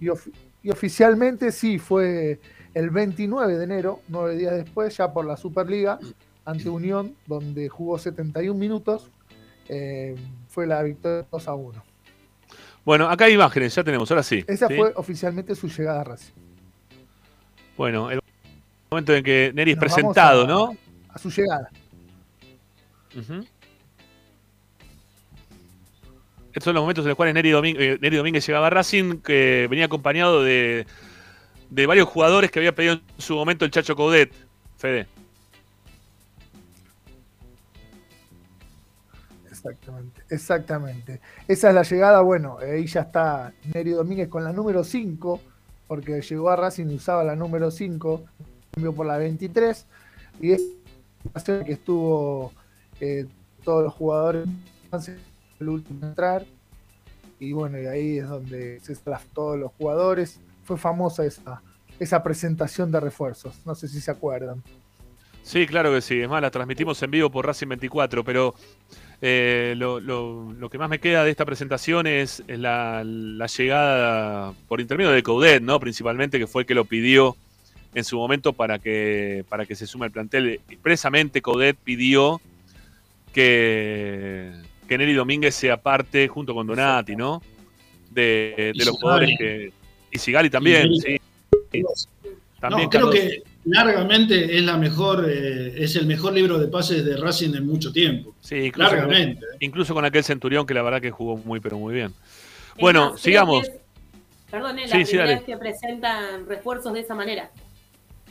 Y, 0.00 0.06
ofi- 0.06 0.32
y 0.62 0.70
oficialmente 0.70 1.52
sí, 1.52 1.78
fue 1.78 2.40
el 2.74 2.90
29 2.90 3.56
de 3.58 3.64
enero, 3.64 4.00
nueve 4.08 4.34
días 4.36 4.54
después, 4.56 4.96
ya 4.96 5.12
por 5.12 5.24
la 5.24 5.36
Superliga, 5.36 5.98
ante 6.44 6.68
Unión, 6.68 7.14
donde 7.26 7.68
jugó 7.68 7.96
71 7.98 8.58
minutos. 8.58 9.08
eh, 9.68 10.16
fue 10.48 10.66
la 10.66 10.82
victoria 10.82 11.24
2 11.30 11.46
a 11.46 11.54
1. 11.54 11.82
Bueno, 12.84 13.08
acá 13.08 13.26
hay 13.26 13.34
imágenes, 13.34 13.72
ya 13.72 13.84
tenemos, 13.84 14.10
ahora 14.10 14.24
sí. 14.24 14.44
Esa 14.48 14.66
¿sí? 14.66 14.74
fue 14.76 14.92
oficialmente 14.96 15.54
su 15.54 15.68
llegada 15.68 16.00
a 16.00 16.04
Racing. 16.04 16.32
Bueno, 17.76 18.10
el 18.10 18.20
momento 18.90 19.14
en 19.14 19.22
que 19.22 19.52
Neri 19.54 19.70
es 19.72 19.76
Nos 19.76 19.80
presentado, 19.84 20.44
a- 20.44 20.46
¿no? 20.48 20.76
A 21.10 21.18
su 21.18 21.30
llegada. 21.30 21.70
Estos 26.48 26.64
son 26.64 26.74
los 26.74 26.82
momentos 26.82 27.04
en 27.04 27.08
los 27.10 27.16
cuales 27.16 27.34
Neri, 27.34 27.50
Domín- 27.52 27.76
eh, 27.78 27.98
Neri 28.00 28.16
Domínguez 28.16 28.44
llegaba 28.44 28.66
a 28.66 28.70
Racing, 28.70 29.18
que 29.20 29.68
venía 29.70 29.84
acompañado 29.84 30.42
de, 30.42 30.86
de 31.70 31.86
varios 31.86 32.08
jugadores 32.08 32.50
que 32.50 32.58
había 32.58 32.74
pedido 32.74 32.94
en 32.94 33.02
su 33.18 33.36
momento 33.36 33.64
el 33.64 33.70
Chacho 33.70 33.94
Coudet. 33.94 34.32
Fede. 34.76 35.06
Exactamente, 39.50 40.22
exactamente. 40.30 41.20
Esa 41.46 41.68
es 41.68 41.74
la 41.74 41.82
llegada, 41.82 42.22
bueno, 42.22 42.58
ahí 42.58 42.86
ya 42.86 43.02
está 43.02 43.52
Neri 43.72 43.90
Domínguez 43.90 44.28
con 44.28 44.42
la 44.42 44.52
número 44.52 44.82
5, 44.82 45.40
porque 45.86 46.22
llegó 46.22 46.50
a 46.50 46.56
Racing 46.56 46.86
y 46.90 46.94
usaba 46.94 47.22
la 47.22 47.36
número 47.36 47.70
5, 47.70 48.24
cambió 48.28 48.49
por 48.94 49.06
la 49.06 49.18
23, 49.18 49.86
y 50.40 50.52
es 50.52 50.62
la 51.34 51.64
que 51.64 51.72
estuvo 51.72 52.52
eh, 53.00 53.26
todos 53.64 53.84
los 53.84 53.92
jugadores, 53.92 54.46
el 55.58 55.68
último 55.68 56.00
en 56.02 56.08
entrar, 56.08 56.46
y 57.38 57.52
bueno, 57.52 57.80
y 57.80 57.86
ahí 57.86 58.18
es 58.18 58.28
donde 58.28 58.80
se 58.80 58.94
todos 59.32 59.58
los 59.58 59.72
jugadores, 59.72 60.40
fue 60.64 60.76
famosa 60.76 61.24
esa, 61.24 61.62
esa 61.98 62.22
presentación 62.22 62.90
de 62.92 63.00
refuerzos, 63.00 63.54
no 63.66 63.74
sé 63.74 63.88
si 63.88 64.00
se 64.00 64.10
acuerdan. 64.10 64.62
Sí, 65.42 65.66
claro 65.66 65.90
que 65.92 66.02
sí. 66.02 66.20
Es 66.20 66.28
más, 66.28 66.42
la 66.42 66.50
transmitimos 66.50 67.02
en 67.02 67.10
vivo 67.10 67.30
por 67.30 67.46
Racing 67.46 67.68
24, 67.68 68.22
pero 68.24 68.54
eh, 69.22 69.74
lo, 69.76 69.98
lo- 69.98 70.52
que 70.70 70.78
más 70.78 70.88
me 70.90 71.00
queda 71.00 71.24
de 71.24 71.30
esta 71.30 71.44
presentación 71.46 72.06
es, 72.06 72.42
es 72.46 72.58
la, 72.58 73.02
la 73.04 73.46
llegada 73.46 74.52
por 74.68 74.80
intermedio 74.80 75.10
de 75.10 75.22
Coudet, 75.22 75.62
¿no? 75.62 75.80
Principalmente, 75.80 76.38
que 76.38 76.46
fue 76.46 76.62
el 76.62 76.66
que 76.66 76.74
lo 76.74 76.84
pidió 76.84 77.36
en 77.94 78.04
su 78.04 78.16
momento 78.16 78.52
para 78.52 78.78
que, 78.78 79.44
para 79.48 79.66
que 79.66 79.74
se 79.74 79.86
sume 79.86 80.06
al 80.06 80.12
plantel. 80.12 80.60
Expresamente 80.68 81.42
Coudet 81.42 81.76
pidió 81.76 82.40
que, 83.32 84.52
que 84.88 84.98
Neri 84.98 85.14
Domínguez 85.14 85.54
sea 85.54 85.76
parte, 85.76 86.28
junto 86.28 86.54
con 86.54 86.66
Donati, 86.66 87.16
¿no? 87.16 87.42
De, 88.10 88.72
los 88.74 88.90
jugadores 88.90 89.30
que. 89.38 89.72
Y 90.10 90.18
Sigali 90.18 90.50
también, 90.50 90.88
Y 90.92 91.00
sí. 91.00 91.16
No, 91.80 91.88
También 92.68 92.88
creo 92.90 93.08
Carlos- 93.08 93.14
que 93.14 93.42
largamente 93.64 94.56
es 94.58 94.62
la 94.64 94.76
mejor, 94.76 95.26
eh, 95.30 95.72
es 95.82 95.94
el 95.96 96.06
mejor 96.06 96.32
libro 96.34 96.58
de 96.58 96.66
pases 96.66 97.04
de 97.04 97.16
Racing 97.16 97.54
en 97.54 97.66
mucho 97.66 97.92
tiempo. 97.92 98.34
Sí, 98.40 98.56
incluso, 98.56 98.90
Largamente. 98.92 99.46
incluso 99.60 99.94
con 99.94 100.04
aquel 100.04 100.24
Centurión 100.24 100.66
que 100.66 100.74
la 100.74 100.82
verdad 100.82 101.00
que 101.00 101.10
jugó 101.10 101.36
muy, 101.38 101.60
pero 101.60 101.78
muy 101.78 101.94
bien. 101.94 102.08
Es 102.08 102.80
Bueno, 102.80 103.12
más, 103.12 103.20
sigamos. 103.20 103.66
es- 103.68 103.72
perdón, 104.50 104.78
es 104.80 104.90
la 104.90 104.96
sí, 104.96 105.04
primera 105.04 105.24
dale. 105.24 105.34
vez 105.36 105.44
que 105.44 105.56
presentan 105.56 106.46
refuerzos 106.46 106.92
de 106.92 107.00
esa 107.00 107.14
manera. 107.14 107.50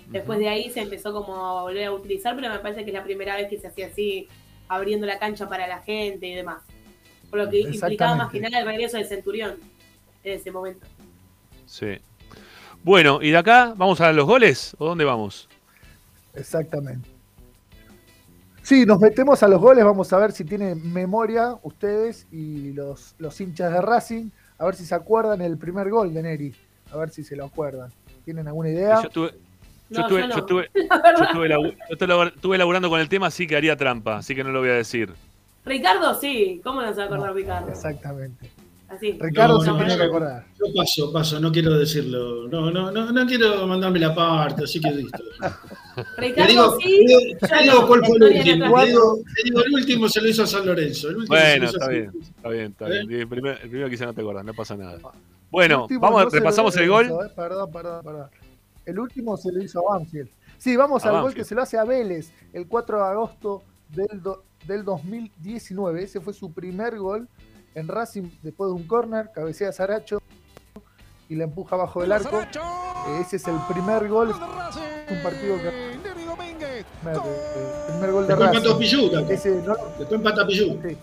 Después 0.09 0.39
de 0.39 0.49
ahí 0.49 0.69
se 0.71 0.81
empezó 0.81 1.13
como 1.13 1.35
a 1.45 1.61
volver 1.63 1.85
a 1.85 1.91
utilizar, 1.91 2.35
pero 2.35 2.49
me 2.49 2.59
parece 2.59 2.83
que 2.83 2.89
es 2.89 2.93
la 2.93 3.03
primera 3.03 3.35
vez 3.35 3.47
que 3.47 3.59
se 3.59 3.67
hacía 3.67 3.87
así, 3.87 4.27
abriendo 4.67 5.05
la 5.05 5.19
cancha 5.19 5.47
para 5.47 5.67
la 5.67 5.81
gente 5.81 6.27
y 6.27 6.33
demás. 6.33 6.63
Por 7.29 7.39
lo 7.39 7.49
que 7.49 7.59
implicaba 7.59 8.15
más 8.15 8.31
que 8.31 8.39
nada 8.39 8.59
el 8.59 8.65
regreso 8.65 8.97
del 8.97 9.05
Centurión 9.05 9.57
en 10.23 10.33
ese 10.33 10.51
momento. 10.51 10.87
Sí. 11.67 11.99
Bueno, 12.83 13.21
¿y 13.21 13.29
de 13.29 13.37
acá 13.37 13.73
vamos 13.77 14.01
a 14.01 14.11
los 14.11 14.25
goles? 14.25 14.75
¿O 14.79 14.87
dónde 14.87 15.05
vamos? 15.05 15.47
Exactamente. 16.33 17.07
Sí, 18.63 18.85
nos 18.85 18.99
metemos 18.99 19.41
a 19.43 19.47
los 19.47 19.61
goles, 19.61 19.83
vamos 19.83 20.11
a 20.13 20.17
ver 20.17 20.31
si 20.31 20.43
tienen 20.43 20.91
memoria 20.91 21.57
ustedes 21.63 22.27
y 22.31 22.71
los, 22.73 23.15
los 23.17 23.39
hinchas 23.41 23.71
de 23.73 23.81
Racing, 23.81 24.29
a 24.57 24.65
ver 24.65 24.75
si 24.75 24.85
se 24.85 24.95
acuerdan 24.95 25.41
el 25.41 25.57
primer 25.57 25.89
gol 25.89 26.13
de 26.13 26.23
Neri, 26.23 26.55
a 26.91 26.97
ver 26.97 27.09
si 27.09 27.23
se 27.23 27.35
lo 27.35 27.45
acuerdan. 27.45 27.91
¿Tienen 28.25 28.47
alguna 28.47 28.69
idea? 28.69 29.01
Yo 29.01 29.07
estuve, 29.07 29.33
yo 29.89 30.01
estuve, 30.01 30.21
yo 30.21 30.27
no. 30.27 30.35
yo 30.35 30.39
estuve- 30.41 30.69
La 30.73 30.95
yo 30.95 31.01
verdad. 31.03 31.23
estuve 31.23 31.49
labu- 31.49 31.71
yo 31.71 31.85
estuve 31.93 32.07
labu- 32.13 32.33
estuve 32.35 32.57
laburando 32.57 32.89
con 32.89 32.99
el 32.99 33.09
tema, 33.09 33.27
así 33.27 33.47
que 33.47 33.55
haría 33.55 33.75
trampa, 33.75 34.17
así 34.17 34.35
que 34.35 34.43
no 34.43 34.51
lo 34.51 34.59
voy 34.59 34.69
a 34.69 34.73
decir. 34.73 35.11
Ricardo, 35.65 36.19
sí. 36.19 36.61
¿Cómo 36.63 36.81
no 36.81 36.89
se 36.89 36.97
va 36.97 37.03
a 37.03 37.05
acordar 37.07 37.33
Ricardo? 37.35 37.69
Exactamente. 37.69 38.49
Así. 38.87 39.15
Ricardo 39.19 39.55
No, 39.57 39.61
se 39.61 39.69
no, 39.69 39.77
tiene 39.77 39.91
no. 39.93 39.97
que 39.99 40.03
acordar. 40.05 40.45
Yo 40.57 40.65
paso, 40.75 41.13
paso, 41.13 41.39
no 41.39 41.51
quiero 41.51 41.77
decirlo. 41.77 42.47
No, 42.47 42.71
no, 42.71 42.89
no, 42.91 43.11
no 43.11 43.25
quiero 43.27 43.67
mandarme 43.67 43.99
la 43.99 44.15
parte, 44.15 44.63
así 44.63 44.79
que 44.79 44.89
listo. 44.89 45.19
Te 46.15 46.21
Ricardo, 46.21 46.47
digo, 46.49 46.77
sí. 46.79 47.05
te 47.39 47.63
digo- 47.63 47.85
cuál 47.85 48.03
fue 48.05 48.17
el 48.17 48.23
último. 48.23 48.83
digo, 48.85 49.17
el 49.65 49.73
último 49.73 50.07
se 50.09 50.21
lo 50.21 50.29
hizo 50.29 50.43
a 50.43 50.47
San 50.47 50.65
Lorenzo. 50.65 51.09
El 51.09 51.25
Bueno, 51.27 51.65
está 51.65 51.87
bien, 51.89 52.11
está 52.37 52.49
bien, 52.49 52.65
está 52.71 52.87
¿Eh? 52.87 53.05
bien. 53.05 53.21
El 53.21 53.27
primer, 53.27 53.59
el 53.61 53.69
primero 53.69 53.89
quizá 53.89 54.05
no 54.05 54.13
te 54.13 54.21
acuerdas, 54.21 54.45
no 54.45 54.53
pasa 54.53 54.75
nada. 54.77 54.97
Bueno, 55.51 55.87
vamos, 55.99 56.31
repasamos 56.31 56.75
el 56.77 56.87
gol. 56.89 57.05
eh, 57.07 57.31
Perdón, 57.35 57.71
perdón, 57.71 58.03
perdón. 58.03 58.27
El 58.89 58.99
último 58.99 59.37
se 59.37 59.51
lo 59.51 59.61
hizo 59.61 59.79
a 59.89 59.97
Banfield. 59.97 60.29
Sí, 60.57 60.75
vamos 60.75 61.05
A 61.05 61.09
al 61.09 61.21
gol 61.21 61.33
que 61.33 61.43
se 61.43 61.55
lo 61.55 61.61
hace 61.61 61.77
a 61.77 61.83
Vélez 61.85 62.31
el 62.53 62.67
4 62.67 62.97
de 62.97 63.03
agosto 63.03 63.63
del, 63.89 64.21
do- 64.21 64.43
del 64.67 64.83
2019. 64.83 66.03
Ese 66.03 66.19
fue 66.21 66.33
su 66.33 66.51
primer 66.51 66.97
gol 66.97 67.27
en 67.75 67.87
Racing 67.87 68.29
después 68.41 68.69
de 68.69 68.73
un 68.75 68.83
córner, 68.87 69.31
cabecea 69.33 69.71
Saracho 69.71 70.19
y 71.29 71.35
la 71.35 71.43
empuja 71.45 71.75
abajo 71.75 72.01
del 72.01 72.11
arco. 72.11 72.41
Ese 73.21 73.35
es 73.37 73.47
el 73.47 73.55
primer 73.71 74.07
gol. 74.09 74.29
Un 74.29 75.23
partido 75.23 75.55
que. 75.57 75.93
El 75.93 76.03
primer 77.87 78.11
gol 78.11 78.27
de 78.27 78.35
Después 78.35 78.49
empató 78.49 78.73
Racing. 78.73 78.79
Pichuca. 78.79 79.33
Ese 79.33 79.49
no, 79.61 79.75
Después 79.97 80.11
empata. 80.11 80.47
Sí. 80.49 80.97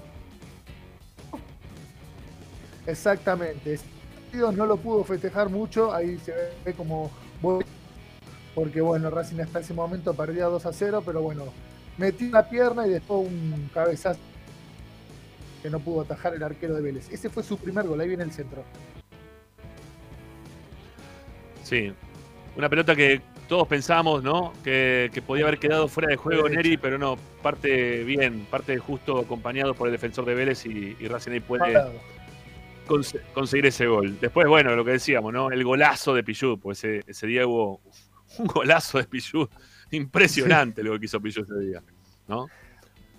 Exactamente. 2.87 3.75
Ese 3.75 3.85
partido 4.25 4.53
no 4.53 4.67
lo 4.67 4.77
pudo 4.77 5.05
festejar 5.05 5.49
mucho. 5.49 5.93
Ahí 5.95 6.19
se 6.19 6.33
ve 6.65 6.75
como. 6.75 7.11
Porque 8.57 8.81
bueno, 8.81 9.11
Racing 9.11 9.39
hasta 9.41 9.61
ese 9.61 9.75
momento 9.75 10.15
perdía 10.15 10.47
2 10.47 10.65
a 10.65 10.73
0, 10.73 11.03
pero 11.05 11.21
bueno, 11.21 11.45
metió 11.99 12.27
la 12.31 12.49
pierna 12.49 12.87
y 12.87 12.91
después 12.91 13.29
un 13.29 13.69
cabezazo 13.75 14.19
que 15.63 15.69
no 15.69 15.79
pudo 15.79 16.01
atajar 16.01 16.33
el 16.35 16.43
arquero 16.43 16.75
de 16.75 16.81
Vélez. 16.81 17.07
Ese 17.13 17.29
fue 17.29 17.43
su 17.43 17.59
primer 17.59 17.87
gol, 17.87 18.01
ahí 18.01 18.09
viene 18.09 18.25
el 18.25 18.33
centro. 18.33 18.65
Sí. 21.65 21.93
Una 22.57 22.71
pelota 22.71 22.97
que 22.97 23.21
todos 23.47 23.69
pensamos, 23.69 24.23
¿no? 24.23 24.55
Que, 24.65 25.11
que 25.13 25.21
podía 25.21 25.45
haber 25.45 25.59
quedado 25.59 25.87
fuera 25.87 26.09
de 26.09 26.17
juego. 26.17 26.49
Neri, 26.49 26.79
pero 26.79 26.97
no, 26.97 27.19
parte 27.43 28.05
bien, 28.05 28.47
parte 28.51 28.79
justo 28.79 29.19
acompañado 29.19 29.75
por 29.75 29.89
el 29.89 29.93
defensor 29.93 30.25
de 30.25 30.35
Vélez 30.35 30.65
y, 30.65 30.97
y 30.99 31.09
Racing 31.09 31.33
ahí 31.33 31.41
puede 31.41 31.75
conseguir 33.35 33.67
ese 33.67 33.87
gol. 33.87 34.19
Después, 34.19 34.49
bueno, 34.49 34.75
lo 34.75 34.83
que 34.83 34.93
decíamos, 34.93 35.31
¿no? 35.31 35.51
El 35.51 35.63
golazo 35.63 36.15
de 36.15 36.25
Pichu, 36.25 36.59
pues 36.59 36.83
ese, 36.83 37.05
ese 37.07 37.27
día 37.27 37.47
hubo 37.47 37.83
un 38.39 38.47
golazo 38.47 38.99
de 38.99 39.05
Pichu. 39.05 39.49
Impresionante 39.91 40.83
lo 40.83 40.99
que 40.99 41.07
hizo 41.07 41.21
Pichu 41.21 41.43
ese 41.43 41.59
día, 41.59 41.83
¿no? 42.29 42.47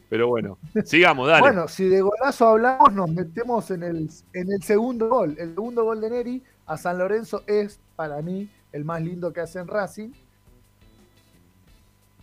Pero 0.09 0.27
bueno, 0.27 0.57
sigamos, 0.85 1.27
dale. 1.27 1.41
Bueno, 1.41 1.67
si 1.67 1.87
de 1.87 2.01
golazo 2.01 2.47
hablamos, 2.47 2.93
nos 2.93 3.09
metemos 3.09 3.71
en 3.71 3.83
el, 3.83 4.09
en 4.33 4.51
el 4.51 4.63
segundo 4.63 5.09
gol. 5.09 5.35
El 5.37 5.49
segundo 5.49 5.83
gol 5.83 5.99
de 5.99 6.09
Neri 6.09 6.43
a 6.65 6.77
San 6.77 6.97
Lorenzo 6.97 7.43
es, 7.45 7.79
para 7.95 8.21
mí, 8.21 8.49
el 8.71 8.85
más 8.85 9.01
lindo 9.01 9.33
que 9.33 9.41
hace 9.41 9.59
en 9.59 9.67
Racing. 9.67 10.11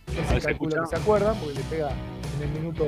Ese 0.07 0.39
si 0.39 0.45
calculo 0.45 0.81
que 0.81 0.87
se 0.87 0.95
acuerdan, 0.95 1.37
porque 1.39 1.55
le 1.55 1.63
pega 1.63 1.91
en 2.37 2.43
el 2.43 2.49
minuto 2.59 2.87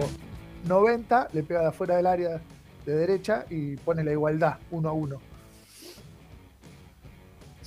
90, 0.65 1.29
le 1.33 1.43
pega 1.43 1.61
de 1.61 1.67
afuera 1.67 1.97
del 1.97 2.07
área 2.07 2.41
de 2.85 2.95
derecha 2.95 3.45
y 3.49 3.75
pone 3.77 4.03
la 4.03 4.11
igualdad, 4.11 4.57
uno 4.71 4.89
a 4.89 4.93
uno. 4.93 5.19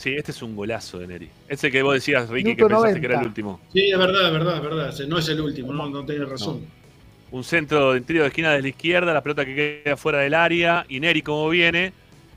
Sí, 0.01 0.15
este 0.17 0.31
es 0.31 0.41
un 0.41 0.57
golazo 0.57 0.99
de 0.99 1.07
Neri. 1.07 1.29
Ese 1.47 1.71
que 1.71 1.83
vos 1.83 1.93
decías, 1.93 2.27
Ricky, 2.31 2.57
que 2.57 2.65
pensaste 2.65 3.01
que 3.01 3.07
era 3.07 3.17
el 3.17 3.21
90. 3.21 3.29
último. 3.29 3.61
Sí, 3.71 3.91
es 3.91 3.99
verdad, 3.99 4.29
es 4.29 4.33
verdad, 4.33 4.57
es 4.57 4.63
verdad. 4.63 4.95
No 5.09 5.19
es 5.19 5.29
el 5.29 5.41
último, 5.43 5.75
no, 5.75 5.91
no 5.91 6.07
tenés 6.07 6.27
razón. 6.27 6.65
Un 7.31 7.45
centro 7.45 7.93
de 7.93 8.01
tiro 8.01 8.23
de 8.23 8.29
esquina 8.29 8.53
de 8.53 8.63
la 8.63 8.69
izquierda, 8.69 9.13
la 9.13 9.23
pelota 9.23 9.45
que 9.45 9.83
queda 9.85 9.99
fuera 9.99 10.21
del 10.21 10.33
área. 10.33 10.87
Y 10.89 11.01
Neri, 11.01 11.21
como 11.21 11.51
viene, 11.51 11.93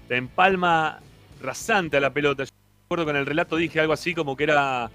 la 0.10 0.18
empalma 0.18 0.99
rasante 1.41 1.95
a 1.95 2.02
la 2.02 2.11
pelota. 2.11 2.44
Yo 2.44 2.49
recuerdo 2.84 3.06
que 3.06 3.11
en 3.11 3.18
el 3.18 3.26
relato 3.26 3.56
dije 3.56 3.80
algo 3.80 3.94
así 3.94 4.14
como 4.14 4.35
que 4.35 4.44
era 4.44 4.91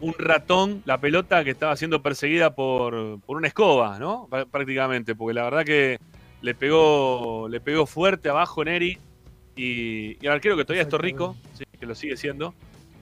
un 0.00 0.14
ratón 0.18 0.82
la 0.86 0.98
pelota 0.98 1.44
que 1.44 1.50
estaba 1.50 1.76
siendo 1.76 2.02
perseguida 2.02 2.56
por, 2.56 3.20
por 3.20 3.36
una 3.36 3.46
escoba, 3.46 4.00
¿no? 4.00 4.26
Prá- 4.28 4.46
Prácticamente, 4.50 5.14
porque 5.14 5.34
la 5.34 5.44
verdad 5.44 5.64
que 5.64 6.00
le 6.42 6.54
pegó, 6.56 7.46
le 7.48 7.60
pegó 7.60 7.86
fuerte 7.86 8.28
abajo 8.30 8.64
Neri. 8.64 8.98
Y, 9.56 10.16
y 10.20 10.26
el 10.26 10.30
arquero 10.32 10.56
que 10.56 10.64
todavía 10.64 10.82
es 10.82 10.88
Torrico, 10.88 11.36
sí, 11.54 11.64
que 11.78 11.86
lo 11.86 11.94
sigue 11.94 12.16
siendo, 12.16 12.54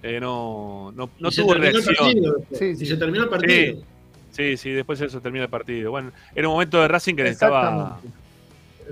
eh, 0.03 0.20
no, 0.20 0.93
no, 0.95 1.11
no 1.19 1.31
tuvo 1.31 1.53
terminó 1.55 1.79
el 1.79 1.85
reacción. 1.85 2.35
Sí, 2.53 2.65
Y 2.66 2.77
sí. 2.77 2.87
se 2.87 2.97
terminó 2.97 3.25
el 3.25 3.31
partido. 3.31 3.77
Sí, 3.77 3.83
sí, 4.31 4.57
sí, 4.57 4.70
después 4.70 4.99
de 4.99 5.07
eso 5.07 5.20
termina 5.20 5.45
el 5.45 5.51
partido. 5.51 5.91
Bueno, 5.91 6.12
era 6.35 6.49
un 6.49 6.55
momento 6.55 6.81
de 6.81 6.89
Racing 6.89 7.15
que 7.15 7.25
necesitaba 7.25 8.01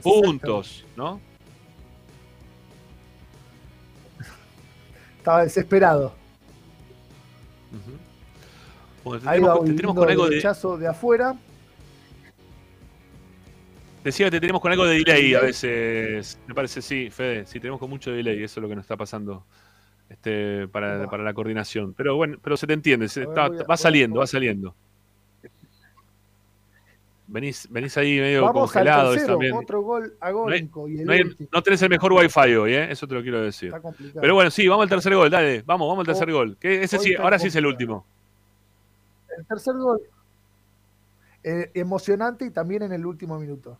puntos, 0.02 0.84
¿no? 0.96 1.20
Estaba 5.18 5.44
desesperado. 5.44 6.14
Bueno, 9.04 9.22
Ahí 9.30 9.38
tenemos, 9.38 9.56
va 9.56 9.60
un 9.60 9.76
tenemos 9.76 9.96
con 9.96 10.08
algo 10.08 10.28
de, 10.28 10.40
de 10.40 10.88
afuera. 10.88 11.36
Decía 14.06 14.26
que 14.26 14.30
te 14.32 14.40
tenemos 14.40 14.60
con 14.62 14.72
algo 14.72 14.84
de 14.86 14.98
delay 14.98 15.34
a 15.34 15.40
veces. 15.40 16.38
Me 16.46 16.54
parece, 16.54 16.80
sí, 16.82 17.10
Fede, 17.10 17.46
sí, 17.46 17.60
tenemos 17.60 17.78
con 17.80 17.90
mucho 17.90 18.10
delay, 18.10 18.42
eso 18.42 18.60
es 18.60 18.62
lo 18.62 18.68
que 18.68 18.74
nos 18.76 18.84
está 18.84 18.96
pasando 18.96 19.44
este, 20.08 20.66
para, 20.68 21.08
para 21.10 21.22
la 21.22 21.34
coordinación. 21.34 21.92
Pero 21.94 22.16
bueno, 22.16 22.38
pero 22.42 22.56
se 22.56 22.66
te 22.66 22.72
entiende, 22.72 23.08
se- 23.08 23.20
ver, 23.20 23.28
está- 23.30 23.44
a- 23.46 23.64
va 23.64 23.76
saliendo, 23.76 24.20
va 24.20 24.26
saliendo. 24.26 24.74
Venís, 27.28 27.66
venís 27.68 27.96
ahí 27.96 28.20
medio 28.20 28.42
Vamos 28.42 28.54
al 28.76 28.84
congelados 28.84 29.14
tercero, 29.14 29.32
también. 29.34 29.52
otro 29.54 29.80
gol 29.82 30.14
agónico 30.20 30.88
y 30.88 31.00
el 31.00 31.06
No, 31.06 31.12
hay- 31.12 31.24
no 31.52 31.60
tenés 31.62 31.82
el 31.82 31.88
mejor 31.90 32.12
wifi 32.12 32.54
hoy, 32.54 32.72
¿eh? 32.74 32.86
eso 32.92 33.08
te 33.08 33.16
lo 33.16 33.22
quiero 33.22 33.42
decir. 33.42 33.70
Está 33.70 33.80
complicado. 33.80 34.20
Pero 34.20 34.34
bueno, 34.34 34.48
sí, 34.52 34.68
vamos 34.68 34.84
al 34.84 34.88
tercer 34.90 35.12
gol, 35.16 35.28
dale, 35.28 35.62
vamos, 35.66 35.88
vamos 35.88 36.02
al 36.02 36.06
tercer 36.06 36.28
Hoy- 36.28 36.34
gol. 36.34 36.56
Que 36.60 36.84
ese 36.84 37.00
sí, 37.00 37.14
ahora 37.16 37.36
sí 37.40 37.48
es 37.48 37.56
el 37.56 37.66
último. 37.66 38.06
El 39.36 39.44
tercer 39.46 39.74
gol. 39.74 40.00
eh, 41.48 41.70
emocionante 41.74 42.44
y 42.44 42.50
también 42.50 42.82
en 42.82 42.92
el 42.92 43.06
último 43.06 43.38
minuto. 43.38 43.78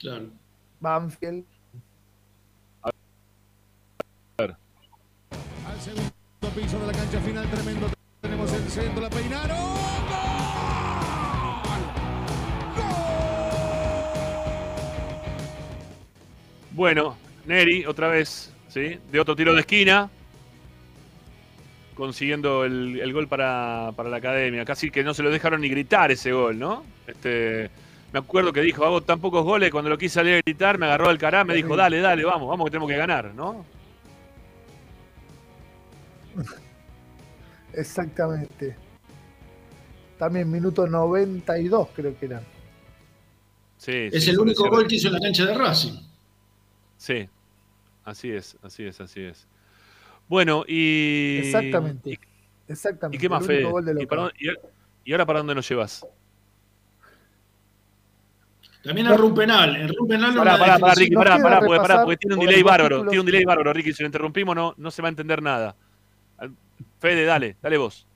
Claro. 0.00 0.26
Banfield. 0.80 1.44
Al 4.38 5.80
segundo 5.80 6.12
piso 6.54 6.78
de 6.78 6.86
la 6.86 6.92
cancha 6.92 7.20
final, 7.20 7.50
tremendo. 7.50 7.90
Tenemos 8.20 8.52
el 8.52 8.62
centro, 8.68 9.00
la 9.02 9.10
peinaron. 9.10 9.56
Bueno, 16.72 17.16
Neri, 17.46 17.86
otra 17.86 18.08
vez, 18.08 18.52
¿sí? 18.68 18.98
De 19.10 19.18
otro 19.18 19.34
tiro 19.34 19.54
de 19.54 19.60
esquina. 19.60 20.10
Consiguiendo 21.94 22.66
el, 22.66 23.00
el 23.00 23.12
gol 23.14 23.28
para, 23.28 23.92
para 23.96 24.10
la 24.10 24.18
academia. 24.18 24.66
Casi 24.66 24.90
que 24.90 25.02
no 25.02 25.14
se 25.14 25.22
lo 25.22 25.30
dejaron 25.30 25.62
ni 25.62 25.70
gritar 25.70 26.10
ese 26.10 26.32
gol, 26.32 26.58
¿no? 26.58 26.84
Este, 27.06 27.70
me 28.16 28.20
acuerdo 28.20 28.50
que 28.50 28.62
dijo, 28.62 28.82
hago 28.86 29.02
tan 29.02 29.20
pocos 29.20 29.44
goles, 29.44 29.70
cuando 29.70 29.90
lo 29.90 29.98
quise 29.98 30.14
salir 30.14 30.36
a 30.36 30.40
gritar, 30.40 30.78
me 30.78 30.86
agarró 30.86 31.10
al 31.10 31.18
cará, 31.18 31.44
me 31.44 31.54
dijo, 31.54 31.76
dale, 31.76 32.00
dale, 32.00 32.24
vamos, 32.24 32.48
vamos 32.48 32.64
que 32.64 32.70
tenemos 32.70 32.88
que 32.88 32.96
ganar, 32.96 33.34
¿no? 33.34 33.62
Exactamente. 37.74 38.74
También 40.18 40.50
minuto 40.50 40.86
92 40.86 41.88
creo 41.94 42.18
que 42.18 42.24
era. 42.24 42.42
Sí, 43.76 44.08
Es 44.10 44.24
sí, 44.24 44.30
el 44.30 44.38
único 44.40 44.66
gol 44.70 44.86
que 44.86 44.94
hizo 44.94 45.08
en 45.08 45.12
la 45.14 45.20
cancha 45.20 45.44
de 45.44 45.52
Racing. 45.54 46.00
Sí, 46.96 47.28
así 48.04 48.30
es, 48.30 48.56
así 48.62 48.84
es, 48.86 48.98
así 48.98 49.20
es. 49.20 49.46
Bueno, 50.26 50.64
y... 50.66 51.40
Exactamente. 51.44 52.10
¿Y, 52.12 52.18
Exactamente. 52.72 53.16
y 53.18 53.20
qué 53.20 53.28
más, 53.28 53.42
el 53.42 53.46
Fede? 53.46 53.64
gol 53.64 53.84
de 53.84 53.90
¿Y, 53.92 53.94
local. 53.94 54.08
para 54.08 54.22
dónde- 54.22 54.36
y- 54.40 55.10
y 55.10 55.12
ahora 55.12 55.26
para 55.26 55.38
dónde 55.40 55.54
nos 55.54 55.68
llevas? 55.68 56.06
También 58.86 59.06
en 59.08 59.18
Rumpenal. 59.18 59.76
En 59.76 59.88
Rumpenal 59.94 60.34
Pará, 60.34 60.54
una 60.54 60.58
pará, 60.58 60.78
pará, 60.78 60.94
Ricky, 60.94 61.14
pará, 61.14 61.38
pará, 61.42 61.58
porque, 61.58 61.68
pará, 61.76 61.82
repasar 61.82 62.04
porque 62.04 62.16
tiene 62.18 62.34
un 62.36 62.40
delay 62.46 62.62
bárbaro, 62.62 63.00
tiene 63.06 63.20
un 63.20 63.26
delay 63.26 63.44
bárbaro, 63.44 63.72
Ricky, 63.72 63.92
si 63.92 64.02
lo 64.02 64.06
interrumpimos 64.06 64.54
no, 64.54 64.74
no 64.76 64.90
se 64.90 65.02
va 65.02 65.08
a 65.08 65.10
entender 65.10 65.42
nada. 65.42 65.74
Fede, 67.00 67.24
dale, 67.24 67.56
dale 67.62 67.78
vos. 67.78 68.06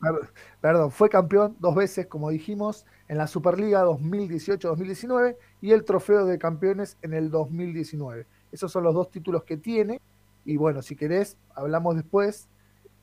Per- 0.00 0.30
Perdón, 0.60 0.90
fue 0.90 1.08
campeón 1.10 1.56
dos 1.60 1.74
veces, 1.74 2.06
como 2.06 2.30
dijimos, 2.30 2.86
en 3.08 3.18
la 3.18 3.26
Superliga 3.26 3.84
2018-2019 3.84 5.36
y 5.60 5.72
el 5.72 5.84
trofeo 5.84 6.24
de 6.24 6.38
campeones 6.38 6.96
en 7.02 7.12
el 7.12 7.30
2019. 7.30 8.26
Esos 8.52 8.72
son 8.72 8.84
los 8.84 8.94
dos 8.94 9.10
títulos 9.10 9.44
que 9.44 9.56
tiene. 9.56 10.00
Y 10.46 10.56
bueno, 10.56 10.80
si 10.80 10.96
querés, 10.96 11.36
hablamos 11.54 11.96
después 11.96 12.48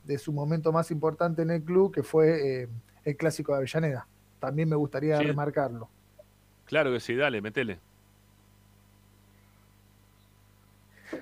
de 0.05 0.17
su 0.17 0.31
momento 0.33 0.71
más 0.71 0.89
importante 0.91 1.41
en 1.43 1.51
el 1.51 1.61
club, 1.63 1.93
que 1.93 2.01
fue 2.03 2.63
eh, 2.63 2.67
el 3.05 3.17
Clásico 3.17 3.51
de 3.53 3.59
Avellaneda. 3.59 4.07
También 4.39 4.69
me 4.69 4.75
gustaría 4.75 5.17
Sí. 5.19 5.23
remarcarlo. 5.25 5.89
Claro 6.65 6.91
que 6.91 6.99
sí, 6.99 7.15
dale, 7.15 7.41
metele. 7.41 7.79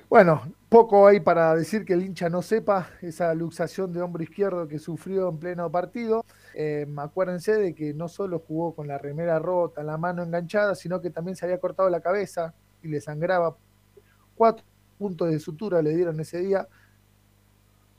Bueno, 0.07 0.43
poco 0.69 1.07
hay 1.07 1.19
para 1.19 1.55
decir 1.55 1.83
que 1.83 1.93
el 1.93 2.03
hincha 2.03 2.29
no 2.29 2.41
sepa 2.41 2.89
esa 3.01 3.33
luxación 3.33 3.91
de 3.91 4.01
hombro 4.01 4.21
izquierdo 4.23 4.67
que 4.67 4.77
sufrió 4.79 5.29
en 5.29 5.37
pleno 5.39 5.69
partido. 5.71 6.25
Eh, 6.53 6.85
acuérdense 6.97 7.53
de 7.55 7.73
que 7.73 7.93
no 7.93 8.07
solo 8.07 8.39
jugó 8.39 8.75
con 8.75 8.87
la 8.87 8.97
remera 8.99 9.39
rota, 9.39 9.81
la 9.83 9.97
mano 9.97 10.21
enganchada, 10.23 10.75
sino 10.75 11.01
que 11.01 11.09
también 11.09 11.35
se 11.35 11.45
había 11.45 11.59
cortado 11.59 11.89
la 11.89 12.01
cabeza 12.01 12.53
y 12.83 12.87
le 12.87 13.01
sangraba. 13.01 13.55
Cuatro 14.35 14.63
puntos 14.97 15.29
de 15.31 15.39
sutura 15.39 15.81
le 15.81 15.95
dieron 15.95 16.19
ese 16.19 16.39
día, 16.39 16.67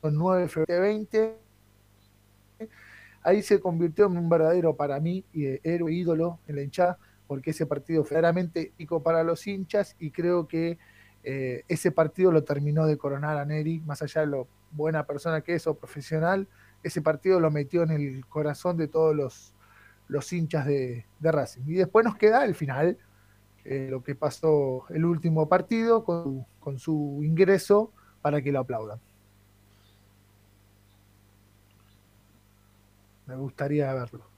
con 0.00 0.14
9 0.14 0.48
febrero 0.48 0.82
20. 0.82 1.36
Ahí 3.22 3.42
se 3.42 3.60
convirtió 3.60 4.06
en 4.06 4.16
un 4.16 4.28
verdadero, 4.28 4.76
para 4.76 4.98
mí, 5.00 5.24
eh, 5.34 5.60
héroe 5.62 5.92
ídolo 5.92 6.38
en 6.46 6.56
la 6.56 6.62
hinchada, 6.62 6.98
porque 7.26 7.50
ese 7.50 7.66
partido 7.66 8.02
fue 8.02 8.16
claramente 8.16 8.72
pico 8.76 9.02
para 9.02 9.22
los 9.22 9.46
hinchas 9.46 9.94
y 9.98 10.10
creo 10.10 10.48
que 10.48 10.78
eh, 11.22 11.64
ese 11.68 11.92
partido 11.92 12.32
lo 12.32 12.44
terminó 12.44 12.86
de 12.86 12.96
coronar 12.96 13.36
a 13.36 13.44
Neri, 13.44 13.80
más 13.80 14.02
allá 14.02 14.22
de 14.22 14.26
lo 14.28 14.48
buena 14.72 15.04
persona 15.06 15.40
que 15.42 15.54
es 15.54 15.66
o 15.66 15.74
profesional, 15.74 16.48
ese 16.82 17.02
partido 17.02 17.40
lo 17.40 17.50
metió 17.50 17.82
en 17.82 17.90
el 17.90 18.26
corazón 18.26 18.76
de 18.76 18.88
todos 18.88 19.14
los, 19.14 19.54
los 20.08 20.32
hinchas 20.32 20.66
de, 20.66 21.06
de 21.18 21.32
Racing. 21.32 21.62
Y 21.66 21.74
después 21.74 22.04
nos 22.04 22.16
queda 22.16 22.44
el 22.44 22.54
final, 22.54 22.98
eh, 23.64 23.88
lo 23.90 24.02
que 24.02 24.14
pasó 24.14 24.86
el 24.88 25.04
último 25.04 25.48
partido 25.48 26.04
con, 26.04 26.46
con 26.58 26.78
su 26.78 27.20
ingreso 27.22 27.92
para 28.22 28.40
que 28.40 28.52
lo 28.52 28.60
aplaudan. 28.60 28.98
Me 33.30 33.36
gustaría 33.36 33.94
verlo. 33.94 34.29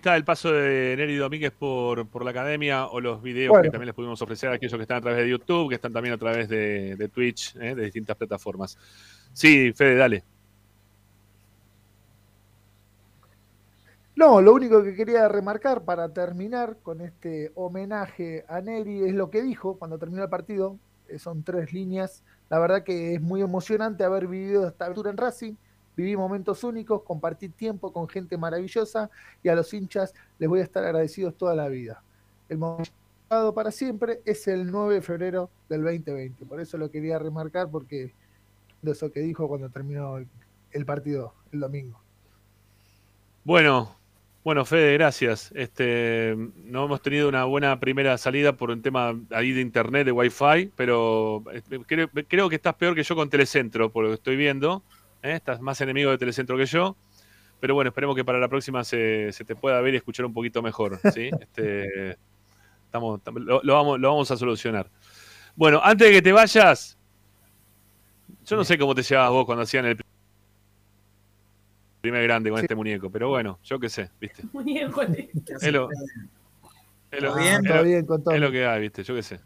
Está 0.00 0.16
el 0.16 0.24
paso 0.24 0.50
de 0.50 0.94
Neri 0.96 1.16
Domínguez 1.16 1.52
por, 1.52 2.06
por 2.08 2.24
la 2.24 2.30
academia 2.30 2.86
o 2.86 3.00
los 3.02 3.22
videos 3.22 3.50
Bueno. 3.50 3.64
que 3.64 3.70
también 3.70 3.86
les 3.86 3.94
pudimos 3.94 4.20
ofrecer 4.22 4.48
a 4.48 4.54
aquellos 4.54 4.74
que 4.74 4.82
están 4.82 4.96
a 4.96 5.00
través 5.02 5.22
de 5.22 5.28
YouTube, 5.30 5.68
que 5.68 5.74
están 5.74 5.92
también 5.92 6.14
a 6.14 6.18
través 6.18 6.48
de, 6.48 6.96
de 6.96 7.08
Twitch, 7.08 7.54
¿eh? 7.56 7.74
de 7.74 7.84
distintas 7.84 8.16
plataformas. 8.16 8.78
Sí, 9.34 9.72
Fede, 9.74 9.96
dale. 9.96 10.24
No, 14.16 14.40
lo 14.40 14.54
único 14.54 14.82
que 14.82 14.94
quería 14.94 15.28
remarcar 15.28 15.82
para 15.82 16.08
terminar 16.08 16.76
con 16.82 17.02
este 17.02 17.52
homenaje 17.54 18.44
a 18.48 18.60
Neri 18.62 19.04
es 19.04 19.12
lo 19.14 19.30
que 19.30 19.42
dijo 19.42 19.78
cuando 19.78 19.98
terminó 19.98 20.22
el 20.22 20.30
partido. 20.30 20.78
Eh, 21.08 21.18
Son 21.18 21.42
tres 21.42 21.72
líneas. 21.74 22.22
La 22.48 22.58
verdad 22.58 22.82
que 22.84 23.14
es 23.14 23.20
muy 23.20 23.42
emocionante 23.42 24.02
haber 24.04 24.26
vivido 24.26 24.66
esta 24.66 24.86
aventura 24.86 25.10
en 25.10 25.16
Racing. 25.18 25.54
Viví 25.96 26.16
momentos 26.16 26.64
únicos, 26.64 27.02
compartí 27.02 27.48
tiempo 27.48 27.92
con 27.92 28.08
gente 28.08 28.36
maravillosa 28.38 29.10
y 29.42 29.48
a 29.48 29.54
los 29.54 29.72
hinchas 29.74 30.14
les 30.38 30.48
voy 30.48 30.60
a 30.60 30.62
estar 30.62 30.84
agradecidos 30.84 31.36
toda 31.36 31.54
la 31.54 31.68
vida. 31.68 32.02
El 32.48 32.58
momento 32.58 32.92
para 33.54 33.70
siempre 33.70 34.20
es 34.24 34.48
el 34.48 34.70
9 34.70 34.94
de 34.94 35.02
febrero 35.02 35.50
del 35.68 35.82
2020. 35.82 36.46
Por 36.46 36.60
eso 36.60 36.78
lo 36.78 36.90
quería 36.90 37.18
remarcar 37.18 37.70
porque 37.70 38.14
de 38.82 38.92
eso 38.92 39.12
que 39.12 39.20
dijo 39.20 39.46
cuando 39.46 39.68
terminó 39.68 40.18
el, 40.18 40.26
el 40.72 40.86
partido 40.86 41.34
el 41.52 41.60
domingo. 41.60 42.00
Bueno, 43.44 43.96
bueno, 44.42 44.64
Fede, 44.64 44.94
gracias. 44.94 45.52
Este, 45.54 46.34
no 46.64 46.86
hemos 46.86 47.02
tenido 47.02 47.28
una 47.28 47.44
buena 47.44 47.78
primera 47.78 48.16
salida 48.16 48.54
por 48.54 48.70
un 48.70 48.80
tema 48.80 49.14
ahí 49.30 49.52
de 49.52 49.60
internet, 49.60 50.06
de 50.06 50.12
wifi, 50.12 50.70
pero 50.76 51.44
eh, 51.52 51.62
creo, 51.86 52.08
creo 52.26 52.48
que 52.48 52.56
estás 52.56 52.74
peor 52.74 52.94
que 52.94 53.02
yo 53.02 53.14
con 53.14 53.28
Telecentro, 53.28 53.90
por 53.90 54.04
lo 54.04 54.10
que 54.10 54.14
estoy 54.14 54.36
viendo. 54.36 54.82
¿Eh? 55.22 55.32
Estás 55.34 55.60
más 55.60 55.80
enemigo 55.80 56.10
de 56.10 56.18
Telecentro 56.18 56.56
que 56.56 56.66
yo. 56.66 56.96
Pero 57.60 57.74
bueno, 57.74 57.88
esperemos 57.88 58.16
que 58.16 58.24
para 58.24 58.38
la 58.38 58.48
próxima 58.48 58.82
se, 58.84 59.32
se 59.32 59.44
te 59.44 59.54
pueda 59.54 59.80
ver 59.82 59.92
y 59.94 59.98
escuchar 59.98 60.24
un 60.26 60.32
poquito 60.32 60.62
mejor. 60.62 60.98
¿sí? 61.12 61.30
Este, 61.40 62.16
estamos, 62.86 63.20
tam- 63.22 63.38
lo, 63.38 63.60
lo 63.62 63.74
vamos, 63.74 64.00
lo 64.00 64.08
vamos 64.08 64.30
a 64.30 64.36
solucionar. 64.36 64.88
Bueno, 65.56 65.80
antes 65.82 66.08
de 66.08 66.14
que 66.14 66.22
te 66.22 66.32
vayas, 66.32 66.96
yo 68.46 68.56
no 68.56 68.64
sé 68.64 68.78
cómo 68.78 68.94
te 68.94 69.02
llevabas 69.02 69.30
vos 69.30 69.44
cuando 69.44 69.62
hacían 69.62 69.84
el 69.86 69.98
primer 72.00 72.22
grande 72.22 72.50
con 72.50 72.60
este 72.60 72.74
muñeco, 72.74 73.10
pero 73.10 73.28
bueno, 73.28 73.58
yo 73.62 73.78
qué 73.78 73.88
sé, 73.90 74.10
¿viste? 74.18 74.42
Muñeco. 74.52 75.02
Es 75.02 75.72
lo, 75.72 75.88
es 77.10 77.22
lo- 77.22 77.32
¿Todo 77.32 77.36
bien? 77.42 77.66
es 77.66 77.74
lo- 77.74 77.82
bien 77.84 78.06
con 78.06 78.24
todo. 78.24 78.34
es 78.34 78.40
lo 78.40 78.50
que 78.50 78.64
hay, 78.66 78.80
¿viste? 78.80 79.02
Yo 79.04 79.14
qué 79.14 79.22
sé. 79.22 79.40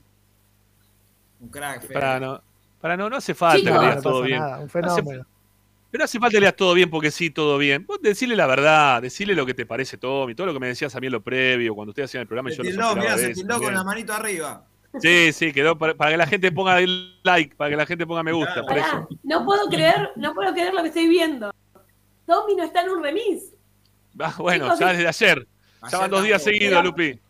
Un 1.40 1.48
crack. 1.48 1.92
Para 1.92 2.20
no, 2.20 2.40
para 2.80 2.96
no, 2.96 3.10
no 3.10 3.16
hace 3.16 3.34
falta 3.34 3.72
que 3.90 3.96
no 3.96 4.02
todo 4.02 4.22
bien. 4.22 4.38
nada, 4.38 4.58
un 4.60 4.70
No 4.72 4.86
hace- 4.86 5.02
fenómeno. 5.02 5.26
Pero 5.94 6.02
no 6.02 6.06
hace 6.06 6.18
falta 6.18 6.34
que 6.34 6.40
leas 6.40 6.56
todo 6.56 6.74
bien 6.74 6.90
porque 6.90 7.12
sí, 7.12 7.30
todo 7.30 7.56
bien. 7.56 7.86
Vos 7.86 8.02
decirle 8.02 8.34
la 8.34 8.48
verdad, 8.48 9.00
decirle 9.00 9.32
lo 9.36 9.46
que 9.46 9.54
te 9.54 9.64
parece, 9.64 9.96
Tommy, 9.96 10.34
todo 10.34 10.48
lo 10.48 10.52
que 10.52 10.58
me 10.58 10.66
decías 10.66 10.92
a 10.96 10.98
mí 10.98 11.06
en 11.06 11.12
lo 11.12 11.22
previo, 11.22 11.72
cuando 11.72 11.90
ustedes 11.90 12.10
hacían 12.10 12.22
el 12.22 12.26
programa 12.26 12.50
y 12.50 12.52
Se 12.52 12.56
yo 12.56 12.62
tildó, 12.64 12.96
mirá, 12.96 13.16
se 13.16 13.32
tildó 13.32 13.60
con 13.60 13.72
la 13.72 13.84
manito 13.84 14.12
arriba. 14.12 14.66
Sí, 15.00 15.32
sí, 15.32 15.52
quedó 15.52 15.78
para, 15.78 15.94
para 15.94 16.10
que 16.10 16.16
la 16.16 16.26
gente 16.26 16.50
ponga 16.50 16.80
el 16.80 17.20
like, 17.22 17.54
para 17.54 17.70
que 17.70 17.76
la 17.76 17.86
gente 17.86 18.08
ponga 18.08 18.24
me 18.24 18.32
gusta, 18.32 18.62
por 18.62 18.70
Pará, 18.70 18.86
eso. 18.88 19.08
no 19.22 19.44
puedo 19.44 19.68
creer, 19.68 20.10
no 20.16 20.34
puedo 20.34 20.52
creer 20.52 20.74
lo 20.74 20.82
que 20.82 20.88
estoy 20.88 21.06
viendo. 21.06 21.54
Tommy 22.26 22.56
no 22.56 22.64
está 22.64 22.82
en 22.82 22.90
un 22.90 23.00
remis. 23.00 23.52
Ah, 24.18 24.34
bueno, 24.36 24.64
Chicos, 24.64 24.80
ya 24.80 24.92
desde 24.94 25.06
ayer. 25.06 25.46
Ya 25.92 25.98
van 25.98 26.10
dos 26.10 26.24
días 26.24 26.42
seguidos, 26.42 26.82
Lupi. 26.82 27.20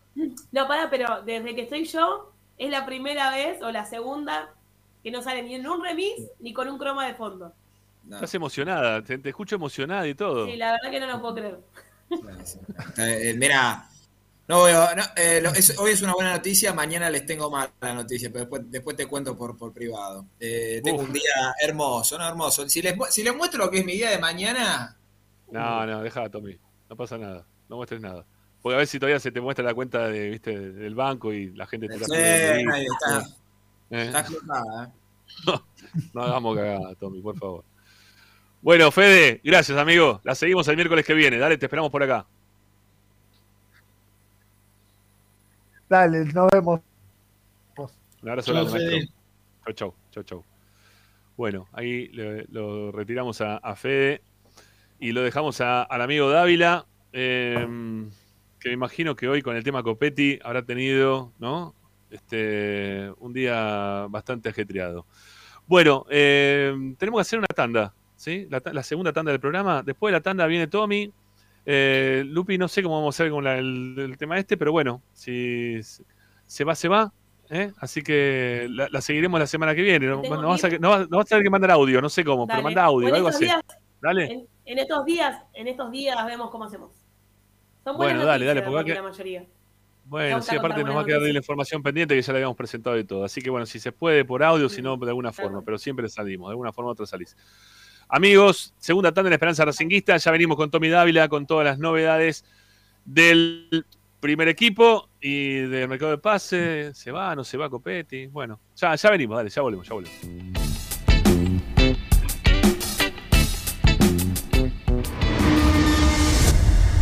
No, 0.53 0.67
pará, 0.67 0.89
pero 0.89 1.21
desde 1.21 1.55
que 1.55 1.65
estoy 1.65 1.85
yo, 1.85 2.33
es 2.57 2.71
la 2.71 2.87
primera 2.87 3.31
vez 3.31 3.61
o 3.61 3.71
la 3.71 3.85
segunda 3.85 4.55
que 5.03 5.11
no 5.11 5.21
sale 5.21 5.43
ni 5.43 5.55
en 5.55 5.69
un 5.69 5.85
remis 5.85 6.31
ni 6.41 6.55
con 6.55 6.67
un 6.67 6.79
croma 6.79 7.07
de 7.07 7.13
fondo. 7.13 7.53
No, 8.07 8.17
Estás 8.17 8.35
emocionada, 8.35 9.03
te, 9.03 9.19
te 9.19 9.29
escucho 9.31 9.57
emocionada 9.57 10.07
y 10.07 10.15
todo. 10.15 10.47
Sí, 10.47 10.57
la 10.57 10.73
verdad 10.73 10.91
que 10.91 11.01
no 11.01 11.07
lo 11.07 11.21
puedo 11.21 11.35
creer. 11.35 11.59
Eh, 12.99 13.31
eh, 13.31 13.35
mira, 13.37 13.89
no 14.47 14.63
veo, 14.65 14.95
no, 14.95 15.03
eh, 15.17 15.41
lo- 15.43 15.51
es- 15.55 15.79
hoy 15.79 15.93
es 15.93 16.03
una 16.03 16.13
buena 16.13 16.33
noticia, 16.33 16.75
mañana 16.75 17.09
les 17.09 17.25
tengo 17.25 17.51
mala 17.51 17.71
noticia, 17.95 18.29
pero 18.31 18.41
después, 18.41 18.63
después 18.71 18.97
te 18.97 19.07
cuento 19.07 19.37
por, 19.37 19.57
por 19.57 19.73
privado. 19.73 20.27
Eh, 20.39 20.81
tengo 20.85 21.01
Uf. 21.01 21.07
un 21.09 21.13
día 21.15 21.55
hermoso, 21.63 22.19
¿no? 22.19 22.29
Hermoso. 22.29 22.69
Si 22.69 22.83
les, 22.83 22.95
si 23.11 23.23
les 23.23 23.35
muestro 23.35 23.65
lo 23.65 23.71
que 23.71 23.79
es 23.79 23.85
mi 23.87 23.93
día 23.93 24.11
de 24.11 24.19
mañana, 24.19 24.97
No, 25.51 25.87
no, 25.87 26.03
deja, 26.03 26.29
Tommy. 26.29 26.59
No 26.91 26.97
pasa 26.97 27.17
nada. 27.17 27.47
No 27.69 27.77
muestres 27.77 28.01
nada. 28.01 28.25
Porque 28.61 28.75
a 28.75 28.79
ver 28.79 28.87
si 28.87 28.99
todavía 28.99 29.21
se 29.21 29.31
te 29.33 29.41
muestra 29.41 29.65
la 29.65 29.75
cuenta 29.75 30.09
de, 30.09 30.29
¿viste, 30.31 30.59
del 30.73 30.95
banco 30.95 31.33
y 31.33 31.51
la 31.55 31.67
gente 31.67 31.87
te 31.89 31.95
está 31.97 32.15
ahí 32.15 32.63
está, 32.65 32.79
guita. 32.79 33.29
Eh, 33.91 34.07
está 34.07 34.85
¿eh? 34.85 34.93
No 36.15 36.23
hagamos 36.23 36.57
cagada, 36.57 36.95
Tommy, 36.97 37.21
por 37.23 37.39
favor. 37.39 37.65
Bueno, 38.65 38.91
Fede, 38.91 39.43
gracias, 39.45 39.77
amigo. 39.77 40.23
La 40.25 40.35
seguimos 40.35 40.67
el 40.69 40.77
miércoles 40.77 41.05
que 41.05 41.13
viene. 41.13 41.37
Dale, 41.37 41.59
te 41.59 41.67
esperamos 41.67 41.91
por 41.91 42.03
acá. 42.03 42.25
Dale, 45.87 46.25
nos 46.33 46.51
vemos. 46.51 46.81
Un 48.23 48.29
abrazo 48.31 48.55
Chao, 48.55 48.65
grande. 48.65 49.09
Chau, 49.67 49.75
chau, 49.75 49.95
chau, 50.11 50.23
chau. 50.23 50.45
Bueno, 51.37 51.69
ahí 51.73 52.09
le- 52.09 52.47
lo 52.51 52.91
retiramos 52.91 53.43
a, 53.43 53.59
a 53.59 53.77
Fede 53.77 54.23
y 54.99 55.13
lo 55.13 55.21
dejamos 55.23 55.61
a- 55.61 55.83
al 55.83 56.01
amigo 56.01 56.31
Dávila, 56.31 56.87
eh, 57.13 57.67
que 58.61 58.69
me 58.71 58.75
imagino 58.75 59.15
que 59.15 59.29
hoy 59.29 59.43
con 59.43 59.57
el 59.57 59.63
tema 59.63 59.83
Copetti 59.83 60.39
habrá 60.43 60.63
tenido, 60.63 61.33
¿no? 61.39 61.75
Este, 62.11 63.13
un 63.19 63.35
día 63.35 64.07
bastante 64.09 64.49
ajetreado. 64.49 65.05
Bueno, 65.67 66.07
eh, 66.09 66.73
tenemos 66.99 67.19
que 67.19 67.23
hacer 67.23 67.39
una 67.41 67.49
tanda, 67.49 67.93
¿sí? 68.25 68.49
La, 68.49 68.83
segunda 68.83 69.13
tanda 69.13 69.31
del 69.33 69.41
programa. 69.41 69.83
Después 69.83 70.11
de 70.11 70.19
la 70.19 70.23
tanda 70.23 70.47
viene 70.47 70.67
Tommy. 70.67 71.13
Eh, 71.67 72.23
Lupi, 72.27 72.57
no 72.57 72.69
sé 72.69 72.83
cómo 72.83 72.97
vamos 72.97 73.15
a 73.15 73.23
hacer 73.23 73.31
con 73.31 73.45
la- 73.45 73.59
el, 73.59 73.95
el 73.99 74.17
tema 74.17 74.39
este, 74.39 74.57
pero 74.57 74.73
bueno, 74.73 75.03
si 75.13 75.79
se 76.47 76.65
va, 76.65 76.75
se 76.75 76.89
va. 76.89 77.13
¿eh? 77.51 77.71
Así 77.79 78.03
que 78.03 78.67
la, 78.71 78.89
la 78.91 79.01
seguiremos 79.03 79.39
la 79.39 79.47
semana 79.47 79.75
que 79.75 79.83
viene. 79.83 80.07
No, 80.07 80.23
vas, 80.49 80.65
a, 80.65 80.69
que 80.71 80.77
ir. 80.77 80.81
no 80.81 80.89
vas- 80.91 81.09
no 81.11 81.19
vas 81.19 81.27
a 81.27 81.29
tener 81.29 81.45
que 81.45 81.51
mandar 81.51 81.71
audio, 81.73 82.01
no 82.01 82.09
sé 82.09 82.25
cómo, 82.25 82.47
pero 82.47 82.63
manda 82.63 82.85
audio, 82.85 83.15
algo 83.15 83.29
así. 83.29 83.45
días- 83.45 83.61
Dale. 84.01 84.25
En, 84.25 84.47
en 84.67 84.79
estos 84.79 85.05
días, 85.05 85.43
en 85.55 85.69
estos 85.69 85.91
días 85.91 86.25
vemos 86.27 86.51
cómo 86.51 86.65
hacemos. 86.65 86.93
Son 87.85 87.97
buenas 87.99 88.15
Bueno, 88.17 88.27
dale, 88.27 88.47
dale, 88.47 88.63
porque 88.63 88.85
que- 88.93 88.95
la 88.95 89.03
mayoría. 89.03 89.45
Bueno, 90.07 90.43
sí, 90.43 90.55
aparte 90.55 90.85
nos 90.85 90.95
va 90.97 91.01
a 91.01 91.05
quedar 91.07 91.23
ahí 91.23 91.33
la 91.33 91.39
información 91.39 91.83
pendiente 91.83 92.15
que 92.15 92.21
ya 92.21 92.33
la 92.33 92.37
habíamos 92.39 92.57
presentado 92.57 92.99
y 92.99 93.05
todo. 93.05 93.25
Así 93.25 93.41
que 93.41 93.49
bueno, 93.49 93.65
si 93.65 93.79
se 93.79 93.91
puede 93.93 94.25
por 94.27 94.43
audio, 94.43 94.69
si 94.69 94.83
no, 94.83 94.97
de 94.99 95.09
alguna 95.09 95.33
Claro. 95.33 95.49
forma, 95.49 95.65
pero 95.65 95.79
siempre 95.79 96.07
salimos, 96.11 96.49
de 96.49 96.53
alguna 96.53 96.73
forma 96.73 96.91
u 96.91 96.93
otra 96.93 97.07
salís. 97.07 97.35
Amigos, 98.17 98.73
segunda 98.79 99.11
tanda 99.11 99.27
en 99.27 99.33
Esperanza 99.33 99.65
Racinguista, 99.65 100.17
ya 100.17 100.31
venimos 100.31 100.57
con 100.57 100.71
Tommy 100.71 100.89
Dávila 100.89 101.29
con 101.29 101.49
todas 101.49 101.65
las 101.65 101.81
novedades 101.81 102.45
del 103.05 103.85
primer 104.21 104.47
equipo 104.47 105.09
y 105.21 105.55
del 105.55 105.89
mercado 105.89 106.13
de 106.13 106.19
pase, 106.19 106.95
se 106.95 107.11
va, 107.11 107.35
no 107.35 107.43
se 107.43 107.57
va 107.57 107.69
Copetti. 107.69 108.29
Bueno, 108.29 108.61
ya, 108.77 108.95
ya 108.95 109.11
venimos, 109.11 109.37
dale, 109.37 109.51
ya 109.51 109.63
volvemos, 109.63 109.89
ya 109.89 109.95
volvemos. 109.95 110.17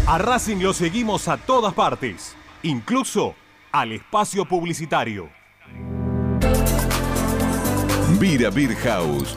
A 0.06 0.16
Racing 0.16 0.62
lo 0.62 0.72
seguimos 0.72 1.28
a 1.28 1.36
todas 1.36 1.74
partes, 1.74 2.34
incluso 2.62 3.34
al 3.70 3.92
espacio 3.92 4.46
publicitario. 4.46 5.28
Vira 8.18 8.48
Beer 8.48 8.74
House. 8.76 9.36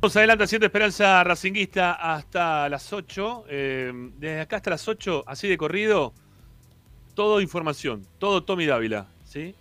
Vamos 0.00 0.16
adelante 0.16 0.44
haciendo 0.44 0.64
Esperanza 0.64 1.22
Racinguista 1.24 1.92
hasta 1.92 2.70
las 2.70 2.90
8. 2.90 3.44
Eh, 3.50 3.92
desde 4.16 4.40
acá 4.40 4.56
hasta 4.56 4.70
las 4.70 4.88
8, 4.88 5.24
así 5.26 5.46
de 5.46 5.58
corrido, 5.58 6.14
todo 7.14 7.42
información, 7.42 8.06
todo 8.18 8.42
Tommy 8.42 8.64
Dávila. 8.64 9.08
¿sí? 9.26 9.54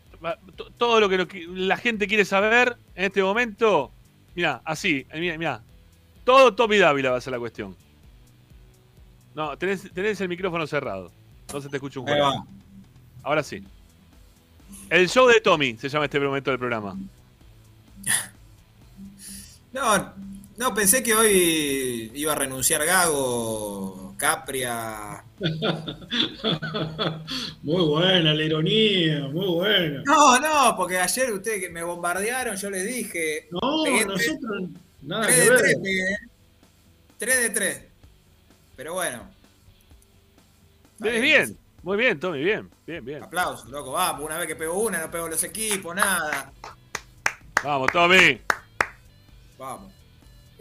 Todo 0.77 1.01
lo 1.01 1.09
que, 1.09 1.45
la 1.49 1.75
gente 1.75 2.07
quiere 2.07 2.23
saber 2.23 2.77
en 2.95 3.05
este 3.05 3.21
momento, 3.21 3.91
mira, 4.33 4.61
así, 4.63 5.05
mira, 5.13 5.37
mira. 5.37 5.61
Todo 6.23 6.55
Tommy 6.55 6.77
Dávila 6.77 7.11
va 7.11 7.17
a 7.17 7.21
ser 7.21 7.33
la 7.33 7.39
cuestión. 7.39 7.75
No, 9.35 9.57
tenés, 9.57 9.91
tenés 9.91 10.21
el 10.21 10.29
micrófono 10.29 10.65
cerrado. 10.67 11.11
No 11.51 11.59
se 11.59 11.67
te 11.67 11.75
escucha 11.75 11.99
un 11.99 12.05
juego. 12.07 12.47
Ahora 13.23 13.43
sí. 13.43 13.61
El 14.89 15.09
show 15.09 15.27
de 15.27 15.41
Tommy 15.41 15.75
se 15.75 15.89
llama 15.89 16.05
este 16.05 16.17
momento 16.17 16.49
del 16.49 16.59
programa. 16.59 16.95
No, 19.71 20.13
no, 20.59 20.73
pensé 20.73 21.01
que 21.01 21.15
hoy 21.15 22.11
iba 22.13 22.33
a 22.33 22.35
renunciar 22.35 22.85
Gago, 22.85 24.13
Capria. 24.17 25.23
Muy 27.63 27.85
buena 27.85 28.33
la 28.33 28.43
ironía, 28.43 29.29
muy 29.29 29.47
buena. 29.47 30.03
No, 30.05 30.37
no, 30.37 30.75
porque 30.75 30.99
ayer 30.99 31.31
ustedes 31.31 31.61
que 31.61 31.69
me 31.69 31.81
bombardearon, 31.81 32.57
yo 32.57 32.69
les 32.69 32.85
dije. 32.85 33.47
No, 33.51 33.83
pegué 33.85 34.05
nosotros 34.05 34.63
nada 35.01 35.27
3 35.27 35.35
que 35.35 35.41
de 35.41 35.49
ver. 35.49 35.59
3, 35.61 35.75
pegué. 35.81 36.17
3 37.19 37.37
de 37.37 37.49
3. 37.51 37.83
Pero 38.75 38.93
bueno, 38.95 39.29
Bien, 40.97 41.21
bien. 41.21 41.57
Muy 41.83 41.97
bien, 41.97 42.19
Tommy, 42.19 42.43
bien. 42.43 42.69
Bien, 42.85 43.05
bien. 43.05 43.23
aplausos, 43.23 43.69
loco, 43.69 43.93
vamos. 43.93 44.25
Una 44.25 44.37
vez 44.37 44.47
que 44.47 44.57
pego 44.57 44.77
una, 44.77 44.99
no 44.99 45.09
pego 45.09 45.29
los 45.29 45.41
equipos, 45.45 45.95
nada. 45.95 46.51
Vamos, 47.63 47.89
Tommy. 47.93 48.41
Vamos. 49.57 49.98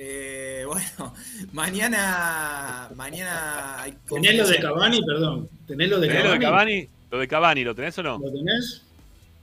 Eh, 0.00 0.64
bueno, 0.64 1.12
mañana. 1.52 2.88
Mañana 2.94 3.82
hay 3.82 3.98
¿Tenés 4.08 4.36
lo 4.36 4.46
de 4.46 4.58
Cavani? 4.60 5.02
Perdón. 5.04 5.48
¿Tenés 5.66 5.88
lo 5.90 5.98
de 5.98 6.08
¿Tenés 6.08 6.24
lo 6.24 6.30
de 6.30 6.38
Cavani? 6.38 6.88
¿Lo 7.10 7.18
de 7.18 7.28
Cavani 7.28 7.64
lo 7.64 7.74
tenés 7.74 7.98
o 7.98 8.02
no? 8.04 8.18
¿Lo 8.18 8.32
tenés? 8.32 8.84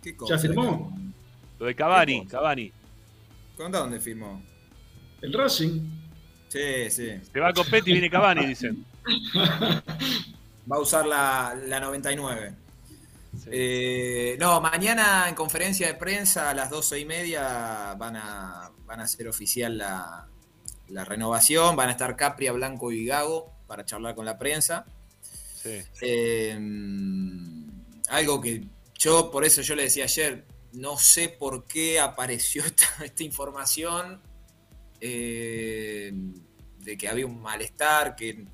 ¿Qué 0.01 0.15
cosa? 0.15 0.35
¿Ya 0.35 0.41
firmó? 0.41 0.97
Lo 1.59 1.65
de 1.65 1.75
Cavani, 1.75 2.25
Cavani. 2.25 2.71
¿Contá 3.57 3.79
dónde 3.79 3.99
firmó? 3.99 4.41
El 5.21 5.33
Racing. 5.33 5.81
Sí, 6.47 6.89
sí. 6.89 7.11
Se 7.33 7.39
va 7.39 7.49
a 7.49 7.53
Copetti 7.53 7.89
y 7.89 7.93
viene 7.93 8.09
Cavani, 8.09 8.45
dicen. 8.45 8.85
Va 10.71 10.77
a 10.77 10.79
usar 10.79 11.05
la, 11.05 11.55
la 11.67 11.79
99. 11.79 12.53
Eh, 13.47 14.37
no, 14.39 14.61
mañana 14.61 15.29
en 15.29 15.35
conferencia 15.35 15.87
de 15.87 15.93
prensa 15.93 16.49
a 16.49 16.53
las 16.53 16.69
12 16.69 16.99
y 16.99 17.05
media 17.05 17.93
van 17.95 18.15
a, 18.15 18.71
van 18.85 18.99
a 19.01 19.03
hacer 19.03 19.27
oficial 19.27 19.77
la, 19.77 20.27
la 20.89 21.05
renovación. 21.05 21.75
Van 21.75 21.89
a 21.89 21.91
estar 21.91 22.15
Capria, 22.15 22.51
Blanco 22.51 22.91
y 22.91 23.05
Gago 23.05 23.51
para 23.67 23.85
charlar 23.85 24.15
con 24.15 24.25
la 24.25 24.37
prensa. 24.37 24.85
Sí. 25.61 25.81
Eh, 26.01 26.57
algo 28.09 28.39
que 28.41 28.67
yo, 28.97 29.31
por 29.31 29.43
eso 29.45 29.61
yo 29.61 29.75
le 29.75 29.83
decía 29.83 30.05
ayer, 30.05 30.45
no 30.73 30.97
sé 30.97 31.29
por 31.29 31.65
qué 31.65 31.99
apareció 31.99 32.63
esta, 32.65 32.87
esta 33.03 33.23
información 33.23 34.21
eh, 35.01 36.11
de 36.79 36.97
que 36.97 37.07
había 37.07 37.25
un 37.25 37.41
malestar, 37.41 38.15
que, 38.15 38.45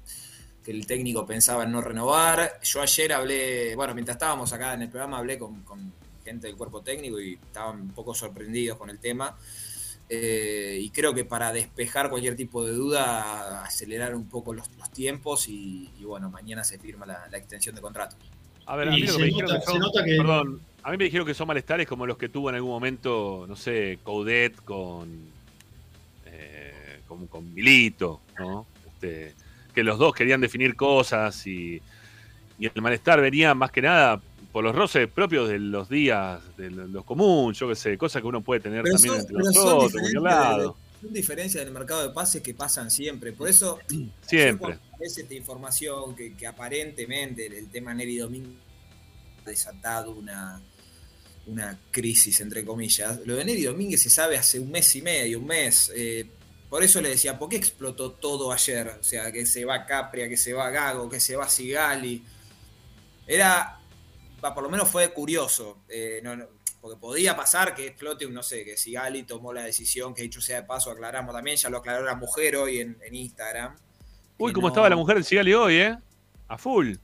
que 0.63 0.71
el 0.71 0.85
técnico 0.85 1.25
pensaba 1.25 1.63
en 1.63 1.71
no 1.71 1.81
renovar. 1.81 2.59
Yo 2.63 2.81
ayer 2.81 3.13
hablé, 3.13 3.75
bueno, 3.75 3.93
mientras 3.93 4.15
estábamos 4.15 4.51
acá 4.53 4.73
en 4.73 4.83
el 4.83 4.89
programa, 4.89 5.17
hablé 5.17 5.37
con, 5.37 5.63
con 5.63 5.93
gente 6.23 6.47
del 6.47 6.55
cuerpo 6.55 6.81
técnico 6.81 7.19
y 7.19 7.33
estaban 7.33 7.81
un 7.81 7.91
poco 7.91 8.13
sorprendidos 8.13 8.77
con 8.77 8.89
el 8.89 8.99
tema. 8.99 9.37
Eh, 10.13 10.77
y 10.81 10.89
creo 10.89 11.13
que 11.13 11.23
para 11.23 11.53
despejar 11.53 12.09
cualquier 12.09 12.35
tipo 12.35 12.65
de 12.65 12.73
duda, 12.73 13.63
acelerar 13.63 14.13
un 14.13 14.27
poco 14.27 14.53
los, 14.53 14.69
los 14.77 14.91
tiempos 14.91 15.47
y, 15.47 15.89
y 15.97 16.03
bueno, 16.03 16.29
mañana 16.29 16.65
se 16.65 16.77
firma 16.77 17.05
la, 17.05 17.29
la 17.31 17.37
extensión 17.37 17.75
de 17.75 17.81
contrato. 17.81 18.17
A 18.65 18.75
ver, 18.75 18.89
a 18.89 18.91
mí 18.91 18.99
lo 18.99 19.05
que 19.07 19.11
se 19.13 19.19
me 19.19 19.25
dijeron 19.27 19.49
nota- 19.53 19.59
que 19.61 19.65
son, 19.65 19.73
se 19.75 19.79
nota 19.79 20.03
que- 20.03 20.17
Perdón, 20.17 20.61
a 20.83 20.91
mí 20.91 20.97
me 20.97 21.03
dijeron 21.05 21.25
que 21.25 21.33
son 21.33 21.47
malestares 21.47 21.87
como 21.87 22.05
los 22.05 22.17
que 22.17 22.27
tuvo 22.27 22.49
en 22.49 22.55
algún 22.55 22.71
momento, 22.71 23.45
no 23.47 23.55
sé, 23.55 23.99
Coudet 24.03 24.55
con. 24.65 25.09
eh, 26.25 26.99
con, 27.07 27.27
con 27.27 27.53
Milito, 27.53 28.19
¿no? 28.37 28.65
Este, 28.87 29.33
que 29.73 29.81
los 29.83 29.97
dos 29.97 30.13
querían 30.13 30.41
definir 30.41 30.75
cosas 30.75 31.47
y, 31.47 31.81
y 32.59 32.65
el 32.65 32.81
malestar 32.81 33.21
venía 33.21 33.53
más 33.55 33.71
que 33.71 33.81
nada 33.81 34.21
por 34.51 34.63
los 34.63 34.75
roces 34.75 35.07
propios 35.07 35.47
de 35.49 35.59
los 35.59 35.87
días, 35.89 36.41
de 36.57 36.69
lo- 36.71 36.87
los 36.87 37.05
comunes, 37.05 37.57
yo 37.57 37.67
qué 37.69 37.75
sé, 37.75 37.97
cosas 37.97 38.21
que 38.21 38.27
uno 38.27 38.41
puede 38.41 38.59
tener 38.61 38.83
Pero 38.83 38.95
también 38.95 39.13
son, 39.13 39.21
entre 39.21 39.35
son 39.35 39.63
nosotros, 39.63 39.93
de- 39.93 40.19
lado. 40.19 40.77
son 41.01 41.13
diferencias 41.13 41.63
del 41.63 41.73
mercado 41.73 42.07
de 42.07 42.13
pases 42.13 42.41
que 42.41 42.53
pasan 42.53 42.91
siempre. 42.91 43.31
Por 43.33 43.47
eso, 43.49 43.79
Siempre. 44.27 44.73
aparece 44.93 45.21
esta 45.21 45.33
información 45.33 46.15
que, 46.15 46.35
que 46.35 46.45
aparentemente 46.47 47.45
el, 47.47 47.53
el 47.53 47.69
tema 47.69 47.93
Neri 47.93 48.17
Domínguez 48.17 48.57
ha 49.45 49.49
desatado 49.49 50.11
una, 50.11 50.61
una 51.47 51.79
crisis, 51.89 52.39
entre 52.41 52.63
comillas. 52.65 53.19
Lo 53.25 53.35
de 53.35 53.45
Neri 53.45 53.63
Domínguez 53.63 54.01
se 54.01 54.09
sabe 54.09 54.37
hace 54.37 54.59
un 54.59 54.69
mes 54.69 54.95
y 54.95 55.01
medio, 55.01 55.39
un 55.39 55.45
mes. 55.47 55.91
eh, 55.95 56.27
por 56.69 56.83
eso 56.83 57.01
le 57.01 57.09
decía, 57.09 57.37
¿por 57.37 57.49
qué 57.49 57.57
explotó 57.57 58.11
todo 58.11 58.51
ayer? 58.53 58.87
O 58.99 59.03
sea, 59.03 59.29
que 59.31 59.45
se 59.45 59.65
va 59.65 59.85
Capria, 59.85 60.29
que 60.29 60.37
se 60.37 60.53
va 60.53 60.69
Gago, 60.69 61.09
que 61.09 61.19
se 61.19 61.35
va 61.35 61.49
Sigali. 61.49 62.23
Era, 63.27 63.77
por 64.41 64.63
lo 64.63 64.69
menos 64.69 64.89
fue 64.89 65.13
curioso. 65.13 65.83
eh, 65.89 66.19
no- 66.23 66.35
no, 66.35 66.47
porque 66.81 66.99
podía 66.99 67.35
pasar 67.35 67.75
que 67.75 67.85
explote 67.87 68.25
un, 68.25 68.33
no 68.33 68.41
sé, 68.41 68.65
que 68.65 68.75
Sigali 68.75 69.21
tomó 69.23 69.53
la 69.53 69.61
decisión, 69.63 70.15
que 70.15 70.23
dicho 70.23 70.41
sea 70.41 70.61
de 70.61 70.67
paso, 70.67 70.89
aclaramos 70.89 71.33
también, 71.33 71.55
ya 71.57 71.69
lo 71.69 71.77
aclaró 71.77 72.03
la 72.03 72.15
mujer 72.15 72.55
hoy 72.55 72.79
en, 72.79 72.97
en 73.05 73.13
Instagram. 73.15 73.75
Uy, 74.39 74.51
cómo 74.51 74.67
no- 74.67 74.73
estaba 74.73 74.89
la 74.89 74.95
mujer 74.95 75.17
de 75.17 75.23
Sigali 75.23 75.53
hoy, 75.53 75.75
¿eh? 75.75 75.97
A 76.47 76.57
full. 76.57 76.95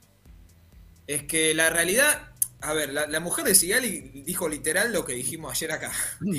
Es 1.06 1.22
que 1.24 1.54
la 1.54 1.70
realidad, 1.70 2.32
a 2.60 2.72
ver, 2.72 2.92
la, 2.92 3.06
la 3.06 3.20
mujer 3.20 3.44
de 3.44 3.54
Sigali 3.54 4.00
dijo 4.24 4.48
literal 4.48 4.92
lo 4.92 5.04
que 5.04 5.12
dijimos 5.14 5.52
ayer 5.52 5.70
acá. 5.72 5.92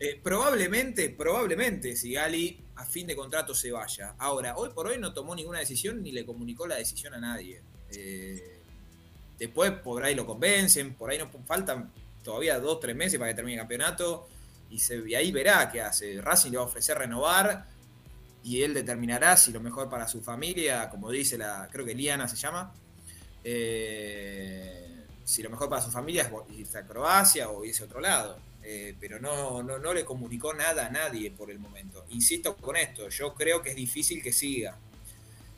Eh, 0.00 0.20
probablemente, 0.22 1.08
probablemente 1.10 1.94
Sigali 1.94 2.60
a 2.74 2.84
fin 2.84 3.06
de 3.06 3.14
contrato 3.14 3.54
se 3.54 3.70
vaya. 3.70 4.16
Ahora, 4.18 4.56
hoy 4.56 4.70
por 4.74 4.88
hoy 4.88 4.98
no 4.98 5.14
tomó 5.14 5.36
ninguna 5.36 5.60
decisión 5.60 6.02
ni 6.02 6.10
le 6.10 6.26
comunicó 6.26 6.66
la 6.66 6.74
decisión 6.74 7.14
a 7.14 7.18
nadie. 7.20 7.62
Eh, 7.96 8.53
después 9.38 9.72
por 9.72 10.04
ahí 10.04 10.14
lo 10.14 10.26
convencen, 10.26 10.94
por 10.94 11.10
ahí 11.10 11.18
no 11.18 11.28
faltan 11.46 11.90
todavía 12.22 12.58
dos, 12.58 12.80
tres 12.80 12.96
meses 12.96 13.18
para 13.18 13.30
que 13.30 13.36
termine 13.36 13.54
el 13.54 13.60
campeonato 13.60 14.28
y, 14.70 14.78
se, 14.78 14.96
y 15.06 15.14
ahí 15.14 15.32
verá 15.32 15.70
qué 15.70 15.80
hace. 15.80 16.20
Racing 16.20 16.50
le 16.50 16.56
va 16.58 16.64
a 16.64 16.66
ofrecer 16.66 16.98
renovar 16.98 17.66
y 18.42 18.62
él 18.62 18.74
determinará 18.74 19.36
si 19.36 19.52
lo 19.52 19.60
mejor 19.60 19.88
para 19.88 20.08
su 20.08 20.22
familia, 20.22 20.90
como 20.90 21.10
dice 21.10 21.38
la, 21.38 21.68
creo 21.70 21.84
que 21.84 21.94
Liana 21.94 22.28
se 22.28 22.36
llama, 22.36 22.72
eh, 23.42 25.04
si 25.24 25.42
lo 25.42 25.50
mejor 25.50 25.68
para 25.68 25.82
su 25.82 25.90
familia 25.90 26.22
es 26.22 26.58
irse 26.58 26.78
a 26.78 26.86
Croacia 26.86 27.48
o 27.50 27.64
irse 27.64 27.82
a 27.82 27.86
otro 27.86 28.00
lado. 28.00 28.38
Eh, 28.66 28.96
pero 28.98 29.20
no, 29.20 29.62
no, 29.62 29.78
no 29.78 29.92
le 29.92 30.06
comunicó 30.06 30.54
nada 30.54 30.86
a 30.86 30.88
nadie 30.88 31.30
por 31.30 31.50
el 31.50 31.58
momento. 31.58 32.06
Insisto 32.08 32.56
con 32.56 32.76
esto, 32.76 33.10
yo 33.10 33.34
creo 33.34 33.60
que 33.60 33.70
es 33.70 33.76
difícil 33.76 34.22
que 34.22 34.32
siga. 34.32 34.78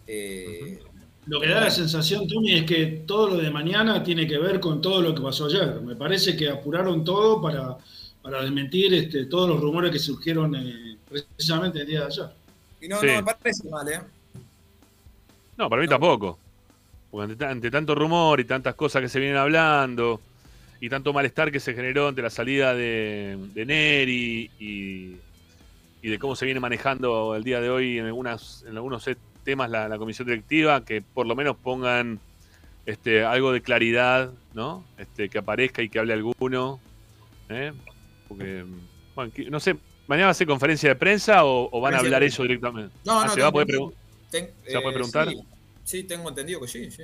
Eh, 0.08 0.82
Lo 1.26 1.40
que 1.40 1.48
da 1.48 1.60
la 1.62 1.70
sensación, 1.70 2.28
Tony, 2.28 2.52
es 2.54 2.64
que 2.64 3.02
todo 3.06 3.30
lo 3.30 3.36
de 3.38 3.50
mañana 3.50 4.02
tiene 4.02 4.26
que 4.28 4.38
ver 4.38 4.60
con 4.60 4.80
todo 4.80 5.02
lo 5.02 5.14
que 5.14 5.20
pasó 5.22 5.46
ayer. 5.46 5.80
Me 5.82 5.96
parece 5.96 6.36
que 6.36 6.48
apuraron 6.48 7.02
todo 7.04 7.42
para, 7.42 7.76
para 8.22 8.42
desmentir 8.42 8.94
este, 8.94 9.26
todos 9.26 9.48
los 9.48 9.60
rumores 9.60 9.90
que 9.90 9.98
surgieron 9.98 10.54
eh, 10.54 10.96
precisamente 11.08 11.80
el 11.80 11.86
día 11.86 12.00
de 12.00 12.06
ayer. 12.06 12.26
y 12.80 12.88
no, 12.88 13.00
Sí. 13.00 13.06
no 13.06 13.22
me 13.22 13.34
parece 13.34 13.68
mal, 13.68 13.88
¿eh? 13.88 14.00
No, 15.56 15.68
para 15.68 15.82
mí 15.82 15.88
tampoco. 15.88 16.38
Porque 17.10 17.32
ante, 17.32 17.44
ante 17.44 17.70
tanto 17.70 17.94
rumor 17.94 18.38
y 18.40 18.44
tantas 18.44 18.74
cosas 18.74 19.02
que 19.02 19.08
se 19.08 19.18
vienen 19.18 19.36
hablando 19.38 20.20
y 20.80 20.88
tanto 20.88 21.12
malestar 21.12 21.50
que 21.50 21.58
se 21.60 21.74
generó 21.74 22.08
ante 22.08 22.22
la 22.22 22.30
salida 22.30 22.74
de, 22.74 23.36
de 23.54 23.64
Neri 23.66 24.50
y, 24.60 25.16
y 26.02 26.08
de 26.08 26.18
cómo 26.18 26.36
se 26.36 26.44
viene 26.44 26.60
manejando 26.60 27.34
el 27.34 27.42
día 27.42 27.60
de 27.60 27.70
hoy 27.70 27.98
en, 27.98 28.06
algunas, 28.06 28.62
en 28.68 28.76
algunos 28.76 29.02
temas 29.46 29.70
la, 29.70 29.88
la 29.88 29.96
comisión 29.96 30.26
directiva, 30.26 30.84
que 30.84 31.00
por 31.00 31.26
lo 31.26 31.36
menos 31.36 31.56
pongan 31.56 32.18
este, 32.84 33.24
algo 33.24 33.52
de 33.52 33.62
claridad, 33.62 34.32
¿no? 34.54 34.84
Este, 34.98 35.28
que 35.30 35.38
aparezca 35.38 35.82
y 35.82 35.88
que 35.88 36.00
hable 36.00 36.12
alguno. 36.12 36.80
¿eh? 37.48 37.72
Porque, 38.28 38.64
bueno, 39.14 39.32
no 39.50 39.60
sé, 39.60 39.76
¿mañana 40.08 40.26
va 40.26 40.30
a 40.32 40.34
ser 40.34 40.48
conferencia 40.48 40.88
de 40.88 40.96
prensa 40.96 41.44
o, 41.44 41.68
o 41.70 41.80
van 41.80 41.94
a 41.94 41.98
hablar 42.00 42.22
eso 42.24 42.42
directamente? 42.42 42.92
No, 43.04 43.20
Ah, 43.20 43.26
no, 43.26 43.32
¿Se 43.34 43.40
va 43.40 43.48
a 43.48 43.52
poder? 43.52 43.68
Ten- 44.30 44.50
¿Se 44.66 44.72
va 44.74 44.80
a 44.80 44.82
poder 44.82 44.88
eh, 44.90 44.94
preguntar? 44.94 45.28
Sí, 45.28 45.40
sí, 45.84 46.02
tengo 46.04 46.28
entendido 46.28 46.60
que 46.60 46.66
sí, 46.66 46.90
sí. 46.90 47.02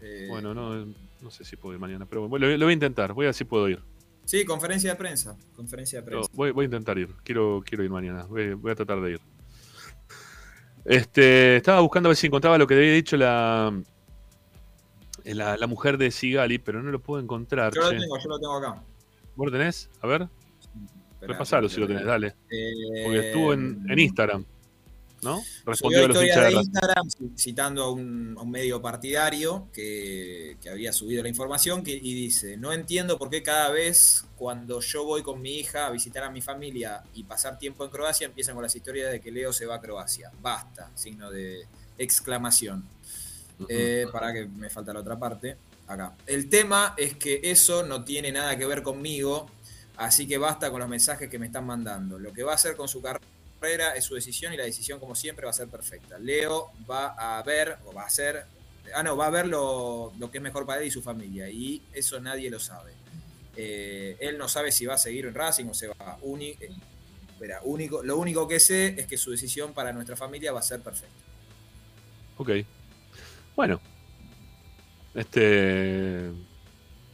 Eh, 0.00 0.26
Bueno, 0.28 0.54
no, 0.54 0.86
no 1.20 1.30
sé 1.30 1.44
si 1.44 1.56
puedo 1.56 1.74
ir 1.74 1.80
mañana, 1.80 2.06
pero 2.06 2.26
bueno, 2.26 2.46
lo, 2.46 2.56
lo 2.56 2.64
voy 2.66 2.72
a 2.72 2.74
intentar, 2.74 3.12
voy 3.12 3.26
a 3.26 3.28
ver 3.28 3.34
si 3.34 3.44
puedo 3.44 3.68
ir. 3.68 3.80
Sí, 4.24 4.42
conferencia 4.46 4.90
de 4.90 4.96
prensa. 4.96 5.36
Conferencia 5.54 6.00
de 6.00 6.06
prensa. 6.06 6.30
voy, 6.32 6.50
voy 6.50 6.64
a 6.64 6.66
intentar 6.66 6.96
ir, 6.98 7.10
quiero, 7.24 7.62
quiero 7.64 7.84
ir 7.84 7.90
mañana, 7.90 8.24
voy, 8.24 8.54
voy 8.54 8.72
a 8.72 8.74
tratar 8.74 9.02
de 9.02 9.12
ir. 9.12 9.20
Este, 10.84 11.56
estaba 11.56 11.80
buscando 11.80 12.08
a 12.08 12.10
ver 12.10 12.16
si 12.16 12.26
encontraba 12.26 12.58
lo 12.58 12.66
que 12.66 12.74
había 12.74 12.92
dicho 12.92 13.16
la, 13.16 13.72
la, 15.24 15.56
la 15.56 15.66
mujer 15.66 15.96
de 15.96 16.10
Sigali, 16.10 16.58
pero 16.58 16.82
no 16.82 16.90
lo 16.90 17.00
puedo 17.00 17.22
encontrar. 17.22 17.72
Yo 17.74 17.80
lo 17.80 17.88
tengo, 17.90 18.18
yo 18.18 18.28
lo 18.28 18.38
tengo 18.38 18.56
acá. 18.56 18.82
¿Vos 19.34 19.46
lo 19.46 19.52
tenés? 19.52 19.90
A 20.02 20.06
ver, 20.06 20.28
repasalo 21.20 21.68
si 21.68 21.80
lo 21.80 21.86
tenés, 21.86 22.04
dale. 22.04 22.34
Eh, 22.50 23.02
Porque 23.04 23.26
estuvo 23.28 23.52
en, 23.54 23.84
en 23.88 23.98
Instagram, 23.98 24.44
¿no? 25.24 25.42
Respondió 25.64 26.04
a 26.04 26.08
los 26.08 26.22
hinchas 26.22 26.36
de 26.36 26.42
de 26.42 26.50
Racing. 26.50 26.60
Instagram 26.60 27.08
citando 27.36 27.82
a 27.82 27.90
un, 27.90 28.36
a 28.38 28.42
un 28.42 28.50
medio 28.50 28.80
partidario 28.80 29.68
que, 29.72 30.56
que 30.60 30.70
había 30.70 30.92
subido 30.92 31.22
la 31.22 31.28
información 31.28 31.82
que, 31.82 31.92
y 31.92 32.14
dice, 32.14 32.56
no 32.56 32.72
entiendo 32.72 33.18
por 33.18 33.30
qué 33.30 33.42
cada 33.42 33.70
vez 33.70 34.24
cuando 34.36 34.80
yo 34.80 35.04
voy 35.04 35.22
con 35.22 35.40
mi 35.40 35.56
hija 35.56 35.86
a 35.86 35.90
visitar 35.90 36.22
a 36.24 36.30
mi 36.30 36.42
familia 36.42 37.02
y 37.14 37.24
pasar 37.24 37.58
tiempo 37.58 37.84
en 37.84 37.90
Croacia 37.90 38.26
empiezan 38.26 38.54
con 38.54 38.62
las 38.62 38.76
historias 38.76 39.10
de 39.10 39.20
que 39.20 39.32
Leo 39.32 39.52
se 39.52 39.66
va 39.66 39.76
a 39.76 39.80
Croacia. 39.80 40.30
Basta, 40.40 40.90
signo 40.94 41.30
de 41.30 41.66
exclamación. 41.98 42.84
Eh, 43.68 44.06
para 44.12 44.32
que 44.32 44.46
me 44.46 44.68
falta 44.68 44.92
la 44.92 45.00
otra 45.00 45.18
parte. 45.18 45.56
Acá. 45.86 46.14
El 46.26 46.48
tema 46.48 46.94
es 46.96 47.14
que 47.16 47.40
eso 47.44 47.84
no 47.84 48.04
tiene 48.04 48.32
nada 48.32 48.56
que 48.56 48.66
ver 48.66 48.82
conmigo, 48.82 49.50
así 49.96 50.26
que 50.26 50.38
basta 50.38 50.70
con 50.70 50.80
los 50.80 50.88
mensajes 50.88 51.28
que 51.28 51.38
me 51.38 51.46
están 51.46 51.66
mandando. 51.66 52.18
Lo 52.18 52.32
que 52.32 52.42
va 52.42 52.52
a 52.52 52.54
hacer 52.54 52.74
con 52.74 52.88
su 52.88 53.02
carrera 53.02 53.24
es 53.66 54.04
su 54.04 54.14
decisión 54.14 54.52
y 54.52 54.56
la 54.56 54.64
decisión, 54.64 54.98
como 55.00 55.14
siempre, 55.14 55.44
va 55.44 55.50
a 55.50 55.54
ser 55.54 55.68
perfecta. 55.68 56.18
Leo 56.18 56.70
va 56.90 57.14
a 57.38 57.42
ver, 57.42 57.78
o 57.84 57.92
va 57.92 58.02
a 58.02 58.06
hacer, 58.06 58.44
ah, 58.94 59.02
no, 59.02 59.16
va 59.16 59.26
a 59.26 59.30
ver 59.30 59.46
lo, 59.46 60.12
lo 60.18 60.30
que 60.30 60.38
es 60.38 60.42
mejor 60.42 60.66
para 60.66 60.80
él 60.80 60.88
y 60.88 60.90
su 60.90 61.02
familia, 61.02 61.48
y 61.48 61.82
eso 61.92 62.20
nadie 62.20 62.50
lo 62.50 62.60
sabe. 62.60 62.92
Eh, 63.56 64.16
él 64.20 64.38
no 64.38 64.48
sabe 64.48 64.72
si 64.72 64.86
va 64.86 64.94
a 64.94 64.98
seguir 64.98 65.26
en 65.26 65.34
Racing 65.34 65.66
o 65.66 65.74
se 65.74 65.88
va. 65.88 66.18
Eh, 66.40 66.70
espera, 67.28 67.60
único, 67.64 68.02
lo 68.02 68.18
único 68.18 68.48
que 68.48 68.60
sé 68.60 68.94
es 68.98 69.06
que 69.06 69.16
su 69.16 69.30
decisión 69.30 69.72
para 69.72 69.92
nuestra 69.92 70.16
familia 70.16 70.52
va 70.52 70.60
a 70.60 70.62
ser 70.62 70.80
perfecta. 70.80 71.14
Ok. 72.36 72.50
Bueno. 73.54 73.80
Este. 75.14 76.30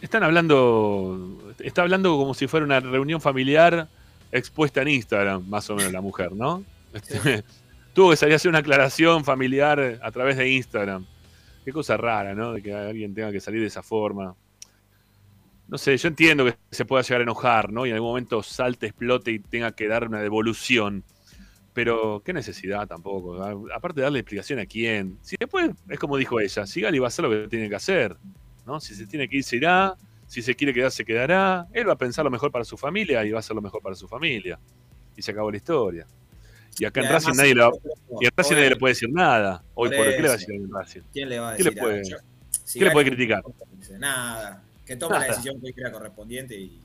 Están 0.01 0.23
hablando. 0.23 1.55
Está 1.59 1.83
hablando 1.83 2.17
como 2.17 2.33
si 2.33 2.47
fuera 2.47 2.65
una 2.65 2.81
reunión 2.81 3.21
familiar 3.21 3.89
expuesta 4.33 4.83
en 4.83 4.89
Instagram, 4.89 5.49
más 5.49 5.69
o 5.71 5.77
menos, 5.77 5.93
la 5.93 6.01
mujer, 6.01 6.33
¿no? 6.33 6.65
Este, 6.93 7.45
tuvo 7.93 8.11
que 8.11 8.17
salir 8.17 8.35
a 8.35 8.37
hacer 8.37 8.49
una 8.49 8.59
aclaración 8.59 9.25
familiar 9.25 9.99
a 10.03 10.11
través 10.11 10.37
de 10.37 10.49
Instagram. 10.49 11.07
Qué 11.65 11.73
cosa 11.73 11.97
rara, 11.97 12.35
¿no? 12.35 12.53
De 12.53 12.63
que 12.63 12.75
alguien 12.75 13.15
tenga 13.15 13.33
que 13.33 13.41
salir 13.41 13.61
de 13.61 13.67
esa 13.67 13.83
forma. 13.83 14.35
No 15.69 15.79
sé, 15.79 15.97
yo 15.97 16.09
entiendo 16.09 16.45
que 16.45 16.57
se 16.71 16.85
pueda 16.85 17.03
llegar 17.03 17.21
a 17.21 17.23
enojar, 17.23 17.73
¿no? 17.73 17.87
Y 17.87 17.91
en 17.91 17.95
algún 17.95 18.11
momento 18.11 18.43
salte, 18.43 18.87
explote 18.87 19.31
y 19.31 19.39
tenga 19.39 19.73
que 19.73 19.87
dar 19.87 20.09
una 20.09 20.21
devolución. 20.21 21.05
Pero 21.73 22.23
qué 22.25 22.33
necesidad 22.33 22.89
tampoco. 22.89 23.41
Aparte 23.73 24.01
de 24.01 24.03
darle 24.03 24.19
explicación 24.19 24.59
a 24.59 24.67
quién. 24.67 25.19
Si 25.23 25.37
después 25.39 25.71
es 25.89 25.99
como 25.99 26.17
dijo 26.17 26.41
ella, 26.41 26.67
Sigali 26.67 26.99
va 26.99 27.07
a 27.07 27.09
hacer 27.09 27.25
lo 27.25 27.31
que 27.31 27.49
tiene 27.49 27.69
que 27.69 27.77
hacer. 27.77 28.17
¿no? 28.67 28.81
Si 28.81 28.95
se 28.95 29.07
tiene 29.07 29.29
que 29.29 29.37
ir, 29.37 29.45
se 29.45 29.57
irá. 29.57 29.97
Si 30.31 30.43
se 30.43 30.55
quiere 30.55 30.73
quedar, 30.73 30.93
se 30.93 31.05
quedará. 31.05 31.67
Él 31.73 31.89
va 31.89 31.95
a 31.95 31.99
pensar 31.99 32.25
lo 32.25 32.31
mejor 32.31 32.53
para 32.53 32.65
su 32.65 32.77
familia 32.77 33.25
y 33.25 33.33
va 33.33 33.39
a 33.39 33.41
hacer 33.41 33.57
lo 33.57 33.61
mejor 33.61 33.83
para 33.83 33.97
su 33.97 34.07
familia. 34.07 34.61
Y 35.17 35.23
se 35.23 35.33
acabó 35.33 35.51
la 35.51 35.57
historia. 35.57 36.07
Y 36.79 36.85
acá 36.85 37.01
Y 37.03 37.05
en 37.07 37.11
Racing 37.11 37.33
nadie, 37.35 37.53
le 37.57 37.63
va- 37.63 37.71
por- 37.73 38.23
y 38.23 38.27
en 38.27 38.31
Racing 38.37 38.55
nadie 38.55 38.71
le 38.71 38.77
puede 38.77 38.93
decir 38.95 39.09
nada. 39.11 39.65
Hoy 39.75 39.89
por 39.91 40.05
¿qué 40.05 40.23
le 40.23 40.29
va 40.29 40.35
a 40.35 40.37
decir 40.37 40.55
en 40.55 40.71
Racing? 40.73 41.01
¿Quién 41.13 41.29
le 41.31 41.39
va 41.41 41.51
a 41.51 41.57
¿Qué 41.57 41.65
decir? 41.65 41.75
le 41.75 41.81
puede, 41.83 42.03
¿qué 42.75 42.85
le 42.85 42.91
puede 42.93 43.07
criticar? 43.11 43.43
dice 43.77 43.99
Nada. 43.99 44.63
Que 44.87 44.95
tome 44.95 45.19
la 45.19 45.25
decisión 45.27 45.61
que 45.61 45.73
crea 45.73 45.91
correspondiente 45.91 46.55
y. 46.57 46.81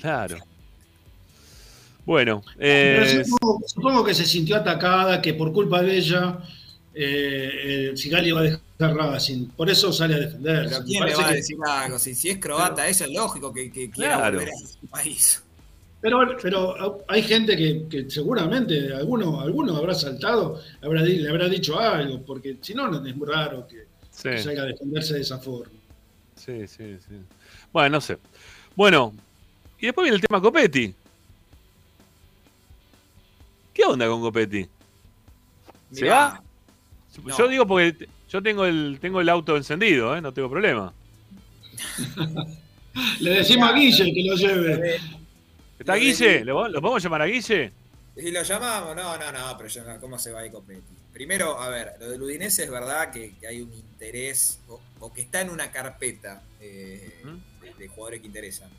Claro. 0.00 0.36
Bueno, 2.06 2.42
Pero 2.56 3.04
eh, 3.04 3.24
supongo, 3.24 3.60
supongo 3.66 4.04
que 4.04 4.14
se 4.14 4.24
sintió 4.24 4.56
atacada, 4.56 5.20
que 5.20 5.34
por 5.34 5.52
culpa 5.52 5.82
de 5.82 5.96
ella, 5.96 6.38
eh, 7.00 7.90
eh, 7.92 7.96
Sigali 7.96 8.30
va 8.32 8.40
a 8.40 8.42
dejar 8.42 8.60
Racing. 8.96 9.46
Por 9.56 9.70
eso 9.70 9.92
sale 9.92 10.14
a 10.14 10.18
defenderse. 10.18 10.68
Pero 10.70 10.80
Me 10.80 10.86
¿quién 10.86 11.00
le 11.04 11.12
parece 11.12 11.22
va 11.22 11.26
a 11.26 11.30
que- 11.30 11.36
decir 11.36 11.56
algo? 11.66 11.98
Si, 11.98 12.14
si 12.14 12.28
es 12.30 12.38
croata, 12.38 12.88
ella 12.88 13.06
es 13.06 13.12
lógico 13.12 13.52
que, 13.52 13.70
que 13.70 13.90
quiera 13.90 14.16
Claro. 14.16 14.38
volver 14.38 14.52
a 14.54 14.68
su 14.68 14.86
país. 14.88 15.42
Pero, 16.00 16.20
pero 16.40 17.04
hay 17.08 17.22
gente 17.22 17.56
que, 17.56 17.86
que 17.90 18.08
seguramente 18.10 18.92
alguno, 18.94 19.40
alguno 19.40 19.76
habrá 19.76 19.94
saltado, 19.94 20.60
habrá, 20.80 21.02
le 21.02 21.28
habrá 21.28 21.48
dicho 21.48 21.78
algo, 21.78 22.20
porque 22.22 22.56
si 22.60 22.72
no, 22.74 22.86
no 22.88 23.04
es 23.04 23.16
muy 23.16 23.26
raro 23.28 23.66
que, 23.66 23.86
Sí. 24.10 24.28
que 24.30 24.38
salga 24.42 24.62
a 24.62 24.66
defenderse 24.66 25.14
de 25.14 25.20
esa 25.22 25.38
forma. 25.38 25.72
Sí, 26.36 26.66
sí, 26.68 26.96
sí. 27.08 27.14
Bueno, 27.72 27.90
no 27.96 28.00
sé. 28.00 28.16
Bueno, 28.76 29.12
y 29.80 29.86
después 29.86 30.04
viene 30.04 30.16
el 30.16 30.22
tema 30.22 30.40
Copetti. 30.40 30.94
¿Qué 33.74 33.84
onda 33.84 34.06
con 34.08 34.20
Copetti? 34.20 34.66
¿Se 35.92 36.02
Mirá, 36.02 36.14
va? 36.16 36.42
No. 37.24 37.36
Yo 37.36 37.48
digo 37.48 37.66
porque 37.66 38.08
yo 38.28 38.42
tengo 38.42 38.64
el, 38.66 38.98
tengo 39.00 39.20
el 39.20 39.28
auto 39.28 39.56
encendido, 39.56 40.16
¿eh? 40.16 40.20
no 40.20 40.32
tengo 40.32 40.50
problema. 40.50 40.92
Le 43.20 43.30
decimos 43.30 43.70
a 43.70 43.72
Guille 43.72 44.12
que 44.12 44.24
lo 44.24 44.34
lleve. 44.34 45.00
¿Está 45.78 45.94
Guille? 45.94 46.44
¿Lo, 46.44 46.68
lo 46.68 46.80
podemos 46.80 47.02
llamar 47.02 47.22
a 47.22 47.26
Guille? 47.26 47.72
Si 48.16 48.32
lo 48.32 48.42
llamamos, 48.42 48.96
no, 48.96 49.16
no, 49.16 49.32
no, 49.32 49.56
pero 49.56 49.68
yo 49.68 49.82
¿cómo 50.00 50.18
se 50.18 50.32
va 50.32 50.40
a 50.40 50.46
ir 50.46 50.50
Copetti? 50.52 50.82
Primero, 51.12 51.60
a 51.60 51.68
ver, 51.68 51.94
lo 52.00 52.10
del 52.10 52.22
Udinese 52.22 52.64
es 52.64 52.70
verdad 52.70 53.12
que, 53.12 53.34
que 53.38 53.46
hay 53.46 53.60
un 53.60 53.72
interés, 53.72 54.60
o, 54.68 54.80
o 55.00 55.12
que 55.12 55.20
está 55.20 55.40
en 55.40 55.50
una 55.50 55.70
carpeta 55.70 56.42
eh, 56.60 57.22
de, 57.62 57.74
de 57.74 57.88
jugadores 57.88 58.20
que 58.20 58.26
interesan. 58.26 58.70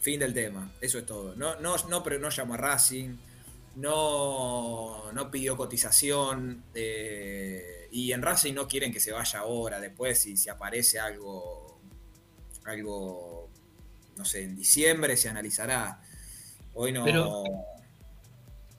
Fin 0.00 0.20
del 0.20 0.32
tema, 0.32 0.72
eso 0.80 0.98
es 0.98 1.06
todo. 1.06 1.34
No, 1.36 1.60
no, 1.60 1.76
no, 1.88 2.02
pero 2.02 2.18
no 2.18 2.30
llamó 2.30 2.54
a 2.54 2.56
Racing, 2.56 3.16
no, 3.76 5.12
no 5.12 5.30
pidió 5.30 5.56
cotización, 5.56 6.64
eh, 6.74 7.88
y 7.90 8.12
en 8.12 8.22
Racing 8.22 8.54
no 8.54 8.68
quieren 8.68 8.92
que 8.92 9.00
se 9.00 9.12
vaya 9.12 9.40
ahora, 9.40 9.80
después 9.80 10.20
si, 10.20 10.36
si 10.36 10.48
aparece 10.48 10.98
algo, 10.98 11.80
algo, 12.64 13.50
no 14.16 14.24
sé, 14.24 14.42
en 14.42 14.56
diciembre 14.56 15.16
se 15.16 15.28
analizará. 15.28 16.02
Hoy 16.74 16.92
no... 16.92 17.44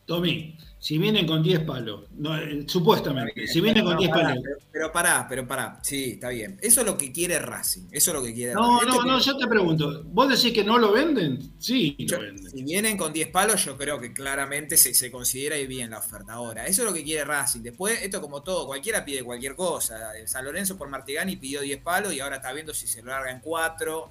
Tommy, 0.05 0.57
si 0.83 0.97
vienen 0.97 1.25
con 1.25 1.41
10 1.41 1.61
palos, 1.61 2.07
no, 2.17 2.37
eh, 2.37 2.65
supuestamente, 2.67 3.47
si 3.47 3.61
vienen 3.61 3.85
con 3.85 3.93
No, 3.93 3.99
10 4.01 4.11
pará, 4.11 4.23
palos. 4.29 4.43
Pero, 4.43 4.57
pero 4.69 4.91
pará, 4.91 5.25
pero 5.29 5.47
pará. 5.47 5.79
Sí, 5.81 6.11
está 6.15 6.27
bien. 6.27 6.59
Eso 6.61 6.81
es 6.81 6.85
lo 6.87 6.97
que 6.97 7.13
quiere 7.13 7.39
Racing. 7.39 7.83
Eso 7.89 8.11
es 8.11 8.17
lo 8.17 8.21
que 8.21 8.33
quiere 8.33 8.53
No, 8.53 8.81
Racing. 8.81 8.87
no, 8.97 9.05
no, 9.05 9.19
yo 9.19 9.37
te 9.37 9.47
pregunto, 9.47 10.03
¿vos 10.07 10.27
decís 10.27 10.51
que 10.51 10.65
no 10.65 10.77
lo 10.77 10.91
venden? 10.91 11.53
Sí, 11.57 11.95
yo- 11.99 12.17
lo 12.17 12.23
venden. 12.23 12.51
si 12.51 12.63
vienen 12.63 12.97
con 12.97 13.13
10 13.13 13.29
palos, 13.29 13.63
yo 13.63 13.77
creo 13.77 13.97
que 14.01 14.11
claramente 14.11 14.75
se, 14.75 14.93
se 14.93 15.09
considera 15.09 15.55
bien 15.55 15.91
la 15.91 15.99
oferta 15.99 16.33
ahora. 16.33 16.67
Eso 16.67 16.81
es 16.81 16.87
lo 16.89 16.93
que 16.93 17.05
quiere 17.05 17.23
Racing. 17.23 17.61
Después, 17.61 18.01
esto 18.03 18.19
como 18.19 18.43
todo, 18.43 18.65
cualquiera 18.67 19.05
pide 19.05 19.23
cualquier 19.23 19.55
cosa. 19.55 20.11
San 20.25 20.43
Lorenzo 20.43 20.77
por 20.77 20.89
Martigani 20.89 21.37
pidió 21.37 21.61
10 21.61 21.81
palos 21.81 22.13
y 22.13 22.19
ahora 22.19 22.35
está 22.35 22.51
viendo 22.51 22.73
si 22.73 22.87
se 22.87 23.01
lo 23.01 23.11
larga 23.11 23.31
en 23.31 23.39
4. 23.39 24.09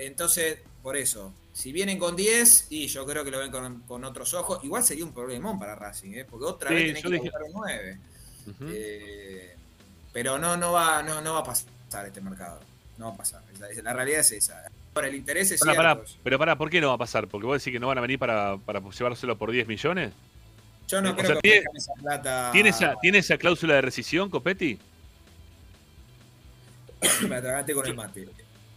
Entonces, 0.00 0.58
por 0.82 0.96
eso, 0.96 1.32
si 1.52 1.70
vienen 1.72 1.98
con 1.98 2.16
10, 2.16 2.66
y 2.70 2.86
yo 2.88 3.04
creo 3.06 3.24
que 3.24 3.30
lo 3.30 3.38
ven 3.38 3.50
con, 3.52 3.80
con 3.82 4.04
otros 4.04 4.32
ojos, 4.34 4.62
igual 4.64 4.82
sería 4.82 5.04
un 5.04 5.12
problemón 5.12 5.58
para 5.58 5.74
Racing, 5.74 6.12
¿eh? 6.12 6.24
porque 6.28 6.46
otra 6.46 6.68
Sí, 6.70 6.74
vez 6.76 7.02
yo 7.02 7.10
que 7.10 7.16
dije- 7.16 7.22
buscar 7.30 7.42
un 7.42 7.52
9. 7.52 7.98
Ujú. 8.48 8.64
Eh, 8.68 9.56
pero 10.12 10.38
no, 10.38 10.56
no, 10.56 10.72
va, 10.72 11.02
no, 11.02 11.20
no 11.20 11.34
va 11.34 11.40
a 11.40 11.44
pasar 11.44 12.06
este 12.06 12.20
mercado. 12.20 12.60
No 12.98 13.06
va 13.08 13.14
a 13.14 13.16
pasar. 13.16 13.42
La, 13.82 13.92
realidad 13.92 14.20
es 14.20 14.32
esa. 14.32 14.64
Ahora, 14.94 15.08
el 15.08 15.14
interés 15.14 15.50
es 15.50 15.60
Pará, 15.60 16.00
pero 16.22 16.38
pará, 16.38 16.56
¿por 16.56 16.68
qué 16.70 16.80
no 16.80 16.88
va 16.88 16.94
a 16.94 16.98
pasar? 16.98 17.26
¿Porque 17.26 17.46
vos 17.46 17.58
decís 17.60 17.72
que 17.72 17.80
no 17.80 17.86
van 17.86 17.98
a 17.98 18.02
venir 18.02 18.18
para, 18.18 18.58
para 18.58 18.80
llevárselo 18.80 19.36
por 19.38 19.50
10 19.50 19.66
millones? 19.66 20.12
Yo 20.88 21.00
no 21.00 21.12
O 21.12 21.14
creo 21.16 21.26
sea, 21.26 21.34
que 21.36 21.40
tiene- 21.40 21.64
esa 21.74 21.92
plata. 21.94 22.50
¿Tiene 22.52 22.68
esa, 22.70 22.94
¿Tiene 23.00 23.18
esa 23.18 23.38
cláusula 23.38 23.74
de 23.74 23.80
rescisión, 23.82 24.28
Copetti? 24.28 24.78
Me 27.28 27.74
con 27.74 27.86
el 27.86 27.94
mate. 27.94 28.28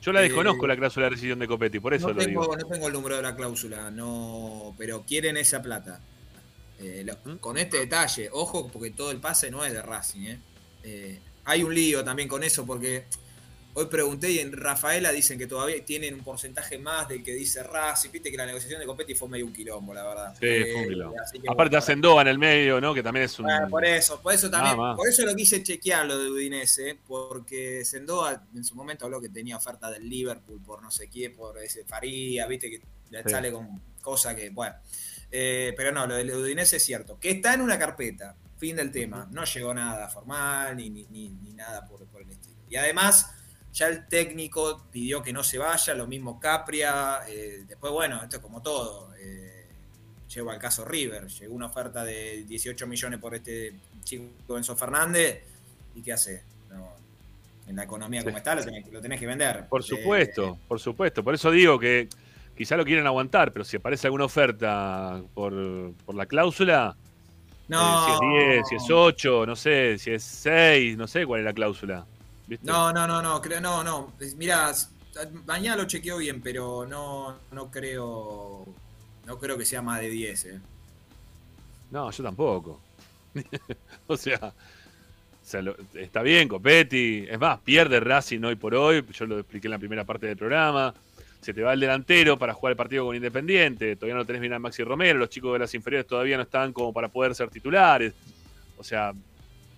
Yo 0.05 0.11
la 0.13 0.19
Eh, 0.19 0.23
desconozco 0.25 0.67
la 0.67 0.75
cláusula 0.77 1.05
de 1.07 1.09
rescisión 1.11 1.39
de 1.39 1.47
Copetti, 1.47 1.79
por 1.79 1.93
eso 1.95 2.07
no 2.09 2.13
lo 2.13 2.19
tengo, 2.19 2.41
digo. 2.43 2.55
no 2.57 2.67
tengo 2.67 2.87
el 2.87 2.93
número 2.93 3.15
de 3.15 3.21
la 3.23 3.35
cláusula, 3.35 3.89
no, 3.89 4.75
pero 4.77 5.03
quieren 5.03 5.35
esa 5.35 5.61
plata. 5.63 5.99
Eh, 6.79 7.03
lo- 7.05 7.39
con 7.39 7.57
este 7.57 7.77
detalle, 7.79 8.29
ojo, 8.31 8.67
porque 8.71 8.91
todo 8.91 9.09
el 9.09 9.17
pase 9.19 9.49
no 9.49 9.65
es 9.65 9.73
de 9.73 9.81
Racing. 9.81 10.21
¿eh? 10.27 10.39
Eh, 10.83 11.19
hay 11.45 11.63
un 11.63 11.73
lío 11.73 12.03
también 12.03 12.27
con 12.29 12.43
eso, 12.43 12.65
porque 12.67 13.05
hoy 13.77 13.85
pregunté 13.87 14.31
y 14.31 14.39
en 14.39 14.51
Rafaela 14.53 15.11
dicen 15.11 15.37
que 15.37 15.47
todavía 15.47 15.83
tienen 15.85 16.13
un 16.15 16.23
porcentaje 16.23 16.77
más 16.79 17.07
del 17.07 17.21
que 17.23 17.33
dice 17.33 17.61
Racing. 17.61 18.09
Viste 18.09 18.31
que 18.31 18.37
la 18.37 18.45
negociación 18.45 18.79
de 18.79 18.85
Copetti 18.85 19.15
fue 19.15 19.27
medio 19.29 19.45
un 19.45 19.53
quilombo, 19.53 19.93
la 19.93 20.03
verdad. 20.03 20.33
Sí, 20.39 20.45
Eh, 20.47 20.71
fue 20.71 20.81
un 20.83 20.87
quilombo. 20.89 21.15
así 21.21 21.39
que 21.39 21.47
Aparte 21.49 21.69
bueno, 21.71 21.77
hacen 21.79 22.01
Doha 22.01 22.21
en 22.23 22.27
el 22.29 22.39
medio, 22.39 22.81
¿no? 22.81 22.93
Que 22.93 23.03
también 23.03 23.25
es 23.25 23.37
un... 23.37 23.45
bueno, 23.45 23.67
por 23.69 23.85
eso, 23.85 24.21
por 24.21 24.33
eso 24.33 24.49
también, 24.49 24.75
por 24.75 25.07
eso 25.07 25.25
lo 25.25 25.35
quise 25.35 25.61
chequear 25.61 26.05
lo 26.05 26.17
de 26.17 26.29
Udinese, 26.31 26.97
porque 27.07 27.83
Sendoa 27.85 28.43
en 28.55 28.63
su 28.63 28.75
momento 28.75 29.05
habló 29.05 29.19
que 29.21 29.29
tenía 29.29 29.57
oferta 29.57 29.91
del 29.91 30.09
Liverpool 30.09 30.61
por 30.65 30.81
no 30.81 30.89
sé 30.89 31.09
qué, 31.09 31.29
por 31.29 31.57
ese 31.59 31.83
Faría, 31.85 32.47
viste 32.47 32.69
que 32.69 32.81
le 33.11 33.23
Sí. 33.23 33.29
sale 33.29 33.51
con 33.51 33.81
cosas 34.01 34.35
que, 34.35 34.49
bueno. 34.49 34.75
Eh, 35.31 35.73
pero 35.75 35.91
no, 35.91 36.07
lo 36.07 36.15
del 36.15 36.31
Udinese 36.31 36.77
es 36.77 36.83
cierto, 36.85 37.19
que 37.19 37.31
está 37.31 37.53
en 37.53 37.61
una 37.61 37.77
carpeta, 37.77 38.35
fin 38.57 38.77
del 38.77 38.89
tema, 38.91 39.27
no 39.31 39.43
llegó 39.43 39.73
nada 39.73 40.07
formal 40.07 40.77
ni, 40.77 40.89
ni, 40.89 41.05
ni- 41.09 41.29
ni 41.29 41.53
nada 41.53 41.85
por, 41.85 42.05
por 42.07 42.21
el 42.21 42.29
estilo. 42.31 42.55
Y 42.69 42.77
además, 42.77 43.31
ya 43.75 43.87
el 43.89 44.07
técnico 44.07 44.85
pidió 44.89 45.21
que 45.21 45.33
no 45.33 45.43
se 45.43 45.57
vaya, 45.57 45.93
lo 45.93 46.07
mismo 46.07 46.39
Capria, 46.39 47.19
eh, 47.27 47.65
después, 47.67 47.91
bueno, 47.91 48.23
esto 48.23 48.37
es 48.37 48.41
como 48.41 48.61
todo. 48.61 49.13
eh, 49.19 49.51
llevo 50.33 50.49
al 50.51 50.59
caso 50.59 50.83
River. 50.83 51.27
Llegó 51.27 51.53
una 51.53 51.67
oferta 51.67 52.03
de 52.03 52.43
18 52.45 52.87
millones 52.87 53.19
por 53.19 53.35
este 53.35 53.73
chico 54.03 54.57
Enzo 54.57 54.75
Fernández. 54.75 55.43
¿Y 55.93 56.01
qué 56.01 56.13
hace? 56.13 56.43
No, 56.69 56.93
en 57.67 57.75
la 57.75 57.83
economía 57.83 58.23
como 58.23 58.37
está, 58.37 58.55
lo 58.55 58.63
tenés, 58.65 58.91
lo 58.91 59.01
tenés 59.01 59.19
que 59.19 59.27
vender. 59.27 59.67
Por 59.67 59.81
Eh, 59.81 59.83
supuesto, 59.83 60.57
por 60.67 60.79
supuesto. 60.79 61.23
Por 61.23 61.35
eso 61.35 61.51
digo 61.51 61.77
que 61.79 62.09
quizá 62.57 62.75
lo 62.75 62.83
quieren 62.85 63.05
aguantar, 63.07 63.53
pero 63.53 63.63
si 63.65 63.77
aparece 63.77 64.07
alguna 64.07 64.25
oferta 64.25 65.21
por, 65.33 65.93
por 66.05 66.15
la 66.15 66.25
cláusula, 66.25 66.95
no, 67.67 67.79
eh, 67.79 68.05
si 68.05 68.11
es 68.11 68.19
10, 68.55 68.67
si 68.69 68.75
es 68.75 68.91
8, 68.91 69.45
no 69.45 69.55
sé, 69.55 69.97
si 69.97 70.11
es 70.11 70.23
6, 70.23 70.97
no 70.97 71.07
sé 71.07 71.25
cuál 71.25 71.41
es 71.41 71.45
la 71.45 71.53
cláusula. 71.53 72.05
¿Viste? 72.47 72.65
no, 72.65 72.91
no, 72.93 73.07
no, 73.07 73.21
no, 73.21 73.41
creo, 73.41 73.61
no, 73.61 73.83
no. 73.83 74.13
Mirá, 74.37 74.71
mañana 75.45 75.77
lo 75.77 75.85
chequeo 75.85 76.17
bien, 76.17 76.41
pero 76.41 76.85
no, 76.85 77.37
no 77.51 77.71
creo. 77.71 78.65
No 79.25 79.39
creo 79.39 79.57
que 79.57 79.65
sea 79.65 79.81
más 79.81 80.01
de 80.01 80.09
10, 80.09 80.45
eh. 80.45 80.59
No, 81.91 82.11
yo 82.11 82.23
tampoco. 82.23 82.79
o 84.07 84.17
sea, 84.17 84.37
O 84.39 85.47
sea, 85.47 85.61
lo- 85.61 85.75
está 85.95 86.21
bien, 86.21 86.47
Copetti. 86.47 87.25
Es 87.29 87.39
más, 87.39 87.59
pierde 87.59 87.99
Racing 87.99 88.43
hoy 88.43 88.55
por 88.55 88.75
hoy. 88.75 89.03
Yo 89.13 89.25
lo 89.25 89.39
expliqué 89.39 89.67
en 89.67 89.71
la 89.71 89.79
primera 89.79 90.03
parte 90.03 90.27
del 90.27 90.37
programa. 90.37 90.93
Se 91.41 91.53
te 91.53 91.61
va 91.61 91.73
el 91.73 91.79
delantero 91.79 92.37
para 92.39 92.53
jugar 92.55 92.71
el 92.71 92.77
partido 92.77 93.05
con 93.05 93.15
Independiente. 93.15 93.95
Todavía 93.95 94.15
no 94.15 94.25
tenés 94.25 94.41
bien 94.41 94.53
a 94.53 94.59
Maxi 94.59 94.83
Romero. 94.83 95.19
Los 95.19 95.29
chicos 95.29 95.53
de 95.53 95.59
las 95.59 95.73
inferiores 95.75 96.07
todavía 96.07 96.37
no 96.37 96.43
están 96.43 96.73
como 96.73 96.91
para 96.91 97.07
poder 97.09 97.35
ser 97.35 97.49
titulares. 97.49 98.13
O 98.77 98.83
sea, 98.83 99.13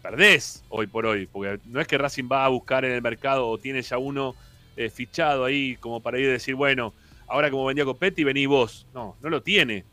perdés 0.09 0.63
hoy 0.69 0.87
por 0.87 1.05
hoy. 1.05 1.27
Porque 1.27 1.59
no 1.65 1.81
es 1.81 1.87
que 1.87 1.97
Racing 1.97 2.29
va 2.31 2.45
a 2.45 2.47
buscar 2.49 2.85
en 2.85 2.91
el 2.93 3.01
mercado 3.01 3.47
o 3.47 3.57
tiene 3.57 3.81
ya 3.81 3.97
uno 3.97 4.35
eh, 4.75 4.89
fichado 4.89 5.43
ahí 5.45 5.75
como 5.77 6.01
para 6.01 6.19
ir 6.19 6.29
a 6.29 6.31
decir, 6.33 6.55
bueno, 6.55 6.93
ahora 7.27 7.51
como 7.51 7.65
vendía 7.65 7.83
Copetti, 7.85 8.23
vení 8.23 8.45
vos. 8.45 8.85
No, 8.93 9.15
no 9.21 9.29
lo 9.29 9.41
tiene. 9.41 9.83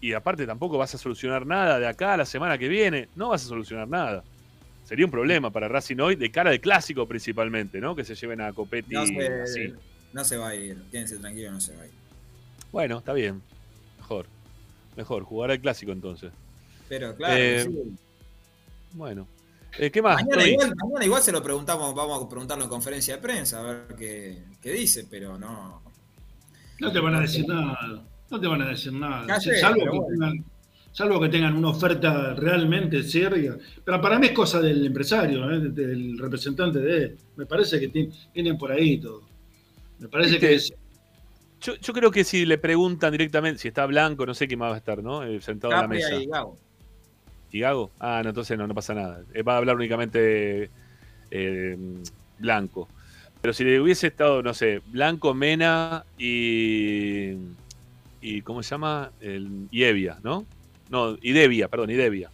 Y 0.00 0.14
aparte 0.14 0.46
tampoco 0.46 0.78
vas 0.78 0.94
a 0.94 0.98
solucionar 0.98 1.44
nada 1.46 1.78
de 1.78 1.86
acá 1.86 2.14
a 2.14 2.16
la 2.16 2.24
semana 2.24 2.56
que 2.56 2.68
viene. 2.68 3.08
No 3.16 3.28
vas 3.28 3.44
a 3.44 3.48
solucionar 3.48 3.86
nada. 3.86 4.24
Sería 4.84 5.04
un 5.04 5.10
problema 5.10 5.50
para 5.50 5.68
Racing 5.68 5.98
hoy, 5.98 6.16
de 6.16 6.30
cara 6.30 6.50
al 6.50 6.60
clásico 6.60 7.06
principalmente, 7.06 7.80
¿no? 7.80 7.94
Que 7.94 8.04
se 8.04 8.14
lleven 8.14 8.40
a 8.40 8.52
Copetti 8.52 8.94
No 8.94 9.06
se, 9.06 9.42
así. 9.42 9.74
no 10.12 10.24
se 10.24 10.36
va 10.38 10.48
a 10.48 10.54
ir. 10.54 10.78
Quédense 10.90 11.18
tranquilos, 11.18 11.52
no 11.52 11.60
se 11.60 11.76
va 11.76 11.82
a 11.82 11.86
ir. 11.86 11.92
Bueno, 12.72 12.98
está 12.98 13.12
bien. 13.12 13.42
Mejor. 13.98 14.26
Mejor, 14.96 15.22
jugar 15.24 15.50
al 15.50 15.60
clásico 15.60 15.92
entonces. 15.92 16.32
Pero 16.88 17.14
claro, 17.14 17.34
Eh, 17.36 17.64
sí. 17.64 17.96
Bueno. 18.92 19.28
Eh, 19.78 19.90
¿Qué 19.90 20.02
más? 20.02 20.16
Mañana 20.22 20.46
igual, 20.46 20.74
mañana 20.76 21.04
igual 21.04 21.22
se 21.22 21.32
lo 21.32 21.42
preguntamos, 21.42 21.94
vamos 21.94 22.24
a 22.24 22.28
preguntarlo 22.28 22.64
en 22.64 22.70
conferencia 22.70 23.16
de 23.16 23.22
prensa, 23.22 23.60
a 23.60 23.62
ver 23.62 23.94
qué, 23.96 24.42
qué 24.60 24.72
dice, 24.72 25.06
pero 25.08 25.38
no. 25.38 25.82
No 26.80 26.92
te 26.92 26.98
van 27.00 27.14
a 27.14 27.20
decir 27.20 27.46
nada. 27.46 28.02
No 28.30 28.40
te 28.40 28.46
van 28.46 28.62
a 28.62 28.68
decir 28.68 28.92
nada. 28.92 29.38
Salvo, 29.40 29.82
que 29.84 29.88
bueno. 29.90 30.06
tengan, 30.08 30.44
salvo 30.92 31.20
que 31.20 31.28
tengan 31.28 31.56
una 31.56 31.68
oferta 31.70 32.34
realmente 32.34 33.02
seria. 33.02 33.56
Pero 33.84 34.00
para 34.00 34.18
mí 34.18 34.28
es 34.28 34.32
cosa 34.32 34.60
del 34.60 34.86
empresario, 34.86 35.50
¿eh? 35.50 35.60
del 35.60 36.18
representante 36.18 36.78
de 36.78 36.96
él. 37.04 37.18
Me 37.36 37.46
parece 37.46 37.78
que 37.78 37.88
ti- 37.88 38.08
tienen 38.32 38.56
por 38.56 38.72
ahí 38.72 38.98
todo. 38.98 39.22
Me 39.98 40.08
parece 40.08 40.38
que 40.38 40.54
es- 40.54 40.72
Yo, 41.60 41.74
yo 41.76 41.92
creo 41.92 42.10
que 42.10 42.24
si 42.24 42.46
le 42.46 42.56
preguntan 42.56 43.12
directamente, 43.12 43.60
si 43.60 43.68
está 43.68 43.84
Blanco, 43.84 44.24
no 44.24 44.32
sé 44.34 44.46
quién 44.48 44.58
más 44.60 44.70
va 44.70 44.74
a 44.76 44.78
estar, 44.78 45.02
¿no? 45.02 45.22
Eh, 45.22 45.40
sentado 45.42 45.74
en 45.74 45.80
la 45.80 45.88
mesa. 45.88 46.14
y 46.14 46.26
Gago. 47.58 47.58
¿Y 47.58 47.60
Gago? 47.60 47.90
Ah, 47.98 48.20
no, 48.22 48.30
entonces 48.30 48.56
no, 48.56 48.66
no 48.66 48.74
pasa 48.74 48.94
nada. 48.94 49.22
Eh, 49.34 49.42
va 49.42 49.54
a 49.54 49.56
hablar 49.58 49.76
únicamente 49.76 50.70
eh, 51.30 51.76
Blanco. 52.38 52.88
Pero 53.40 53.54
si 53.54 53.64
le 53.64 53.80
hubiese 53.80 54.08
estado, 54.08 54.42
no 54.42 54.52
sé, 54.54 54.82
Blanco, 54.86 55.34
Mena 55.34 56.04
y. 56.18 57.32
y 58.20 58.42
¿Cómo 58.42 58.62
se 58.62 58.70
llama? 58.70 59.10
El, 59.20 59.68
y 59.70 59.84
Evia, 59.84 60.18
¿no? 60.22 60.44
No, 60.90 61.16
y 61.22 61.32
Devia, 61.32 61.68
perdón, 61.68 61.90
y 61.90 61.94
Devia. 61.94 62.30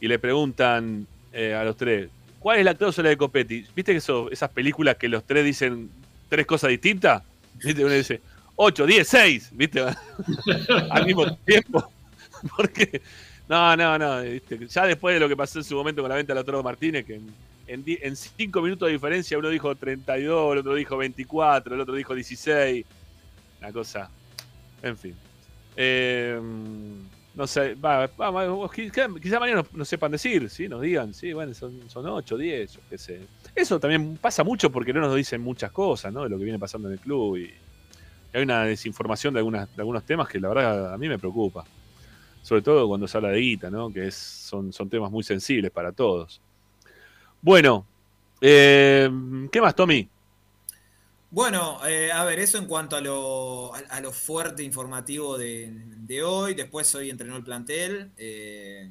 Y 0.00 0.08
le 0.08 0.18
preguntan 0.18 1.06
eh, 1.32 1.54
a 1.54 1.64
los 1.64 1.76
tres, 1.76 2.10
¿cuál 2.38 2.58
es 2.58 2.64
la 2.64 2.74
cláusula 2.74 3.08
de 3.08 3.16
Copetti? 3.16 3.64
¿Viste 3.74 3.92
que 3.92 3.98
eso, 3.98 4.30
esas 4.30 4.50
películas 4.50 4.96
que 4.96 5.08
los 5.08 5.24
tres 5.24 5.44
dicen 5.44 5.88
tres 6.28 6.46
cosas 6.46 6.70
distintas? 6.70 7.22
¿Viste? 7.64 7.82
Uno 7.84 7.94
dice 7.94 8.20
8, 8.56 8.86
10, 8.86 9.08
6, 9.08 9.50
¿viste? 9.52 9.80
Al 10.90 11.06
mismo 11.06 11.34
tiempo. 11.38 11.90
Porque, 12.56 13.00
no, 13.48 13.76
no, 13.76 13.98
no, 13.98 14.22
¿viste? 14.22 14.66
ya 14.66 14.86
después 14.86 15.14
de 15.14 15.20
lo 15.20 15.28
que 15.28 15.36
pasó 15.36 15.58
en 15.58 15.64
su 15.64 15.74
momento 15.76 16.02
con 16.02 16.08
la 16.08 16.16
venta 16.16 16.32
de 16.32 16.36
Lautaro 16.36 16.62
Martínez, 16.62 17.04
que 17.04 17.20
en, 17.66 18.16
cinco 18.16 18.62
minutos 18.62 18.86
de 18.86 18.92
diferencia 18.92 19.38
uno 19.38 19.48
dijo 19.48 19.74
32, 19.74 20.52
el 20.52 20.58
otro 20.58 20.74
dijo 20.74 20.96
24, 20.96 21.74
el 21.74 21.80
otro 21.80 21.94
dijo 21.94 22.14
16. 22.14 22.84
Una 23.60 23.72
cosa, 23.72 24.10
en 24.82 24.96
fin. 24.96 25.14
Eh, 25.76 26.40
no 27.34 27.46
sé, 27.46 27.74
va, 27.74 28.06
va, 28.06 28.70
quizá, 28.70 29.08
quizá 29.20 29.38
mañana 29.38 29.62
no, 29.62 29.68
no 29.78 29.84
sepan 29.84 30.10
decir, 30.10 30.48
¿sí? 30.48 30.68
Nos 30.68 30.80
digan, 30.80 31.12
sí, 31.12 31.32
bueno, 31.34 31.52
son, 31.52 31.88
son 31.90 32.06
8, 32.06 32.38
10, 32.38 32.72
yo 32.72 32.80
qué 32.88 32.96
sé. 32.96 33.20
Eso 33.54 33.78
también 33.78 34.16
pasa 34.16 34.42
mucho 34.42 34.72
porque 34.72 34.92
no 34.92 35.00
nos 35.00 35.14
dicen 35.14 35.42
muchas 35.42 35.70
cosas, 35.70 36.12
¿no? 36.12 36.22
De 36.22 36.30
lo 36.30 36.38
que 36.38 36.44
viene 36.44 36.58
pasando 36.58 36.88
en 36.88 36.94
el 36.94 37.00
club 37.00 37.36
y, 37.36 37.42
y 37.42 38.36
hay 38.36 38.42
una 38.42 38.64
desinformación 38.64 39.34
de, 39.34 39.40
algunas, 39.40 39.68
de 39.76 39.82
algunos 39.82 40.04
temas 40.04 40.28
que 40.28 40.40
la 40.40 40.48
verdad 40.48 40.94
a 40.94 40.98
mí 40.98 41.08
me 41.08 41.18
preocupa. 41.18 41.64
Sobre 42.46 42.62
todo 42.62 42.86
cuando 42.86 43.08
se 43.08 43.16
habla 43.16 43.30
de 43.30 43.40
guita, 43.40 43.70
¿no? 43.70 43.92
Que 43.92 44.06
es, 44.06 44.14
son, 44.14 44.72
son 44.72 44.88
temas 44.88 45.10
muy 45.10 45.24
sensibles 45.24 45.72
para 45.72 45.90
todos. 45.90 46.40
Bueno, 47.42 47.84
eh, 48.40 49.10
¿qué 49.50 49.60
más, 49.60 49.74
Tommy? 49.74 50.08
Bueno, 51.28 51.84
eh, 51.84 52.12
a 52.12 52.22
ver, 52.22 52.38
eso 52.38 52.58
en 52.58 52.66
cuanto 52.66 52.94
a 52.94 53.00
lo, 53.00 53.72
a, 53.74 54.00
lo 54.00 54.12
fuerte 54.12 54.62
informativo 54.62 55.36
de, 55.36 56.22
hoy. 56.24 56.54
Después 56.54 56.94
hoy 56.94 57.10
entrenó 57.10 57.36
el 57.36 57.42
plantel. 57.42 58.12
eh, 58.16 58.90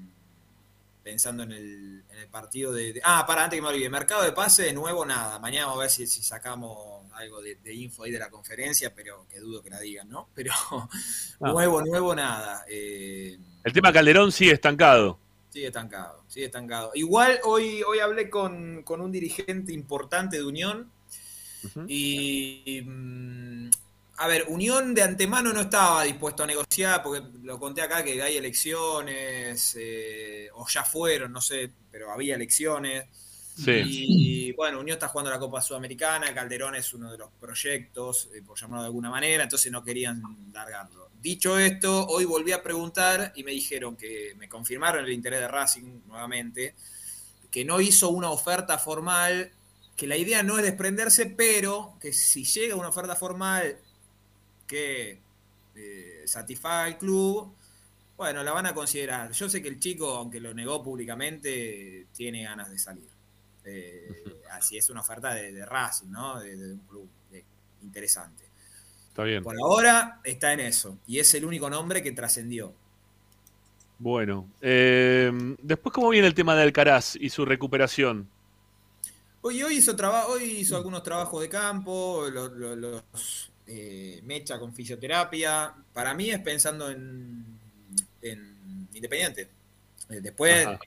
pensando 1.01 1.43
en 1.43 1.53
el, 1.53 2.03
en 2.09 2.17
el 2.17 2.27
partido 2.27 2.73
de, 2.73 2.99
Ah, 3.05 3.23
para, 3.25 3.45
antes 3.45 3.57
que 3.57 3.61
me 3.61 3.69
olvide. 3.69 3.89
Mercado 3.89 4.23
de 4.23 4.33
pase, 4.33 4.63
de 4.63 4.73
nuevo, 4.73 5.05
nada. 5.05 5.39
Mañana 5.39 5.67
vamos 5.67 5.79
a 5.79 5.83
ver 5.83 5.89
si, 5.91 6.07
si 6.07 6.21
sacamos 6.21 7.04
algo 7.15 7.41
de, 7.41 7.55
de 7.55 7.73
info 7.73 8.03
ahí 8.03 8.11
de 8.11 8.19
la 8.19 8.29
conferencia, 8.29 8.93
pero 8.93 9.25
que 9.29 9.39
dudo 9.39 9.61
que 9.63 9.69
la 9.69 9.79
digan, 9.79 10.09
¿no? 10.09 10.29
Pero 10.33 10.51
Ah. 11.41 11.51
nuevo, 11.51 11.81
nuevo, 11.81 12.15
nada. 12.15 12.65
Eh, 12.69 13.37
El 13.63 13.73
tema 13.73 13.91
Calderón 13.91 14.31
sigue 14.31 14.51
estancado. 14.53 15.19
Sigue 15.49 15.67
estancado, 15.67 16.23
sigue 16.27 16.47
estancado. 16.47 16.91
Igual 16.95 17.39
hoy, 17.43 17.81
hoy 17.83 17.99
hablé 17.99 18.29
con, 18.29 18.83
con 18.83 18.99
un 19.01 19.11
dirigente 19.11 19.71
importante 19.73 20.37
de 20.37 20.43
Unión 20.43 20.91
y, 21.87 22.81
mm, 22.85 23.69
a 24.17 24.27
ver, 24.27 24.45
Unión 24.49 24.93
de 24.93 25.01
antemano 25.01 25.51
no 25.51 25.61
estaba 25.61 26.03
dispuesto 26.03 26.43
a 26.43 26.47
negociar 26.47 27.01
porque 27.01 27.23
lo 27.43 27.57
conté 27.59 27.81
acá 27.81 28.03
que 28.03 28.21
hay 28.21 28.37
elecciones, 28.37 29.75
eh, 29.79 30.49
o 30.53 30.67
ya 30.67 30.83
fueron, 30.83 31.31
no 31.31 31.41
sé, 31.41 31.71
pero 31.91 32.11
había 32.11 32.35
elecciones. 32.35 33.05
Y 33.87 34.51
bueno, 34.53 34.79
Unión 34.79 34.95
está 34.95 35.07
jugando 35.07 35.31
la 35.31 35.39
Copa 35.39 35.61
Sudamericana, 35.61 36.33
Calderón 36.33 36.75
es 36.75 36.93
uno 36.93 37.11
de 37.11 37.17
los 37.17 37.29
proyectos, 37.39 38.29
eh, 38.33 38.41
por 38.41 38.59
llamarlo 38.59 38.81
de 38.81 38.87
alguna 38.87 39.09
manera, 39.09 39.43
entonces 39.43 39.71
no 39.71 39.83
querían 39.83 40.21
largarlo. 40.51 41.09
Dicho 41.21 41.57
esto, 41.57 42.05
hoy 42.07 42.25
volví 42.25 42.51
a 42.51 42.61
preguntar 42.61 43.31
y 43.35 43.43
me 43.43 43.51
dijeron 43.51 43.95
que 43.95 44.35
me 44.37 44.49
confirmaron 44.49 45.05
el 45.05 45.11
interés 45.11 45.39
de 45.39 45.47
Racing 45.47 46.01
nuevamente, 46.07 46.75
que 47.49 47.63
no 47.63 47.79
hizo 47.79 48.09
una 48.09 48.29
oferta 48.29 48.77
formal, 48.77 49.51
que 49.95 50.07
la 50.07 50.17
idea 50.17 50.43
no 50.43 50.57
es 50.57 50.63
desprenderse, 50.63 51.25
pero 51.27 51.97
que 52.01 52.11
si 52.11 52.43
llega 52.43 52.75
una 52.75 52.89
oferta 52.89 53.15
formal 53.15 53.77
que 54.67 55.19
eh, 55.75 56.23
satisfaga 56.25 56.83
al 56.83 56.97
club, 56.97 57.53
bueno, 58.17 58.43
la 58.43 58.51
van 58.51 58.65
a 58.65 58.73
considerar. 58.73 59.31
Yo 59.31 59.49
sé 59.49 59.61
que 59.61 59.69
el 59.69 59.79
chico, 59.79 60.09
aunque 60.09 60.39
lo 60.39 60.53
negó 60.53 60.83
públicamente, 60.83 62.07
tiene 62.13 62.43
ganas 62.43 62.69
de 62.69 62.77
salir. 62.79 63.14
Eh, 63.65 64.07
así 64.51 64.77
es 64.77 64.89
una 64.89 65.01
oferta 65.01 65.33
de, 65.33 65.51
de 65.51 65.65
Racing, 65.65 66.09
¿no? 66.09 66.39
De, 66.39 66.55
de 66.55 66.73
un 66.73 66.79
club 66.79 67.09
interesante. 67.81 68.43
Está 69.09 69.23
bien. 69.23 69.43
Por 69.43 69.55
ahora 69.57 70.19
está 70.23 70.53
en 70.53 70.59
eso. 70.61 70.97
Y 71.07 71.19
es 71.19 71.33
el 71.35 71.45
único 71.45 71.69
nombre 71.69 72.01
que 72.03 72.11
trascendió. 72.11 72.73
Bueno, 73.97 74.49
eh, 74.61 75.31
después, 75.61 75.93
¿cómo 75.93 76.09
viene 76.09 76.27
el 76.27 76.33
tema 76.33 76.55
de 76.55 76.63
Alcaraz 76.63 77.15
y 77.15 77.29
su 77.29 77.45
recuperación? 77.45 78.29
Hoy, 79.41 79.61
hoy 79.63 79.75
hizo 79.77 79.95
hoy 80.27 80.43
hizo 80.43 80.75
algunos 80.75 81.03
trabajos 81.03 81.41
de 81.41 81.49
campo, 81.49 82.27
lo- 82.31 82.49
lo- 82.49 82.75
los 82.75 83.51
eh, 83.67 84.19
mecha 84.23 84.59
con 84.59 84.73
fisioterapia. 84.73 85.73
Para 85.93 86.13
mí 86.13 86.29
es 86.29 86.39
pensando 86.39 86.89
en, 86.89 87.45
en 88.21 88.87
Independiente. 88.93 89.49
Después, 90.09 90.65
Ajá. 90.67 90.79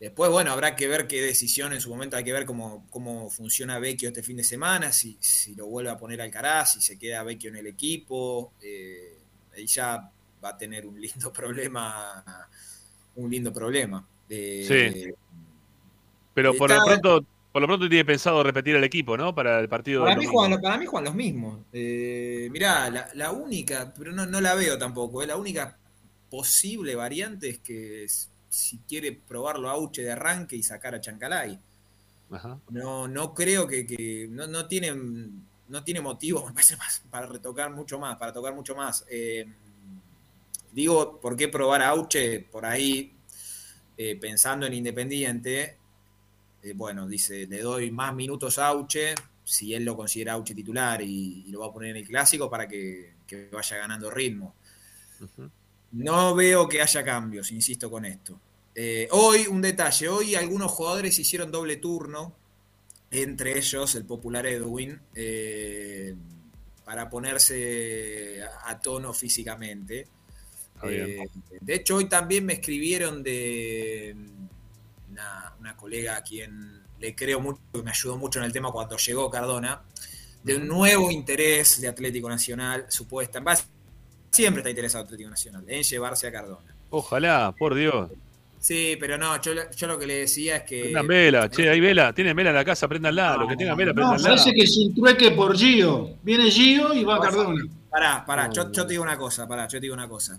Después, 0.00 0.30
bueno, 0.30 0.52
habrá 0.52 0.76
que 0.76 0.88
ver 0.88 1.06
qué 1.08 1.20
decisión 1.22 1.72
en 1.72 1.80
su 1.80 1.90
momento, 1.90 2.16
hay 2.16 2.24
que 2.24 2.32
ver 2.32 2.46
cómo, 2.46 2.86
cómo 2.90 3.30
funciona 3.30 3.78
Vecchio 3.78 4.08
este 4.08 4.22
fin 4.22 4.36
de 4.36 4.44
semana, 4.44 4.92
si, 4.92 5.16
si 5.20 5.54
lo 5.54 5.66
vuelve 5.66 5.90
a 5.90 5.96
poner 5.98 6.20
Alcaraz, 6.20 6.74
si 6.74 6.80
se 6.82 6.98
queda 6.98 7.22
Vecchio 7.22 7.50
en 7.50 7.56
el 7.56 7.66
equipo. 7.66 8.52
Eh, 8.62 9.18
ahí 9.54 9.66
ya 9.66 10.10
va 10.44 10.50
a 10.50 10.56
tener 10.58 10.86
un 10.86 11.00
lindo 11.00 11.32
problema, 11.32 12.24
un 13.16 13.30
lindo 13.30 13.52
problema. 13.52 14.06
Eh, 14.28 14.66
Sí. 14.68 15.14
Pero 16.34 16.54
por 16.56 16.70
lo 16.70 16.82
pronto, 16.82 17.26
por 17.52 17.62
lo 17.62 17.68
pronto 17.68 17.88
tiene 17.88 18.04
pensado 18.04 18.42
repetir 18.42 18.76
el 18.76 18.84
equipo, 18.84 19.16
¿no? 19.16 19.34
Para 19.34 19.58
el 19.60 19.68
partido 19.68 20.04
Para 20.04 20.14
del 20.14 20.18
mí, 20.18 20.26
juegan, 20.26 20.60
para 20.60 20.76
mí 20.78 20.86
juegan 20.86 21.04
los 21.06 21.14
mismos. 21.14 21.60
Eh, 21.72 22.48
mirá, 22.52 22.90
la, 22.90 23.08
la 23.14 23.32
única, 23.32 23.92
pero 23.96 24.12
no, 24.12 24.26
no 24.26 24.40
la 24.40 24.54
veo 24.54 24.76
tampoco, 24.78 25.22
eh, 25.22 25.26
la 25.26 25.36
única 25.36 25.78
posible 26.30 26.94
variante 26.94 27.48
es 27.48 27.58
que 27.60 28.04
s- 28.04 28.28
si 28.56 28.78
quiere 28.88 29.12
probarlo 29.12 29.68
Auche 29.70 30.02
de 30.02 30.12
arranque 30.12 30.56
y 30.56 30.62
sacar 30.62 30.94
a 30.94 31.00
Chancalay. 31.00 31.58
Ajá. 32.30 32.58
No, 32.70 33.06
no 33.06 33.34
creo 33.34 33.66
que, 33.66 33.86
que- 33.86 34.26
no, 34.30 34.46
no 34.46 34.66
tiene 34.66 34.92
no 35.68 35.82
tiene 35.82 36.00
motivo, 36.00 36.44
me 36.46 36.52
parece 36.52 36.76
más, 36.76 37.02
para 37.10 37.26
retocar 37.26 37.70
mucho 37.72 37.98
más, 37.98 38.16
para 38.16 38.32
tocar 38.32 38.54
mucho 38.54 38.74
más. 38.74 39.04
Eh, 39.10 39.46
digo, 40.72 41.20
¿por 41.20 41.36
qué 41.36 41.48
probar 41.48 41.82
a 41.82 41.88
Auche? 41.88 42.40
Por 42.40 42.64
ahí, 42.64 43.12
eh, 43.96 44.16
pensando 44.20 44.66
en 44.66 44.74
Independiente, 44.74 45.76
eh, 46.62 46.72
bueno, 46.74 47.06
dice, 47.06 47.46
le 47.46 47.60
doy 47.62 47.90
más 47.90 48.14
minutos 48.14 48.58
a 48.58 48.68
Auche, 48.68 49.14
si 49.44 49.74
él 49.74 49.84
lo 49.84 49.96
considera 49.96 50.34
Auche 50.34 50.54
titular 50.54 51.00
y, 51.02 51.44
y 51.46 51.50
lo 51.50 51.60
va 51.60 51.66
a 51.66 51.72
poner 51.72 51.90
en 51.90 51.96
el 51.98 52.06
clásico 52.06 52.48
para 52.50 52.68
que, 52.68 53.14
que 53.26 53.48
vaya 53.52 53.76
ganando 53.78 54.10
ritmo. 54.10 54.54
No 55.92 56.34
veo 56.34 56.68
que 56.68 56.82
haya 56.82 57.04
cambios, 57.04 57.50
insisto 57.52 57.90
con 57.90 58.04
esto. 58.04 58.40
Eh, 58.78 59.08
hoy, 59.12 59.46
un 59.46 59.62
detalle, 59.62 60.06
hoy 60.06 60.34
algunos 60.34 60.70
jugadores 60.70 61.18
hicieron 61.18 61.50
doble 61.50 61.78
turno, 61.78 62.36
entre 63.10 63.56
ellos 63.56 63.94
el 63.94 64.04
popular 64.04 64.46
Edwin, 64.46 65.00
eh, 65.14 66.14
para 66.84 67.08
ponerse 67.08 68.42
a 68.64 68.78
tono 68.78 69.14
físicamente. 69.14 70.08
Bien. 70.82 71.08
Eh, 71.08 71.28
de 71.58 71.74
hecho, 71.74 71.96
hoy 71.96 72.04
también 72.04 72.44
me 72.44 72.52
escribieron 72.52 73.22
de 73.22 74.14
una, 75.10 75.54
una 75.58 75.74
colega 75.74 76.18
a 76.18 76.22
quien 76.22 76.82
le 77.00 77.14
creo 77.14 77.40
mucho, 77.40 77.60
que 77.72 77.82
me 77.82 77.90
ayudó 77.90 78.18
mucho 78.18 78.40
en 78.40 78.44
el 78.44 78.52
tema 78.52 78.70
cuando 78.70 78.98
llegó 78.98 79.30
Cardona, 79.30 79.84
de 80.42 80.54
un 80.54 80.68
nuevo 80.68 81.10
interés 81.10 81.80
de 81.80 81.88
Atlético 81.88 82.28
Nacional, 82.28 82.84
supuesta, 82.90 83.38
en 83.38 83.44
base, 83.44 83.64
siempre 84.30 84.60
está 84.60 84.68
interesado 84.68 85.04
Atlético 85.04 85.30
Nacional, 85.30 85.64
en 85.66 85.82
llevarse 85.82 86.26
a 86.26 86.32
Cardona. 86.32 86.76
Ojalá, 86.90 87.54
por 87.58 87.74
Dios. 87.74 88.10
Sí, 88.58 88.96
pero 88.98 89.16
no, 89.16 89.40
yo, 89.40 89.52
yo 89.76 89.86
lo 89.86 89.98
que 89.98 90.06
le 90.06 90.14
decía 90.20 90.56
es 90.56 90.62
que... 90.64 90.80
Prendan 90.82 91.06
vela, 91.06 91.48
che, 91.50 91.68
hay 91.70 91.78
vela, 91.78 92.12
tienen 92.12 92.34
vela 92.34 92.50
en 92.50 92.56
la 92.56 92.64
casa, 92.64 92.88
prendanla, 92.88 93.36
lo 93.36 93.46
que 93.46 93.56
tengan 93.56 93.76
vela, 93.76 93.92
No, 93.92 93.94
prendanla. 93.94 94.28
parece 94.28 94.52
que 94.52 94.62
es 94.62 94.76
un 94.78 94.94
trueque 94.94 95.30
por 95.32 95.56
Gio. 95.56 96.10
Viene 96.22 96.50
Gio 96.50 96.92
y 96.92 97.04
va 97.04 97.20
Cardona. 97.20 97.64
Pará, 97.90 98.24
pará, 98.26 98.50
yo, 98.52 98.70
yo 98.72 98.84
te 98.86 98.92
digo 98.92 99.02
una 99.04 99.16
cosa, 99.16 99.46
pará, 99.46 99.64
yo 99.68 99.78
te 99.78 99.80
digo 99.80 99.94
una 99.94 100.08
cosa. 100.08 100.38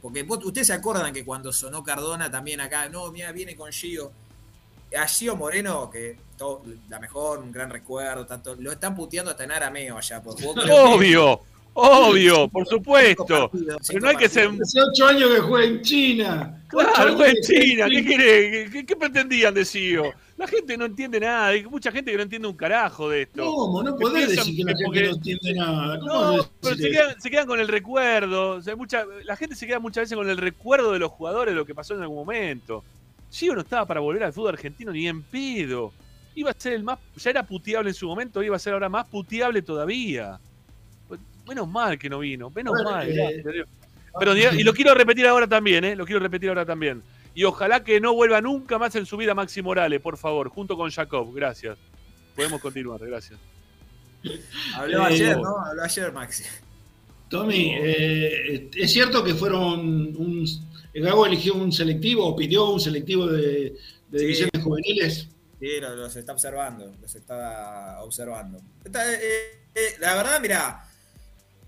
Porque 0.00 0.22
vos- 0.22 0.42
ustedes 0.44 0.66
se 0.68 0.72
acuerdan 0.72 1.12
que 1.12 1.24
cuando 1.24 1.52
sonó 1.52 1.84
Cardona 1.84 2.30
también 2.30 2.60
acá, 2.60 2.88
no, 2.88 3.10
mira, 3.12 3.30
viene 3.32 3.54
con 3.54 3.70
Gio. 3.70 4.10
A 4.98 5.06
Gio 5.06 5.36
Moreno, 5.36 5.90
que 5.90 6.16
todo- 6.36 6.62
la 6.88 6.98
mejor, 6.98 7.38
un 7.38 7.52
gran 7.52 7.70
recuerdo, 7.70 8.24
tanto, 8.26 8.54
lo 8.58 8.72
están 8.72 8.94
puteando 8.94 9.30
hasta 9.30 9.44
en 9.44 9.52
arameo 9.52 9.96
allá. 9.98 10.22
Por 10.22 10.40
vos 10.42 10.54
que- 10.64 10.70
Obvio, 11.74 12.48
por 12.48 12.66
supuesto. 12.66 13.50
Pero 13.88 14.00
no 14.00 14.08
hay 14.08 14.16
que 14.16 14.28
ser. 14.28 14.50
Hace 14.60 14.80
ocho 14.80 15.06
años 15.06 15.30
que 15.34 15.40
juega 15.40 15.66
en 15.66 15.82
China. 15.82 16.62
Claro, 16.68 16.92
fue 16.94 17.06
en 17.06 17.16
juega 17.16 17.40
China, 17.42 17.86
¿qué, 17.88 18.04
quiere? 18.04 18.70
¿Qué, 18.70 18.86
qué 18.86 18.96
pretendían 18.96 19.54
de 19.54 19.64
CEO? 19.64 20.12
La 20.36 20.46
gente 20.46 20.76
no 20.76 20.86
entiende 20.86 21.20
nada, 21.20 21.46
hay 21.48 21.64
mucha 21.64 21.92
gente 21.92 22.10
que 22.10 22.16
no 22.16 22.22
entiende 22.24 22.48
un 22.48 22.56
carajo 22.56 23.08
de 23.08 23.22
esto. 23.22 23.44
¿Cómo? 23.44 23.82
No 23.82 23.96
podés 23.96 24.30
decir 24.30 24.56
que 24.56 24.64
la 24.64 24.70
gente 24.70 24.84
porque- 24.84 25.02
no 25.02 25.10
entiende 25.14 25.54
nada. 25.54 26.00
¿Cómo 26.00 26.12
No, 26.36 26.50
pero 26.60 26.76
se 26.76 26.90
quedan, 26.90 27.20
se 27.20 27.30
quedan 27.30 27.46
con 27.46 27.60
el 27.60 27.68
recuerdo. 27.68 28.50
o 28.56 28.62
sea, 28.62 28.74
mucha, 28.74 29.04
la 29.24 29.36
gente 29.36 29.54
se 29.54 29.66
queda 29.66 29.78
muchas 29.78 30.02
veces 30.02 30.16
con 30.16 30.28
el 30.28 30.38
recuerdo 30.38 30.92
de 30.92 30.98
los 30.98 31.10
jugadores, 31.12 31.54
de 31.54 31.58
lo 31.58 31.64
que 31.64 31.74
pasó 31.74 31.94
en 31.94 32.02
algún 32.02 32.16
momento. 32.16 32.82
Gio 33.30 33.54
no 33.54 33.60
estaba 33.62 33.86
para 33.86 34.00
volver 34.00 34.24
al 34.24 34.32
fútbol 34.32 34.54
argentino 34.54 34.92
ni 34.92 35.08
en 35.08 35.22
pedo. 35.22 35.92
Iba 36.34 36.50
a 36.50 36.54
ser 36.56 36.72
el 36.74 36.82
más. 36.82 36.98
Ya 37.16 37.30
era 37.30 37.46
puteable 37.46 37.90
en 37.90 37.94
su 37.94 38.06
momento, 38.06 38.42
iba 38.42 38.56
a 38.56 38.58
ser 38.58 38.72
ahora 38.74 38.88
más 38.88 39.06
puteable 39.06 39.62
todavía. 39.62 40.38
Menos 41.54 41.68
mal 41.68 41.98
que 41.98 42.08
no 42.08 42.20
vino, 42.20 42.48
menos 42.50 42.72
Bueno, 42.72 42.90
mal. 42.90 43.06
eh. 43.10 43.42
Pero, 44.18 44.34
y 44.36 44.62
lo 44.62 44.72
quiero 44.72 44.94
repetir 44.94 45.26
ahora 45.26 45.46
también, 45.46 45.84
¿eh? 45.84 45.94
Lo 45.96 46.06
quiero 46.06 46.18
repetir 46.20 46.48
ahora 46.48 46.64
también. 46.64 47.02
Y 47.34 47.44
ojalá 47.44 47.84
que 47.84 48.00
no 48.00 48.14
vuelva 48.14 48.40
nunca 48.40 48.78
más 48.78 48.94
en 48.94 49.04
su 49.04 49.16
vida 49.18 49.34
Maxi 49.34 49.60
Morales, 49.60 50.00
por 50.00 50.16
favor, 50.16 50.48
junto 50.48 50.76
con 50.78 50.90
Jacob. 50.90 51.30
Gracias. 51.34 51.76
Podemos 52.34 52.60
continuar, 52.62 53.00
gracias. 53.00 53.38
Habló 54.74 55.02
Eh, 55.02 55.06
ayer, 55.06 55.36
¿no? 55.38 55.58
Habló 55.58 55.82
ayer, 55.82 56.10
Maxi. 56.12 56.44
Tommy, 57.28 57.74
eh, 57.74 58.70
es 58.74 58.92
cierto 58.92 59.22
que 59.22 59.34
fueron 59.34 59.80
un. 60.16 60.46
Gago 60.94 61.26
eligió 61.26 61.54
un 61.54 61.70
selectivo 61.72 62.26
o 62.26 62.36
pidió 62.36 62.70
un 62.70 62.80
selectivo 62.80 63.26
de, 63.26 63.40
de 64.08 64.18
Sí. 64.18 64.18
divisiones 64.18 64.62
juveniles. 64.62 65.28
Sí, 65.60 65.80
lo- 65.80 65.96
los, 65.96 66.16
está 66.16 66.32
observando, 66.32 66.94
los 67.00 67.14
está 67.14 67.98
observando. 68.02 68.58
Está, 68.84 69.10
eh, 69.14 69.18
eh, 69.74 69.80
la 70.00 70.14
verdad, 70.16 70.38
mira, 70.42 70.84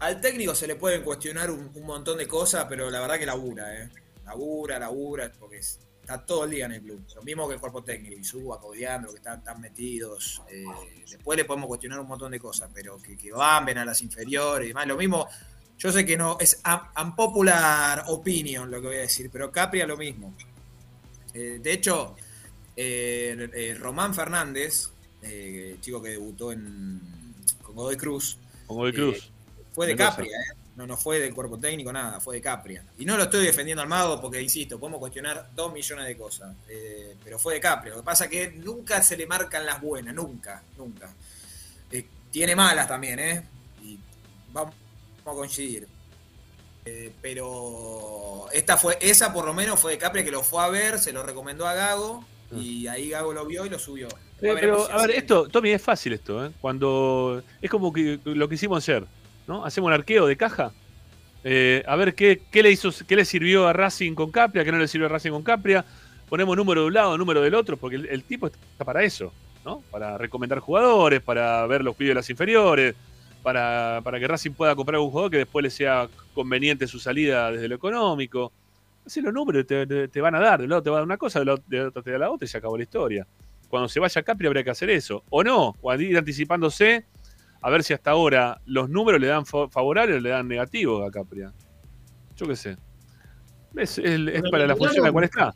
al 0.04 0.20
técnico 0.20 0.54
se 0.54 0.66
le 0.66 0.76
pueden 0.76 1.02
cuestionar 1.02 1.50
un, 1.50 1.70
un 1.74 1.86
montón 1.86 2.18
de 2.18 2.26
cosas, 2.28 2.66
pero 2.68 2.90
la 2.90 3.00
verdad 3.00 3.18
que 3.18 3.26
labura, 3.26 3.82
¿eh? 3.82 3.88
Labura, 4.24 4.78
labura, 4.78 5.32
porque 5.38 5.58
es- 5.58 5.78
está 6.00 6.24
todo 6.24 6.44
el 6.44 6.50
día 6.50 6.66
en 6.66 6.72
el 6.72 6.82
club. 6.82 7.02
Lo 7.14 7.22
mismo 7.22 7.48
que 7.48 7.54
el 7.54 7.60
cuerpo 7.60 7.82
técnico, 7.82 8.14
y 8.20 8.24
suba, 8.24 8.60
Codiandro, 8.60 9.10
que 9.10 9.16
están 9.18 9.42
tan 9.42 9.60
metidos. 9.60 10.42
eh, 10.50 10.64
después 11.10 11.36
le 11.36 11.44
podemos 11.46 11.66
cuestionar 11.68 11.98
un 12.00 12.06
montón 12.08 12.30
de 12.32 12.38
cosas, 12.38 12.68
pero 12.74 12.98
que, 13.00 13.16
que 13.16 13.32
van, 13.32 13.64
ven 13.64 13.78
a 13.78 13.84
las 13.84 14.02
inferiores 14.02 14.66
y 14.66 14.68
demás. 14.68 14.86
Lo 14.86 14.96
mismo, 14.96 15.26
yo 15.78 15.90
sé 15.90 16.04
que 16.04 16.16
no, 16.16 16.36
es 16.40 16.60
un 16.64 17.06
unpopular 17.06 18.04
opinion 18.08 18.70
lo 18.70 18.80
que 18.82 18.86
voy 18.88 18.96
a 18.96 19.00
decir, 19.00 19.30
pero 19.32 19.50
Capria 19.50 19.86
lo 19.86 19.96
mismo. 19.96 20.34
Eh, 21.32 21.58
de 21.62 21.72
hecho, 21.72 22.14
eh, 22.76 23.48
eh, 23.54 23.74
Román 23.78 24.14
Fernández, 24.14 24.90
chico 25.80 26.02
que 26.02 26.10
debutó 26.10 26.52
en, 26.52 27.00
con 27.62 27.74
Godoy 27.76 27.96
Cruz, 27.96 28.36
Con 28.66 28.76
Godoy 28.76 28.92
Cruz. 28.92 29.30
Fue 29.74 29.86
de 29.86 29.94
Mendoza. 29.94 30.16
Capria, 30.16 30.36
¿eh? 30.38 30.56
No, 30.76 30.86
no 30.86 30.96
fue 30.96 31.20
del 31.20 31.34
cuerpo 31.34 31.58
técnico, 31.58 31.92
nada, 31.92 32.18
fue 32.20 32.36
de 32.36 32.40
Capria. 32.42 32.84
Y 32.98 33.04
no 33.04 33.16
lo 33.16 33.24
estoy 33.24 33.44
defendiendo 33.44 33.82
al 33.82 33.88
mago 33.88 34.20
porque, 34.20 34.40
insisto, 34.42 34.78
podemos 34.80 34.98
cuestionar 35.00 35.50
dos 35.54 35.72
millones 35.72 36.06
de 36.06 36.16
cosas. 36.16 36.54
eh, 36.68 37.14
pero 37.22 37.38
fue 37.38 37.54
de 37.54 37.60
Capria. 37.60 37.92
Lo 37.92 38.00
que 38.00 38.04
pasa 38.04 38.24
es 38.24 38.30
que 38.30 38.50
nunca 38.52 39.02
se 39.02 39.16
le 39.16 39.26
marcan 39.26 39.64
las 39.66 39.80
buenas, 39.80 40.14
nunca, 40.14 40.62
nunca. 40.76 41.12
Eh, 41.92 42.04
tiene 42.30 42.56
malas 42.56 42.88
también, 42.88 43.18
¿eh? 43.18 43.42
Y 43.82 43.98
vamos, 44.52 44.74
vamos 45.24 45.38
a 45.38 45.40
coincidir. 45.40 45.86
Eh, 46.86 47.12
pero 47.22 48.46
esta 48.52 48.76
fue, 48.76 48.98
esa 49.00 49.32
por 49.32 49.44
lo 49.46 49.54
menos 49.54 49.80
fue 49.80 49.92
de 49.92 49.98
Capria 49.98 50.24
que 50.24 50.30
lo 50.30 50.42
fue 50.42 50.62
a 50.62 50.68
ver, 50.68 50.98
se 50.98 51.12
lo 51.12 51.22
recomendó 51.22 51.66
a 51.66 51.72
Gago 51.74 52.24
y 52.54 52.86
ahí 52.88 53.08
Gago 53.08 53.32
lo 53.32 53.46
vio 53.46 53.64
y 53.64 53.70
lo 53.70 53.78
subió. 53.78 54.06
Eh, 54.08 54.54
pero, 54.60 54.84
a 54.90 54.96
ver, 54.98 55.10
hace- 55.10 55.18
esto, 55.18 55.48
Tommy, 55.48 55.70
es 55.70 55.80
fácil 55.80 56.12
esto, 56.12 56.44
¿eh? 56.44 56.50
Cuando. 56.60 57.42
Es 57.62 57.70
como 57.70 57.92
que 57.92 58.20
lo 58.24 58.48
que 58.48 58.56
hicimos 58.56 58.86
ayer, 58.86 59.06
¿no? 59.46 59.64
Hacemos 59.64 59.88
un 59.88 59.94
arqueo 59.94 60.26
de 60.26 60.36
caja. 60.36 60.72
eh, 61.44 61.82
a 61.86 61.96
ver 61.96 62.14
qué, 62.14 62.40
qué 62.50 62.62
le 62.62 62.70
hizo, 62.70 62.90
qué 63.06 63.16
le 63.16 63.24
sirvió 63.24 63.68
a 63.68 63.72
Racing 63.72 64.14
con 64.14 64.30
Capria, 64.30 64.64
qué 64.64 64.72
no 64.72 64.78
le 64.78 64.88
sirvió 64.88 65.06
a 65.06 65.10
Racing 65.10 65.30
con 65.30 65.42
Capria. 65.42 65.84
Ponemos 66.28 66.56
número 66.56 66.80
de 66.82 66.86
un 66.88 66.94
lado, 66.94 67.18
número 67.18 67.42
del 67.42 67.54
otro, 67.54 67.76
porque 67.76 67.96
el, 67.96 68.24
tipo 68.24 68.46
está 68.46 68.84
para 68.84 69.02
eso, 69.02 69.32
¿no? 69.64 69.82
Para 69.90 70.16
recomendar 70.16 70.58
jugadores, 70.60 71.20
para 71.20 71.66
ver 71.66 71.84
los 71.84 71.94
pibes 71.94 72.10
de 72.12 72.14
las 72.14 72.30
inferiores, 72.30 72.94
para, 73.42 74.00
para 74.02 74.18
que 74.18 74.26
Racing 74.26 74.52
pueda 74.52 74.74
comprar 74.74 74.98
un 75.00 75.10
jugador 75.10 75.30
que 75.30 75.36
después 75.38 75.62
le 75.62 75.70
sea 75.70 76.08
conveniente 76.32 76.86
su 76.86 76.98
salida 76.98 77.52
desde 77.52 77.68
lo 77.68 77.74
económico. 77.74 78.52
Así 79.06 79.20
los 79.20 79.34
números 79.34 79.66
te, 79.66 80.08
te- 80.08 80.20
van 80.22 80.34
a 80.34 80.40
dar, 80.40 80.60
de 80.60 80.64
un 80.64 80.70
lado 80.70 80.82
te 80.82 80.88
va 80.88 80.96
a 80.96 81.00
dar 81.00 81.04
una 81.06 81.18
cosa, 81.18 81.40
del 81.40 81.50
otro, 81.50 82.02
te 82.02 82.10
da 82.10 82.18
la 82.18 82.30
otra 82.30 82.46
y 82.46 82.48
se 82.48 82.56
acabó 82.56 82.78
la 82.78 82.84
historia. 82.84 83.26
Cuando 83.68 83.86
se 83.86 84.00
vaya 84.00 84.22
Capri 84.22 84.46
habría 84.46 84.64
que 84.64 84.70
hacer 84.70 84.88
eso. 84.88 85.22
O 85.28 85.44
no, 85.44 85.76
o 85.82 85.94
ir 85.94 86.16
anticipándose 86.16 87.04
a 87.66 87.70
ver 87.70 87.82
si 87.82 87.94
hasta 87.94 88.10
ahora 88.10 88.60
los 88.66 88.90
números 88.90 89.18
le 89.20 89.26
dan 89.28 89.46
fa- 89.46 89.68
favorables 89.70 90.18
o 90.18 90.20
le 90.20 90.28
dan 90.28 90.46
negativos 90.46 91.06
a 91.08 91.10
Capria. 91.10 91.50
Yo 92.36 92.46
qué 92.46 92.56
sé. 92.56 92.76
Es, 93.76 93.96
es- 93.98 94.04
es 94.04 94.22
Bueno, 94.24 94.50
para 94.50 94.66
la 94.66 94.76
función 94.76 95.04
a 95.04 95.08
la 95.08 95.12
cual 95.12 95.24
está. 95.24 95.52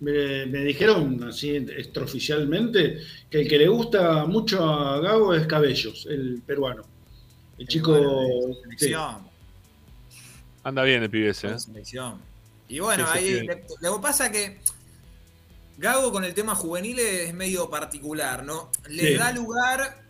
Me, 0.00 0.46
me 0.46 0.60
dijeron 0.64 1.24
así 1.24 1.56
extraoficialmente 1.56 2.98
que 3.30 3.40
el 3.40 3.48
que 3.48 3.58
le 3.58 3.66
gusta 3.68 4.26
mucho 4.26 4.62
a 4.62 5.00
Gago 5.00 5.34
es 5.34 5.46
Cabellos, 5.46 6.06
el 6.08 6.40
peruano. 6.46 6.82
El 7.58 7.66
chico. 7.66 7.90
bueno, 7.92 8.20
sí. 8.52 8.60
selección. 8.78 9.28
Anda 10.62 10.82
bien 10.84 11.02
el 11.02 11.10
pibe 11.10 11.30
ese, 11.30 11.48
¿eh? 11.48 11.58
selección. 11.58 12.20
Y 12.68 12.78
bueno, 12.80 13.06
Sí, 13.12 13.18
ahí 13.18 13.46
le- 13.46 13.64
lo 13.80 13.96
que 13.96 14.02
pasa 14.02 14.30
que 14.30 14.58
Gago 15.78 16.12
con 16.12 16.24
el 16.24 16.34
tema 16.34 16.54
juvenil 16.54 16.98
es 16.98 17.32
medio 17.34 17.68
particular, 17.70 18.44
¿no? 18.44 18.70
Sí. 18.88 19.14
da 19.14 19.32
lugar, 19.32 20.04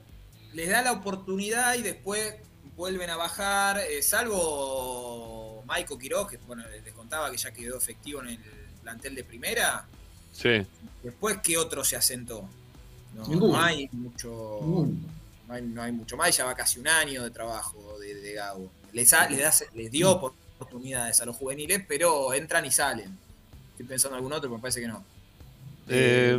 les 0.55 0.69
da 0.69 0.83
la 0.83 0.93
oportunidad 0.93 1.75
y 1.75 1.83
después 1.83 2.35
vuelven 2.77 3.11
a 3.11 3.17
bajar, 3.17 3.79
eh, 3.81 4.03
salvo 4.03 5.63
Maico 5.67 5.99
Quiroz, 5.99 6.29
que 6.29 6.39
bueno, 6.39 6.65
les 6.85 6.93
contaba 6.95 7.31
que 7.31 7.37
ya 7.37 7.53
quedó 7.53 7.77
efectivo 7.77 8.21
en 8.23 8.29
el 8.29 8.39
plantel 8.83 9.15
de 9.15 9.25
primera. 9.25 9.87
Sí. 10.33 10.65
Después, 11.03 11.39
¿qué 11.43 11.57
otro 11.59 11.85
se 11.85 11.97
asentó? 11.97 12.49
No, 13.15 13.61
hay 13.61 13.89
mucho. 13.93 14.61
No 15.49 15.55
hay, 15.55 15.63
no 15.63 15.83
hay 15.83 15.93
mucho 15.93 16.17
más, 16.17 16.37
ya 16.37 16.45
va 16.45 16.55
casi 16.55 16.79
un 16.79 16.89
año 16.89 17.23
de 17.25 17.31
trabajo 17.31 17.99
de, 17.99 18.15
de 18.15 18.33
Gago. 18.35 18.71
Les, 18.93 19.13
ha- 19.15 19.29
les, 19.29 19.41
da- 19.41 19.67
les 19.75 19.91
dio 19.91 20.11
oportunidades 20.13 21.21
a 21.21 21.25
los 21.27 21.37
juveniles, 21.37 21.83
pero 21.89 22.33
entran 22.35 22.65
y 22.67 22.71
salen. 22.71 23.17
Estoy 23.73 23.87
pensando 23.87 24.17
en 24.17 24.19
algún 24.19 24.33
otro, 24.33 24.49
pero 24.51 24.57
me 24.59 24.63
parece 24.63 24.81
que 24.81 24.89
no. 24.89 25.03
Eh, 25.89 26.39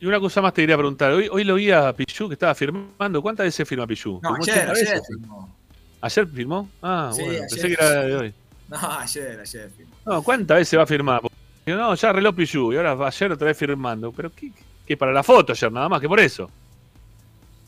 y 0.00 0.06
una 0.06 0.20
cosa 0.20 0.40
más 0.40 0.52
te 0.54 0.62
quería 0.62 0.76
preguntar. 0.76 1.12
Hoy, 1.12 1.28
hoy 1.30 1.44
lo 1.44 1.54
vi 1.56 1.70
a 1.70 1.92
Pichu 1.92 2.28
que 2.28 2.34
estaba 2.34 2.54
firmando. 2.54 3.20
¿Cuántas 3.22 3.44
veces 3.46 3.68
firma 3.68 3.86
Pichu? 3.86 4.20
No, 4.22 4.36
¿Firmó 4.36 4.42
ayer, 4.42 4.70
80 4.70 4.72
ayer 4.72 5.02
firmó. 5.06 5.56
¿Ayer 6.00 6.26
firmó? 6.28 6.70
Ah, 6.82 7.10
Sí, 7.14 7.22
bueno, 7.22 7.38
pensé 7.50 7.66
que 7.68 7.72
era 7.74 7.90
de 8.02 8.16
hoy. 8.16 8.34
No, 8.68 8.76
ayer, 8.98 9.40
ayer 9.40 9.70
firmó. 9.76 9.94
No, 10.06 10.22
¿cuántas 10.22 10.58
veces 10.58 10.78
va 10.78 10.82
a 10.82 10.86
firmar? 10.86 11.20
Porque, 11.22 11.36
No, 11.66 11.94
ya 11.94 12.10
arregló 12.10 12.34
Pichu 12.34 12.72
y 12.72 12.76
ahora 12.76 12.94
va 12.94 13.08
ayer 13.08 13.32
otra 13.32 13.46
vez 13.46 13.56
firmando. 13.56 14.12
Pero 14.12 14.30
¿qué, 14.34 14.52
qué 14.86 14.96
para 14.96 15.12
la 15.12 15.22
foto 15.22 15.52
ayer, 15.52 15.72
nada 15.72 15.88
más 15.88 16.00
que 16.00 16.08
por 16.08 16.20
eso. 16.20 16.50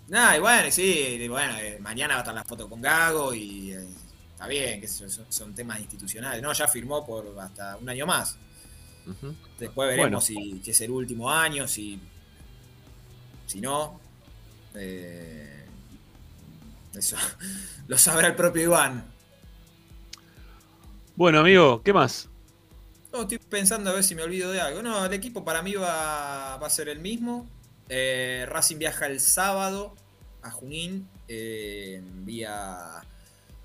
Nah, 0.08 0.36
y 0.36 0.40
bueno, 0.40 0.70
sí, 0.70 0.82
y 1.20 1.28
bueno, 1.28 1.54
eh, 1.58 1.78
mañana 1.80 2.14
va 2.14 2.20
a 2.20 2.22
estar 2.22 2.34
la 2.34 2.44
foto 2.44 2.68
con 2.68 2.80
Gago 2.82 3.32
y 3.32 3.72
eh, 3.72 3.84
está 4.32 4.46
bien, 4.48 4.80
que 4.80 4.88
son, 4.88 5.08
son 5.08 5.54
temas 5.54 5.78
institucionales. 5.80 6.42
No, 6.42 6.52
ya 6.52 6.66
firmó 6.68 7.06
por 7.06 7.26
hasta 7.40 7.76
un 7.76 7.88
año 7.88 8.06
más. 8.06 8.36
Después 9.58 9.88
veremos 9.88 10.10
Bueno. 10.10 10.20
si, 10.20 10.60
si 10.62 10.70
es 10.70 10.80
el 10.82 10.90
último 10.90 11.30
año, 11.30 11.66
si, 11.66 11.98
si 13.50 13.60
no. 13.60 14.00
eh, 14.76 15.66
eso 16.96 17.16
lo 17.88 17.98
sabrá 17.98 18.28
el 18.28 18.36
propio 18.36 18.62
Iván. 18.62 19.04
Bueno, 21.16 21.40
amigo, 21.40 21.82
¿qué 21.82 21.92
más? 21.92 22.28
No, 23.12 23.22
estoy 23.22 23.38
pensando 23.38 23.90
a 23.90 23.94
ver 23.94 24.04
si 24.04 24.14
me 24.14 24.22
olvido 24.22 24.52
de 24.52 24.60
algo. 24.60 24.82
No, 24.82 25.04
el 25.04 25.12
equipo 25.12 25.44
para 25.44 25.62
mí 25.62 25.74
va, 25.74 26.56
va 26.58 26.66
a 26.66 26.70
ser 26.70 26.88
el 26.88 27.00
mismo. 27.00 27.48
Eh, 27.88 28.46
Racing 28.48 28.78
viaja 28.78 29.06
el 29.06 29.18
sábado 29.18 29.96
a 30.42 30.52
Junín 30.52 31.08
eh, 31.26 32.00
vía, 32.04 33.02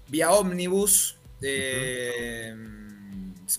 vía 0.08 0.32
ómnibus. 0.32 1.16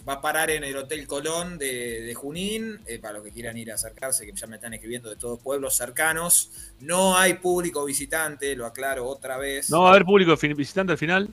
Va 0.08 0.14
a 0.14 0.20
parar 0.20 0.50
en 0.50 0.64
el 0.64 0.76
Hotel 0.76 1.06
Colón 1.06 1.58
de, 1.58 2.00
de 2.02 2.14
Junín. 2.14 2.80
eh, 2.86 2.98
para 2.98 3.14
los 3.14 3.22
que 3.24 3.30
quieran 3.30 3.56
ir 3.56 3.70
a 3.70 3.74
acercarse, 3.74 4.26
que 4.26 4.32
ya 4.32 4.46
me 4.46 4.56
están 4.56 4.74
escribiendo 4.74 5.08
de 5.10 5.16
todos 5.16 5.38
pueblos 5.40 5.76
cercanos. 5.76 6.50
No 6.80 7.16
hay 7.16 7.34
público 7.34 7.84
visitante, 7.84 8.54
lo 8.56 8.66
aclaro 8.66 9.06
otra 9.06 9.36
vez. 9.38 9.70
¿No 9.70 9.82
va 9.82 9.88
a 9.88 9.90
haber 9.92 10.04
público 10.04 10.36
visitante 10.56 10.92
al 10.92 10.98
final? 10.98 11.28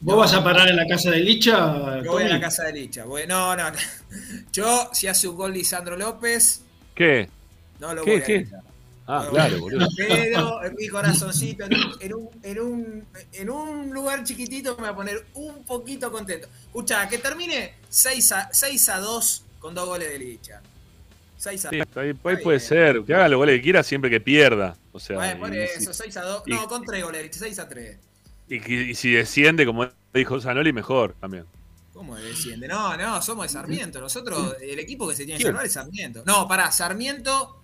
¿Vos 0.00 0.16
vas 0.16 0.34
a 0.34 0.42
parar 0.42 0.68
en 0.68 0.76
la 0.76 0.86
casa 0.86 1.10
de 1.12 1.20
Licha? 1.20 2.00
Yo 2.02 2.12
voy 2.12 2.24
a 2.24 2.28
la 2.28 2.40
casa 2.40 2.64
de 2.64 2.72
Licha. 2.72 3.04
voy- 3.04 3.26
no, 3.26 3.54
no, 3.54 3.70
no. 3.70 3.76
Yo, 4.52 4.90
si 4.92 5.06
hace 5.06 5.28
un 5.28 5.36
gol 5.36 5.52
Lisandro 5.52 5.96
López, 5.96 6.62
¿Qué? 6.94 7.28
no 7.78 7.94
lo 7.94 8.04
¿Qué? 8.04 8.10
voy 8.12 8.20
a 8.20 8.24
¿Qué? 8.24 8.38
gritar. 8.38 8.60
Ah, 9.14 9.26
claro, 9.30 9.58
boludo. 9.60 9.86
Pero 9.96 10.64
en 10.64 10.74
mi 10.74 10.88
corazoncito, 10.88 11.64
en 11.64 11.74
un, 11.74 11.94
en, 12.00 12.12
un, 12.14 12.30
en, 12.42 12.58
un, 12.60 13.04
en 13.32 13.50
un 13.50 13.90
lugar 13.92 14.24
chiquitito, 14.24 14.74
me 14.76 14.82
voy 14.82 14.90
a 14.90 14.94
poner 14.94 15.26
un 15.34 15.64
poquito 15.64 16.10
contento. 16.10 16.48
Escucha, 16.66 17.08
que 17.08 17.18
termine 17.18 17.74
6 17.88 18.32
a, 18.32 18.48
6 18.52 18.88
a 18.88 18.98
2 18.98 19.44
con 19.58 19.74
dos 19.74 19.86
goles 19.86 20.08
de 20.10 20.18
Licha. 20.18 20.62
6 21.36 21.64
a 21.66 21.70
Sí, 21.70 21.78
2. 21.78 21.86
ahí, 21.96 22.08
ahí 22.24 22.36
puede 22.42 22.60
ser. 22.60 23.02
Que 23.04 23.14
haga 23.14 23.28
los 23.28 23.36
goles 23.38 23.56
que 23.56 23.62
quiera 23.62 23.82
siempre 23.82 24.08
que 24.10 24.20
pierda. 24.20 24.76
O 24.92 25.00
sea, 25.00 25.16
Bueno, 25.16 25.40
por 25.40 25.54
eso, 25.54 25.92
6 25.92 26.16
a 26.16 26.22
2. 26.22 26.42
y- 26.46 26.50
No, 26.52 26.66
con 26.68 26.84
3 26.84 27.02
goles 27.04 27.18
de 27.20 27.24
Licha, 27.24 27.38
6 27.40 27.58
a 27.58 27.68
3. 27.68 27.98
y- 28.48 28.72
y- 28.90 28.94
si 28.94 29.12
desciende, 29.12 29.66
como 29.66 29.88
dijo 30.14 30.40
Zanoli, 30.40 30.72
mejor 30.72 31.14
también. 31.20 31.44
¿Cómo 31.92 32.16
desciende? 32.16 32.66
No, 32.68 32.96
no, 32.96 33.20
somos 33.20 33.44
de 33.46 33.48
Sarmiento. 33.52 34.00
Nosotros, 34.00 34.56
el 34.62 34.78
equipo 34.78 35.06
que 35.08 35.14
se 35.14 35.24
tiene 35.26 35.38
que 35.38 35.44
salvar 35.44 35.66
es 35.66 35.72
Sarmiento. 35.74 36.22
No, 36.26 36.48
para 36.48 36.70
Sarmiento. 36.72 37.61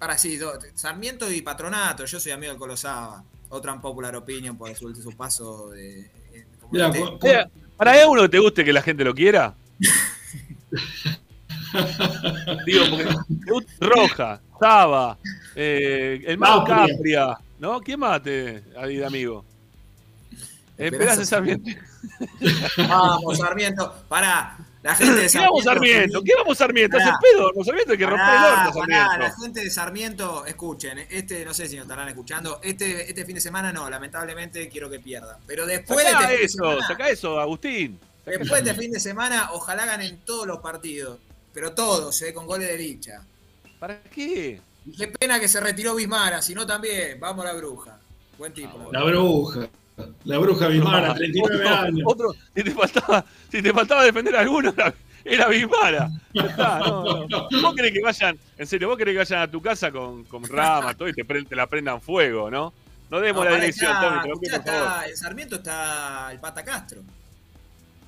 Para 0.00 0.18
sí, 0.18 0.36
do- 0.36 0.58
Sarmiento 0.74 1.30
y 1.30 1.42
Patronato. 1.42 2.04
Yo 2.06 2.18
soy 2.18 2.32
amigo 2.32 2.50
del 2.52 2.58
Colosaba. 2.58 3.22
Otra 3.50 3.78
popular 3.80 4.16
opinion 4.16 4.56
por 4.56 4.74
su, 4.74 4.92
su 4.94 5.16
paso 5.16 5.68
de. 5.70 6.10
con- 6.60 7.18
con- 7.18 7.30
Eh, 7.30 7.44
¿Para 7.76 7.92
hay 7.92 8.06
uno 8.08 8.22
que 8.22 8.28
te 8.30 8.38
guste 8.38 8.64
que 8.64 8.72
la 8.72 8.82
gente 8.82 9.04
lo 9.04 9.14
quiera? 9.14 9.54
Digo, 12.66 12.84
porque 12.90 13.08
Roja, 13.80 14.40
Saba, 14.58 15.16
eh, 15.54 16.22
el 16.26 16.36
Mago 16.38 16.64
Capria. 16.64 16.94
Capria, 16.96 17.38
¿no? 17.58 17.80
¿Quién 17.80 18.00
más 18.00 18.22
te, 18.22 18.62
ahí 18.76 18.96
de 18.96 19.06
amigo? 19.06 19.44
Esperanza 20.76 21.24
Sarmiento. 21.26 21.70
Vamos, 22.88 23.38
Sarmiento. 23.38 23.94
Pará. 24.08 24.56
La 24.82 24.94
gente 24.94 25.14
de 25.14 25.28
¿Qué 25.28 25.28
Sarmiento. 25.28 25.52
vamos 25.52 25.64
Sarmiento? 25.64 26.22
¿Qué 26.22 26.32
vamos 26.36 26.58
Sarmiento? 26.58 26.96
Hace 26.96 27.06
Pará. 27.06 27.18
pedo, 27.20 27.52
no 27.54 27.64
Sarmiento 27.64 27.92
hay 27.92 27.98
que 27.98 28.06
romper 28.06 28.28
el 28.34 28.44
horno, 28.44 28.72
Sarmiento. 28.72 29.18
la 29.18 29.32
gente 29.36 29.60
de 29.64 29.70
Sarmiento, 29.70 30.46
escuchen, 30.46 30.98
este 31.10 31.44
no 31.44 31.52
sé 31.52 31.68
si 31.68 31.76
nos 31.76 31.84
estarán 31.84 32.08
escuchando, 32.08 32.60
este, 32.62 33.08
este 33.08 33.24
fin 33.26 33.34
de 33.34 33.40
semana 33.42 33.72
no, 33.72 33.90
lamentablemente 33.90 34.68
quiero 34.70 34.88
que 34.88 34.98
pierda. 35.00 35.38
Pero 35.46 35.66
después 35.66 35.98
de 36.06 36.12
Sacá 36.12 36.20
este 36.22 36.28
fin 36.32 36.38
de 36.40 36.44
eso, 36.46 36.56
semana, 36.56 36.86
sacá 36.86 37.08
eso, 37.10 37.40
Agustín. 37.40 38.00
Sacá 38.24 38.38
después 38.38 38.50
de 38.64 38.70
eso. 38.70 38.70
este 38.70 38.82
fin 38.82 38.92
de 38.92 39.00
semana, 39.00 39.50
ojalá 39.52 39.84
ganen 39.84 40.20
todos 40.24 40.46
los 40.46 40.60
partidos. 40.60 41.18
Pero 41.52 41.72
todos, 41.74 42.22
eh, 42.22 42.32
con 42.32 42.46
goles 42.46 42.68
de 42.68 42.76
dicha. 42.78 43.22
¿Para 43.78 44.00
qué? 44.04 44.60
Y 44.86 44.96
Qué 44.96 45.08
pena 45.08 45.38
que 45.40 45.48
se 45.48 45.60
retiró 45.60 45.94
Bismara, 45.94 46.40
si 46.40 46.54
no 46.54 46.64
también, 46.64 47.20
vamos 47.20 47.44
a 47.44 47.48
la 47.52 47.54
bruja. 47.54 47.98
Buen 48.38 48.54
tipo. 48.54 48.88
La 48.92 49.02
bruja. 49.02 49.68
La 50.24 50.38
bruja 50.38 50.68
Bismara, 50.68 51.14
39 51.14 51.64
Otro- 51.64 51.78
años. 51.78 52.02
Otro, 52.04 52.34
si 52.54 52.62
te 52.64 52.70
faltaba, 52.70 53.24
si 53.50 53.62
te 53.62 53.72
faltaba 53.72 54.04
defender 54.04 54.36
a 54.36 54.40
alguno, 54.40 54.70
era, 54.76 54.94
era 55.24 55.48
Bismara. 55.48 56.08
No, 56.34 57.26
no. 57.26 57.48
¿Vos 57.62 57.74
querés 57.74 57.92
que 57.92 58.00
vayan, 58.02 58.38
en 58.58 58.66
serio, 58.66 58.88
vos 58.88 58.96
querés 58.96 59.12
que 59.14 59.18
vayan 59.18 59.42
a 59.42 59.50
tu 59.50 59.60
casa 59.60 59.90
con, 59.90 60.24
con 60.24 60.44
rama, 60.48 60.94
todo 60.94 61.08
y 61.08 61.12
te, 61.12 61.24
pre- 61.24 61.44
te 61.44 61.56
la 61.56 61.66
prendan 61.66 62.00
fuego, 62.00 62.50
¿no? 62.50 62.72
No 63.10 63.20
demos 63.20 63.44
No, 63.44 63.50
la 63.50 63.56
dirección, 63.56 63.90
está- 63.92 64.22
Tommy, 64.22 64.40
te 65.04 65.10
en 65.10 65.16
Sarmiento 65.16 65.56
está 65.56 66.28
el 66.32 66.38
Pata 66.38 66.62
Castro. 66.64 67.00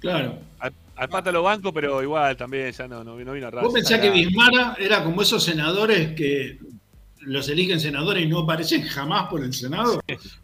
Claro. 0.00 0.38
Al, 0.58 0.72
al 0.96 1.08
pata 1.08 1.30
lo 1.32 1.42
banco, 1.44 1.72
pero 1.72 2.02
igual 2.02 2.36
también 2.36 2.72
ya 2.72 2.88
no, 2.88 3.04
no, 3.04 3.16
no 3.16 3.32
vino 3.32 3.46
a 3.46 3.50
raza. 3.50 3.64
¿Vos 3.64 3.72
pensás 3.74 4.00
que 4.00 4.10
Bismara 4.10 4.76
era 4.78 5.02
como 5.04 5.22
esos 5.22 5.42
senadores 5.44 6.12
que 6.14 6.58
los 7.24 7.48
eligen 7.48 7.80
senadores 7.80 8.24
y 8.24 8.28
no 8.28 8.40
aparecen 8.40 8.82
jamás 8.82 9.28
por 9.28 9.42
el 9.42 9.52
Senado? 9.52 10.00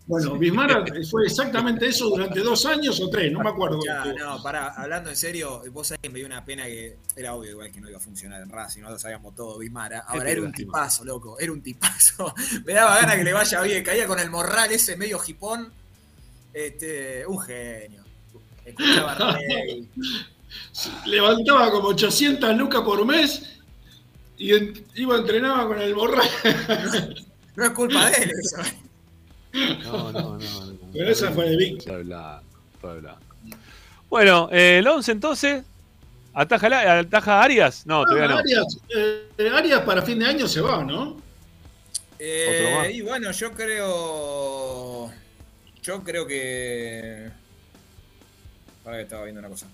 Bueno, 0.06 0.38
Bismara 0.38 0.84
fue 1.10 1.26
exactamente 1.26 1.86
eso 1.86 2.08
durante 2.08 2.40
dos 2.40 2.64
años 2.66 3.00
o 3.00 3.08
tres, 3.08 3.32
no 3.32 3.40
me 3.40 3.50
acuerdo. 3.50 3.80
Ya, 3.84 4.04
no, 4.18 4.42
pará, 4.42 4.68
hablando 4.68 5.10
en 5.10 5.16
serio, 5.16 5.62
vos 5.72 5.88
sabés 5.88 6.00
que 6.02 6.10
me 6.10 6.18
dio 6.18 6.26
una 6.26 6.44
pena 6.44 6.64
que 6.64 6.96
era 7.16 7.34
obvio 7.34 7.52
igual 7.52 7.70
que 7.70 7.80
no 7.80 7.88
iba 7.88 7.98
a 7.98 8.00
funcionar 8.00 8.42
en 8.42 8.50
Racing, 8.50 8.82
no 8.82 8.90
lo 8.90 8.98
sabíamos 8.98 9.34
todo, 9.34 9.58
Bismara. 9.58 10.00
Ahora 10.00 10.26
Qué 10.26 10.32
era 10.32 10.42
un 10.42 10.52
tipazo, 10.52 11.04
loco, 11.04 11.38
era 11.38 11.52
un 11.52 11.62
tipazo. 11.62 12.34
me 12.64 12.72
daba 12.72 12.96
ganas 13.00 13.16
que 13.16 13.24
le 13.24 13.32
vaya 13.32 13.60
bien, 13.62 13.84
caía 13.84 14.06
con 14.06 14.18
el 14.18 14.30
morral 14.30 14.70
ese 14.70 14.96
medio 14.96 15.18
jipón. 15.18 15.72
Este, 16.52 17.26
un 17.26 17.38
genio. 17.40 18.02
Escuchaba 18.64 19.14
Rey. 19.32 19.88
Levantaba 21.06 21.70
como 21.70 21.88
800 21.88 22.56
lucas 22.56 22.82
por 22.82 23.04
mes 23.04 23.57
y 24.38 24.54
en- 24.54 24.86
iba 24.94 25.16
a 25.16 25.18
entrenar 25.18 25.66
con 25.66 25.80
el 25.80 25.94
borracho. 25.94 26.28
No 27.56 27.64
es 27.64 27.70
culpa 27.70 28.08
de 28.08 28.16
él 28.22 28.30
eso. 28.40 28.56
No, 29.82 30.12
no, 30.12 30.38
no. 30.38 30.38
no. 30.38 30.78
Pero 30.92 31.10
esa 31.10 31.32
fue 31.32 31.48
de 31.50 31.56
blanco. 32.04 33.18
Bueno, 34.08 34.48
eh, 34.52 34.78
el 34.78 34.86
11 34.86 35.10
entonces. 35.12 35.64
¿Ataja, 36.34 36.68
la- 36.68 37.00
¿Ataja 37.00 37.42
Arias? 37.42 37.84
No, 37.84 38.04
todavía 38.04 38.28
no. 38.28 38.38
Arias, 38.38 38.78
eh, 38.96 39.50
Arias 39.52 39.80
para 39.80 40.02
fin 40.02 40.20
de 40.20 40.26
año 40.26 40.46
se 40.46 40.60
va, 40.60 40.84
¿no? 40.84 41.20
Eh, 42.20 42.92
y 42.94 43.00
bueno, 43.00 43.32
yo 43.32 43.50
creo. 43.52 45.10
Yo 45.82 46.04
creo 46.04 46.26
que. 46.28 47.28
Para 48.84 48.98
que 48.98 49.02
estaba 49.02 49.24
viendo 49.24 49.40
una 49.40 49.48
cosa. 49.48 49.66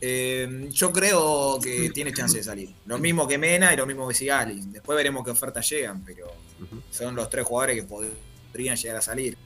Eh, 0.00 0.68
yo 0.70 0.92
creo 0.92 1.58
que 1.62 1.90
tiene 1.90 2.12
chance 2.12 2.36
de 2.38 2.44
salir. 2.44 2.70
Lo 2.86 2.98
mismo 2.98 3.26
que 3.26 3.38
Mena 3.38 3.72
y 3.72 3.76
lo 3.76 3.86
mismo 3.86 4.06
que 4.08 4.14
Sigali. 4.14 4.60
Después 4.66 4.96
veremos 4.96 5.24
qué 5.24 5.30
ofertas 5.30 5.68
llegan, 5.68 6.04
pero 6.04 6.26
son 6.90 7.14
los 7.16 7.28
tres 7.30 7.44
jugadores 7.44 7.76
que 7.76 7.82
podrían 7.84 8.76
llegar 8.76 8.96
a 8.98 9.02
salir. 9.02 9.36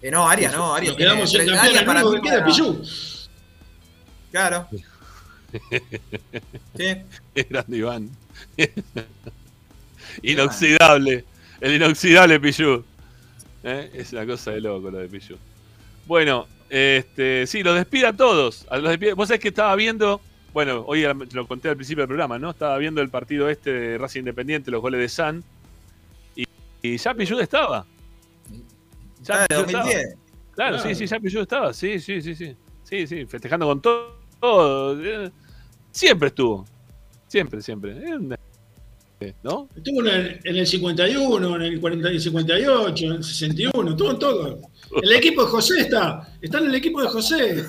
Eh, 0.00 0.10
no, 0.10 0.28
Arias 0.28 0.52
no, 0.52 0.74
Arias 0.74 0.92
Nos 0.92 0.98
quedamos 0.98 1.30
tiene- 1.30 1.58
Arias 1.58 1.82
para 1.84 2.02
que 2.02 2.20
queda 2.22 2.38
para- 2.40 2.48
es 2.50 2.56
Pichu. 2.56 2.82
Claro. 4.30 4.68
Sí. 6.76 6.96
Grande 7.48 7.76
Iván. 7.76 8.10
inoxidable. 10.22 11.24
El 11.60 11.74
inoxidable 11.74 12.40
Pichu. 12.40 12.84
¿Eh? 13.62 13.90
Es 13.94 14.12
una 14.12 14.26
cosa 14.26 14.50
de 14.52 14.60
loco 14.60 14.90
lo 14.90 14.98
de 14.98 15.08
Pichu. 15.08 15.36
Bueno, 16.06 16.46
este, 16.70 17.46
sí, 17.46 17.62
los 17.62 17.74
despide 17.76 18.06
a 18.06 18.12
todos. 18.12 18.66
A 18.70 18.78
los 18.78 18.90
despide- 18.90 19.14
Vos 19.14 19.28
sabés 19.28 19.40
que 19.40 19.48
estaba 19.48 19.74
viendo, 19.76 20.20
bueno, 20.52 20.84
hoy 20.86 21.04
lo 21.32 21.46
conté 21.46 21.68
al 21.68 21.76
principio 21.76 22.02
del 22.02 22.08
programa, 22.08 22.38
¿no? 22.38 22.50
Estaba 22.50 22.76
viendo 22.78 23.00
el 23.00 23.10
partido 23.10 23.48
este 23.48 23.72
de 23.72 23.98
Racing 23.98 24.20
Independiente, 24.20 24.70
los 24.70 24.80
goles 24.80 25.00
de 25.00 25.08
San. 25.08 25.44
Y, 26.36 26.44
y 26.82 26.96
ya 26.96 27.14
estaba. 27.40 27.86
Ya 29.22 29.34
Ah, 29.34 29.42
estaba. 29.48 29.62
2010. 29.62 30.14
Claro, 30.54 30.76
Claro. 30.76 30.78
sí, 30.78 30.94
sí, 30.94 31.06
ya 31.06 31.18
Pichu 31.20 31.40
estaba. 31.40 31.72
Sí, 31.72 31.98
sí, 31.98 32.20
sí, 32.22 32.34
sí. 32.34 32.54
Sí, 32.84 33.06
sí, 33.06 33.26
festejando 33.26 33.66
con 33.66 33.80
todo. 33.80 34.18
todo. 34.40 35.02
Eh, 35.04 35.30
Siempre 35.90 36.28
estuvo. 36.28 36.64
Siempre, 37.28 37.62
siempre. 37.62 37.94
¿No? 39.42 39.68
Estuvo 39.74 40.00
en 40.02 40.08
el, 40.08 40.40
en 40.44 40.56
el 40.56 40.66
51, 40.66 41.56
en 41.56 41.62
el 41.62 41.80
40 41.80 42.12
y 42.12 42.20
58, 42.20 43.04
en 43.06 43.12
el 43.12 43.24
61, 43.24 43.90
estuvo 43.92 44.10
en 44.10 44.18
todo. 44.18 44.60
El 45.02 45.12
equipo 45.12 45.44
de 45.44 45.50
José 45.50 45.80
está, 45.80 46.28
está 46.40 46.58
en 46.58 46.66
el 46.66 46.74
equipo 46.74 47.02
de 47.02 47.08
José. 47.08 47.64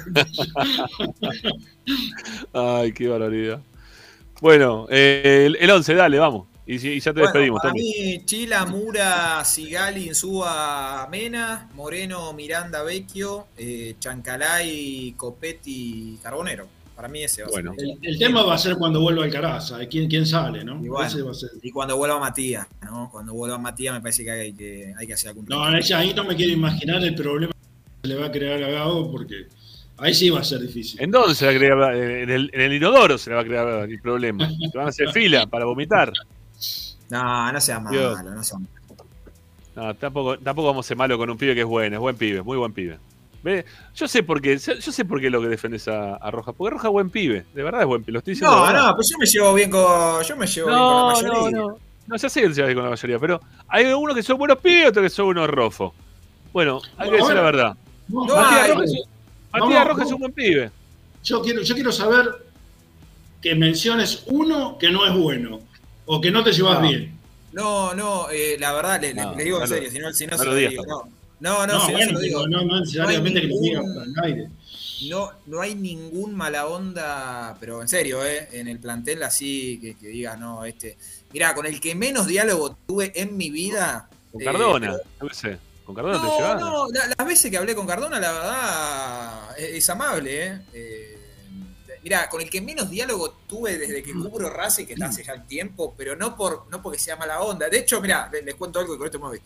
Ay, 2.53 2.91
qué 2.93 3.07
barbaridad. 3.07 3.61
Bueno, 4.41 4.87
eh, 4.89 5.43
el, 5.47 5.55
el 5.57 5.71
11, 5.71 5.93
dale, 5.95 6.19
vamos. 6.19 6.47
Y, 6.67 6.99
ya 6.99 7.13
te 7.13 7.19
Bueno, 7.19 7.31
despedimos, 7.31 7.61
para 7.61 7.73
mí, 7.73 8.25
Chila, 8.25 8.65
Mura, 8.65 9.45
Sigali, 9.45 10.07
Insúa, 10.07 11.07
Mena, 11.11 11.69
Moreno, 11.75 12.33
Miranda, 12.33 12.81
Vecchio, 12.81 13.47
eh, 13.55 13.95
Chancalay, 13.99 15.13
Copetti, 15.15 16.17
Carbonero. 16.23 16.67
Para 16.95 17.07
mí 17.09 17.23
ese 17.23 17.41
va 17.43 17.49
a 17.49 17.51
Bueno. 17.51 17.73
ser. 17.77 17.83
El, 17.83 17.97
el 18.01 18.17
tema 18.19 18.43
va 18.43 18.55
a 18.55 18.57
ser 18.57 18.77
cuando 18.77 19.01
vuelva 19.01 19.23
Alcaraz, 19.25 19.73
quién, 19.89 20.09
quién 20.09 20.25
sale, 20.25 20.63
¿no? 20.63 20.83
Y, 20.83 20.87
bueno, 20.87 21.05
Ese 21.07 21.21
va 21.21 21.31
a 21.31 21.33
ser. 21.33 21.49
y 21.61 21.69
cuando 21.71 21.97
vuelva 21.97 22.19
Matías, 22.19 22.65
¿no? 22.83 23.09
Cuando 23.11 23.33
vuelva 23.33 23.57
Matías 23.57 23.93
me 23.95 24.01
parece 24.01 24.23
que 24.23 24.31
hay 24.31 24.53
que, 24.53 24.93
hay 24.97 25.05
que 25.07 25.13
hacer 25.13 25.29
algún 25.29 25.45
No, 25.45 25.63
ahí 25.63 25.81
ahí 25.93 26.13
no 26.13 26.23
me 26.23 26.35
quiero 26.35 26.53
imaginar 26.53 27.03
el 27.03 27.13
problema 27.15 27.51
que 27.51 28.07
se 28.09 28.15
le 28.15 28.19
va 28.19 28.27
a 28.27 28.31
crear 28.31 28.63
a 28.63 28.69
Gago 28.69 29.11
porque 29.11 29.47
ahí 29.97 30.13
sí 30.13 30.29
va 30.29 30.39
a 30.39 30.43
ser 30.43 30.61
difícil. 30.61 31.01
¿En 31.01 31.11
dónde 31.11 31.35
se 31.35 31.45
va 31.45 31.51
a 31.51 31.55
crear? 31.55 31.95
En 31.95 32.29
el, 32.29 32.49
en 32.53 32.61
el 32.61 32.73
inodoro 32.73 33.17
se 33.17 33.29
le 33.29 33.35
va 33.35 33.41
a 33.41 33.45
crear 33.45 33.89
el 33.89 33.99
problema. 34.01 34.49
Se 34.49 34.77
van 34.77 34.87
a 34.87 34.89
hacer 34.89 35.11
fila 35.11 35.47
para 35.47 35.65
vomitar. 35.65 36.13
No, 37.09 37.51
no 37.51 37.61
sea 37.61 37.79
malo, 37.79 37.97
Dios. 37.99 38.23
no 38.23 38.43
sea 38.43 38.57
malo. 38.57 38.71
No, 39.75 39.93
tampoco, 39.95 40.39
tampoco 40.39 40.67
vamos 40.69 40.85
a 40.85 40.87
ser 40.87 40.95
malos 40.95 41.17
con 41.17 41.29
un 41.29 41.37
pibe 41.37 41.53
que 41.53 41.59
es 41.61 41.67
bueno, 41.67 41.97
es 41.97 41.99
buen 41.99 42.15
pibe, 42.15 42.41
muy 42.41 42.57
buen 42.57 42.71
pibe. 42.71 42.97
Ve, 43.45 43.63
Yo 43.93 44.07
sé 44.07 44.23
por 44.23 44.41
qué, 44.41 44.57
yo 44.57 44.91
sé 44.91 45.05
por 45.05 45.21
qué 45.21 45.29
lo 45.29 45.39
que 45.39 45.47
defendes 45.47 45.87
a, 45.87 46.15
a 46.15 46.31
Rojas. 46.31 46.55
Porque 46.57 46.71
Rojas 46.71 46.85
es 46.87 46.91
buen 46.91 47.11
pibe. 47.11 47.45
De 47.53 47.61
verdad 47.61 47.81
es 47.81 47.87
buen 47.87 48.01
pibe. 48.03 48.13
Lo 48.13 48.19
estoy 48.19 48.33
diciendo. 48.33 48.55
No, 48.55 48.73
no, 48.73 48.95
pues 48.95 49.07
yo 49.11 49.17
me 49.19 49.25
llevo 49.27 49.53
bien 49.53 49.69
con, 49.69 50.23
yo 50.23 50.35
me 50.35 50.47
llevo 50.47 50.67
bien 50.67 50.79
con 50.79 50.97
la 50.97 51.03
mayoría. 51.13 51.51
no, 51.51 51.67
no. 51.69 51.77
No, 52.07 52.15
ya 52.17 52.27
sé 52.29 52.41
que 52.41 52.47
te 52.49 52.53
llevas 52.55 52.67
bien 52.69 52.75
con 52.77 52.83
la 52.85 52.89
mayoría, 52.91 53.19
pero 53.19 53.41
hay 53.67 53.85
unos 53.93 54.15
que 54.15 54.23
son 54.23 54.37
buenos 54.39 54.57
pibes 54.57 54.83
y 54.83 54.87
otros 54.87 55.03
que 55.03 55.09
son 55.09 55.27
unos 55.27 55.47
rofos. 55.49 55.93
Bueno, 56.53 56.81
hay 56.97 57.09
que 57.11 57.17
Bueno, 57.17 57.25
decir 57.25 57.35
la 57.35 57.41
verdad. 57.43 57.77
No, 58.07 58.25
Matías 59.51 59.87
Rojas 59.87 60.07
es 60.07 60.11
un 60.13 60.19
buen 60.19 60.31
pibe. 60.33 60.71
Yo 61.23 61.41
quiero, 61.43 61.61
yo 61.61 61.73
quiero 61.75 61.91
saber 61.91 62.29
que 63.41 63.53
menciones 63.55 64.23
uno 64.27 64.77
que 64.79 64.91
no 64.91 65.05
es 65.05 65.13
bueno 65.13 65.61
o 66.07 66.19
que 66.21 66.31
no 66.31 66.43
te 66.43 66.51
llevas 66.51 66.81
No. 66.81 66.87
bien. 66.87 67.15
No, 67.53 67.93
no, 67.93 68.29
eh, 68.31 68.57
la 68.59 68.73
verdad, 68.73 68.99
le, 69.01 69.13
le- 69.13 69.21
No, 69.23 69.33
le 69.35 69.43
digo 69.43 69.61
en 69.61 69.67
serio, 69.67 69.89
si 69.91 69.99
no, 69.99 70.11
si 70.11 70.27
no 70.27 70.37
se 70.37 70.45
lo 70.45 70.55
digo. 70.55 70.83
No, 71.39 71.65
no, 71.65 71.67
no, 71.67 71.73
No, 71.73 71.85
si 71.85 71.91
no 71.91 71.97
bueno, 71.97 72.11
lo 72.13 72.19
digo. 72.19 72.47
no, 72.47 72.63
no 72.63 72.79
necesariamente 72.79 73.41
que 73.41 73.47
lo 73.47 73.59
digas 73.59 73.83
ningún- 73.83 74.15
al 74.17 74.23
aire. 74.25 74.49
No, 75.09 75.31
no 75.47 75.61
hay 75.61 75.75
ningún 75.75 76.33
mala 76.33 76.67
onda, 76.67 77.57
pero 77.59 77.81
en 77.81 77.87
serio, 77.89 78.25
¿eh? 78.25 78.47
en 78.53 78.67
el 78.69 78.79
plantel 78.79 79.21
así 79.23 79.77
que, 79.81 79.95
que 79.95 80.07
diga, 80.07 80.37
no, 80.37 80.63
este. 80.63 80.97
Mirá, 81.33 81.53
con 81.53 81.65
el 81.65 81.81
que 81.81 81.95
menos 81.95 82.27
diálogo 82.27 82.77
tuve 82.87 83.11
en 83.13 83.35
mi 83.35 83.49
vida. 83.49 84.09
Con 84.31 84.41
eh, 84.41 84.45
Cardona, 84.45 84.95
qué 85.19 85.35
sé. 85.35 85.59
Con 85.83 85.93
Cardona 85.95 86.17
te 86.19 86.25
No, 86.25 86.37
llevas. 86.37 86.61
no, 86.61 86.87
la- 86.91 87.07
las 87.17 87.27
veces 87.27 87.51
que 87.51 87.57
hablé 87.57 87.75
con 87.75 87.85
Cardona, 87.85 88.19
la 88.19 88.31
verdad, 88.31 89.59
es, 89.59 89.75
es 89.75 89.89
amable, 89.89 90.47
¿eh? 90.47 90.61
Eh, 90.73 91.11
Mirá, 92.01 92.29
con 92.29 92.39
el 92.39 92.49
que 92.51 92.61
menos 92.61 92.87
diálogo 92.89 93.31
tuve 93.47 93.79
desde 93.79 94.03
que 94.03 94.13
cubro 94.13 94.47
Racing, 94.47 94.85
que 94.85 94.93
está 94.93 95.07
hace 95.07 95.23
ya 95.23 95.41
tiempo, 95.43 95.95
pero 95.97 96.15
no 96.15 96.37
por 96.37 96.67
no 96.69 96.79
porque 96.79 96.99
sea 96.99 97.15
mala 97.15 97.41
onda. 97.41 97.67
De 97.67 97.79
hecho, 97.79 97.99
mirá, 97.99 98.29
les, 98.31 98.45
les 98.45 98.53
cuento 98.53 98.79
algo 98.79 98.93
y 98.93 98.97
con 98.99 99.07
esto 99.07 99.19
me 99.19 99.25
voy. 99.29 99.41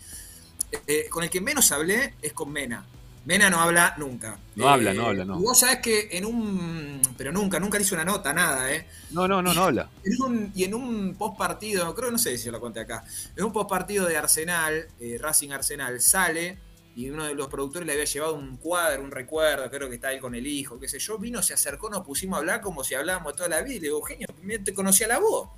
Eh, 0.87 1.07
con 1.09 1.23
el 1.23 1.29
que 1.29 1.41
menos 1.41 1.71
hablé 1.71 2.13
es 2.21 2.33
con 2.33 2.51
Mena. 2.51 2.85
Mena 3.25 3.49
no 3.49 3.59
habla 3.59 3.93
nunca. 3.97 4.37
No 4.55 4.69
habla, 4.69 4.93
no 4.93 5.07
habla, 5.07 5.25
no. 5.25 5.39
Y 5.39 5.43
vos 5.43 5.59
sabés 5.59 5.79
que 5.79 6.07
en 6.11 6.25
un. 6.25 7.01
Pero 7.17 7.31
nunca, 7.31 7.59
nunca 7.59 7.77
le 7.77 7.83
hizo 7.83 7.93
una 7.95 8.05
nota, 8.05 8.33
nada, 8.33 8.73
¿eh? 8.73 8.87
No, 9.11 9.27
no, 9.27 9.41
no, 9.41 9.53
no 9.53 9.63
habla. 9.65 9.89
En 10.03 10.21
un- 10.21 10.51
y 10.55 10.63
en 10.63 10.73
un 10.73 11.15
post 11.15 11.37
partido, 11.37 11.93
creo 11.93 12.07
que 12.07 12.11
no 12.13 12.17
sé 12.17 12.37
si 12.37 12.45
yo 12.45 12.51
lo 12.51 12.59
conté 12.61 12.79
acá, 12.79 13.03
en 13.35 13.43
un 13.43 13.51
post 13.51 13.69
partido 13.69 14.05
de 14.07 14.17
Arsenal, 14.17 14.87
eh, 14.99 15.17
Racing 15.19 15.49
Arsenal, 15.51 15.99
sale 16.01 16.57
y 16.95 17.09
uno 17.09 17.25
de 17.25 17.35
los 17.35 17.47
productores 17.47 17.85
le 17.85 17.93
había 17.93 18.05
llevado 18.05 18.33
un 18.35 18.57
cuadro, 18.57 19.03
un 19.03 19.11
recuerdo, 19.11 19.69
creo 19.69 19.89
que 19.89 19.95
está 19.95 20.07
ahí 20.09 20.19
con 20.19 20.33
el 20.33 20.47
hijo, 20.47 20.79
qué 20.79 20.87
sé 20.87 20.97
yo, 20.99 21.17
vino, 21.17 21.41
se 21.43 21.53
acercó, 21.53 21.89
nos 21.89 22.05
pusimos 22.05 22.37
a 22.37 22.39
hablar 22.39 22.61
como 22.61 22.83
si 22.83 22.95
hablábamos 22.95 23.35
toda 23.35 23.47
la 23.49 23.61
vida. 23.61 23.75
Y 23.75 23.79
le 23.79 23.87
digo, 23.87 24.01
primero 24.37 24.63
te 24.63 24.73
conocía 24.73 25.07
la 25.07 25.19
voz. 25.19 25.49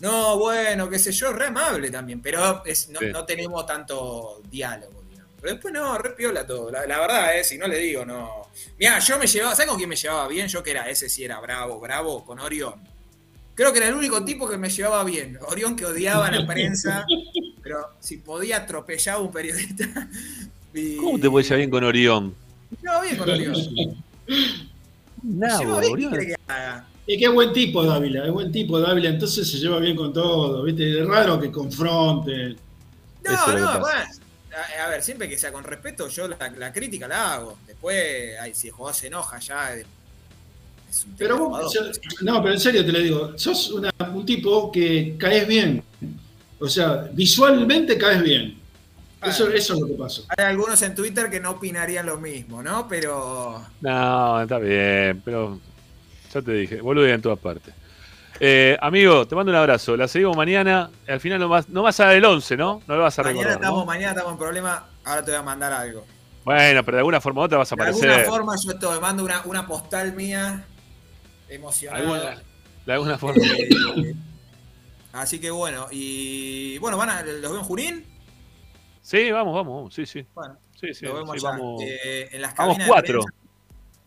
No, 0.00 0.36
bueno, 0.38 0.88
qué 0.90 0.98
sé 0.98 1.12
yo, 1.12 1.32
re 1.32 1.46
amable 1.46 1.90
también, 1.90 2.20
pero 2.20 2.64
es- 2.64 2.88
no, 2.90 2.98
Sí. 3.00 3.06
no 3.12 3.24
tenemos 3.24 3.64
tanto 3.66 4.42
diálogo, 4.50 5.02
digamos. 5.08 5.32
Pero 5.40 5.52
después 5.54 5.72
no, 5.74 5.96
re 5.98 6.10
piola 6.10 6.46
todo. 6.46 6.70
La, 6.70 6.84
la 6.86 6.98
verdad, 7.00 7.38
eh, 7.38 7.44
si 7.44 7.56
no 7.56 7.66
le 7.68 7.78
digo, 7.78 8.04
no. 8.04 8.42
Mira, 8.78 8.98
yo 8.98 9.18
me 9.18 9.26
llevaba, 9.26 9.54
¿sabes 9.54 9.68
con 9.68 9.76
quién 9.78 9.88
me 9.88 9.96
llevaba 9.96 10.26
bien? 10.28 10.48
Yo 10.48 10.62
que 10.62 10.72
era, 10.72 10.88
ese 10.90 11.08
sí 11.08 11.24
era 11.24 11.38
bravo, 11.40 11.78
bravo, 11.80 12.24
con 12.24 12.40
Orión. 12.40 12.74
Creo 13.54 13.72
que 13.72 13.78
era 13.78 13.88
el 13.88 13.94
único 13.94 14.24
tipo 14.24 14.48
que 14.48 14.58
me 14.58 14.68
llevaba 14.68 15.04
bien. 15.04 15.38
Orión 15.46 15.76
que 15.76 15.86
odiaba 15.86 16.26
a 16.26 16.30
la 16.32 16.44
prensa, 16.46 17.06
pero 17.62 17.90
si 18.00 18.16
podía 18.16 18.58
atropellar 18.58 19.16
a 19.16 19.18
un 19.20 19.30
periodista. 19.32 19.84
y- 20.74 20.96
¿Cómo 20.96 21.18
te 21.20 21.30
puedes 21.30 21.46
llevar 21.46 21.58
bien 21.58 21.70
con 21.70 21.84
Orión? 21.84 22.34
Me 22.70 22.76
llevaba 22.82 23.02
bien 23.02 23.16
con 23.16 23.30
Orión. 23.30 23.54
¿qué 24.26 25.66
Orión. 25.66 26.10
quiere 26.10 26.26
que 26.26 26.34
haga? 26.48 26.88
Y 27.06 27.18
qué 27.18 27.28
buen 27.28 27.52
tipo 27.52 27.84
Dávila, 27.84 28.24
es 28.24 28.32
buen 28.32 28.50
tipo 28.50 28.80
Dávila, 28.80 29.10
entonces 29.10 29.50
se 29.50 29.58
lleva 29.58 29.78
bien 29.78 29.94
con 29.96 30.12
todo, 30.12 30.62
¿viste? 30.62 31.00
Es 31.00 31.06
raro 31.06 31.38
que 31.40 31.50
confronte. 31.50 32.56
No, 33.24 33.32
no, 33.58 33.80
bueno. 33.80 34.04
A, 34.80 34.84
a 34.84 34.88
ver, 34.88 35.02
siempre 35.02 35.28
que 35.28 35.36
sea 35.36 35.52
con 35.52 35.64
respeto, 35.64 36.08
yo 36.08 36.28
la, 36.28 36.36
la 36.56 36.72
crítica 36.72 37.06
la 37.08 37.34
hago. 37.34 37.58
Después, 37.66 38.36
ay, 38.40 38.54
si 38.54 38.68
el 38.68 38.72
jugador 38.74 38.94
se 38.94 39.06
enoja 39.08 39.38
ya. 39.40 39.74
Es 39.74 39.86
es 40.90 41.04
un 41.06 41.16
tema 41.16 41.18
Pero 41.18 41.48
vos, 41.48 41.74
yo- 41.74 41.80
no, 42.20 42.40
pero 42.40 42.54
en 42.54 42.60
serio 42.60 42.86
te 42.86 42.92
lo 42.92 42.98
digo, 43.00 43.32
sos 43.38 43.70
una- 43.72 43.90
un 44.14 44.24
tipo 44.24 44.70
que 44.70 45.16
caes 45.18 45.46
bien. 45.48 45.82
O 46.60 46.68
sea, 46.68 47.08
visualmente 47.12 47.98
caes 47.98 48.22
bien. 48.22 48.58
Eso, 49.26 49.48
eso 49.48 49.74
es 49.74 49.80
lo 49.80 49.86
que 49.88 49.94
pasa. 49.94 50.22
Hay 50.36 50.44
algunos 50.44 50.80
en 50.82 50.94
Twitter 50.94 51.28
que 51.30 51.40
no 51.40 51.52
opinarían 51.52 52.06
lo 52.06 52.18
mismo, 52.18 52.62
¿no? 52.62 52.86
Pero. 52.88 53.64
No, 53.80 54.40
está 54.42 54.58
bien, 54.58 55.20
pero 55.24 55.58
ya 56.34 56.42
te 56.42 56.52
dije, 56.52 56.80
boludo 56.80 57.06
en 57.06 57.22
todas 57.22 57.38
partes. 57.38 57.72
Eh, 58.40 58.76
amigo, 58.80 59.26
te 59.28 59.34
mando 59.36 59.52
un 59.52 59.56
abrazo. 59.56 59.96
La 59.96 60.08
seguimos 60.08 60.36
mañana. 60.36 60.90
Al 61.06 61.20
final 61.20 61.38
no 61.38 61.48
vas, 61.48 61.68
no 61.68 61.82
vas 61.84 61.98
a 62.00 62.06
dar 62.06 62.16
el 62.16 62.24
11, 62.24 62.56
¿no? 62.56 62.82
No 62.86 62.96
lo 62.96 63.02
vas 63.02 63.16
a 63.18 63.22
Mañana 63.22 63.38
recordar. 63.40 63.60
¿no? 63.60 63.64
estamos, 63.66 63.86
mañana 63.86 64.10
estamos 64.10 64.32
en 64.32 64.38
problema. 64.38 64.86
Ahora 65.04 65.24
te 65.24 65.30
voy 65.30 65.40
a 65.40 65.42
mandar 65.44 65.72
algo. 65.72 66.04
Bueno, 66.44 66.84
pero 66.84 66.96
de 66.96 67.00
alguna 67.00 67.20
forma 67.20 67.40
u 67.42 67.44
otra 67.44 67.58
vas 67.58 67.72
a 67.72 67.76
De 67.76 67.82
aparecer. 67.82 68.10
alguna 68.10 68.30
forma 68.30 68.54
yo 68.62 68.70
estoy, 68.72 69.00
mando 69.00 69.24
una, 69.24 69.42
una 69.44 69.66
postal 69.66 70.12
mía 70.14 70.64
emocionada. 71.48 72.02
Alguna- 72.02 72.42
de 72.84 72.92
alguna 72.92 73.18
forma. 73.18 73.42
Eh, 73.46 74.14
así 75.12 75.40
que 75.40 75.50
bueno, 75.50 75.86
y 75.90 76.76
bueno, 76.78 76.96
van 76.98 77.10
a, 77.10 77.22
¿los 77.22 77.40
veo 77.40 77.58
en 77.58 77.64
Junín? 77.64 78.04
Sí, 79.00 79.30
vamos, 79.30 79.54
vamos, 79.54 79.74
vamos. 79.76 79.94
Sí, 79.94 80.04
sí. 80.06 80.26
Bueno, 80.34 80.58
Sí, 80.80 80.92
sí, 80.92 81.06
Lo 81.06 81.14
vemos 81.14 81.36
sí, 81.36 81.42
vamos. 81.44 81.80
Eh, 81.82 82.28
en 82.32 82.42
las 82.42 82.54
Vamos 82.54 82.74
cabinas 82.76 82.88
cuatro. 82.88 83.20
De 83.20 83.43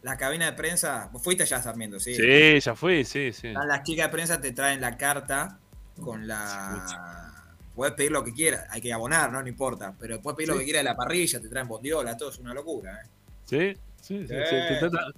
prensa, 0.01 0.11
las 0.11 0.17
cabinas 0.17 0.51
de 0.51 0.57
prensa. 0.57 1.09
Vos 1.11 1.23
fuiste 1.23 1.45
ya, 1.45 1.61
Sarmiento, 1.61 1.99
sí. 1.99 2.15
Sí, 2.15 2.59
ya 2.59 2.75
fui, 2.75 3.03
sí, 3.03 3.31
sí. 3.33 3.47
Están 3.49 3.67
Las 3.67 3.83
chicas 3.83 4.07
de 4.07 4.11
prensa 4.11 4.39
te 4.41 4.51
traen 4.51 4.81
la 4.81 4.97
carta 4.97 5.59
con 6.01 6.27
la. 6.27 7.33
Puedes 7.75 7.93
pedir 7.93 8.11
lo 8.11 8.23
que 8.23 8.33
quieras, 8.33 8.65
hay 8.71 8.81
que 8.81 8.91
abonar, 8.91 9.31
¿no? 9.31 9.41
No 9.41 9.47
importa. 9.47 9.93
Pero 9.99 10.19
puedes 10.19 10.35
pedir 10.37 10.49
lo 10.49 10.57
que 10.57 10.63
quieras 10.63 10.79
de 10.79 10.89
la 10.89 10.95
parrilla, 10.95 11.39
te 11.39 11.47
traen 11.47 11.67
bondiola, 11.67 12.17
todo 12.17 12.29
es 12.29 12.39
una 12.39 12.53
locura, 12.53 13.01
¿eh? 13.03 13.07
Sí, 13.45 13.73
sí, 14.01 14.21
sí. 14.21 14.33
Te, 14.33 14.77
trata- 14.79 15.11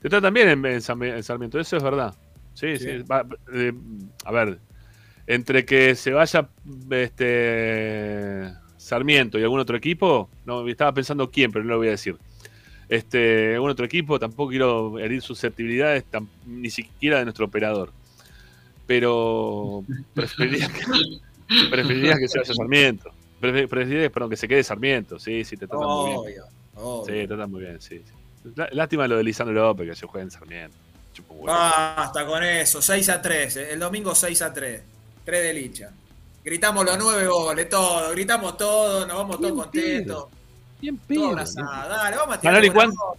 te 0.00 0.08
tratan 0.08 0.32
bien 0.32 0.48
en, 0.48 0.64
en 0.64 0.80
Sarmi- 0.80 1.14
en 1.14 1.22
Sarmiento, 1.22 1.60
eso 1.60 1.76
es 1.76 1.82
verdad. 1.82 2.14
Sí, 2.54 2.78
sí. 2.78 2.84
Sí. 2.84 3.02
va- 3.02 3.26
eh, 3.52 3.72
a 4.24 4.32
ver, 4.32 4.58
entre 5.26 5.66
que 5.66 5.94
se 5.94 6.12
vaya 6.12 6.48
este 6.90 8.50
Sarmiento 8.78 9.38
y 9.38 9.42
algún 9.42 9.60
otro 9.60 9.76
equipo, 9.76 10.30
no 10.46 10.66
estaba 10.68 10.92
pensando 10.94 11.30
quién, 11.30 11.52
pero 11.52 11.64
no 11.64 11.72
lo 11.72 11.78
voy 11.78 11.88
a 11.88 11.92
decir. 11.92 12.16
Este, 12.88 13.54
algún 13.54 13.70
otro 13.70 13.84
equipo, 13.84 14.18
tampoco 14.18 14.50
quiero 14.50 14.98
herir 14.98 15.20
susceptibilidades, 15.22 16.04
ni 16.46 16.70
siquiera 16.70 17.18
de 17.18 17.24
nuestro 17.24 17.46
operador. 17.46 17.92
Pero 18.86 19.82
preferiría 20.14 20.68
que, 20.68 20.82
preferiría 21.70 22.16
que 22.18 22.28
se 22.28 22.38
vaya 22.38 22.54
Sarmiento. 22.54 23.10
Prefe- 23.40 23.68
Preferiría, 23.68 24.10
perdón, 24.10 24.30
que 24.30 24.36
se 24.36 24.48
quede 24.48 24.62
Sarmiento. 24.62 25.18
Sí, 25.18 25.44
sí, 25.44 25.56
te 25.56 25.66
tratan 25.66 25.88
muy 25.88 26.26
bien. 26.32 26.42
Obvio. 26.76 27.04
Sí, 27.06 27.12
te 27.12 27.26
tratan 27.26 27.50
muy 27.50 27.60
bien, 27.62 27.80
sí. 27.80 27.98
sí. 28.04 28.50
Lá- 28.54 28.68
Lástima 28.72 29.08
lo 29.08 29.16
de 29.16 29.24
Lisandro 29.24 29.54
López, 29.54 29.88
que 29.88 29.96
se 29.96 30.06
juega 30.06 30.24
en 30.24 30.30
Sarmiento. 30.30 30.76
Basta 31.44 32.26
con 32.26 32.42
eso, 32.42 32.80
6 32.82 33.08
a 33.08 33.22
3, 33.22 33.56
eh. 33.56 33.72
el 33.72 33.80
domingo 33.80 34.14
6 34.14 34.42
a 34.42 34.52
3, 34.52 34.82
3 35.24 35.42
de 35.42 35.54
licha. 35.54 35.90
Gritamos 36.44 36.84
los 36.84 36.96
9 36.98 37.26
goles, 37.26 37.68
todo, 37.68 38.10
gritamos 38.12 38.56
todo, 38.56 39.06
nos 39.06 39.16
vamos 39.16 39.40
todos 39.40 39.52
contentos. 39.54 40.26
Bien 40.80 40.98
Todo 41.08 41.28
abrazado, 41.30 41.88
dale, 41.88 42.16
vamos 42.16 42.36
a 42.36 42.40
tirar 42.40 42.54
buena 42.54 42.72
¿cuánto-. 42.74 43.16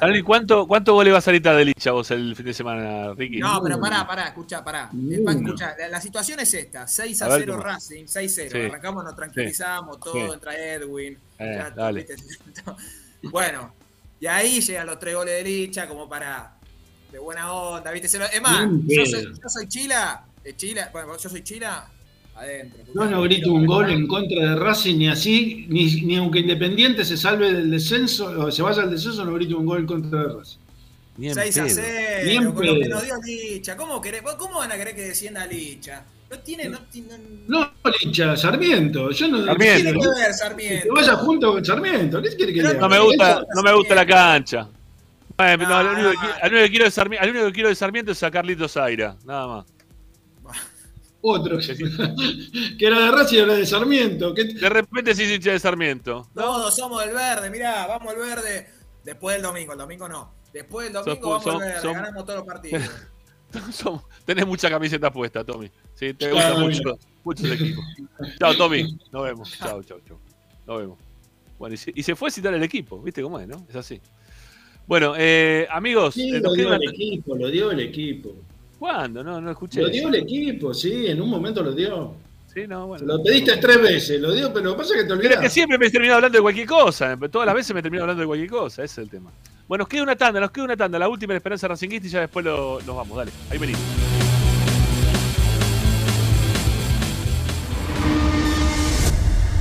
Sanoli, 0.00 0.22
¿cuánto, 0.22 0.66
¿Cuánto 0.66 0.94
goles 0.94 1.12
vas 1.12 1.22
a 1.22 1.26
salir 1.26 1.40
de 1.42 1.64
Licha 1.64 1.92
vos 1.92 2.10
el 2.10 2.34
fin 2.34 2.46
de 2.46 2.54
semana, 2.54 3.14
Ricky? 3.14 3.38
No, 3.38 3.60
pero 3.62 3.80
pará, 3.80 4.06
pará, 4.06 4.28
escuchá, 4.28 4.62
pará. 4.64 4.90
Eh, 5.10 5.20
pa- 5.24 5.32
escuchá, 5.32 5.76
la, 5.78 5.88
la 5.88 6.00
situación 6.00 6.40
es 6.40 6.52
esta: 6.54 6.86
6 6.88 7.22
a, 7.22 7.26
A 7.26 7.28
ver 7.28 7.40
0 7.42 7.52
cómo. 7.54 7.64
Racing, 7.64 8.04
6-0. 8.06 8.50
Sí. 8.50 8.58
Arrancamos, 8.58 9.04
nos 9.04 9.14
tranquilizamos, 9.16 10.00
todo, 10.00 10.12
Sí. 10.14 10.20
entra 10.32 10.56
Edwin. 10.58 11.18
Eh, 11.38 11.54
ya, 11.58 11.70
dale. 11.70 12.06
bueno, 13.22 13.74
y 14.18 14.26
ahí 14.26 14.60
llegan 14.60 14.86
los 14.86 14.98
tres 14.98 15.14
goles 15.14 15.34
de 15.34 15.42
Licha, 15.48 15.86
como 15.88 16.08
para. 16.08 16.54
de 17.12 17.18
buena 17.18 17.52
onda, 17.52 17.90
¿viste? 17.92 18.06
Es 18.06 18.42
más, 18.42 18.68
yo 18.86 19.06
soy, 19.06 19.24
yo 19.24 19.48
soy 19.48 19.68
Chila, 19.68 20.24
de 20.44 20.56
Chila, 20.56 20.90
bueno, 20.92 21.16
yo 21.16 21.28
soy 21.28 21.42
Chila, 21.42 21.86
adentro. 22.40 22.80
No, 22.94 23.04
no 23.06 23.22
grito 23.22 23.52
un 23.52 23.66
gol 23.66 23.90
en 23.90 24.06
contra 24.06 24.50
de 24.50 24.56
Racing 24.56 24.96
ni 24.98 25.08
así, 25.08 25.66
ni, 25.68 25.84
ni 26.02 26.16
aunque 26.16 26.40
Independiente 26.40 27.04
se 27.04 27.16
salve 27.16 27.52
del 27.52 27.70
descenso 27.70 28.26
o 28.46 28.50
se 28.50 28.62
vaya 28.62 28.82
al 28.82 28.90
descenso, 28.90 29.24
no 29.24 29.34
grito 29.34 29.58
un 29.58 29.66
gol 29.66 29.80
en 29.80 29.86
contra 29.86 30.22
de 30.22 30.34
Racing. 30.34 30.58
Bien 31.16 31.34
6 31.34 31.58
a 31.58 31.64
pedo. 31.64 31.74
0, 31.76 32.24
Bien 32.24 32.52
con 32.52 32.66
lo 32.66 32.74
que 32.80 32.88
nos 32.88 33.04
dio 33.04 33.14
Licha. 33.24 33.76
¿Cómo, 33.76 34.00
querés, 34.00 34.22
vos 34.22 34.34
¿Cómo 34.36 34.58
van 34.58 34.72
a 34.72 34.76
querer 34.76 34.94
que 34.94 35.02
descienda 35.02 35.46
Licha? 35.46 36.02
No 36.30 36.38
tiene, 36.38 36.68
no 36.68 36.78
tiene. 36.90 37.08
No, 37.48 37.70
Licha, 38.02 38.36
Sarmiento. 38.36 39.10
Yo 39.10 39.28
no 39.28 39.44
Sarmiento. 39.44 39.58
¿Qué 39.58 39.82
tiene 39.82 40.00
que 40.00 40.06
ver, 40.08 40.26
Que 40.28 40.32
Sarmiento? 40.32 40.94
vaya 40.94 41.16
junto 41.16 41.52
con 41.52 41.64
Sarmiento. 41.64 42.22
¿Qué 42.22 42.36
quiere 42.36 42.52
que 42.54 42.62
le 42.62 42.68
haga? 42.68 42.80
No 42.80 42.88
me 42.88 42.98
gusta, 43.00 43.42
no 43.54 43.62
me 43.62 43.74
gusta 43.74 43.94
la 43.96 44.06
cancha. 44.06 44.68
Bueno, 45.36 45.68
no, 45.68 45.82
No, 45.82 45.90
único 45.92 46.10
que 46.10 46.16
no. 46.16 46.22
qui- 46.22 46.38
al 46.42 46.50
único 46.52 46.64
que 46.64 46.70
quiero 46.70 46.84
de 46.86 46.90
Sarmiento, 46.90 47.24
al 47.24 47.30
único 47.30 47.46
que 47.46 47.52
quiero 47.52 47.68
de 47.70 47.74
Sarmiento 47.74 48.12
es 48.12 48.22
a 48.22 48.30
Carlitos 48.30 48.72
Zaira, 48.72 49.16
nada 49.26 49.46
más. 49.46 49.66
Otro. 51.22 51.58
que 52.78 52.86
era 52.86 53.00
de 53.00 53.10
Racing 53.10 53.36
y 53.36 53.40
ahora 53.40 53.54
de 53.54 53.66
Sarmiento. 53.66 54.34
¿Qué- 54.34 54.44
De 54.44 54.68
repente 54.68 55.14
sí 55.14 55.24
hincha 55.24 55.52
de 55.52 55.58
Sarmiento. 55.58 56.28
Todos 56.34 56.74
somos 56.74 57.04
del 57.04 57.14
verde, 57.14 57.50
mirá, 57.50 57.86
vamos 57.86 58.12
al 58.12 58.18
verde. 58.18 58.68
Después 59.04 59.36
del 59.36 59.42
domingo, 59.42 59.72
el 59.72 59.78
domingo 59.78 60.08
no. 60.08 60.34
Después 60.52 60.86
del 60.92 61.02
domingo 61.04 61.30
vamos 61.30 61.46
al 61.46 61.58
verde, 61.58 61.92
ganamos 61.92 62.24
todos 62.24 62.38
los 62.38 62.46
partidos. 62.46 62.82
Tenés 64.24 64.46
mucha 64.46 64.70
camiseta 64.70 65.12
puesta, 65.12 65.44
Tommy. 65.44 65.70
Sí, 65.94 66.14
te 66.14 66.30
Claro, 66.30 66.64
gusta 66.64 66.84
mucho, 66.88 66.98
mucho 67.24 67.46
el 67.46 67.52
equipo. 67.52 67.82
Chao, 68.38 68.54
Tommy. 68.56 68.98
Nos 69.10 69.24
vemos. 69.24 69.58
Chao, 69.58 69.82
chao, 69.82 69.98
chao. 70.06 70.20
Nos 70.66 70.78
vemos. 70.78 70.98
Bueno, 71.58 71.74
y 71.74 71.76
se, 71.76 71.92
y 71.94 72.02
se 72.02 72.14
fue 72.14 72.28
a 72.28 72.30
citar 72.32 72.54
el 72.54 72.62
equipo. 72.62 73.02
¿Viste 73.02 73.22
cómo 73.22 73.38
es, 73.40 73.46
no? 73.48 73.66
Es 73.68 73.76
así. 73.76 74.00
Bueno, 74.86 75.14
eh, 75.18 75.66
amigos, 75.70 76.14
Sí, 76.14 76.30
eh, 76.34 76.40
lo 76.40 76.52
dio 76.54 76.72
el 76.74 76.88
equipo, 76.88 77.36
lo 77.36 77.48
dio 77.50 77.70
el 77.70 77.80
equipo. 77.80 78.34
¿Cuándo? 78.80 79.22
No, 79.22 79.40
no 79.42 79.50
escuché. 79.50 79.82
Lo 79.82 79.88
dio 79.90 80.08
el 80.08 80.14
equipo, 80.14 80.72
sí, 80.72 81.06
en 81.08 81.20
un 81.20 81.28
momento 81.28 81.62
lo 81.62 81.72
dio. 81.72 82.14
Sí, 82.52 82.66
no, 82.66 82.86
bueno. 82.86 83.04
Lo 83.06 83.22
pediste 83.22 83.58
tres 83.58 83.80
veces, 83.80 84.18
lo 84.20 84.32
dio, 84.32 84.50
pero 84.52 84.64
lo 84.64 84.72
que 84.72 84.78
pasa 84.78 84.94
es 84.94 85.02
que 85.02 85.02
te 85.02 85.08
Pero 85.08 85.18
olvidaste. 85.20 85.42
que 85.44 85.50
siempre 85.50 85.76
me 85.78 85.86
he 85.86 85.90
terminado 85.90 86.16
hablando 86.16 86.38
de 86.38 86.42
cualquier 86.42 86.66
cosa. 86.66 87.16
Todas 87.30 87.44
las 87.46 87.54
veces 87.54 87.74
me 87.74 87.82
termino 87.82 88.02
hablando 88.04 88.22
de 88.22 88.26
cualquier 88.26 88.48
cosa. 88.50 88.82
Ese 88.82 88.94
es 89.02 89.04
el 89.04 89.10
tema. 89.10 89.30
Bueno, 89.68 89.82
nos 89.82 89.88
queda 89.88 90.02
una 90.02 90.16
tanda, 90.16 90.40
nos 90.40 90.50
queda 90.50 90.64
una 90.64 90.76
tanda. 90.78 90.98
La 90.98 91.08
última 91.10 91.34
de 91.34 91.36
Esperanza 91.36 91.68
Racinguista 91.68 92.08
y 92.08 92.10
ya 92.10 92.20
después 92.20 92.42
lo- 92.44 92.80
nos 92.86 92.96
vamos. 92.96 93.18
Dale, 93.18 93.30
ahí 93.50 93.58
venimos. 93.58 93.80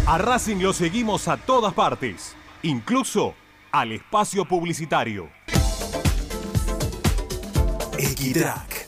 A 0.08 0.18
Racing 0.18 0.58
lo 0.62 0.74
seguimos 0.74 1.28
a 1.28 1.38
todas 1.38 1.74
partes, 1.74 2.36
incluso 2.64 3.36
al 3.72 3.92
espacio 3.92 4.46
publicitario. 4.46 5.30
Equitrack, 7.98 8.88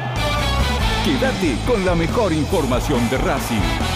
Quédate 1.03 1.57
con 1.65 1.83
la 1.83 1.95
mejor 1.95 2.31
información 2.31 3.09
de 3.09 3.17
Racing. 3.17 3.90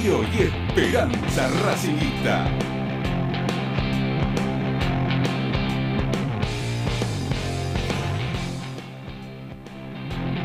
Radio 0.00 0.22
y 0.32 0.42
Esperanza 0.44 1.48
Racingista. 1.62 2.48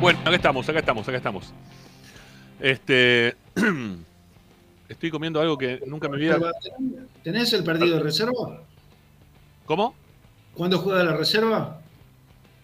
Bueno, 0.01 0.19
acá 0.19 0.35
estamos, 0.35 0.67
acá 0.67 0.79
estamos, 0.79 1.07
acá 1.07 1.17
estamos. 1.17 1.53
Este. 2.59 3.35
Estoy 4.89 5.09
comiendo 5.09 5.39
algo 5.39 5.57
que 5.57 5.81
nunca 5.87 6.09
me 6.09 6.17
había. 6.17 6.37
¿Tenés 7.23 7.53
el 7.53 7.63
partido 7.63 7.95
de 7.95 8.03
reserva? 8.03 8.61
¿Cómo? 9.65 9.95
¿Cuándo 10.53 10.79
juega 10.79 11.01
la 11.01 11.15
reserva? 11.15 11.79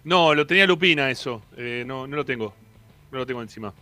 No, 0.04 0.36
lo 0.36 0.46
tenía 0.46 0.68
Lupina 0.68 1.10
eso. 1.10 1.42
Eh, 1.56 1.86
no, 1.88 2.06
no 2.06 2.18
lo 2.18 2.26
tengo. 2.26 2.54
No 3.14 3.20
lo 3.20 3.26
tengo 3.26 3.42
encima. 3.42 3.74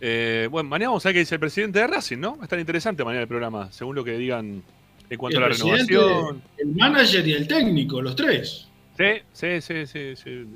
Eh, 0.00 0.48
bueno, 0.50 0.68
mañana 0.68 0.90
vamos 0.90 1.04
a 1.04 1.08
ver 1.10 1.14
qué 1.14 1.20
dice 1.20 1.34
el 1.34 1.40
presidente 1.40 1.78
de 1.78 1.86
Racing, 1.86 2.18
¿no? 2.18 2.36
Va 2.36 2.42
a 2.42 2.44
estar 2.44 2.58
interesante 2.58 3.04
mañana 3.04 3.22
el 3.22 3.28
programa, 3.28 3.70
según 3.70 3.94
lo 3.96 4.02
que 4.04 4.16
digan 4.16 4.62
en 5.10 5.18
cuanto 5.18 5.38
el 5.38 5.44
a 5.44 5.48
la 5.48 5.54
renovación. 5.54 6.42
El 6.56 6.68
manager 6.74 7.26
y 7.28 7.32
el 7.32 7.46
técnico, 7.46 8.00
los 8.00 8.16
tres. 8.16 8.66
Sí, 8.96 9.04
sí, 9.32 9.60
sí, 9.60 9.86
sí, 9.86 10.16
sí. 10.16 10.46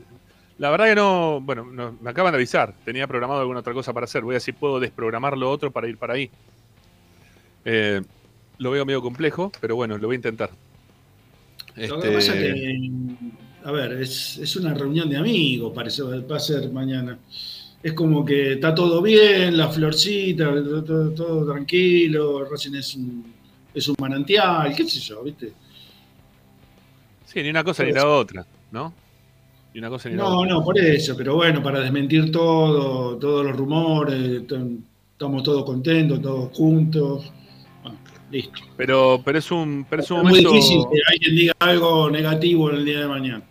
La 0.58 0.70
verdad 0.70 0.86
que 0.86 0.94
no, 0.94 1.40
bueno, 1.40 1.64
no- 1.64 1.96
me 2.00 2.10
acaban 2.10 2.32
de 2.32 2.36
avisar. 2.36 2.74
Tenía 2.84 3.06
programado 3.06 3.40
alguna 3.40 3.60
otra 3.60 3.72
cosa 3.74 3.92
para 3.92 4.04
hacer. 4.04 4.22
Voy 4.22 4.34
a 4.34 4.36
ver 4.36 4.40
si 4.40 4.52
puedo 4.52 4.78
desprogramar 4.80 5.36
lo 5.36 5.50
otro 5.50 5.70
para 5.72 5.88
ir 5.88 5.98
para 5.98 6.14
ahí. 6.14 6.30
Eh, 7.64 8.00
lo 8.58 8.70
veo 8.70 8.84
medio 8.86 9.02
complejo, 9.02 9.50
pero 9.60 9.74
bueno, 9.76 9.98
lo 9.98 10.06
voy 10.06 10.14
a 10.14 10.16
intentar. 10.16 10.50
Lo 11.74 12.00
que 12.00 12.06
Este, 12.08 12.12
pasa 12.12 12.32
que, 12.34 12.78
a 13.64 13.72
ver, 13.72 13.92
es, 13.94 14.38
es 14.38 14.54
una 14.56 14.72
reunión 14.74 15.10
de 15.10 15.16
amigos, 15.16 15.72
parece, 15.74 16.02
va 16.02 16.36
a 16.36 16.40
ser 16.40 16.70
mañana. 16.70 17.18
Es 17.84 17.92
como 17.92 18.24
que 18.24 18.54
está 18.54 18.74
todo 18.74 19.02
bien, 19.02 19.56
la 19.58 19.68
florcita, 19.68 20.46
todo, 20.46 20.82
todo- 20.82 21.10
todo 21.10 21.52
tranquilo, 21.52 22.44
Racing 22.50 22.74
es 22.76 22.94
un, 22.94 23.32
es 23.74 23.86
un 23.88 23.94
manantial, 24.00 24.74
qué 24.74 24.84
sé 24.88 24.98
yo, 25.00 25.22
¿viste? 25.22 25.52
Sí, 27.26 27.42
ni 27.42 27.50
una 27.50 27.62
cosa 27.62 27.84
ni 27.84 27.92
la 27.92 28.08
otra, 28.08 28.46
¿no? 28.72 28.92
Ni 29.74 29.80
una 29.80 29.90
cosa 29.90 30.08
ni 30.08 30.16
la 30.16 30.22
No, 30.22 30.38
otra. 30.38 30.50
no, 30.54 30.64
por 30.64 30.78
eso, 30.78 31.14
pero 31.14 31.34
bueno, 31.34 31.62
para 31.62 31.80
desmentir 31.80 32.32
todo, 32.32 33.18
todos 33.18 33.44
los 33.44 33.54
rumores, 33.54 34.42
estamos 34.42 35.42
todos 35.42 35.64
contentos, 35.66 36.22
todos 36.22 36.56
juntos. 36.56 37.30
Bueno, 37.82 37.98
listo. 38.30 38.60
Pero, 38.78 39.20
pero 39.22 39.38
es 39.40 39.50
un, 39.50 39.84
pero 39.90 40.02
es 40.02 40.10
un 40.10 40.18
Es 40.18 40.24
muy 40.24 40.38
difícil 40.38 40.80
que 40.90 40.98
alguien 41.12 41.36
diga 41.36 41.52
algo 41.58 42.08
negativo 42.10 42.70
en 42.70 42.76
el 42.76 42.84
día 42.86 43.00
de 43.00 43.08
mañana. 43.08 43.42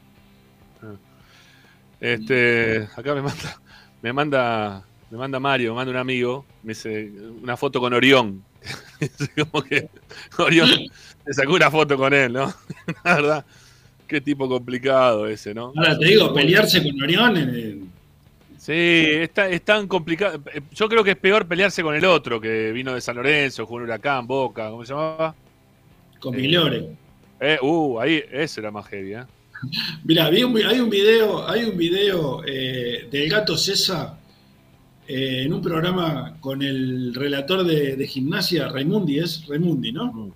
Este, 1.99 2.87
acá 2.97 3.13
me 3.15 3.21
manda, 3.21 3.61
me 4.03 4.11
manda, 4.11 4.83
me 5.09 5.17
manda 5.17 5.39
Mario, 5.39 5.71
me 5.71 5.77
manda 5.77 5.91
un 5.91 5.97
amigo, 5.97 6.45
me 6.61 6.73
dice 6.73 7.09
una 7.41 7.55
foto 7.57 7.79
con 7.79 7.93
Orión. 7.93 8.43
Como 9.51 9.63
que 9.63 9.89
Orión 10.37 10.69
le 11.25 11.33
sacó 11.33 11.53
una 11.53 11.71
foto 11.71 11.97
con 11.97 12.13
él, 12.13 12.33
¿no? 12.33 12.53
La 13.05 13.15
verdad, 13.15 13.45
qué 14.05 14.19
tipo 14.19 14.47
complicado 14.47 15.25
ese, 15.25 15.53
¿no? 15.53 15.71
Ahora 15.75 15.97
te 15.97 16.05
digo, 16.05 16.33
pelearse 16.33 16.83
con 16.83 17.01
Orión 17.01 17.33
eh, 17.37 17.79
Sí, 18.57 18.73
está, 18.73 19.47
es 19.49 19.61
tan 19.61 19.87
complicado. 19.87 20.41
Eh, 20.53 20.61
Yo 20.73 20.89
creo 20.89 21.03
que 21.03 21.11
es 21.11 21.17
peor 21.17 21.45
pelearse 21.45 21.81
con 21.81 21.95
el 21.95 22.03
otro 22.05 22.41
que 22.41 22.71
vino 22.73 22.93
de 22.93 22.99
San 23.01 23.15
Lorenzo, 23.15 23.65
jugó 23.65 23.79
en 23.79 23.85
Huracán, 23.85 24.27
Boca, 24.27 24.69
¿cómo 24.69 24.83
se 24.85 24.93
llamaba? 24.93 25.33
con 26.19 26.33
Eh, 26.33 26.37
Migliore. 26.37 26.89
Eh, 27.39 27.57
uh, 27.61 27.99
ahí, 27.99 28.23
ese 28.31 28.59
era 28.59 28.71
más 28.71 28.85
heavy, 28.87 29.13
¿eh? 29.15 29.23
Mira, 30.03 30.25
hay 30.27 30.43
un 30.43 30.53
video, 30.89 31.47
hay 31.49 31.63
un 31.63 31.77
video 31.77 32.43
eh, 32.45 33.07
del 33.11 33.29
gato 33.29 33.57
César 33.57 34.17
eh, 35.07 35.43
en 35.45 35.53
un 35.53 35.61
programa 35.61 36.37
con 36.39 36.61
el 36.61 37.13
relator 37.13 37.63
de, 37.65 37.95
de 37.95 38.07
gimnasia, 38.07 38.67
Raimundi, 38.69 39.19
es 39.19 39.45
Raimundi, 39.47 39.91
¿no? 39.91 40.33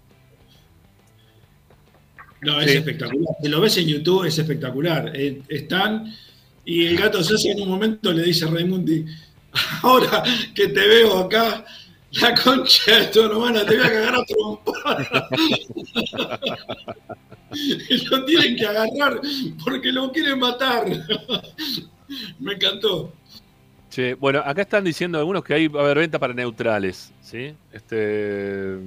No, 2.41 2.61
es 2.61 2.71
Sí. 2.71 2.77
espectacular. 2.77 3.35
Si 3.41 3.47
lo 3.49 3.61
ves 3.61 3.77
en 3.77 3.87
YouTube, 3.87 4.25
es 4.25 4.37
espectacular. 4.37 5.11
Eh, 5.15 5.41
están, 5.47 6.13
y 6.65 6.85
el 6.85 6.97
gato 6.97 7.23
César 7.23 7.51
en 7.53 7.61
un 7.63 7.69
momento 7.69 8.11
le 8.13 8.23
dice 8.23 8.45
a 8.45 8.49
Raimundi, 8.49 9.05
ahora 9.81 10.23
que 10.53 10.67
te 10.67 10.87
veo 10.87 11.17
acá, 11.17 11.65
la 12.22 12.35
concha 12.35 12.99
de 12.99 13.07
tu 13.07 13.22
hermana, 13.22 13.65
te 13.65 13.77
voy 13.77 13.85
a 13.85 13.91
cagar 13.91 14.15
a 14.15 14.26
trompada. 14.26 15.30
lo 18.11 18.26
tienen 18.26 18.56
que 18.56 18.65
agarrar 18.65 19.22
porque 19.64 19.91
lo 19.91 20.11
quieren 20.11 20.39
matar. 20.39 20.85
Me 22.39 22.53
encantó. 22.53 23.14
Che, 23.89 24.14
bueno, 24.15 24.39
acá 24.45 24.61
están 24.64 24.84
diciendo 24.84 25.18
algunos 25.18 25.44
que 25.44 25.53
hay 25.53 25.68
va 25.68 25.81
a 25.81 25.84
haber 25.85 25.99
venta 25.99 26.19
para 26.19 26.34
neutrales, 26.34 27.11
¿sí? 27.22 27.53
Este, 27.72 28.77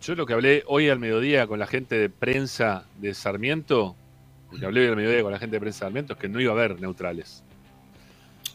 yo 0.00 0.14
lo 0.14 0.26
que 0.26 0.32
hablé 0.32 0.64
hoy 0.66 0.88
al 0.88 0.98
mediodía 0.98 1.46
con 1.46 1.58
la 1.58 1.66
gente 1.66 1.96
de 1.96 2.08
prensa 2.08 2.84
de 2.98 3.14
Sarmiento, 3.14 3.94
lo 4.50 4.58
que 4.58 4.66
hablé 4.66 4.80
hoy 4.82 4.88
al 4.88 4.96
mediodía 4.96 5.22
con 5.22 5.32
la 5.32 5.38
gente 5.38 5.56
de 5.56 5.60
prensa 5.60 5.84
de 5.84 5.88
Sarmiento 5.88 6.12
es 6.14 6.18
que 6.18 6.28
no 6.28 6.40
iba 6.40 6.52
a 6.52 6.54
haber 6.56 6.80
neutrales. 6.80 7.44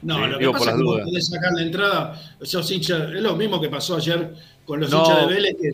No, 0.02 0.16
Sí, 0.26 0.32
lo 0.32 0.38
que 0.40 0.50
pasa 0.52 0.72
es 0.72 0.78
que 0.78 0.84
podés 0.84 1.28
sacar 1.28 1.52
la 1.54 1.62
entrada, 1.62 2.22
esos 2.42 2.72
hinchas, 2.72 3.02
es 3.14 3.22
lo 3.22 3.36
mismo 3.36 3.60
que 3.60 3.70
pasó 3.70 3.96
ayer 3.98 4.34
con 4.66 4.80
los 4.80 4.90
No. 4.92 5.00
hinchas 5.04 5.28
de 5.28 5.34
Vélez, 5.34 5.56
que 5.62 5.72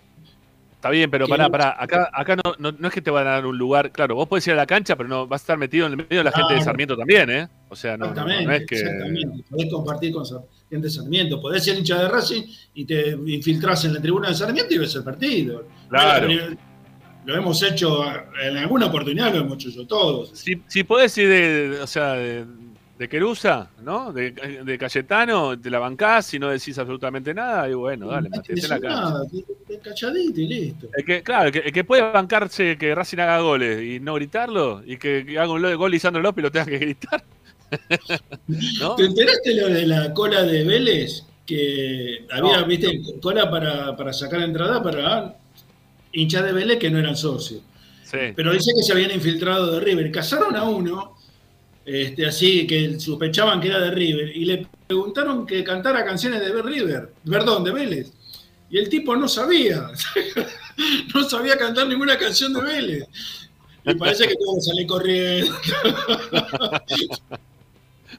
Está 0.76 0.90
bien, 0.90 1.10
pero 1.10 1.26
Que 1.28 1.30
pará, 1.30 1.50
pará. 1.50 1.78
Acá, 1.80 2.10
acá 2.12 2.36
no, 2.36 2.56
no, 2.60 2.76
no 2.78 2.88
es 2.90 2.94
que 2.94 3.02
te 3.02 3.10
van 3.10 3.26
a 3.26 3.30
dar 3.32 3.46
un 3.46 3.58
lugar. 3.58 3.90
Claro, 3.94 4.16
vos 4.16 4.28
podés 4.28 4.46
ir 4.48 4.54
a 4.54 4.58
la 4.58 4.66
cancha, 4.66 4.98
pero 4.98 5.08
no 5.08 5.26
vas 5.26 5.40
a 5.40 5.44
estar 5.44 5.58
metido 5.58 5.86
en 5.88 5.94
el 5.94 5.98
medio 6.00 6.18
de 6.18 6.24
la 6.26 6.32
gente 6.34 6.56
de. 6.56 6.62
Sarmiento 6.62 6.98
también, 6.98 7.30
¿eh? 7.30 7.48
O 7.70 7.76
sea, 7.78 7.96
no, 7.96 8.08
exactamente, 8.08 8.44
no 8.46 8.52
es 8.52 8.66
que. 8.66 8.76
exactamente. 8.76 9.44
Podés 9.50 9.72
compartir 9.72 10.12
con 10.12 10.26
gente 10.26 10.88
de 10.88 10.90
Sarmiento, 10.90 11.40
podés 11.42 11.64
ser 11.64 11.78
hincha 11.78 12.02
de 12.02 12.10
Racing 12.10 12.44
y 12.74 12.84
te 12.84 13.12
infiltrás 13.12 13.86
en 13.86 13.94
la 13.94 14.02
tribuna 14.02 14.28
de 14.28 14.36
Sarmiento 14.36 14.74
y 14.74 14.78
ves 14.80 14.94
el 14.96 15.06
partido. 15.06 15.66
Claro. 15.88 16.28
Lo, 17.26 17.34
hemos 17.38 17.64
hecho, 17.64 18.04
en 18.44 18.58
alguna 18.58 18.88
oportunidad 18.88 19.34
lo 19.34 19.40
hemos 19.40 19.66
hecho 19.66 19.88
todos. 19.88 20.32
Si, 20.38 20.62
si 20.68 20.84
podés 20.84 21.18
ir 21.18 21.30
de- 21.30 21.80
o 21.82 21.88
sea, 21.88 22.16
de, 22.16 22.44
de 22.98 23.10
Querusa, 23.10 23.70
¿no? 23.84 24.14
De, 24.14 24.32
de 24.32 24.78
Cayetano, 24.78 25.60
te 25.60 25.70
la 25.70 25.80
bancás 25.80 26.34
y 26.34 26.40
no 26.40 26.50
decís 26.50 26.78
absolutamente 26.78 27.34
nada, 27.34 27.68
y 27.70 27.74
bueno, 27.74 28.08
dale, 28.08 28.30
No 28.30 28.42
la 28.68 28.80
nada, 28.80 29.24
calladito 29.84 30.40
y 30.42 30.48
listo. 30.48 30.88
El 30.96 31.04
que, 31.06 31.24
claro, 31.24 31.48
el 31.48 31.52
que, 31.52 31.60
el 31.60 31.74
que 31.74 31.84
puede 31.84 32.04
bancarse 32.04 32.78
que 32.78 32.94
Racing 32.94 33.18
haga 33.18 33.40
goles 33.40 33.82
y 33.84 34.00
no 34.00 34.14
gritarlo, 34.14 34.84
y 34.86 34.98
que, 34.98 35.26
que 35.26 35.40
haga 35.40 35.52
un 35.52 35.62
lo- 35.62 35.78
gol 35.78 35.92
Lisandro 35.92 36.22
López 36.22 36.42
y 36.42 36.44
lo 36.44 36.52
tenga 36.52 36.66
que 36.68 36.78
gritar. 36.78 37.24
¿No? 38.80 38.96
¿Te 38.96 39.06
enteraste 39.06 39.56
lo 39.56 39.68
de 39.68 39.88
la 39.88 40.14
cola 40.14 40.44
de 40.44 40.64
Vélez? 40.64 41.24
Que 41.46 42.26
había, 42.32 42.62
No. 42.62 42.66
viste, 42.68 43.02
cola 43.22 43.50
para, 43.50 43.96
para 43.98 44.14
sacar 44.14 44.42
entrada 44.42 44.82
para 44.82 45.36
hinchas 46.14 46.46
de 46.46 46.54
Vélez 46.54 46.78
que 46.80 46.90
no 46.90 47.00
eran 47.00 47.18
socios. 47.18 47.62
Sí. 48.04 48.18
Pero 48.36 48.54
dice 48.54 48.72
que 48.76 48.84
se 48.84 48.94
habían 48.94 49.12
infiltrado 49.12 49.72
de 49.74 49.80
River. 49.82 50.12
Cazaron 50.12 50.56
a 50.56 50.64
uno, 50.64 51.18
este, 51.86 52.26
así 52.26 52.66
que 52.68 53.00
sospechaban 53.00 53.60
que 53.62 53.68
era 53.68 53.80
de 53.80 53.92
River, 53.92 54.36
y 54.36 54.46
le 54.46 54.68
preguntaron 54.88 55.46
que 55.46 55.64
cantara 55.64 56.04
canciones 56.06 56.40
de 56.42 56.62
River, 56.62 57.14
perdón, 57.30 57.64
de 57.64 57.72
Vélez. 57.72 58.12
Y 58.70 58.78
el 58.80 58.90
tipo 58.90 59.16
no 59.16 59.28
sabía, 59.28 59.88
no 61.14 61.24
sabía 61.30 61.58
cantar 61.58 61.88
ninguna 61.88 62.18
canción 62.18 62.54
de 62.54 62.62
Vélez. 62.62 63.04
Y 63.86 63.94
parece 63.96 64.24
que 64.28 64.36
que 64.36 64.62
salir 64.62 64.88
corriendo. 64.88 65.54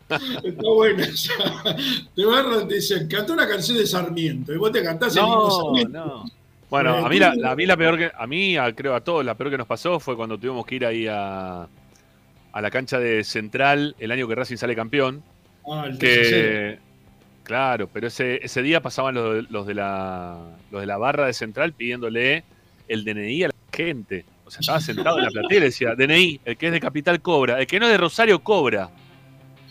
Está 0.08 0.68
buena. 0.68 1.06
Te 2.14 2.22
agarran 2.22 2.64
y 2.64 2.68
te 2.68 2.74
dicen, 2.76 3.08
canta 3.08 3.32
una 3.32 3.48
canción 3.48 3.78
de 3.78 3.86
Sarmiento. 3.86 4.52
Y 4.52 4.58
vos 4.58 4.70
te 4.72 4.82
cantás 4.82 5.16
el 5.16 5.22
himno 5.22 5.36
No, 5.36 5.50
Sarmiento. 5.50 5.98
no. 5.98 6.24
Bueno, 6.70 6.98
Eh, 6.98 7.02
a 7.04 7.08
mí, 7.08 7.18
la, 7.18 7.34
a 7.50 7.56
mí 7.56 7.66
la 7.66 7.76
peor 7.76 7.96
que, 7.98 8.10
a 8.16 8.26
mí, 8.26 8.56
a- 8.56 8.74
creo 8.74 8.94
a 8.94 9.00
todos, 9.00 9.24
la 9.24 9.34
peor 9.36 9.50
que 9.50 9.58
nos 9.58 9.66
pasó 9.66 9.98
fue 10.00 10.16
cuando 10.16 10.36
tuvimos 10.38 10.66
que 10.66 10.74
ir 10.76 10.84
ahí 10.86 11.06
a, 11.08 11.66
a 12.54 12.60
la 12.62 12.70
cancha 12.70 13.00
de 13.00 13.24
Central 13.24 13.96
el 13.98 14.12
año 14.12 14.28
que 14.28 14.34
Racing 14.36 14.56
sale 14.56 14.76
campeón. 14.76 15.22
Ah, 15.68 15.86
el 15.88 15.98
que 15.98 16.78
claro, 17.42 17.88
pero 17.92 18.06
ese, 18.06 18.38
ese 18.44 18.62
día 18.62 18.80
pasaban 18.80 19.14
los, 19.16 19.50
los 19.50 19.66
de 19.66 19.74
la 19.74 20.38
los 20.70 20.80
de 20.80 20.86
la 20.86 20.96
barra 20.96 21.26
de 21.26 21.32
Central 21.32 21.72
pidiéndole 21.72 22.44
el 22.86 23.04
DNI 23.04 23.44
a 23.44 23.48
la 23.48 23.54
gente. 23.72 24.24
O 24.46 24.50
sea, 24.52 24.60
estaba 24.60 24.80
sentado 24.80 25.18
en 25.18 25.24
la 25.24 25.30
platea 25.30 25.58
y 25.58 25.60
decía, 25.62 25.94
DNI, 25.96 26.40
el 26.44 26.56
que 26.56 26.66
es 26.66 26.72
de 26.72 26.80
Capital 26.80 27.20
cobra, 27.20 27.58
el 27.60 27.66
que 27.66 27.80
no 27.80 27.86
es 27.86 27.92
de 27.92 27.98
Rosario 27.98 28.38
cobra. 28.38 28.88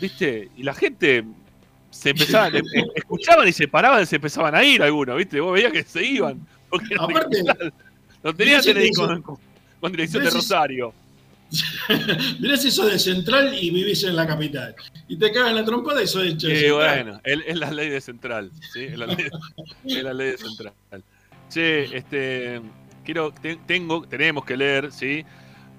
¿Viste? 0.01 0.49
Y 0.57 0.63
la 0.63 0.73
gente 0.73 1.23
se 1.89 2.09
empezaban, 2.09 2.55
e- 2.55 2.59
e- 2.59 2.85
escuchaban 2.95 3.47
y 3.47 3.53
se 3.53 3.67
paraban 3.69 4.03
y 4.03 4.05
se 4.07 4.17
empezaban 4.17 4.55
a 4.55 4.63
ir 4.63 4.81
algunos, 4.83 5.15
¿viste? 5.15 5.39
Vos 5.39 5.53
veías 5.53 5.71
que 5.71 5.83
se 5.83 6.03
iban. 6.03 6.45
Porque 6.69 6.95
Aparte, 6.99 7.43
no 8.23 8.33
tenían 8.33 8.61
DNI 8.61 8.91
con, 8.91 9.21
con- 9.79 9.91
dirección 9.91 10.23
de 10.23 10.31
Rosario. 10.31 10.93
Mirá 12.39 12.57
si 12.57 12.71
sos 12.71 12.91
de 12.91 12.99
Central 12.99 13.53
y 13.59 13.69
vivís 13.71 14.03
en 14.03 14.15
la 14.15 14.25
capital. 14.27 14.75
Y 15.07 15.17
te 15.17 15.31
cagan 15.31 15.55
la 15.55 15.63
trompada 15.65 16.01
y 16.01 16.07
sos 16.07 16.23
de 16.23 16.31
Sí, 16.31 16.37
Central. 16.39 16.71
bueno, 17.03 17.21
es, 17.23 17.57
la 17.57 17.71
ley 17.71 17.89
de 17.89 18.01
Central, 18.01 18.51
¿sí? 18.73 18.83
Es 18.85 18.97
la 18.97 19.05
ley, 19.07 19.27
es 19.85 20.03
la 20.03 20.13
ley 20.13 20.31
de 20.31 20.37
Central. 20.37 20.73
Che, 21.49 21.97
este, 21.97 22.61
quiero, 23.05 23.31
te- 23.31 23.59
tengo, 23.67 24.07
tenemos 24.07 24.45
que 24.45 24.57
leer, 24.57 24.91
¿sí? 24.91 25.23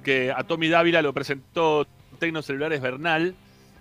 Que 0.05 0.31
a 0.31 0.45
Tommy 0.45 0.69
Dávila 0.69 1.03
lo 1.03 1.13
presentó 1.13 1.87
Tecnocelulares 2.19 2.81
Bernal, 2.81 3.35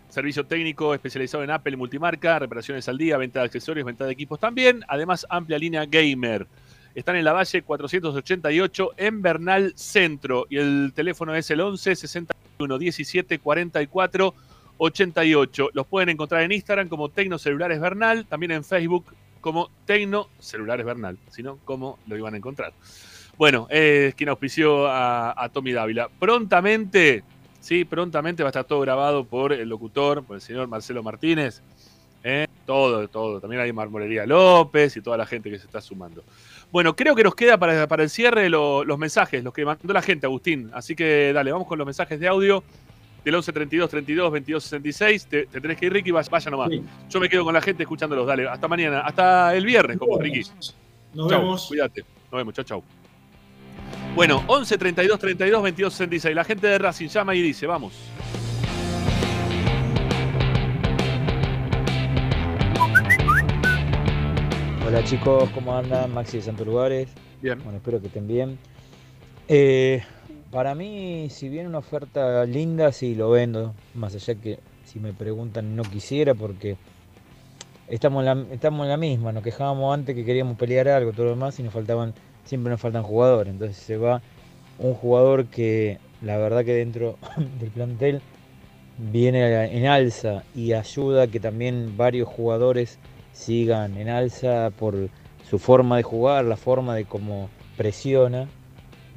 servicio 0.09 0.45
técnico 0.45 0.93
especializado 0.93 1.43
en 1.43 1.51
Apple 1.51 1.73
y 1.73 1.77
multimarca, 1.77 2.39
reparaciones 2.39 2.87
al 2.89 2.97
día, 2.97 3.17
venta 3.17 3.39
de 3.39 3.45
accesorios, 3.45 3.85
venta 3.85 4.05
de 4.05 4.13
equipos 4.13 4.39
también, 4.39 4.83
además 4.87 5.25
amplia 5.29 5.57
línea 5.59 5.85
gamer. 5.85 6.47
Están 6.95 7.15
en 7.15 7.25
la 7.25 7.33
Valle 7.33 7.63
488 7.63 8.91
en 8.97 9.21
Bernal 9.21 9.73
Centro 9.75 10.45
y 10.49 10.57
el 10.57 10.93
teléfono 10.95 11.33
es 11.33 11.49
el 11.49 11.61
11 11.61 11.95
61 11.95 12.77
17 12.77 13.39
44 13.39 14.33
88. 14.77 15.69
Los 15.73 15.87
pueden 15.87 16.09
encontrar 16.09 16.43
en 16.43 16.51
Instagram 16.51 16.89
como 16.89 17.09
Tecno 17.09 17.39
Celulares 17.39 17.79
Bernal, 17.79 18.25
también 18.25 18.51
en 18.51 18.63
Facebook 18.63 19.05
como 19.41 19.69
Tecno 19.85 20.29
Celulares 20.39 20.85
Bernal, 20.85 21.17
si 21.29 21.43
no, 21.43 21.57
¿cómo 21.65 21.99
lo 22.07 22.15
iban 22.15 22.33
a 22.35 22.37
encontrar? 22.37 22.73
Bueno, 23.37 23.67
es 23.69 24.13
quien 24.13 24.29
auspició 24.29 24.87
a, 24.87 25.33
a 25.35 25.49
Tommy 25.49 25.73
Dávila. 25.73 26.09
Prontamente, 26.19 27.23
sí, 27.59 27.83
prontamente 27.85 28.43
va 28.43 28.49
a 28.49 28.51
estar 28.51 28.65
todo 28.65 28.81
grabado 28.81 29.25
por 29.25 29.51
el 29.51 29.67
locutor, 29.67 30.23
por 30.23 30.35
el 30.35 30.41
señor 30.41 30.67
Marcelo 30.67 31.01
Martínez. 31.01 31.61
¿eh? 32.23 32.47
Todo, 32.65 33.07
todo. 33.07 33.39
También 33.41 33.61
hay 33.61 33.73
Marmolería 33.73 34.25
López 34.25 34.95
y 34.97 35.01
toda 35.01 35.17
la 35.17 35.25
gente 35.25 35.49
que 35.49 35.59
se 35.59 35.65
está 35.65 35.81
sumando. 35.81 36.23
Bueno, 36.73 36.93
creo 36.95 37.13
que 37.15 37.23
nos 37.23 37.35
queda 37.35 37.55
para, 37.57 37.87
para 37.87 38.01
el 38.03 38.09
cierre 38.09 38.49
lo- 38.49 38.83
los 38.83 38.97
mensajes, 38.97 39.41
los 39.43 39.53
que 39.53 39.63
mandó 39.63 39.93
la 39.93 40.01
gente, 40.01 40.25
Agustín. 40.25 40.69
Así 40.73 40.95
que 40.95 41.31
dale, 41.31 41.51
vamos 41.51 41.67
con 41.67 41.77
los 41.77 41.85
mensajes 41.85 42.19
de 42.19 42.27
audio 42.27 42.63
del 43.23 43.35
11 43.35 43.53
32 43.53 43.89
32 43.91 44.31
22 44.31 44.63
66. 44.63 45.27
Te, 45.27 45.45
te 45.45 45.61
tenés 45.61 45.77
que 45.77 45.85
ir, 45.85 45.93
Ricky, 45.93 46.09
vaya, 46.11 46.27
vaya 46.31 46.49
nomás. 46.51 46.69
Yo 47.09 47.19
me 47.19 47.29
quedo 47.29 47.43
con 47.45 47.53
la 47.53 47.61
gente 47.61 47.83
escuchándolos. 47.83 48.25
Dale, 48.25 48.47
hasta 48.49 48.67
mañana, 48.67 49.01
hasta 49.01 49.55
el 49.55 49.65
viernes, 49.65 49.97
como 49.99 50.17
Ricky. 50.17 50.41
Nos 51.13 51.29
Chau, 51.29 51.39
vemos. 51.41 51.67
Cuídate. 51.67 52.01
Nos 52.01 52.39
vemos, 52.39 52.53
chau, 52.55 52.65
chau. 52.65 52.83
Bueno, 54.15 54.43
11 54.47 54.75
32 54.77 55.19
32 55.19 55.61
22 55.63 55.93
66. 55.93 56.35
La 56.35 56.43
gente 56.43 56.65
de 56.67 56.77
Racing 56.79 57.07
llama 57.07 57.35
y 57.35 57.41
dice, 57.43 57.67
vamos. 57.67 57.93
Hola 64.93 65.05
chicos, 65.05 65.49
¿cómo 65.55 65.75
andan? 65.75 66.13
Maxi 66.13 66.37
de 66.37 66.43
Santos 66.43 66.67
Lugares. 66.67 67.09
Bien. 67.41 67.57
Bueno, 67.63 67.77
espero 67.77 67.99
que 67.99 68.05
estén 68.05 68.27
bien. 68.27 68.59
Eh, 69.47 70.03
para 70.51 70.75
mí, 70.75 71.29
si 71.31 71.49
viene 71.49 71.67
una 71.67 71.79
oferta 71.79 72.45
linda, 72.45 72.91
sí 72.91 73.15
lo 73.15 73.31
vendo. 73.31 73.73
Más 73.95 74.13
allá 74.13 74.35
que 74.35 74.59
si 74.85 74.99
me 74.99 75.11
preguntan 75.11 75.75
no 75.75 75.81
quisiera 75.81 76.35
porque 76.35 76.77
estamos 77.87 78.23
en 78.23 78.25
la, 78.25 78.53
estamos 78.53 78.83
en 78.83 78.89
la 78.89 78.97
misma. 78.97 79.31
Nos 79.31 79.41
quejábamos 79.41 79.91
antes 79.95 80.15
que 80.15 80.23
queríamos 80.23 80.59
pelear 80.59 80.87
algo, 80.89 81.11
todo 81.11 81.23
lo 81.23 81.31
demás, 81.31 81.59
y 81.59 81.63
nos 81.63 81.73
faltaban, 81.73 82.13
siempre 82.45 82.69
nos 82.69 82.79
faltan 82.79 83.01
jugadores. 83.01 83.51
Entonces 83.51 83.77
se 83.77 83.97
va 83.97 84.21
un 84.77 84.93
jugador 84.93 85.47
que 85.47 85.97
la 86.21 86.37
verdad 86.37 86.63
que 86.63 86.75
dentro 86.75 87.17
del 87.59 87.71
plantel 87.71 88.21
viene 88.99 89.75
en 89.75 89.87
alza 89.87 90.43
y 90.53 90.73
ayuda 90.73 91.23
a 91.23 91.27
que 91.27 91.39
también 91.39 91.97
varios 91.97 92.27
jugadores 92.27 92.99
sigan 93.33 93.97
en 93.97 94.09
alza 94.09 94.69
por 94.77 95.09
su 95.49 95.59
forma 95.59 95.97
de 95.97 96.03
jugar, 96.03 96.45
la 96.45 96.55
forma 96.57 96.95
de 96.95 97.05
cómo 97.05 97.49
presiona. 97.77 98.47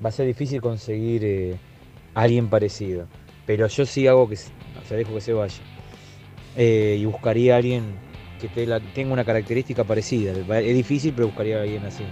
Va 0.04 0.08
a 0.08 0.12
ser 0.12 0.26
difícil 0.26 0.60
conseguir 0.60 1.22
eh, 1.24 1.56
alguien 2.14 2.48
parecido. 2.48 3.06
Pero 3.46 3.66
yo 3.68 3.86
sí 3.86 4.06
hago 4.06 4.28
que, 4.28 4.34
o 4.34 4.88
sea, 4.88 4.96
dejo 4.96 5.14
que 5.14 5.20
se 5.20 5.32
vaya. 5.32 5.54
Eh, 6.56 6.96
y 7.00 7.04
buscaría 7.04 7.54
a 7.54 7.58
alguien 7.58 7.84
que 8.40 8.48
te 8.48 8.66
la- 8.66 8.80
tenga 8.80 9.12
una 9.12 9.24
característica 9.24 9.84
parecida. 9.84 10.32
Es 10.32 10.74
difícil, 10.74 11.12
pero 11.14 11.28
buscaría 11.28 11.58
a 11.58 11.62
alguien 11.62 11.84
así. 11.84 12.02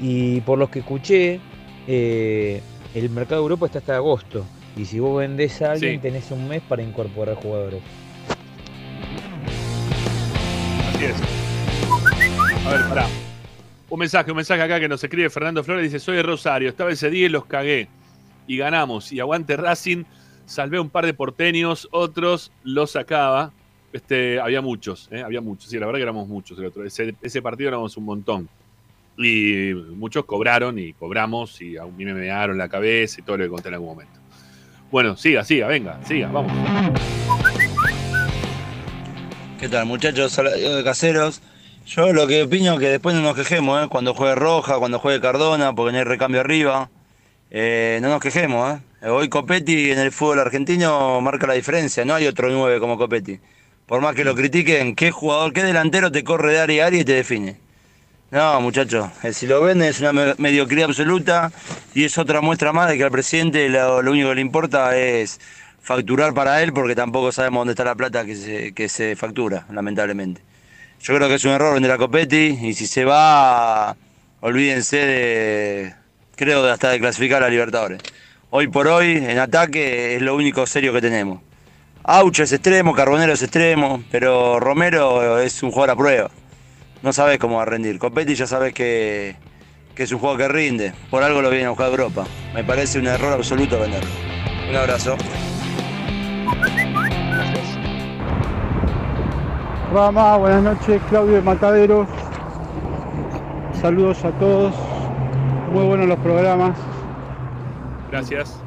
Y 0.00 0.40
por 0.40 0.58
los 0.58 0.68
que 0.70 0.80
escuché, 0.80 1.40
eh, 1.86 2.60
el 2.94 3.10
mercado 3.10 3.40
de 3.40 3.44
Europa 3.44 3.66
está 3.66 3.78
hasta 3.78 3.96
agosto. 3.96 4.44
Y 4.76 4.84
si 4.86 4.98
vos 4.98 5.18
vendés 5.18 5.60
a 5.62 5.72
alguien, 5.72 5.92
Sí. 5.94 5.98
tenés 5.98 6.30
un 6.30 6.48
mes 6.48 6.62
para 6.68 6.82
incorporar 6.82 7.36
jugadores. 7.36 7.80
Así 10.94 11.04
es. 11.04 11.41
Ver, 12.72 12.88
pará. 12.88 13.06
Un 13.90 13.98
mensaje, 13.98 14.30
un 14.30 14.36
mensaje 14.38 14.62
acá 14.62 14.80
que 14.80 14.88
nos 14.88 15.04
escribe 15.04 15.28
Fernando 15.28 15.62
Flores. 15.62 15.84
Dice, 15.84 16.02
soy 16.02 16.16
de 16.16 16.22
Rosario, 16.22 16.70
estaba 16.70 16.90
ese 16.90 17.10
día 17.10 17.26
y 17.26 17.28
los 17.28 17.44
cagué. 17.44 17.86
Y 18.46 18.56
ganamos. 18.56 19.12
Y 19.12 19.20
aguante 19.20 19.58
Racing. 19.58 20.04
Salvé 20.46 20.80
un 20.80 20.88
par 20.88 21.04
de 21.04 21.12
porteños, 21.12 21.86
otros 21.90 22.50
los 22.64 22.92
sacaba. 22.92 23.52
Este, 23.92 24.40
había 24.40 24.62
muchos, 24.62 25.06
¿eh? 25.10 25.22
había 25.22 25.42
muchos. 25.42 25.68
Sí, 25.68 25.78
la 25.78 25.84
verdad 25.84 25.98
que 25.98 26.04
éramos 26.04 26.28
muchos. 26.28 26.58
Ese, 27.22 27.42
partido 27.42 27.68
éramos 27.68 27.94
un 27.98 28.06
montón. 28.06 28.48
Y 29.18 29.74
muchos 29.74 30.24
cobraron 30.24 30.78
y 30.78 30.94
cobramos 30.94 31.60
y 31.60 31.76
a 31.76 31.84
mí 31.84 32.06
me 32.06 32.14
mearon 32.14 32.56
la 32.56 32.70
cabeza 32.70 33.20
y 33.20 33.22
todo 33.22 33.36
lo 33.36 33.44
que 33.44 33.50
conté 33.50 33.68
en 33.68 33.74
algún 33.74 33.90
momento. 33.90 34.18
Bueno, 34.90 35.14
siga, 35.18 35.44
siga, 35.44 35.66
venga, 35.66 36.02
siga, 36.06 36.28
vamos. 36.28 36.52
¿Qué 39.60 39.68
tal, 39.68 39.84
muchachos? 39.84 40.32
Saladillo 40.32 40.74
de 40.74 40.84
caseros. 40.84 41.42
Yo 41.86 42.12
lo 42.12 42.26
que 42.26 42.42
opino 42.44 42.74
es 42.74 42.80
que 42.80 42.88
después 42.88 43.14
no 43.14 43.22
nos 43.22 43.34
quejemos, 43.36 43.84
¿eh? 43.84 43.88
Cuando 43.88 44.14
juegue 44.14 44.34
Roja, 44.34 44.78
cuando 44.78 44.98
juegue 44.98 45.20
Cardona, 45.20 45.74
porque 45.74 45.92
no 45.92 45.98
hay 45.98 46.04
recambio 46.04 46.40
arriba. 46.40 46.90
Eh, 47.50 47.98
no 48.02 48.08
nos 48.08 48.20
quejemos, 48.20 48.78
¿eh? 49.02 49.08
Hoy 49.08 49.28
Copetti 49.28 49.90
en 49.90 49.98
el 49.98 50.12
fútbol 50.12 50.38
argentino 50.38 51.20
marca 51.20 51.46
la 51.46 51.54
diferencia, 51.54 52.04
no 52.04 52.14
hay 52.14 52.26
otro 52.26 52.48
9 52.50 52.78
como 52.78 52.96
Copetti. 52.96 53.40
Por 53.86 54.00
más 54.00 54.14
que 54.14 54.24
lo 54.24 54.34
critiquen, 54.34 54.94
¿qué 54.94 55.10
jugador, 55.10 55.52
qué 55.52 55.64
delantero 55.64 56.12
te 56.12 56.22
corre 56.24 56.52
de 56.52 56.60
área 56.60 56.84
a 56.84 56.86
área 56.86 57.00
y 57.00 57.04
te 57.04 57.14
define? 57.14 57.56
No, 58.30 58.60
muchachos, 58.60 59.10
eh, 59.24 59.32
si 59.32 59.46
lo 59.46 59.60
venden 59.62 59.88
es 59.88 60.00
una 60.00 60.12
me- 60.12 60.34
mediocridad 60.38 60.86
absoluta 60.86 61.52
y 61.94 62.04
es 62.04 62.16
otra 62.18 62.40
muestra 62.40 62.72
más 62.72 62.88
de 62.90 62.96
que 62.96 63.04
al 63.04 63.10
presidente 63.10 63.68
lo, 63.68 63.98
único 63.98 64.30
que 64.30 64.34
le 64.36 64.40
importa 64.40 64.96
es 64.96 65.40
facturar 65.80 66.32
para 66.32 66.62
él 66.62 66.72
porque 66.72 66.94
tampoco 66.94 67.32
sabemos 67.32 67.62
dónde 67.62 67.72
está 67.72 67.84
la 67.84 67.96
plata 67.96 68.24
que 68.24 68.88
se 68.88 69.16
factura, 69.16 69.66
lamentablemente. 69.70 70.42
Yo 71.02 71.16
creo 71.16 71.28
que 71.28 71.34
es 71.34 71.44
un 71.44 71.50
error 71.50 71.74
vender 71.74 71.90
a 71.90 71.98
Copetti 71.98 72.58
y 72.62 72.74
si 72.74 72.86
se 72.86 73.04
va, 73.04 73.96
olvídense 74.40 74.98
de, 74.98 75.94
creo, 76.36 76.64
hasta 76.70 76.90
de 76.90 77.00
clasificar 77.00 77.42
a 77.42 77.48
Libertadores. 77.48 78.00
Hoy 78.50 78.68
por 78.68 78.86
hoy, 78.86 79.16
en 79.16 79.36
ataque, 79.40 80.14
es 80.14 80.22
lo 80.22 80.36
único 80.36 80.64
serio 80.64 80.92
que 80.92 81.00
tenemos. 81.00 81.40
Aucho 82.04 82.44
es 82.44 82.52
extremo, 82.52 82.94
Carbonero 82.94 83.32
es 83.32 83.42
extremo, 83.42 84.04
pero 84.12 84.60
Romero 84.60 85.40
es 85.40 85.60
un 85.64 85.72
jugador 85.72 85.90
a 85.90 85.96
prueba. 85.96 86.30
No 87.02 87.12
sabes 87.12 87.40
cómo 87.40 87.56
va 87.56 87.62
a 87.62 87.66
rendir. 87.66 87.98
Copetti 87.98 88.36
ya 88.36 88.46
sabes 88.46 88.72
que, 88.72 89.34
que 89.96 90.04
es 90.04 90.12
un 90.12 90.20
juego 90.20 90.36
que 90.36 90.46
rinde. 90.46 90.92
Por 91.10 91.24
algo 91.24 91.42
lo 91.42 91.50
viene 91.50 91.64
a 91.64 91.70
buscar 91.70 91.88
Europa. 91.88 92.24
Me 92.54 92.62
parece 92.62 93.00
un 93.00 93.08
error 93.08 93.32
absoluto 93.32 93.80
venderlo. 93.80 94.10
Un 94.70 94.76
abrazo. 94.76 95.16
Rama, 99.92 100.38
buenas 100.38 100.62
noches, 100.62 101.02
Claudio 101.10 101.34
de 101.34 101.42
Mataderos. 101.42 102.08
Saludos 103.78 104.24
a 104.24 104.30
todos. 104.30 104.72
Muy 105.70 105.84
buenos 105.84 106.08
los 106.08 106.18
programas 106.20 106.78
Gracias. 108.10 108.58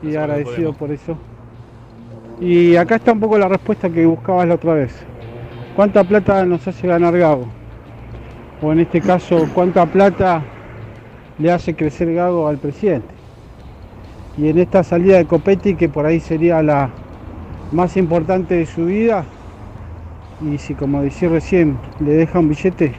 y 0.00 0.14
agradecido 0.14 0.72
por 0.74 0.92
eso. 0.92 1.16
Y 2.40 2.76
acá 2.76 2.96
está 2.96 3.10
un 3.10 3.18
poco 3.18 3.36
la 3.36 3.48
respuesta 3.48 3.90
que 3.90 4.06
buscabas 4.06 4.46
la 4.46 4.54
otra 4.54 4.74
vez. 4.74 4.94
¿Cuánta 5.74 6.04
plata 6.04 6.44
nos 6.44 6.68
hace 6.68 6.86
ganar 6.86 7.18
Gago? 7.18 7.46
O 8.62 8.70
en 8.70 8.78
este 8.78 9.00
caso, 9.00 9.48
¿cuánta 9.52 9.86
plata 9.86 10.42
le 11.38 11.50
hace 11.50 11.74
crecer 11.74 12.14
Gago 12.14 12.46
al 12.46 12.58
presidente? 12.58 13.12
Y 14.36 14.48
en 14.50 14.58
esta 14.58 14.84
salida 14.84 15.16
de 15.16 15.24
Copetti, 15.24 15.74
que 15.74 15.88
por 15.88 16.06
ahí 16.06 16.20
sería 16.20 16.62
la 16.62 16.90
más 17.72 17.96
importante 17.96 18.54
de 18.54 18.66
su 18.66 18.86
vida, 18.86 19.24
y 20.40 20.58
si 20.58 20.74
como 20.74 21.02
decía 21.02 21.28
recién 21.28 21.78
le 22.00 22.12
deja 22.12 22.38
un 22.38 22.48
billete, 22.48 22.92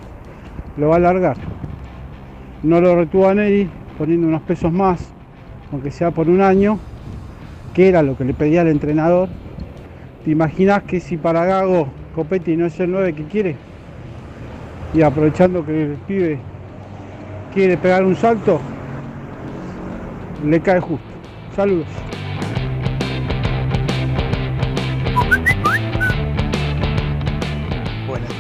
lo 0.78 0.90
va 0.90 0.98
a 0.98 1.00
largar. 1.00 1.38
No 2.64 2.82
lo 2.82 2.96
retuvo 2.96 3.34
Neri 3.34 3.70
poniendo 3.98 4.28
unos 4.28 4.42
pesos 4.42 4.72
más, 4.72 5.14
aunque 5.72 5.92
sea 5.92 6.12
por 6.12 6.30
un 6.30 6.42
año, 6.42 6.80
que 7.74 7.88
era 7.88 8.02
lo 8.02 8.18
que 8.18 8.26
le 8.26 8.34
pedía 8.34 8.62
el 8.62 8.68
entrenador. 8.68 9.30
¿Te 10.24 10.32
imaginas 10.32 10.84
que 10.84 11.00
si 11.00 11.18
para 11.18 11.46
Gago 11.46 11.88
Copetti 12.16 12.58
no 12.58 12.66
es 12.66 12.80
el 12.80 12.92
9 12.92 13.14
que 13.14 13.24
quiere? 13.24 13.56
Y 14.94 15.02
aprovechando 15.02 15.66
que 15.66 15.84
el 15.84 15.98
pibe 16.08 16.40
quiere 17.54 17.78
pegar 17.78 18.04
un 18.04 18.16
salto, 18.16 18.60
le 20.46 20.60
cae 20.60 20.80
justo. 20.80 21.08
Saludos. 21.56 21.88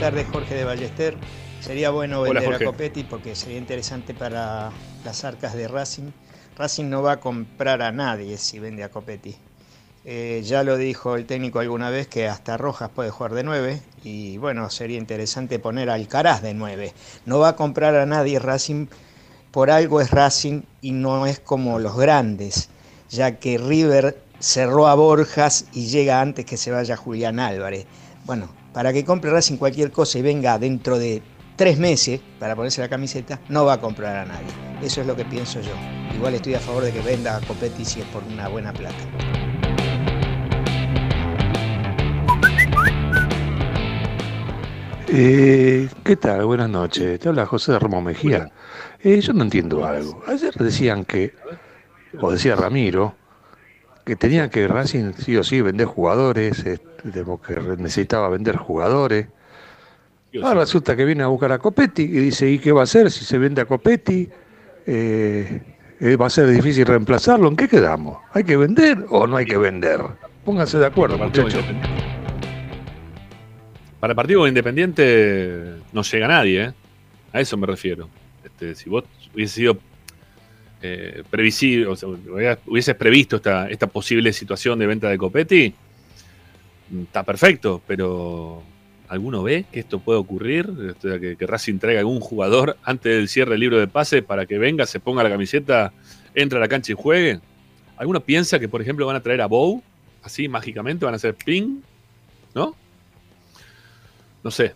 Tardes, 0.09 0.27
Jorge 0.31 0.55
de 0.55 0.63
Ballester. 0.63 1.17
Sería 1.61 1.91
bueno 1.91 2.23
vender 2.23 2.51
a 2.51 2.57
Copetti 2.57 3.03
porque 3.03 3.35
sería 3.35 3.59
interesante 3.59 4.15
para 4.15 4.71
las 5.05 5.23
arcas 5.23 5.53
de 5.53 5.67
Racing. 5.67 6.09
Racing 6.57 6.85
no 6.89 7.03
va 7.03 7.11
a 7.11 7.19
comprar 7.19 7.83
a 7.83 7.91
nadie 7.91 8.37
si 8.37 8.57
vende 8.57 8.83
a 8.83 8.89
Copetti. 8.89 9.35
Eh, 10.05 10.41
ya 10.43 10.63
lo 10.63 10.77
dijo 10.77 11.15
el 11.15 11.27
técnico 11.27 11.59
alguna 11.59 11.91
vez 11.91 12.07
que 12.07 12.27
hasta 12.27 12.57
Rojas 12.57 12.89
puede 12.89 13.11
jugar 13.11 13.35
de 13.35 13.43
9 13.43 13.81
y 14.03 14.39
bueno, 14.39 14.71
sería 14.71 14.97
interesante 14.97 15.59
poner 15.59 15.91
a 15.91 15.93
Alcaraz 15.93 16.41
de 16.41 16.55
9. 16.55 16.91
No 17.27 17.37
va 17.37 17.49
a 17.49 17.55
comprar 17.55 17.93
a 17.93 18.07
nadie 18.07 18.39
Racing, 18.39 18.87
por 19.51 19.69
algo 19.69 20.01
es 20.01 20.09
Racing 20.09 20.63
y 20.81 20.91
no 20.91 21.27
es 21.27 21.39
como 21.39 21.77
los 21.77 21.95
grandes, 21.95 22.69
ya 23.11 23.37
que 23.37 23.59
River 23.59 24.19
cerró 24.39 24.87
a 24.87 24.95
Borjas 24.95 25.65
y 25.71 25.85
llega 25.85 26.19
antes 26.19 26.45
que 26.45 26.57
se 26.57 26.71
vaya 26.71 26.97
Julián 26.97 27.39
Álvarez. 27.39 27.85
Bueno, 28.25 28.49
para 28.73 28.93
que 28.93 29.03
compre 29.03 29.31
Racing 29.31 29.57
cualquier 29.57 29.91
cosa 29.91 30.19
y 30.19 30.21
venga 30.21 30.57
dentro 30.59 30.99
de 30.99 31.21
tres 31.55 31.77
meses 31.77 32.21
para 32.39 32.55
ponerse 32.55 32.81
la 32.81 32.89
camiseta, 32.89 33.39
no 33.49 33.65
va 33.65 33.73
a 33.73 33.81
comprar 33.81 34.15
a 34.15 34.25
nadie. 34.25 34.47
Eso 34.81 35.01
es 35.01 35.07
lo 35.07 35.15
que 35.15 35.25
pienso 35.25 35.59
yo. 35.61 35.73
Igual 36.15 36.35
estoy 36.35 36.53
a 36.53 36.59
favor 36.59 36.83
de 36.83 36.91
que 36.91 37.01
venda 37.01 37.37
a 37.37 37.41
Copetti 37.41 37.83
si 37.83 38.01
es 38.01 38.05
por 38.07 38.23
una 38.23 38.47
buena 38.47 38.71
plata. 38.73 38.95
Eh, 45.11 45.89
¿Qué 46.03 46.15
tal? 46.15 46.45
Buenas 46.45 46.69
noches. 46.69 47.19
Te 47.19 47.29
habla 47.29 47.45
José 47.45 47.71
de 47.71 47.79
Ramos 47.79 48.03
Mejía. 48.03 48.51
Eh, 49.01 49.19
yo 49.21 49.33
no 49.33 49.43
entiendo 49.43 49.83
algo. 49.83 50.21
Ayer 50.27 50.53
decían 50.53 51.03
que, 51.03 51.33
o 52.21 52.31
decía 52.31 52.55
Ramiro, 52.55 53.15
que 54.05 54.15
tenía 54.15 54.49
que 54.49 54.67
Racing 54.67 55.13
sí 55.17 55.35
o 55.35 55.43
sí 55.43 55.61
vender 55.61 55.87
jugadores, 55.87 56.63
eh, 56.65 56.79
de- 57.03 57.23
que 57.45 57.59
necesitaba 57.77 58.29
vender 58.29 58.55
jugadores. 58.57 59.27
Ahora 60.43 60.59
resulta 60.61 60.95
que 60.95 61.05
viene 61.05 61.23
a 61.23 61.27
buscar 61.27 61.51
a 61.51 61.57
Copetti 61.57 62.03
y 62.03 62.07
dice, 62.07 62.49
¿y 62.49 62.59
qué 62.59 62.71
va 62.71 62.81
a 62.81 62.83
hacer 62.83 63.09
si 63.09 63.25
se 63.25 63.37
vende 63.37 63.61
a 63.61 63.65
Copetti? 63.65 64.29
Eh, 64.85 65.61
eh, 65.99 66.15
¿Va 66.15 66.27
a 66.27 66.29
ser 66.29 66.47
difícil 66.49 66.85
reemplazarlo? 66.85 67.47
¿En 67.47 67.55
qué 67.55 67.67
quedamos? 67.67 68.19
¿Hay 68.33 68.43
que 68.43 68.55
vender 68.55 69.05
o 69.09 69.25
no 69.27 69.37
hay 69.37 69.45
que 69.45 69.57
vender? 69.57 70.01
Pónganse 70.45 70.77
de 70.77 70.85
acuerdo, 70.85 71.17
muchachos. 71.17 71.63
Para 73.99 74.11
el 74.11 74.15
partido 74.15 74.47
independiente 74.47 75.75
no 75.91 76.03
llega 76.03 76.27
nadie, 76.27 76.63
¿eh? 76.65 76.73
A 77.33 77.41
eso 77.41 77.57
me 77.57 77.67
refiero. 77.67 78.07
Este, 78.43 78.73
si 78.75 78.89
vos 78.89 79.03
hubiese 79.35 79.55
sido 79.55 79.77
eh, 80.81 81.23
previsible, 81.29 81.87
o 81.87 81.95
sea, 81.95 82.07
hubieses 82.67 82.95
previsto 82.95 83.35
esta, 83.35 83.69
esta 83.69 83.87
posible 83.87 84.31
situación 84.31 84.79
de 84.79 84.87
venta 84.87 85.09
de 85.09 85.17
Copetti, 85.17 85.73
está 87.03 87.23
perfecto, 87.23 87.81
pero 87.87 88.63
¿alguno 89.07 89.43
ve 89.43 89.65
que 89.71 89.79
esto 89.79 89.99
puede 89.99 90.19
ocurrir? 90.19 90.95
Que, 91.01 91.35
que 91.37 91.47
Racing 91.47 91.79
traiga 91.79 91.99
algún 91.99 92.19
jugador 92.19 92.77
antes 92.83 93.15
del 93.15 93.27
cierre 93.27 93.51
del 93.51 93.59
libro 93.59 93.79
de 93.79 93.87
pase 93.87 94.21
para 94.21 94.45
que 94.45 94.57
venga, 94.57 94.85
se 94.85 94.99
ponga 94.99 95.23
la 95.23 95.29
camiseta, 95.29 95.93
entre 96.35 96.57
a 96.57 96.61
la 96.61 96.67
cancha 96.67 96.91
y 96.91 96.95
juegue. 96.95 97.39
¿Alguno 97.97 98.21
piensa 98.21 98.59
que, 98.59 98.69
por 98.69 98.81
ejemplo, 98.81 99.05
van 99.05 99.15
a 99.15 99.21
traer 99.21 99.41
a 99.41 99.47
Bow? 99.47 99.83
Así, 100.23 100.47
mágicamente, 100.47 101.05
van 101.05 101.13
a 101.13 101.17
hacer 101.17 101.35
ping, 101.35 101.81
¿no? 102.53 102.75
No 104.43 104.51
sé. 104.51 104.73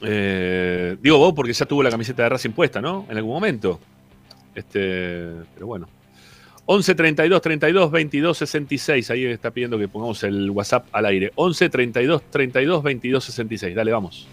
Eh, 0.00 0.96
digo 1.00 1.18
Bow 1.18 1.34
porque 1.34 1.52
ya 1.52 1.66
tuvo 1.66 1.82
la 1.82 1.90
camiseta 1.90 2.22
de 2.24 2.28
Racing 2.30 2.50
puesta, 2.50 2.80
¿no? 2.80 3.06
En 3.08 3.16
algún 3.16 3.32
momento. 3.32 3.80
Este, 4.54 5.30
pero 5.54 5.66
bueno. 5.66 5.88
11 6.66 6.94
32 6.94 7.42
32 7.42 7.90
22 7.90 8.38
66. 8.38 9.10
Ahí 9.10 9.26
está 9.26 9.50
pidiendo 9.50 9.78
que 9.78 9.88
pongamos 9.88 10.22
el 10.22 10.50
WhatsApp 10.50 10.86
al 10.92 11.06
aire. 11.06 11.32
11 11.34 11.68
32 11.68 12.22
32 12.30 12.82
22 12.82 13.24
66. 13.24 13.74
Dale, 13.74 13.92
vamos. 13.92 14.28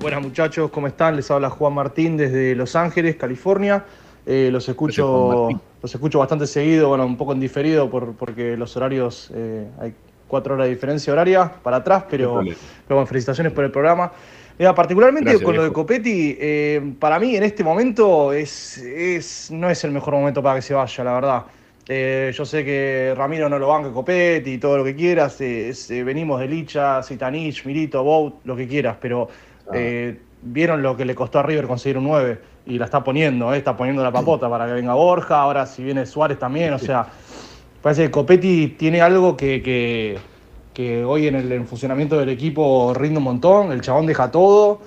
Buenas 0.00 0.22
muchachos, 0.22 0.70
¿cómo 0.70 0.86
están? 0.86 1.16
Les 1.16 1.30
habla 1.30 1.48
Juan 1.50 1.72
Martín 1.72 2.16
desde 2.16 2.54
Los 2.54 2.76
Ángeles, 2.76 3.16
California. 3.16 3.84
Eh, 4.26 4.48
los 4.50 4.68
escucho 4.68 5.48
los 5.82 5.94
escucho 5.94 6.18
bastante 6.18 6.46
seguido, 6.46 6.88
bueno, 6.88 7.04
un 7.04 7.18
poco 7.18 7.32
en 7.32 7.40
diferido 7.40 7.90
por, 7.90 8.14
porque 8.14 8.56
los 8.56 8.74
horarios, 8.74 9.30
eh, 9.34 9.68
hay 9.78 9.92
cuatro 10.28 10.54
horas 10.54 10.66
de 10.66 10.74
diferencia 10.74 11.12
horaria 11.12 11.52
para 11.62 11.78
atrás, 11.78 12.04
pero, 12.08 12.40
pero 12.40 12.56
bueno, 12.96 13.06
felicitaciones 13.06 13.52
por 13.52 13.64
el 13.64 13.70
programa. 13.70 14.10
Mira, 14.58 14.74
particularmente 14.74 15.30
Gracias, 15.30 15.44
con 15.44 15.56
lo 15.56 15.64
de. 15.64 15.72
Copetti, 15.72 16.36
eh, 16.38 16.94
para 16.98 17.18
mí 17.18 17.34
en 17.34 17.42
este 17.42 17.64
momento 17.64 18.32
es, 18.32 18.78
es, 18.78 19.50
no 19.50 19.68
es 19.68 19.82
el 19.84 19.90
mejor 19.90 20.14
momento 20.14 20.42
para 20.42 20.56
que 20.56 20.62
se 20.62 20.74
vaya, 20.74 21.04
la 21.04 21.12
verdad. 21.12 21.44
Eh, 21.86 22.32
yo 22.34 22.46
sé 22.46 22.64
que 22.64 23.12
Ramiro 23.14 23.48
no 23.48 23.58
lo 23.58 23.68
banca 23.68 23.90
Copetti 23.90 24.52
y 24.52 24.58
todo 24.58 24.78
lo 24.78 24.84
que 24.84 24.94
quieras. 24.94 25.40
eh, 25.40 25.72
eh, 25.90 26.02
venimos 26.02 26.40
de 26.40 26.48
Licha, 26.48 27.02
Zitanich, 27.02 27.64
Milito, 27.66 28.02
Bout, 28.02 28.36
lo 28.44 28.56
que 28.56 28.66
quieras, 28.66 28.96
pero 29.00 29.28
eh, 29.72 30.18
vieron 30.40 30.82
lo 30.82 30.96
que 30.96 31.04
le 31.04 31.14
costó 31.14 31.40
a 31.40 31.42
River 31.42 31.66
conseguir 31.66 31.98
un 31.98 32.04
9 32.04 32.38
y 32.66 32.78
la 32.78 32.86
está 32.86 33.04
poniendo, 33.04 33.52
está 33.52 33.76
poniendo 33.76 34.02
la 34.02 34.10
papota 34.10 34.48
para 34.48 34.66
que 34.66 34.72
venga 34.72 34.94
Borja. 34.94 35.40
Ahora, 35.40 35.66
si 35.66 35.82
viene 35.82 36.06
Suárez 36.06 36.38
también, 36.38 36.72
o 36.72 36.78
sea, 36.78 37.06
parece 37.82 38.04
que 38.04 38.10
Copetti 38.10 38.68
tiene 38.78 39.02
algo 39.02 39.36
que, 39.36 39.62
que, 39.62 40.18
que 40.74 41.04
hoy 41.04 41.28
en 41.28 41.36
el 41.36 41.50
en 41.52 41.66
funcionamiento 41.66 42.18
del 42.18 42.28
equipo 42.28 42.92
rinde 42.94 43.18
un 43.18 43.24
montón. 43.24 43.72
El 43.72 43.80
chabón 43.80 44.06
deja 44.06 44.30
todo. 44.30 44.82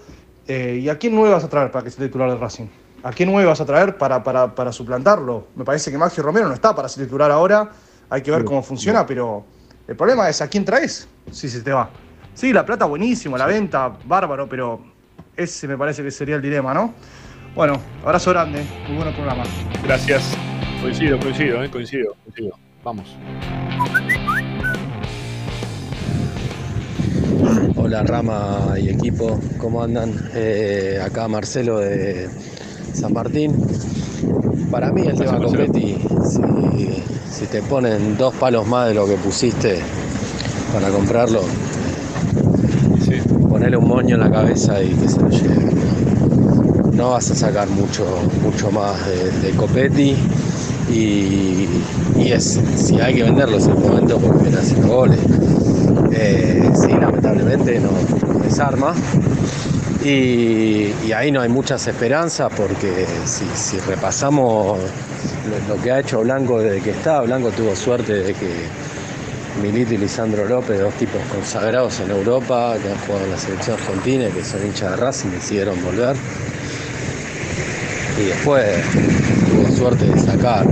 Eh, 0.47 0.81
¿Y 0.83 0.89
a 0.89 0.97
quién 0.97 1.15
nueve 1.15 1.33
vas 1.33 1.43
a 1.43 1.49
traer 1.49 1.71
para 1.71 1.83
que 1.83 1.89
sea 1.89 2.05
titular 2.05 2.29
de 2.29 2.37
Racing? 2.37 2.67
¿A 3.03 3.11
quién 3.11 3.31
nueve 3.31 3.47
vas 3.47 3.61
a 3.61 3.65
traer 3.65 3.97
para, 3.97 4.23
para, 4.23 4.53
para 4.53 4.71
suplantarlo? 4.71 5.47
Me 5.55 5.63
parece 5.63 5.89
que 5.89 5.97
Maxi 5.97 6.21
Romero 6.21 6.47
no 6.47 6.53
está 6.53 6.75
para 6.75 6.89
ser 6.89 7.05
titular 7.05 7.31
ahora. 7.31 7.71
Hay 8.09 8.21
que 8.21 8.31
ver 8.31 8.43
cómo 8.43 8.61
funciona, 8.61 9.05
pero 9.05 9.43
el 9.87 9.95
problema 9.95 10.29
es 10.29 10.41
a 10.41 10.47
quién 10.47 10.63
traes 10.63 11.07
si 11.31 11.49
se 11.49 11.61
te 11.61 11.71
va. 11.71 11.89
Sí, 12.33 12.53
la 12.53 12.65
plata 12.65 12.85
buenísimo, 12.85 13.37
la 13.37 13.45
venta, 13.45 13.91
bárbaro, 14.05 14.47
pero 14.47 14.81
ese 15.35 15.67
me 15.67 15.77
parece 15.77 16.03
que 16.03 16.11
sería 16.11 16.35
el 16.35 16.41
dilema, 16.41 16.73
¿no? 16.73 16.93
Bueno, 17.55 17.79
abrazo 18.03 18.29
grande, 18.31 18.63
muy 18.87 18.97
buen 18.97 19.13
programa. 19.13 19.43
Gracias. 19.83 20.37
Coincido, 20.81 21.19
coincido, 21.19 21.63
eh, 21.63 21.71
coincido, 21.71 22.15
coincido. 22.23 22.57
Vamos. 22.83 23.17
Hola 27.87 28.03
Rama 28.03 28.73
y 28.77 28.89
equipo, 28.89 29.39
¿cómo 29.57 29.81
andan? 29.81 30.11
Eh, 30.35 30.99
acá 31.01 31.29
Marcelo 31.29 31.79
de 31.79 32.27
San 32.91 33.13
Martín. 33.13 33.55
Para 34.69 34.91
mí 34.91 35.03
el 35.07 35.17
tema 35.17 35.37
Copetti, 35.37 35.95
si, 36.29 37.01
si 37.31 37.45
te 37.45 37.61
ponen 37.61 38.17
dos 38.17 38.35
palos 38.35 38.67
más 38.67 38.89
de 38.89 38.93
lo 38.93 39.07
que 39.07 39.15
pusiste 39.15 39.79
para 40.73 40.89
comprarlo, 40.89 41.39
ponele 43.47 43.77
un 43.77 43.87
moño 43.87 44.15
en 44.15 44.19
la 44.19 44.31
cabeza 44.31 44.83
y 44.83 44.89
que 44.89 45.07
se 45.07 45.21
lo 45.21 45.29
lleve. 45.29 45.71
No 46.91 47.11
vas 47.11 47.31
a 47.31 47.35
sacar 47.35 47.69
mucho, 47.69 48.05
mucho 48.43 48.69
más 48.69 48.97
de, 49.07 49.47
de 49.47 49.51
Copetti 49.55 50.13
y, 50.91 51.69
y 52.17 52.31
es, 52.33 52.59
si 52.75 52.99
hay 52.99 53.15
que 53.15 53.23
venderlo 53.23 53.55
es 53.55 53.67
el 53.67 53.75
momento 53.75 54.19
porque 54.19 54.43
viene 54.43 54.57
haciendo 54.57 54.93
goles. 54.93 55.19
Eh, 56.19 56.71
sí, 56.73 56.87
lamentablemente 56.87 57.79
no, 57.79 57.91
no 58.27 58.39
desarma. 58.39 58.93
Y, 60.03 61.11
ahí 61.11 61.31
no 61.31 61.41
hay 61.41 61.49
muchas 61.49 61.85
esperanzas 61.87 62.51
porque 62.55 63.05
si, 63.25 63.77
repasamos 63.79 64.79
lo, 65.67 65.81
que 65.81 65.91
ha 65.91 65.99
hecho 65.99 66.21
Blanco 66.21 66.59
desde 66.59 66.81
que 66.81 66.89
está, 66.91 67.21
Blanco 67.21 67.49
tuvo 67.51 67.75
suerte 67.75 68.13
de 68.13 68.33
que 68.33 68.49
Milito 69.61 69.93
y 69.93 69.97
Lisandro 69.97 70.45
López, 70.45 70.79
dos 70.79 70.93
tipos 70.95 71.21
consagrados 71.31 71.99
en 71.99 72.11
Europa, 72.11 72.75
que 72.81 72.89
han 72.89 72.97
jugado 72.99 73.25
en 73.25 73.31
la 73.31 73.37
selección 73.37 73.77
argentina 73.79 74.27
y 74.27 74.31
que 74.31 74.43
son 74.43 74.65
hinchas 74.65 74.91
de 74.91 74.95
Racing, 74.97 75.29
decidieron 75.29 75.83
volver. 75.83 76.15
Y 78.19 78.25
después 78.27 78.65
tuvo 79.49 79.75
suerte 79.75 80.05
de 80.05 80.19
sacar 80.19 80.65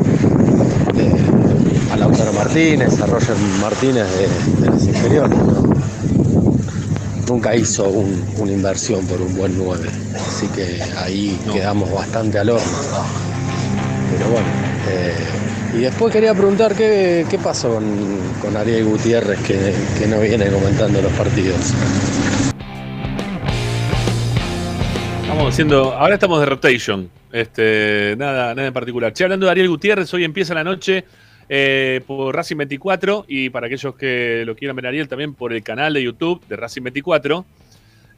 Lautaro 2.18 2.32
Martínez, 2.34 3.02
a 3.02 3.06
Roger 3.08 3.35
Martínez 3.61 4.08
de, 4.18 4.61
de 4.61 4.69
las 4.72 4.85
inferiores. 4.88 5.38
¿no? 5.38 5.76
Nunca 7.27 7.53
hizo 7.56 7.84
un- 7.90 8.24
una 8.38 8.52
inversión 8.53 9.06
por 9.06 9.19
un 9.22 9.35
buen 9.35 9.58
9, 9.58 9.90
así 10.16 10.48
que 10.48 10.82
ahí 10.98 11.38
quedamos 11.52 11.92
bastante 11.92 12.40
al 12.40 12.52
horno. 12.52 12.68
Pero 14.18 14.30
bueno, 14.30 14.48
eh, 14.90 15.14
y 15.74 15.77
después 15.80 16.14
quería 16.14 16.34
preguntar 16.34 16.74
qué, 16.74 17.26
qué 17.30 17.38
pasó 17.38 17.74
con, 17.74 17.84
con 18.42 18.56
Ariel 18.56 18.85
Gutiérrez 18.85 19.40
que, 19.42 19.74
que 20.00 20.08
no 20.08 20.22
viene 20.22 20.48
comentando 20.50 21.02
los 21.02 21.11
partidos. 21.14 21.74
Estamos 25.24 25.53
haciendo. 25.53 25.92
Ahora 25.94 26.14
estamos 26.14 26.40
de 26.40 26.45
rotation. 26.45 27.10
Este, 27.34 28.16
nada, 28.18 28.56
nada 28.56 28.68
en 28.69 28.74
particular. 28.74 29.11
Che, 29.11 29.26
hablando 29.26 29.48
de 29.48 29.52
Ariel 29.52 29.68
Gutiérrez, 29.68 30.14
hoy 30.14 30.24
empieza 30.24 30.53
la 30.53 30.64
noche 30.64 31.03
eh, 31.49 32.01
por 32.07 32.35
Racing 32.35 32.57
24 32.57 33.25
y 33.27 33.49
para 33.49 33.67
aquellos 33.67 33.95
que 33.95 34.43
lo 34.45 34.56
quieran 34.56 34.75
ver 34.75 34.88
Ariel 34.88 35.07
también 35.07 35.33
por 35.33 35.53
el 35.53 35.64
canal 35.64 35.93
de 35.93 36.03
YouTube 36.03 36.45
de 36.48 36.56
Racing 36.56 36.83
24. 36.83 37.45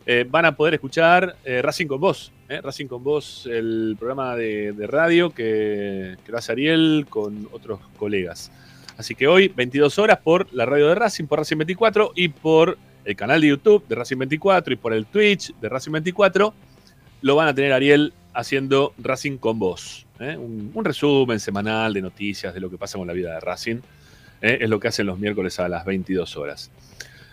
eh, 0.06 0.25
van 0.30 0.45
a 0.45 0.56
poder 0.56 0.75
escuchar 0.75 1.35
eh, 1.43 1.61
Racing 1.61 1.88
con 1.88 2.01
eh, 2.47 2.61
Racing 2.61 2.88
con 2.88 3.03
Voz, 3.03 3.45
el 3.45 3.95
programa 3.99 4.35
de, 4.35 4.73
radio 4.88 5.31
que, 5.31 6.15
que 6.25 6.31
lo 6.31 6.38
hace 6.38 6.53
Ariel 6.53 7.06
con 7.09 7.49
otros 7.51 7.81
colegas. 7.97 8.51
Así 8.97 9.15
que 9.15 9.27
hoy, 9.27 9.49
22 9.49 9.99
horas, 9.99 10.19
por 10.23 10.51
la 10.53 10.65
radio 10.65 10.88
de 10.88 10.95
Racing, 10.95 11.25
por 11.25 11.39
Racing 11.39 11.57
24 11.57 12.14
y 12.15 12.30
por 12.30 12.77
el 13.06 13.15
canal 13.15 13.41
de 13.41 13.49
YouTube 13.49 13.85
de 13.88 13.95
Racing 13.95 14.17
24 14.17 14.73
y 14.73 14.77
por 14.77 14.93
el 14.93 15.06
Twitch 15.06 15.53
de 15.59 15.69
Racing 15.69 15.91
24, 15.91 16.53
lo 17.22 17.35
van 17.35 17.49
a 17.49 17.53
tener 17.53 17.73
Ariel 17.73 18.14
haciendo 18.33 18.93
Racing 18.97 19.38
con 19.38 19.59
Voz. 19.59 20.07
¿Eh? 20.20 20.38
Un, 20.38 20.84
resumen 20.84 21.40
semanal 21.40 21.94
de 21.94 22.02
noticias 22.02 22.54
de 22.54 22.60
lo 22.60 22.70
que 22.70 22.78
pasa 22.78 22.98
con 22.98 23.08
la 23.08 23.14
vida 23.14 23.34
de 23.34 23.40
Racing. 23.40 23.78
¿eh? 24.42 24.60
Es 24.62 24.70
lo 24.70 24.80
que 24.80 24.88
hacen 24.88 25.06
los 25.06 25.20
miércoles 25.20 25.60
a 25.60 25.68
las 25.68 25.86
22 25.86 26.38
horas. 26.38 26.72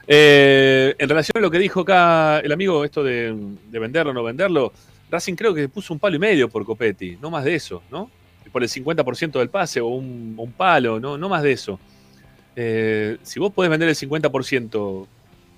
Eh, 0.06 0.94
en 0.98 1.08
relación 1.08 1.32
a 1.36 1.40
lo 1.40 1.50
que 1.50 1.58
dijo 1.58 1.80
acá 1.80 2.40
el 2.40 2.52
amigo, 2.52 2.84
esto 2.84 3.02
de, 3.02 3.34
de 3.70 3.78
venderlo 3.78 4.10
o 4.10 4.14
no 4.14 4.22
venderlo, 4.22 4.72
Racing 5.10 5.34
creo 5.34 5.54
que 5.54 5.68
puso 5.68 5.94
un 5.94 6.00
palo 6.00 6.16
y 6.16 6.18
medio 6.18 6.48
por 6.48 6.64
Copetti, 6.64 7.16
no 7.20 7.30
más 7.30 7.44
de 7.44 7.54
eso, 7.54 7.82
¿no? 7.90 8.10
Por 8.52 8.62
el 8.62 8.68
50% 8.68 9.38
del 9.38 9.48
pase 9.48 9.80
o 9.80 9.88
un, 9.88 10.54
palo, 10.56 11.00
¿no? 11.00 11.18
no 11.18 11.28
más 11.28 11.42
de 11.42 11.52
eso. 11.52 11.80
Si 12.54 13.40
vos 13.40 13.52
podés 13.52 13.70
vender 13.70 13.88
el 13.88 13.96
50%, 13.96 14.72
no 14.72 15.06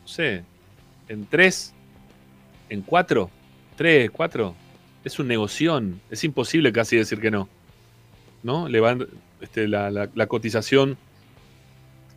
sé, 0.09 0.43
en 1.09 1.27
3, 1.27 1.75
en 2.71 2.83
4, 2.83 3.31
3, 3.77 4.11
4, 4.11 4.55
es 5.07 5.19
un 5.21 5.29
negoción. 5.29 6.01
Es 6.11 6.25
imposible 6.25 6.73
casi 6.73 6.97
decir 6.97 7.21
que 7.21 7.31
no. 7.31 7.49
¿No? 8.43 8.69
Le 8.69 8.81
van 8.81 9.07
este, 9.41 9.69
la, 9.69 9.89
la- 9.91 10.11
la 10.15 10.27
cotización 10.27 10.97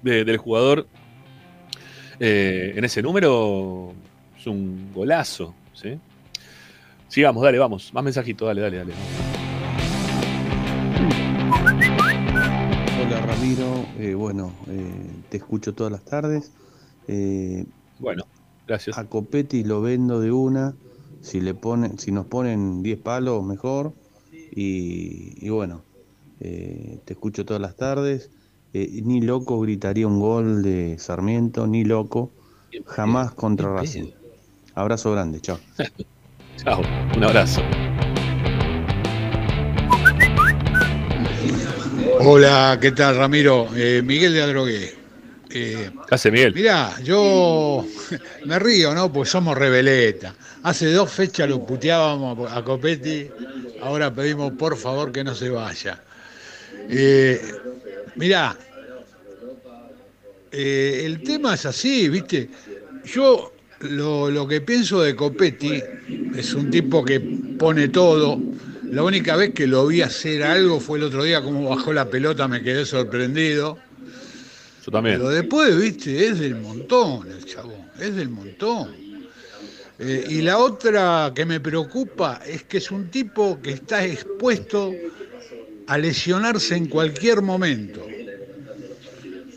de- 0.01 0.25
del 0.25 0.37
jugador 0.37 0.87
eh, 2.19 2.73
en 2.75 2.83
ese 2.83 3.01
número 3.03 3.93
es 4.37 4.47
un 4.47 4.91
golazo. 4.93 5.53
¿sí? 5.73 5.99
Sigamos, 7.07 7.43
dale, 7.43 7.59
vamos. 7.59 7.93
Más 7.93 8.03
mensajitos, 8.03 8.47
dale, 8.47 8.61
dale, 8.61 8.77
dale. 8.77 8.93
Hola 13.05 13.21
Ramiro, 13.21 13.85
Eh, 13.99 14.13
bueno, 14.15 14.53
eh, 14.67 14.91
te 15.29 15.37
escucho 15.37 15.73
todas 15.73 15.91
las 15.91 16.03
tardes. 16.05 16.51
Bueno, 17.99 18.23
gracias. 18.67 18.97
A 18.97 19.05
Copetti 19.05 19.63
lo 19.63 19.81
vendo 19.81 20.19
de 20.19 20.31
una, 20.31 20.73
si 21.21 21.41
le 21.41 21.53
ponen, 21.53 21.99
si 21.99 22.11
nos 22.11 22.25
ponen 22.25 22.83
10 22.83 22.99
palos 22.99 23.43
mejor. 23.43 23.93
Y, 24.51 25.45
y 25.45 25.49
bueno, 25.49 25.83
eh, 26.39 26.99
te 27.05 27.13
escucho 27.13 27.45
todas 27.45 27.61
las 27.61 27.75
tardes. 27.75 28.29
Eh, 28.73 29.01
ni 29.03 29.21
loco 29.21 29.59
gritaría 29.59 30.07
un 30.07 30.19
gol 30.19 30.61
de 30.61 30.97
Sarmiento, 30.99 31.65
ni 31.67 31.83
loco, 31.83 32.31
jamás 32.85 33.31
contra 33.33 33.73
Racing. 33.73 34.11
Abrazo 34.75 35.11
grande, 35.11 35.41
chao. 35.41 35.57
Chao, 36.57 36.81
un 37.15 37.23
abrazo. 37.23 37.61
Hola, 42.19 42.77
¿qué 42.81 42.91
tal, 42.91 43.15
Ramiro? 43.15 43.67
Eh, 43.77 44.01
Miguel 44.03 44.33
de 44.33 44.41
Adrogué. 44.41 44.98
Eh, 45.51 45.89
¿Qué 46.07 46.15
hace, 46.15 46.31
Miguel? 46.31 46.53
mirá, 46.53 46.99
yo 47.01 47.85
me 48.45 48.59
río, 48.59 48.93
¿no? 48.93 49.11
Pues 49.11 49.29
somos 49.29 49.57
rebeleta. 49.57 50.35
Hace 50.63 50.91
dos 50.91 51.11
fechas 51.11 51.49
lo 51.49 51.65
puteábamos 51.65 52.51
a 52.51 52.63
Copetti, 52.63 53.27
ahora 53.81 54.13
pedimos 54.13 54.53
por 54.53 54.77
favor 54.77 55.11
que 55.11 55.23
no 55.23 55.33
se 55.33 55.49
vaya. 55.49 56.03
Eh, 56.89 57.41
mirá, 58.15 58.55
eh, 60.51 61.01
el 61.05 61.23
tema 61.23 61.55
es 61.55 61.65
así, 61.65 62.09
¿viste? 62.09 62.49
Yo 63.05 63.53
lo, 63.79 64.29
lo 64.29 64.47
que 64.47 64.61
pienso 64.61 65.01
de 65.01 65.15
Copetti 65.15 65.81
es 66.35 66.53
un 66.53 66.69
tipo 66.69 67.03
que 67.03 67.19
pone 67.19 67.87
todo. 67.87 68.39
La 68.83 69.03
única 69.03 69.35
vez 69.35 69.53
que 69.53 69.67
lo 69.67 69.87
vi 69.87 70.01
hacer 70.01 70.43
algo 70.43 70.79
fue 70.79 70.97
el 70.97 71.05
otro 71.05 71.23
día, 71.23 71.41
como 71.41 71.69
bajó 71.69 71.93
la 71.93 72.09
pelota, 72.09 72.47
me 72.47 72.61
quedé 72.61 72.85
sorprendido. 72.85 73.77
Yo 74.89 74.91
también. 74.91 75.17
Pero 75.17 75.29
después, 75.29 75.79
viste, 75.79 76.27
es 76.27 76.39
del 76.39 76.55
montón 76.55 77.29
el 77.29 77.45
chabón, 77.45 77.89
es 77.99 78.15
del 78.15 78.29
montón. 78.29 78.95
Eh, 79.99 80.25
y 80.29 80.41
la 80.41 80.57
otra 80.57 81.31
que 81.35 81.45
me 81.45 81.59
preocupa 81.59 82.41
es 82.45 82.63
que 82.63 82.77
es 82.77 82.89
un 82.89 83.09
tipo 83.09 83.61
que 83.61 83.71
está 83.71 84.03
expuesto 84.03 84.93
a 85.87 85.97
lesionarse 85.97 86.75
en 86.75 86.87
cualquier 86.87 87.41
momento. 87.41 88.05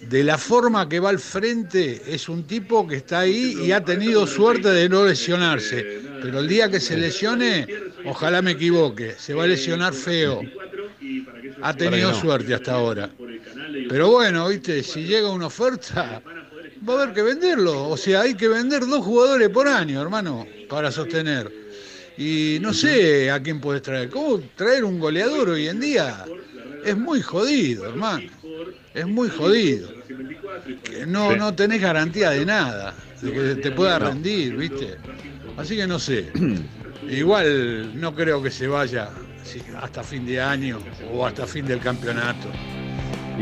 De 0.08 0.24
la 0.24 0.36
forma 0.36 0.88
que 0.88 1.00
va 1.00 1.08
al 1.08 1.18
frente, 1.18 2.02
es 2.06 2.28
un 2.28 2.42
tipo 2.42 2.86
que 2.86 2.96
está 2.96 3.20
ahí 3.20 3.56
y 3.64 3.72
ha 3.72 3.82
tenido 3.82 4.26
suerte 4.26 4.68
de 4.68 4.88
no 4.88 5.06
lesionarse. 5.06 6.00
Pero 6.20 6.40
el 6.40 6.48
día 6.48 6.70
que 6.70 6.80
se 6.80 6.98
lesione, 6.98 7.66
ojalá 8.04 8.42
me 8.42 8.50
equivoque, 8.50 9.14
se 9.16 9.32
va 9.32 9.44
a 9.44 9.46
lesionar 9.46 9.94
feo. 9.94 10.42
Ha 11.62 11.74
tenido 11.74 12.10
no. 12.10 12.20
suerte 12.20 12.52
hasta 12.52 12.74
ahora. 12.74 13.10
Pero 13.88 14.10
bueno, 14.10 14.48
viste, 14.48 14.82
si 14.82 15.04
llega 15.04 15.30
una 15.30 15.46
oferta, 15.46 16.22
va 16.88 16.94
a 16.94 17.02
haber 17.02 17.14
que 17.14 17.22
venderlo. 17.22 17.88
O 17.88 17.96
sea, 17.96 18.22
hay 18.22 18.34
que 18.34 18.48
vender 18.48 18.86
dos 18.86 19.04
jugadores 19.04 19.48
por 19.48 19.68
año, 19.68 20.00
hermano, 20.00 20.46
para 20.68 20.90
sostener. 20.90 21.50
Y 22.18 22.58
no 22.60 22.74
sé 22.74 23.30
a 23.30 23.42
quién 23.42 23.60
puedes 23.60 23.82
traer. 23.82 24.10
¿Cómo 24.10 24.40
traer 24.54 24.84
un 24.84 24.98
goleador 24.98 25.50
hoy 25.50 25.68
en 25.68 25.80
día? 25.80 26.24
Es 26.84 26.96
muy 26.96 27.22
jodido, 27.22 27.86
hermano. 27.86 28.28
Es 28.94 29.06
muy 29.06 29.28
jodido. 29.28 29.88
Que 30.84 31.06
no, 31.06 31.34
no 31.36 31.54
tenés 31.54 31.80
garantía 31.80 32.30
de 32.30 32.44
nada, 32.44 32.94
de 33.20 33.32
que 33.32 33.54
te 33.62 33.70
pueda 33.70 33.98
rendir, 33.98 34.56
¿viste? 34.56 34.96
Así 35.56 35.76
que 35.76 35.86
no 35.86 35.98
sé. 35.98 36.30
Igual 37.08 37.98
no 37.98 38.14
creo 38.14 38.42
que 38.42 38.50
se 38.50 38.68
vaya 38.68 39.10
hasta 39.80 40.02
fin 40.02 40.26
de 40.26 40.40
año 40.40 40.78
o 41.12 41.26
hasta 41.26 41.46
fin 41.46 41.66
del 41.66 41.80
campeonato. 41.80 42.48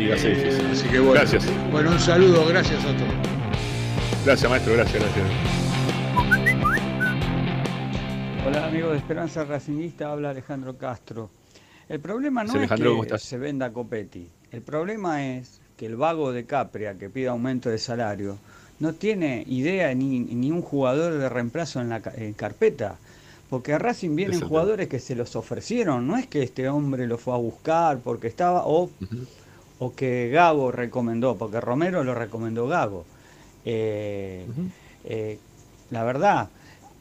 Y 0.01 0.11
así, 0.13 0.35
sí, 0.35 0.51
sí. 0.51 0.63
Así 0.73 0.89
que 0.89 0.99
bueno. 0.99 1.13
Gracias. 1.13 1.45
Bueno, 1.71 1.91
un 1.91 2.01
saludo, 2.01 2.47
gracias 2.47 2.83
a 2.85 2.97
todos. 2.97 3.13
Gracias, 4.25 4.51
maestro, 4.51 4.73
gracias, 4.73 5.03
gracias. 5.03 5.27
Hola 8.47 8.67
amigos 8.67 8.93
de 8.93 8.97
Esperanza 8.97 9.45
Racingista, 9.45 10.11
habla 10.11 10.31
Alejandro 10.31 10.79
Castro. 10.79 11.29
El 11.87 12.01
problema 12.01 12.45
no 12.45 12.53
Sí, 12.53 12.57
es 12.57 12.61
Alejandro, 12.63 12.91
¿cómo 12.93 13.03
que 13.03 13.19
se 13.19 13.37
venda 13.37 13.71
Copetti. 13.75 14.27
El 14.51 14.63
problema 14.63 15.27
es 15.27 15.61
que 15.77 15.85
el 15.85 15.97
vago 15.97 16.33
de 16.33 16.47
Capria 16.47 16.95
que 16.95 17.11
pide 17.11 17.29
aumento 17.29 17.69
de 17.69 17.77
salario 17.77 18.39
no 18.79 18.95
tiene 18.95 19.45
idea 19.47 19.95
ni, 19.95 20.21
ni 20.21 20.51
un 20.51 20.63
jugador 20.63 21.19
de 21.19 21.29
reemplazo 21.29 21.79
en 21.83 21.91
la 21.91 22.01
en 22.17 22.33
carpeta. 22.33 22.97
Porque 23.51 23.75
a 23.75 23.79
Racing 23.79 24.15
vienen 24.15 24.41
jugadores 24.41 24.89
que 24.89 25.01
se 25.01 25.17
los 25.17 25.35
ofrecieron, 25.35 26.07
no 26.07 26.17
es 26.17 26.29
que 26.29 26.41
este 26.41 26.69
hombre 26.69 27.09
lo 27.09 27.19
fue 27.19 27.35
a 27.35 27.37
buscar 27.37 27.99
porque 27.99 28.29
estaba, 28.29 28.63
o, 28.65 28.89
o 29.81 29.95
que 29.95 30.29
Gago 30.29 30.71
recomendó, 30.71 31.37
porque 31.37 31.61
Romero 31.61 32.05
lo 32.05 32.15
recomendó 32.15 32.69
Gago. 32.69 33.05
Eh, 33.65 34.45
eh, 35.05 35.39
la 35.91 36.05
verdad, 36.05 36.49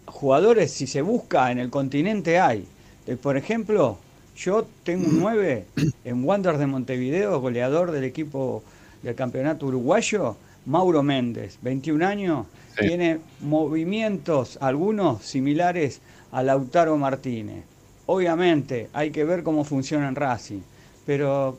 jugadores 0.06 0.72
si 0.72 0.88
se 0.88 1.02
busca 1.02 1.52
en 1.52 1.60
el 1.60 1.70
continente 1.70 2.40
hay. 2.40 2.66
Eh, 3.06 3.16
por 3.16 3.38
ejemplo, 3.38 3.98
yo 4.36 4.66
tengo 4.84 5.08
un 5.08 5.20
9 5.20 5.66
en 6.06 6.24
Wander 6.24 6.58
de 6.58 6.68
Montevideo, 6.68 7.40
goleador 7.42 7.92
del 7.92 8.06
equipo 8.06 8.64
del 9.04 9.14
campeonato 9.16 9.68
uruguayo, 9.68 10.38
Mauro 10.66 11.04
Méndez, 11.04 11.60
21 11.62 12.02
años, 12.04 12.46
Sí. 12.78 12.88
tiene 12.88 13.20
movimientos, 13.42 14.58
algunos 14.62 15.24
similares 15.24 16.00
a 16.32 16.44
Lautaro 16.44 16.96
Martínez. 16.98 17.64
Obviamente 18.06 18.90
hay 18.94 19.12
que 19.12 19.26
ver 19.26 19.44
cómo 19.44 19.66
funciona 19.66 20.08
en 20.08 20.16
Racing, 20.16 20.62
pero 21.06 21.58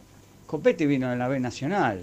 Copetti 0.51 0.85
vino 0.85 1.09
de 1.09 1.17
la 1.17 1.29
B 1.29 1.39
Nacional, 1.39 2.03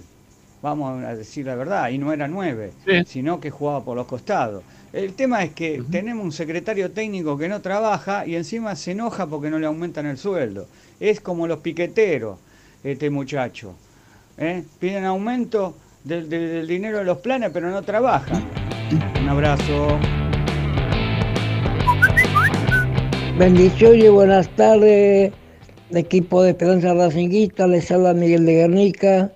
vamos 0.62 1.04
a 1.04 1.14
decir 1.14 1.44
la 1.44 1.54
verdad, 1.54 1.90
y 1.90 1.98
no 1.98 2.14
era 2.14 2.26
9, 2.28 2.72
sino 3.06 3.40
que 3.40 3.50
jugaba 3.50 3.84
por 3.84 3.94
los 3.94 4.06
costados. 4.06 4.62
El 4.90 5.12
tema 5.12 5.44
es 5.44 5.52
que 5.52 5.82
tenemos 5.90 6.24
un 6.24 6.32
secretario 6.32 6.90
técnico 6.92 7.36
que 7.36 7.46
no 7.46 7.60
trabaja 7.60 8.26
y 8.26 8.36
encima 8.36 8.74
se 8.74 8.92
enoja 8.92 9.26
porque 9.26 9.50
no 9.50 9.58
le 9.58 9.66
aumentan 9.66 10.06
el 10.06 10.16
sueldo. 10.16 10.66
Es 10.98 11.20
como 11.20 11.46
los 11.46 11.58
piqueteros, 11.58 12.38
este 12.82 13.10
muchacho. 13.10 13.74
¿eh? 14.38 14.64
Piden 14.80 15.04
aumento 15.04 15.74
del, 16.04 16.30
del- 16.30 16.48
del 16.50 16.66
dinero 16.66 16.98
de 16.98 17.04
los 17.04 17.18
planes, 17.18 17.50
pero 17.52 17.70
no 17.70 17.82
trabajan. 17.82 18.44
Un 19.20 19.28
abrazo. 19.28 19.98
Bendiciones 23.38 24.04
y 24.04 24.08
buenas 24.08 24.48
tardes, 24.56 25.32
equipo 25.96 26.42
de 26.42 26.50
Esperanza 26.50 26.92
Racinguista, 26.94 27.66
les 27.66 27.90
habla 27.90 28.12
Miguel 28.14 28.44
de 28.44 28.52
Guernica. 28.54 29.32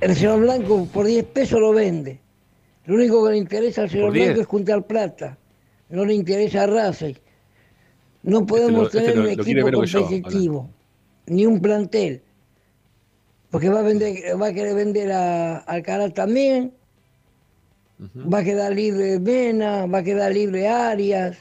El 0.00 0.14
señor 0.14 0.40
Blanco 0.40 0.86
por 0.92 1.06
10 1.06 1.24
pesos 1.24 1.60
lo 1.60 1.72
vende. 1.72 2.20
Lo 2.84 2.94
único 2.94 3.24
que 3.24 3.32
le 3.32 3.38
interesa 3.38 3.82
al 3.82 3.90
señor 3.90 4.06
¿Por 4.06 4.14
10? 4.14 4.26
Blanco 4.26 4.40
es 4.42 4.46
juntar 4.46 4.86
plata. 4.86 5.38
No 5.88 6.04
le 6.04 6.14
interesa 6.14 6.64
a 6.64 6.66
Racing. 6.66 7.14
No 8.22 8.44
podemos 8.46 8.86
este 8.94 9.00
tener 9.12 9.16
lo- 9.16 9.22
un 9.22 9.26
lo 9.26 9.42
equipo 9.42 9.84
yo, 9.84 10.02
competitivo, 10.02 10.70
ni 11.26 11.46
un 11.46 11.60
plantel. 11.60 12.22
Porque 13.50 13.68
va 13.68 13.80
a, 13.80 13.82
vender, 13.82 14.40
va 14.40 14.48
a 14.48 14.52
querer 14.52 14.74
vender 14.74 15.12
a 15.12 15.58
Alcaraz 15.58 16.12
también. 16.12 16.72
Va 18.00 18.40
a 18.40 18.44
quedar 18.44 18.72
libre 18.74 19.18
Mena, 19.18 19.86
va 19.86 19.98
a 19.98 20.02
quedar 20.02 20.32
libre 20.32 20.68
Arias, 20.68 21.38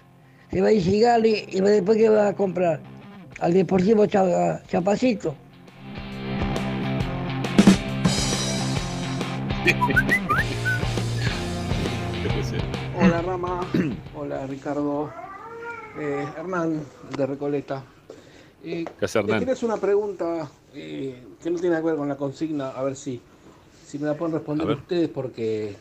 va 0.61 0.69
a 0.69 0.71
ir 0.71 0.81
Sigali 0.83 1.45
y 1.49 1.59
después 1.61 1.97
¿qué 1.97 2.09
va 2.09 2.29
a 2.29 2.33
comprar? 2.33 2.79
Al 3.39 3.53
Deportivo 3.53 4.05
Cha- 4.05 4.63
Chapacito. 4.67 5.35
Hola 12.97 13.21
Rama, 13.21 13.61
hola 14.15 14.47
Ricardo, 14.47 15.11
Eh, 15.97 16.27
Hernán 16.37 16.81
de 17.15 17.25
Recoleta. 17.25 17.83
Eh, 18.63 18.85
¿Qué 18.99 19.05
hace, 19.05 19.19
Hernán? 19.19 19.49
hacer 19.49 19.65
una 19.65 19.77
pregunta 19.77 20.49
eh, 20.73 21.23
que 21.41 21.49
no 21.51 21.59
tiene 21.59 21.77
que 21.77 21.83
ver 21.83 21.95
con 21.95 22.09
la 22.09 22.15
consigna, 22.17 22.69
a 22.69 22.83
ver 22.83 22.95
si, 22.95 23.21
si 23.87 23.97
me 23.99 24.07
la 24.07 24.13
pueden 24.15 24.33
responder 24.35 24.67
ustedes 24.69 25.09
porque 25.09 25.75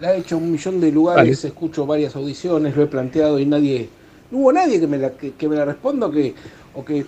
la 0.00 0.14
he 0.14 0.18
hecho 0.18 0.36
en 0.36 0.44
un 0.44 0.52
millón 0.52 0.80
de 0.80 0.92
lugares, 0.92 1.42
Dale. 1.42 1.48
escucho 1.52 1.86
varias 1.86 2.14
audiciones, 2.16 2.76
lo 2.76 2.82
he 2.82 2.86
planteado 2.86 3.38
y 3.38 3.46
nadie, 3.46 3.88
no 4.30 4.38
hubo 4.38 4.52
nadie 4.52 4.78
que 4.78 4.86
me 4.86 4.98
la, 4.98 5.10
que, 5.10 5.32
que 5.32 5.48
me 5.48 5.56
la 5.56 5.64
responda 5.64 6.06
o 6.06 6.10
que, 6.10 6.34
o 6.74 6.84
que, 6.84 7.04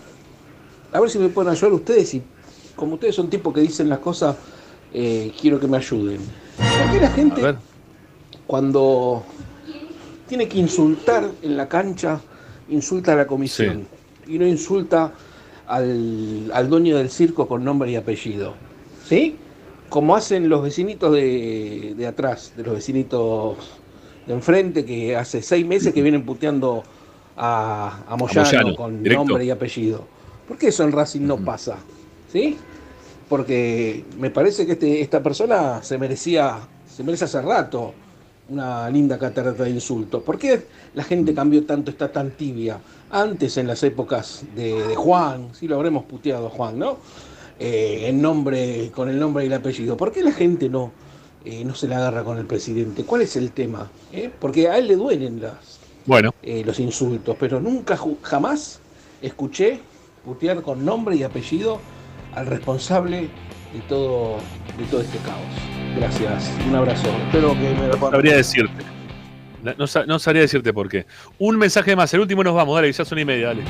a 0.93 1.01
ver 1.01 1.11
si 1.11 1.19
me 1.19 1.29
pueden 1.29 1.53
ayudar 1.53 1.73
ustedes 1.73 2.15
y 2.15 2.23
como 2.75 2.95
ustedes 2.95 3.15
son 3.15 3.29
tipos 3.29 3.55
que 3.55 3.61
dicen 3.61 3.89
las 3.89 3.99
cosas, 3.99 4.37
eh, 4.93 5.33
quiero 5.41 5.61
que 5.61 5.69
me 5.69 5.77
ayuden. 5.77 6.21
¿Por 6.57 6.93
qué 6.93 7.01
la 7.01 7.11
gente 7.11 7.55
cuando 8.47 9.23
tiene 10.27 10.49
que 10.49 10.59
insultar 10.59 11.29
en 11.43 11.57
la 11.57 11.69
cancha, 11.69 12.21
insulta 12.69 13.13
a 13.13 13.17
la 13.17 13.27
comisión 13.27 13.87
y 14.27 14.39
no 14.39 14.47
insulta 14.47 15.13
al, 15.67 16.51
al 16.53 16.69
dueño 16.69 16.97
del 16.97 17.11
circo 17.11 17.47
con 17.47 17.65
nombre 17.65 17.91
y 17.91 17.97
apellido. 17.97 18.55
¿Sí? 19.09 19.37
Como 19.91 20.17
hacen 20.17 20.49
los 20.49 20.63
vecinitos 20.63 21.13
de, 21.13 21.95
de 21.97 22.07
atrás, 22.07 22.53
de 22.57 22.63
los 22.63 22.75
vecinitos 22.75 23.59
de 24.27 24.33
enfrente, 24.33 24.85
que 24.85 25.17
hace 25.17 25.43
seis 25.43 25.67
meses 25.67 25.93
que 25.93 26.01
vienen 26.01 26.25
puteando 26.25 26.83
a, 27.37 28.05
a 28.09 28.17
Moyano, 28.17 28.47
Moyano, 28.47 28.77
con 28.77 29.03
directo. 29.03 29.25
nombre 29.25 29.45
y 29.45 29.51
apellido. 29.51 30.05
¿Por 30.49 30.57
qué 30.57 30.69
eso 30.69 30.85
en 30.85 30.93
Racing 30.93 31.23
no 31.27 31.37
pasa? 31.39 31.77
¿Sí? 32.33 32.57
Porque 33.29 34.05
me 34.19 34.31
parece 34.31 34.67
que 34.67 34.73
este- 34.73 35.01
esta 35.01 35.23
persona 35.23 35.83
se 35.83 35.99
merecía, 35.99 36.59
se 36.89 37.03
merece 37.05 37.25
hace 37.27 37.41
rato 37.43 37.93
una 38.49 38.91
linda 38.91 39.17
catarata 39.19 39.63
de 39.65 39.71
insultos. 39.71 40.23
¿Por 40.25 40.39
qué 40.39 40.67
la 40.95 41.05
gente 41.05 41.33
cambió 41.35 41.65
tanto, 41.65 41.91
está 41.93 42.11
tan 42.11 42.33
tibia? 42.33 42.81
Antes, 43.11 43.57
en 43.57 43.67
las 43.69 43.83
épocas 43.85 44.43
de, 44.57 44.89
de 44.89 44.97
Juan, 44.97 45.49
sí 45.53 45.69
lo 45.69 45.77
habremos 45.77 46.05
puteado 46.05 46.49
a 46.49 46.51
Juan, 46.51 46.79
¿no? 46.79 46.99
Eh, 47.63 48.09
en 48.09 48.23
nombre, 48.23 48.91
con 48.95 49.11
el 49.11 49.19
nombre 49.21 49.45
y 49.45 49.47
el 49.49 49.53
apellido. 49.53 49.95
¿Por 49.97 50.11
qué 50.13 50.23
la 50.23 50.33
gente 50.33 50.69
no, 50.71 50.93
eh, 51.45 51.63
no 51.65 51.75
se 51.75 51.89
la 51.89 51.99
agarra 51.99 52.25
con 52.25 52.39
el 52.39 52.47
presidente. 52.47 53.05
¿Cuál 53.05 53.23
es 53.23 53.37
el 53.37 53.53
tema? 53.53 53.91
¿Eh? 54.13 54.31
Porque 54.41 54.69
a 54.69 54.79
él 54.79 54.89
le 54.89 54.97
duelen 54.97 55.41
las, 55.43 55.79
Bueno, 56.07 56.35
los 56.43 56.81
insultos, 56.81 57.37
pero 57.39 57.61
nunca, 57.61 57.99
jamás 58.23 58.81
escuché 59.23 59.81
putear 60.25 60.63
con 60.63 60.85
nombre 60.85 61.17
y 61.17 61.23
apellido 61.23 61.81
al 62.35 62.47
responsable 62.47 63.29
de 63.73 63.81
todo, 63.89 64.37
de 64.79 64.85
todo 64.91 65.01
este 65.03 65.19
caos. 65.19 65.97
Gracias, 65.97 66.51
un 66.69 66.75
abrazo. 66.75 67.09
Espero 67.27 67.53
que 67.53 67.75
me 67.75 67.89
no 67.89 68.11
sabría 68.11 68.37
decirte. 68.37 68.85
No, 69.63 69.75
no 69.77 69.87
sa- 69.87 70.07
no 70.07 70.19
sabría 70.19 70.43
decirte 70.43 70.73
por 70.73 70.89
qué. 70.89 71.05
Un 71.39 71.59
mensaje 71.59 71.95
más, 71.95 72.13
el 72.15 72.21
último 72.21 72.43
nos 72.43 72.55
vamos, 72.55 72.75
dale, 72.75 72.91
ya 72.93 73.05
son 73.05 73.19
y 73.19 73.25
media, 73.27 73.49
dale. 73.49 73.63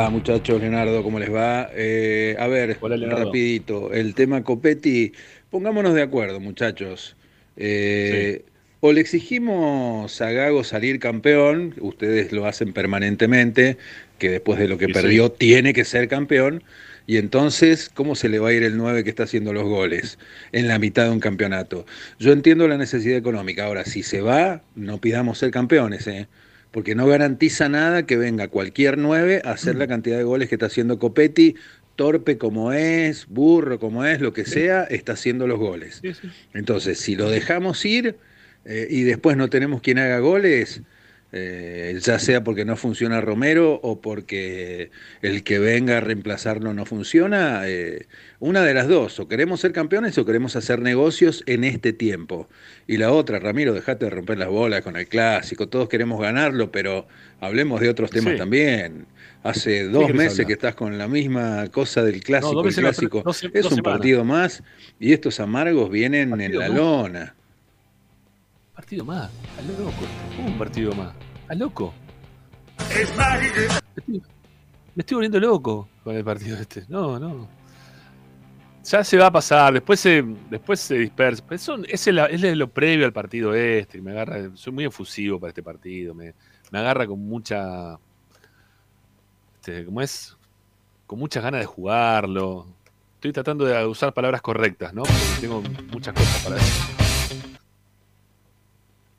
Ah, 0.00 0.10
muchachos, 0.10 0.60
Leonardo, 0.60 1.02
¿cómo 1.02 1.18
les 1.18 1.32
va? 1.32 1.70
Eh, 1.74 2.36
a 2.38 2.46
ver, 2.46 2.84
rapidito, 3.08 3.92
el 3.92 4.14
tema 4.14 4.44
Copetti, 4.44 5.12
pongámonos 5.50 5.94
de 5.94 6.02
acuerdo, 6.02 6.40
muchachos. 6.40 7.16
Eh, 7.56 8.44
O 8.80 8.92
le 8.92 9.00
exigimos 9.00 10.20
a 10.20 10.30
Gago 10.30 10.62
salir 10.62 11.00
campeón, 11.00 11.74
ustedes 11.80 12.30
lo 12.32 12.46
hacen 12.46 12.72
permanentemente, 12.72 13.76
que 14.18 14.30
después 14.30 14.58
de 14.60 14.68
lo 14.68 14.78
que 14.78 14.86
Sí, 14.86 14.92
perdió 14.92 15.32
tiene 15.32 15.72
que 15.74 15.84
ser 15.84 16.06
campeón, 16.08 16.62
y 17.06 17.16
entonces, 17.16 17.88
¿cómo 17.88 18.14
se 18.14 18.28
le 18.28 18.38
va 18.38 18.50
a 18.50 18.52
ir 18.52 18.62
el 18.62 18.76
9 18.76 19.02
que 19.02 19.10
está 19.10 19.24
haciendo 19.24 19.52
los 19.52 19.64
goles 19.64 20.18
en 20.52 20.68
la 20.68 20.78
mitad 20.78 21.06
de 21.06 21.10
un 21.10 21.20
campeonato? 21.20 21.86
Yo 22.20 22.32
entiendo 22.32 22.68
la 22.68 22.78
necesidad 22.78 23.16
económica, 23.18 23.64
ahora, 23.64 23.84
si 23.84 24.02
se 24.04 24.20
va, 24.20 24.62
no 24.76 25.00
pidamos 25.00 25.38
ser 25.38 25.50
campeones, 25.50 26.06
¿eh? 26.06 26.28
Porque 26.70 26.94
no 26.94 27.06
garantiza 27.06 27.68
nada 27.68 28.04
que 28.04 28.16
venga 28.16 28.48
cualquier 28.48 28.98
9 28.98 29.42
a 29.44 29.52
hacer 29.52 29.76
la 29.76 29.86
cantidad 29.86 30.18
de 30.18 30.24
goles 30.24 30.48
que 30.48 30.56
está 30.56 30.66
haciendo 30.66 30.98
Copetti, 30.98 31.54
torpe 31.96 32.38
como 32.38 32.72
es, 32.72 33.26
burro 33.26 33.78
como 33.78 34.04
es, 34.04 34.20
lo 34.20 34.32
que 34.32 34.44
sea, 34.44 34.84
está 34.84 35.14
haciendo 35.14 35.46
los 35.46 35.58
goles. 35.58 36.00
Entonces, 36.54 37.00
si 37.00 37.16
lo 37.16 37.28
dejamos 37.28 37.84
ir 37.84 38.16
eh, 38.64 38.86
y 38.88 39.02
después 39.02 39.36
no 39.36 39.48
tenemos 39.48 39.80
quien 39.80 39.98
haga 39.98 40.18
goles, 40.20 40.82
eh, 41.32 41.98
ya 42.02 42.18
sea 42.18 42.42
porque 42.42 42.64
no 42.64 42.76
funciona 42.76 43.20
Romero 43.20 43.78
o 43.82 44.00
porque 44.00 44.90
el 45.20 45.42
que 45.44 45.58
venga 45.58 45.98
a 45.98 46.00
reemplazarlo 46.00 46.72
no 46.72 46.86
funciona, 46.86 47.62
eh, 47.66 48.06
una 48.38 48.62
de 48.62 48.72
las 48.72 48.88
dos, 48.88 49.20
o 49.20 49.28
queremos 49.28 49.60
ser 49.60 49.72
campeones 49.72 50.16
o 50.16 50.24
queremos 50.24 50.56
hacer 50.56 50.80
negocios 50.80 51.42
en 51.46 51.64
este 51.64 51.92
tiempo. 51.92 52.48
Y 52.86 52.96
la 52.96 53.12
otra, 53.12 53.38
Ramiro, 53.38 53.74
dejate 53.74 54.06
de 54.06 54.10
romper 54.10 54.38
las 54.38 54.48
bolas 54.48 54.82
con 54.82 54.96
el 54.96 55.06
clásico, 55.06 55.68
todos 55.68 55.88
queremos 55.88 56.20
ganarlo, 56.20 56.72
pero 56.72 57.06
hablemos 57.40 57.80
de 57.80 57.90
otros 57.90 58.10
temas 58.10 58.32
Sí. 58.32 58.38
también. 58.38 59.06
Hace 59.42 59.84
dos 59.84 60.12
meses 60.12 60.32
hablar? 60.40 60.46
que 60.48 60.52
estás 60.54 60.74
con 60.74 60.98
la 60.98 61.08
misma 61.08 61.68
cosa 61.70 62.02
del 62.02 62.22
clásico. 62.22 62.60
el 62.66 62.74
no, 62.74 62.80
clásico 62.80 63.22
es 63.52 63.66
un 63.66 63.82
partido 63.82 64.24
más 64.24 64.62
y 64.98 65.12
estos 65.12 65.38
amargos 65.40 65.90
vienen 65.90 66.40
en 66.40 66.58
la 66.58 66.68
lona. 66.68 67.34
Partido 68.88 69.04
más, 69.04 69.30
a 69.58 69.62
loco. 69.62 69.92
¿Cómo 70.34 70.48
un 70.48 70.56
partido 70.56 70.94
más? 70.94 71.12
¿A 71.48 71.54
loco? 71.54 71.92
Me 72.88 73.02
estoy, 73.02 74.22
me 74.94 75.00
estoy 75.02 75.14
volviendo 75.14 75.38
loco 75.40 75.90
con 76.02 76.16
el 76.16 76.24
partido 76.24 76.56
este. 76.56 76.86
No, 76.88 77.18
no. 77.18 77.46
Ya 78.84 79.04
se 79.04 79.18
va 79.18 79.26
a 79.26 79.30
pasar, 79.30 79.74
después 79.74 80.00
se, 80.00 80.24
después 80.48 80.80
se 80.80 80.94
dispersa. 80.94 81.44
Eso, 81.50 81.76
es, 81.86 82.06
el- 82.06 82.18
es 82.18 82.56
lo 82.56 82.70
previo 82.70 83.04
al 83.04 83.12
partido 83.12 83.54
este. 83.54 84.00
Me 84.00 84.12
agarra, 84.12 84.48
soy 84.54 84.72
muy 84.72 84.86
efusivo 84.86 85.38
para 85.38 85.50
este 85.50 85.62
partido. 85.62 86.14
Me, 86.14 86.32
me 86.70 86.78
agarra 86.78 87.06
con 87.06 87.20
mucha. 87.20 87.98
Este, 89.56 89.84
¿Cómo 89.84 90.00
es? 90.00 90.34
Con 91.06 91.18
muchas 91.18 91.42
ganas 91.42 91.60
de 91.60 91.66
jugarlo. 91.66 92.66
Estoy 93.16 93.32
tratando 93.34 93.66
de 93.66 93.84
usar 93.84 94.14
palabras 94.14 94.40
correctas, 94.40 94.94
¿no? 94.94 95.02
Porque 95.02 95.40
tengo 95.42 95.62
muchas 95.92 96.14
cosas 96.14 96.42
para 96.42 96.54
decir. 96.54 97.07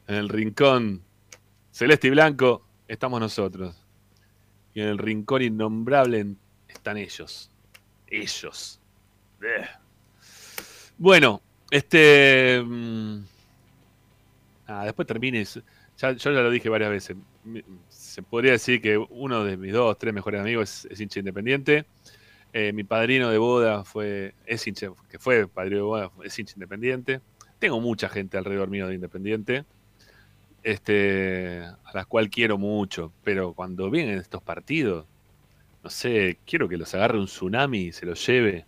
En 0.10 0.16
el 0.16 0.28
rincón 0.28 1.04
celeste 1.70 2.08
y 2.08 2.10
blanco 2.10 2.66
estamos 2.88 3.20
nosotros. 3.20 3.76
Y 4.74 4.82
en 4.82 4.88
el 4.88 4.98
rincón 4.98 5.44
innombrable 5.44 6.34
están 6.68 6.98
ellos. 6.98 7.52
Ellos. 8.08 8.80
Bleh. 9.38 9.70
Bueno, 10.98 11.44
este. 11.70 12.66
ah, 14.66 14.84
después 14.84 15.08
termines. 15.08 15.62
Ya, 16.00 16.14
yo 16.14 16.32
ya 16.32 16.42
lo 16.42 16.50
dije 16.50 16.70
varias 16.70 16.90
veces. 16.90 17.16
Se 17.90 18.24
podría 18.24 18.54
decir 18.54 18.82
que 18.82 18.98
uno 18.98 19.44
de 19.44 19.58
mis 19.58 19.74
dos, 19.74 19.96
tres 20.00 20.12
mejores 20.12 20.42
amigos 20.42 20.86
es, 20.86 20.92
es 20.92 21.00
hincha 21.02 21.20
independiente. 21.20 21.86
Eh, 22.52 22.74
mi 22.74 22.84
padrino 22.84 23.30
de 23.30 23.38
boda 23.38 23.84
fue, 23.84 24.34
es 24.48 24.66
hincha, 24.66 24.88
que 25.08 25.20
fue 25.20 25.48
padrino 25.48 25.76
de 25.76 25.84
boda, 25.84 26.12
es 26.24 26.40
hincha 26.40 26.54
independiente. 26.56 27.22
Tengo 27.60 27.80
mucha 27.80 28.10
gente 28.10 28.40
alrededor 28.40 28.72
mío 28.72 28.88
de 28.88 28.96
independiente 28.96 29.66
este, 30.72 31.64
a 31.64 31.92
las 31.94 32.06
cual 32.06 32.30
quiero 32.30 32.58
mucho, 32.58 33.12
pero 33.24 33.54
cuando 33.54 33.90
vienen 33.90 34.18
estos 34.20 34.42
partidos, 34.42 35.06
no 35.84 35.90
sé, 35.90 36.38
quiero 36.46 36.68
que 36.68 36.78
los 36.78 36.94
agarre 36.94 37.20
un 37.20 37.26
tsunami 37.26 37.80
y 37.88 37.92
se 37.92 38.06
los 38.06 38.26
lleve 38.26 38.66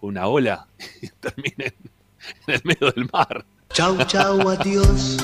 con 0.00 0.10
una 0.10 0.26
ola 0.26 0.66
y 1.02 1.08
terminen 1.08 1.72
en 2.46 2.54
el 2.54 2.60
medio 2.64 2.90
del 2.92 3.08
mar. 3.12 3.44
Chau, 3.72 3.96
chau, 4.06 4.48
adiós. 4.48 5.16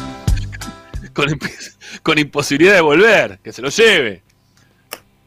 Con, 1.14 1.28
imp- 1.28 2.00
con 2.02 2.18
imposibilidad 2.18 2.74
de 2.74 2.80
volver, 2.80 3.38
que 3.42 3.52
se 3.52 3.62
lo 3.62 3.68
lleve. 3.68 4.22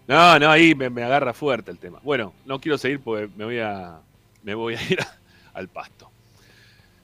No, 0.08 0.38
no, 0.40 0.50
ahí 0.50 0.76
me, 0.76 0.90
me 0.90 1.04
agarra 1.04 1.34
fuerte 1.34 1.72
el 1.72 1.78
tema. 1.78 2.00
Bueno, 2.04 2.34
no 2.46 2.60
quiero 2.60 2.78
seguir 2.78 3.00
porque 3.00 3.30
me 3.38 3.46
voy 3.46 3.60
a, 3.60 4.00
me 4.44 4.54
voy 4.54 4.76
a 4.76 4.82
ir 4.90 5.00
a- 5.02 5.18
al 5.54 5.68
pasto. 5.70 6.10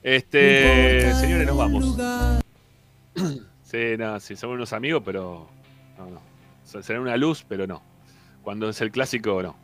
Este, 0.02 1.12
señores, 1.14 1.46
nos 1.46 1.56
vamos. 1.56 1.96
Sí, 3.70 3.96
no, 3.98 4.18
sí, 4.18 4.34
somos 4.34 4.54
unos 4.54 4.72
amigos, 4.72 5.02
pero 5.04 5.46
no, 5.98 6.06
no. 6.10 6.20
Se- 6.64 6.82
Será 6.82 7.02
una 7.02 7.16
luz, 7.18 7.44
pero 7.46 7.66
no. 7.66 7.82
Cuando 8.42 8.70
es 8.70 8.80
el 8.80 8.90
clásico, 8.90 9.42
no. 9.42 9.56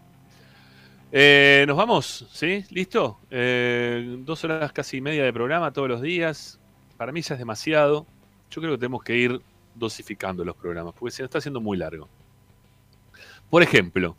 Eh, 1.11 1.65
nos 1.67 1.77
vamos, 1.77 2.27
¿sí? 2.31 2.65
¿Listo? 2.71 3.19
Eh, 3.31 4.17
dos 4.21 4.45
horas 4.45 4.73
casi 4.73 5.01
media 5.01 5.25
de 5.25 5.33
programa 5.33 5.73
todos 5.73 5.89
los 5.89 6.03
días. 6.03 6.59
Para 6.99 7.13
mí 7.13 7.23
ya 7.23 7.35
es 7.35 7.39
demasiado. 7.39 8.05
Yo 8.51 8.61
creo 8.61 8.73
que 8.75 8.79
tenemos 8.79 9.03
que 9.03 9.17
ir 9.17 9.41
dosificando 9.75 10.45
los 10.45 10.55
programas, 10.57 10.93
porque 10.99 11.13
se 11.13 11.25
está 11.25 11.39
haciendo 11.39 11.61
muy 11.63 11.79
largo. 11.79 12.07
Por 13.49 13.63
ejemplo, 13.63 14.17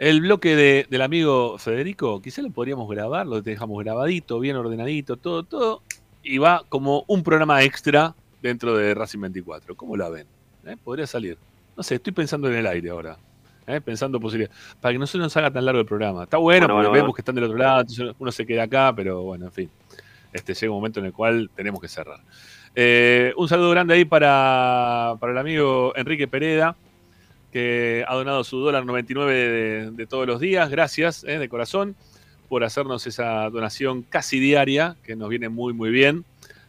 el 0.00 0.22
bloque 0.22 0.56
de- 0.56 0.86
del 0.90 1.02
amigo 1.02 1.56
Federico, 1.58 2.20
quizá 2.20 2.42
lo 2.42 2.50
podríamos 2.50 2.88
grabar, 2.90 3.26
lo 3.28 3.40
dejamos 3.42 3.82
grabadito, 3.84 4.40
bien 4.40 4.56
ordenadito, 4.56 5.16
todo, 5.16 5.44
todo, 5.44 5.82
y 6.22 6.38
va 6.38 6.64
como 6.68 7.04
un 7.06 7.22
programa 7.22 7.62
extra 7.62 8.14
dentro 8.48 8.76
de 8.76 8.94
Racing 8.94 9.20
24. 9.20 9.74
¿Cómo 9.76 9.96
la 9.96 10.08
ven? 10.08 10.26
¿Eh? 10.66 10.76
Podría 10.82 11.06
salir. 11.06 11.38
No 11.76 11.82
sé, 11.82 11.96
estoy 11.96 12.12
pensando 12.12 12.48
en 12.48 12.54
el 12.54 12.66
aire 12.66 12.90
ahora. 12.90 13.16
¿eh? 13.66 13.80
Pensando 13.80 14.20
posibilidades. 14.20 14.56
Para 14.80 14.92
que 14.92 14.98
no 14.98 15.06
se 15.06 15.18
nos 15.18 15.36
haga 15.36 15.50
tan 15.50 15.64
largo 15.64 15.80
el 15.80 15.86
programa. 15.86 16.24
Está 16.24 16.36
bueno, 16.36 16.66
Bueno, 16.66 16.74
porque 16.74 16.88
bueno, 16.88 16.92
vemos 16.92 17.02
bueno. 17.06 17.14
que 17.14 17.20
están 17.20 17.34
del 17.34 17.44
otro 17.44 17.58
lado, 17.58 17.80
entonces 17.80 18.14
uno 18.18 18.32
se 18.32 18.46
queda 18.46 18.64
acá, 18.64 18.92
pero 18.94 19.22
bueno, 19.22 19.46
en 19.46 19.52
fin. 19.52 19.70
Este 20.32 20.54
llega 20.54 20.72
un 20.72 20.78
momento 20.78 21.00
en 21.00 21.06
el 21.06 21.12
cual 21.12 21.50
tenemos 21.54 21.80
que 21.80 21.88
cerrar. 21.88 22.20
Eh, 22.74 23.32
un 23.36 23.48
saludo 23.48 23.70
grande 23.70 23.94
ahí 23.94 24.04
para, 24.04 25.16
para 25.20 25.32
el 25.32 25.38
amigo 25.38 25.92
Enrique 25.96 26.26
Pereda, 26.26 26.76
que 27.52 28.04
ha 28.06 28.14
donado 28.14 28.42
su 28.42 28.58
dólar 28.58 28.84
99 28.84 29.32
de, 29.32 29.90
de 29.92 30.06
todos 30.06 30.26
los 30.26 30.40
días. 30.40 30.68
Gracias, 30.70 31.22
eh, 31.24 31.38
de 31.38 31.48
corazón, 31.48 31.94
por 32.48 32.64
hacernos 32.64 33.06
esa 33.06 33.48
donación 33.48 34.02
casi 34.02 34.40
diaria, 34.40 34.96
que 35.04 35.14
nos 35.14 35.28
viene 35.28 35.48
muy, 35.48 35.72
muy 35.72 35.90
bien. 35.90 36.24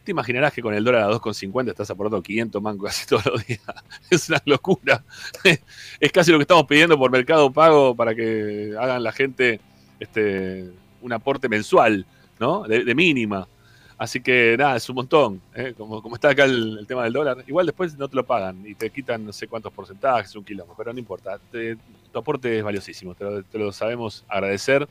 Te 0.06 0.12
imaginarás 0.12 0.52
que 0.52 0.62
con 0.62 0.72
el 0.72 0.84
dólar 0.84 1.02
a 1.02 1.10
2,50 1.10 1.70
estás 1.70 1.90
aportando 1.90 2.22
500 2.22 2.62
mangos 2.62 2.86
casi 2.86 3.06
todos 3.08 3.26
los 3.26 3.44
días. 3.44 3.60
Es 4.08 4.28
una 4.28 4.40
locura. 4.44 5.04
Es 6.00 6.12
casi 6.12 6.30
lo 6.30 6.38
que 6.38 6.42
estamos 6.42 6.64
pidiendo 6.66 6.96
por 6.96 7.10
Mercado 7.10 7.52
Pago 7.52 7.92
para 7.92 8.14
que 8.14 8.72
hagan 8.78 9.02
la 9.02 9.10
gente 9.10 9.58
este, 9.98 10.70
un 11.02 11.12
aporte 11.12 11.48
mensual, 11.48 12.06
¿no? 12.38 12.62
De, 12.62 12.94
mínima. 12.94 13.48
Así 13.98 14.20
que 14.20 14.54
nada, 14.56 14.76
es 14.76 14.88
un 14.88 14.94
montón. 14.94 15.42
¿eh? 15.56 15.74
Como, 15.76 16.00
como 16.00 16.14
está 16.14 16.30
acá 16.30 16.44
el, 16.44 16.84
tema 16.86 17.02
del 17.02 17.12
dólar. 17.12 17.42
Igual 17.48 17.66
después 17.66 17.98
no 17.98 18.06
te 18.06 18.14
lo 18.14 18.24
pagan 18.24 18.64
y 18.64 18.76
te 18.76 18.90
quitan 18.90 19.26
no 19.26 19.32
sé 19.32 19.48
cuántos 19.48 19.72
porcentajes, 19.72 20.36
un 20.36 20.44
kilómetro, 20.44 20.76
pero 20.78 20.92
no 20.92 21.00
importa. 21.00 21.40
Tu 21.50 22.16
aporte 22.16 22.58
es 22.58 22.62
valiosísimo, 22.62 23.16
te 23.16 23.24
lo, 23.24 23.42
te 23.42 23.58
lo 23.58 23.72
sabemos 23.72 24.24
agradecer 24.28 24.86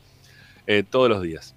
eh, 0.68 0.84
todos 0.84 1.08
los 1.08 1.22
días. 1.22 1.56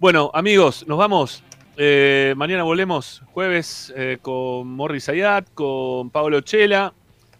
Bueno, 0.00 0.30
amigos, 0.32 0.86
nos 0.88 0.96
vamos. 0.96 1.42
Eh, 1.78 2.34
mañana 2.36 2.62
volvemos 2.62 3.22
jueves 3.32 3.92
eh, 3.96 4.18
con 4.22 4.68
Morris 4.68 5.08
Ayat, 5.08 5.48
con 5.52 6.10
Pablo 6.10 6.40
Chela. 6.40 6.94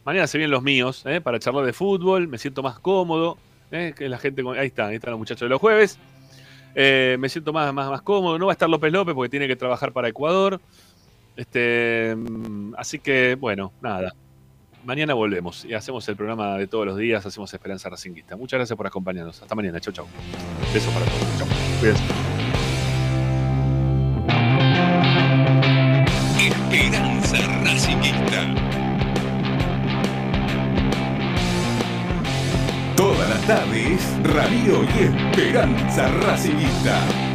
Mañana 0.04 0.26
se 0.26 0.38
vienen 0.38 0.50
los 0.50 0.62
míos 0.62 1.02
eh, 1.06 1.20
para 1.20 1.38
charlar 1.38 1.64
de 1.64 1.72
fútbol. 1.72 2.28
Me 2.28 2.38
siento 2.38 2.62
más 2.62 2.78
cómodo. 2.78 3.38
que 3.70 4.08
la 4.08 4.18
gente, 4.18 4.42
ahí 4.58 4.68
están, 4.68 4.90
ahí 4.90 4.96
están 4.96 5.12
los 5.12 5.18
muchachos 5.18 5.46
de 5.46 5.48
los 5.48 5.60
jueves. 5.60 5.98
Me 6.74 7.28
siento 7.28 7.52
más, 7.52 7.72
más, 7.72 7.88
más 7.88 8.02
cómodo. 8.02 8.38
No 8.38 8.46
va 8.46 8.52
a 8.52 8.54
estar 8.54 8.68
López 8.68 8.92
López 8.92 9.14
porque 9.14 9.30
tiene 9.30 9.48
que 9.48 9.56
trabajar 9.56 9.92
para 9.92 10.08
Ecuador. 10.08 10.60
Este, 11.36 12.14
mm, 12.16 12.74
así 12.76 12.98
que, 12.98 13.36
bueno, 13.36 13.72
nada. 13.80 14.12
mañana 14.84 15.14
volvemos 15.14 15.64
y 15.64 15.74
hacemos 15.74 16.08
el 16.08 16.16
programa 16.16 16.56
de 16.58 16.66
todos 16.68 16.86
los 16.86 16.96
días, 16.96 17.26
hacemos 17.26 17.52
Esperanza 17.52 17.88
Racinguista. 17.88 18.36
Muchas 18.36 18.58
gracias 18.58 18.76
por 18.76 18.86
acompañarnos. 18.86 19.42
Hasta 19.42 19.54
mañana. 19.54 19.80
Chau, 19.80 19.92
chau. 19.92 20.06
Besos 20.72 20.92
para 20.92 21.06
todos. 21.06 21.38
Chau. 21.38 22.35
Radio 34.26 34.82
y 34.84 35.02
Esperanza 35.04 36.08
Racingista. 36.08 37.25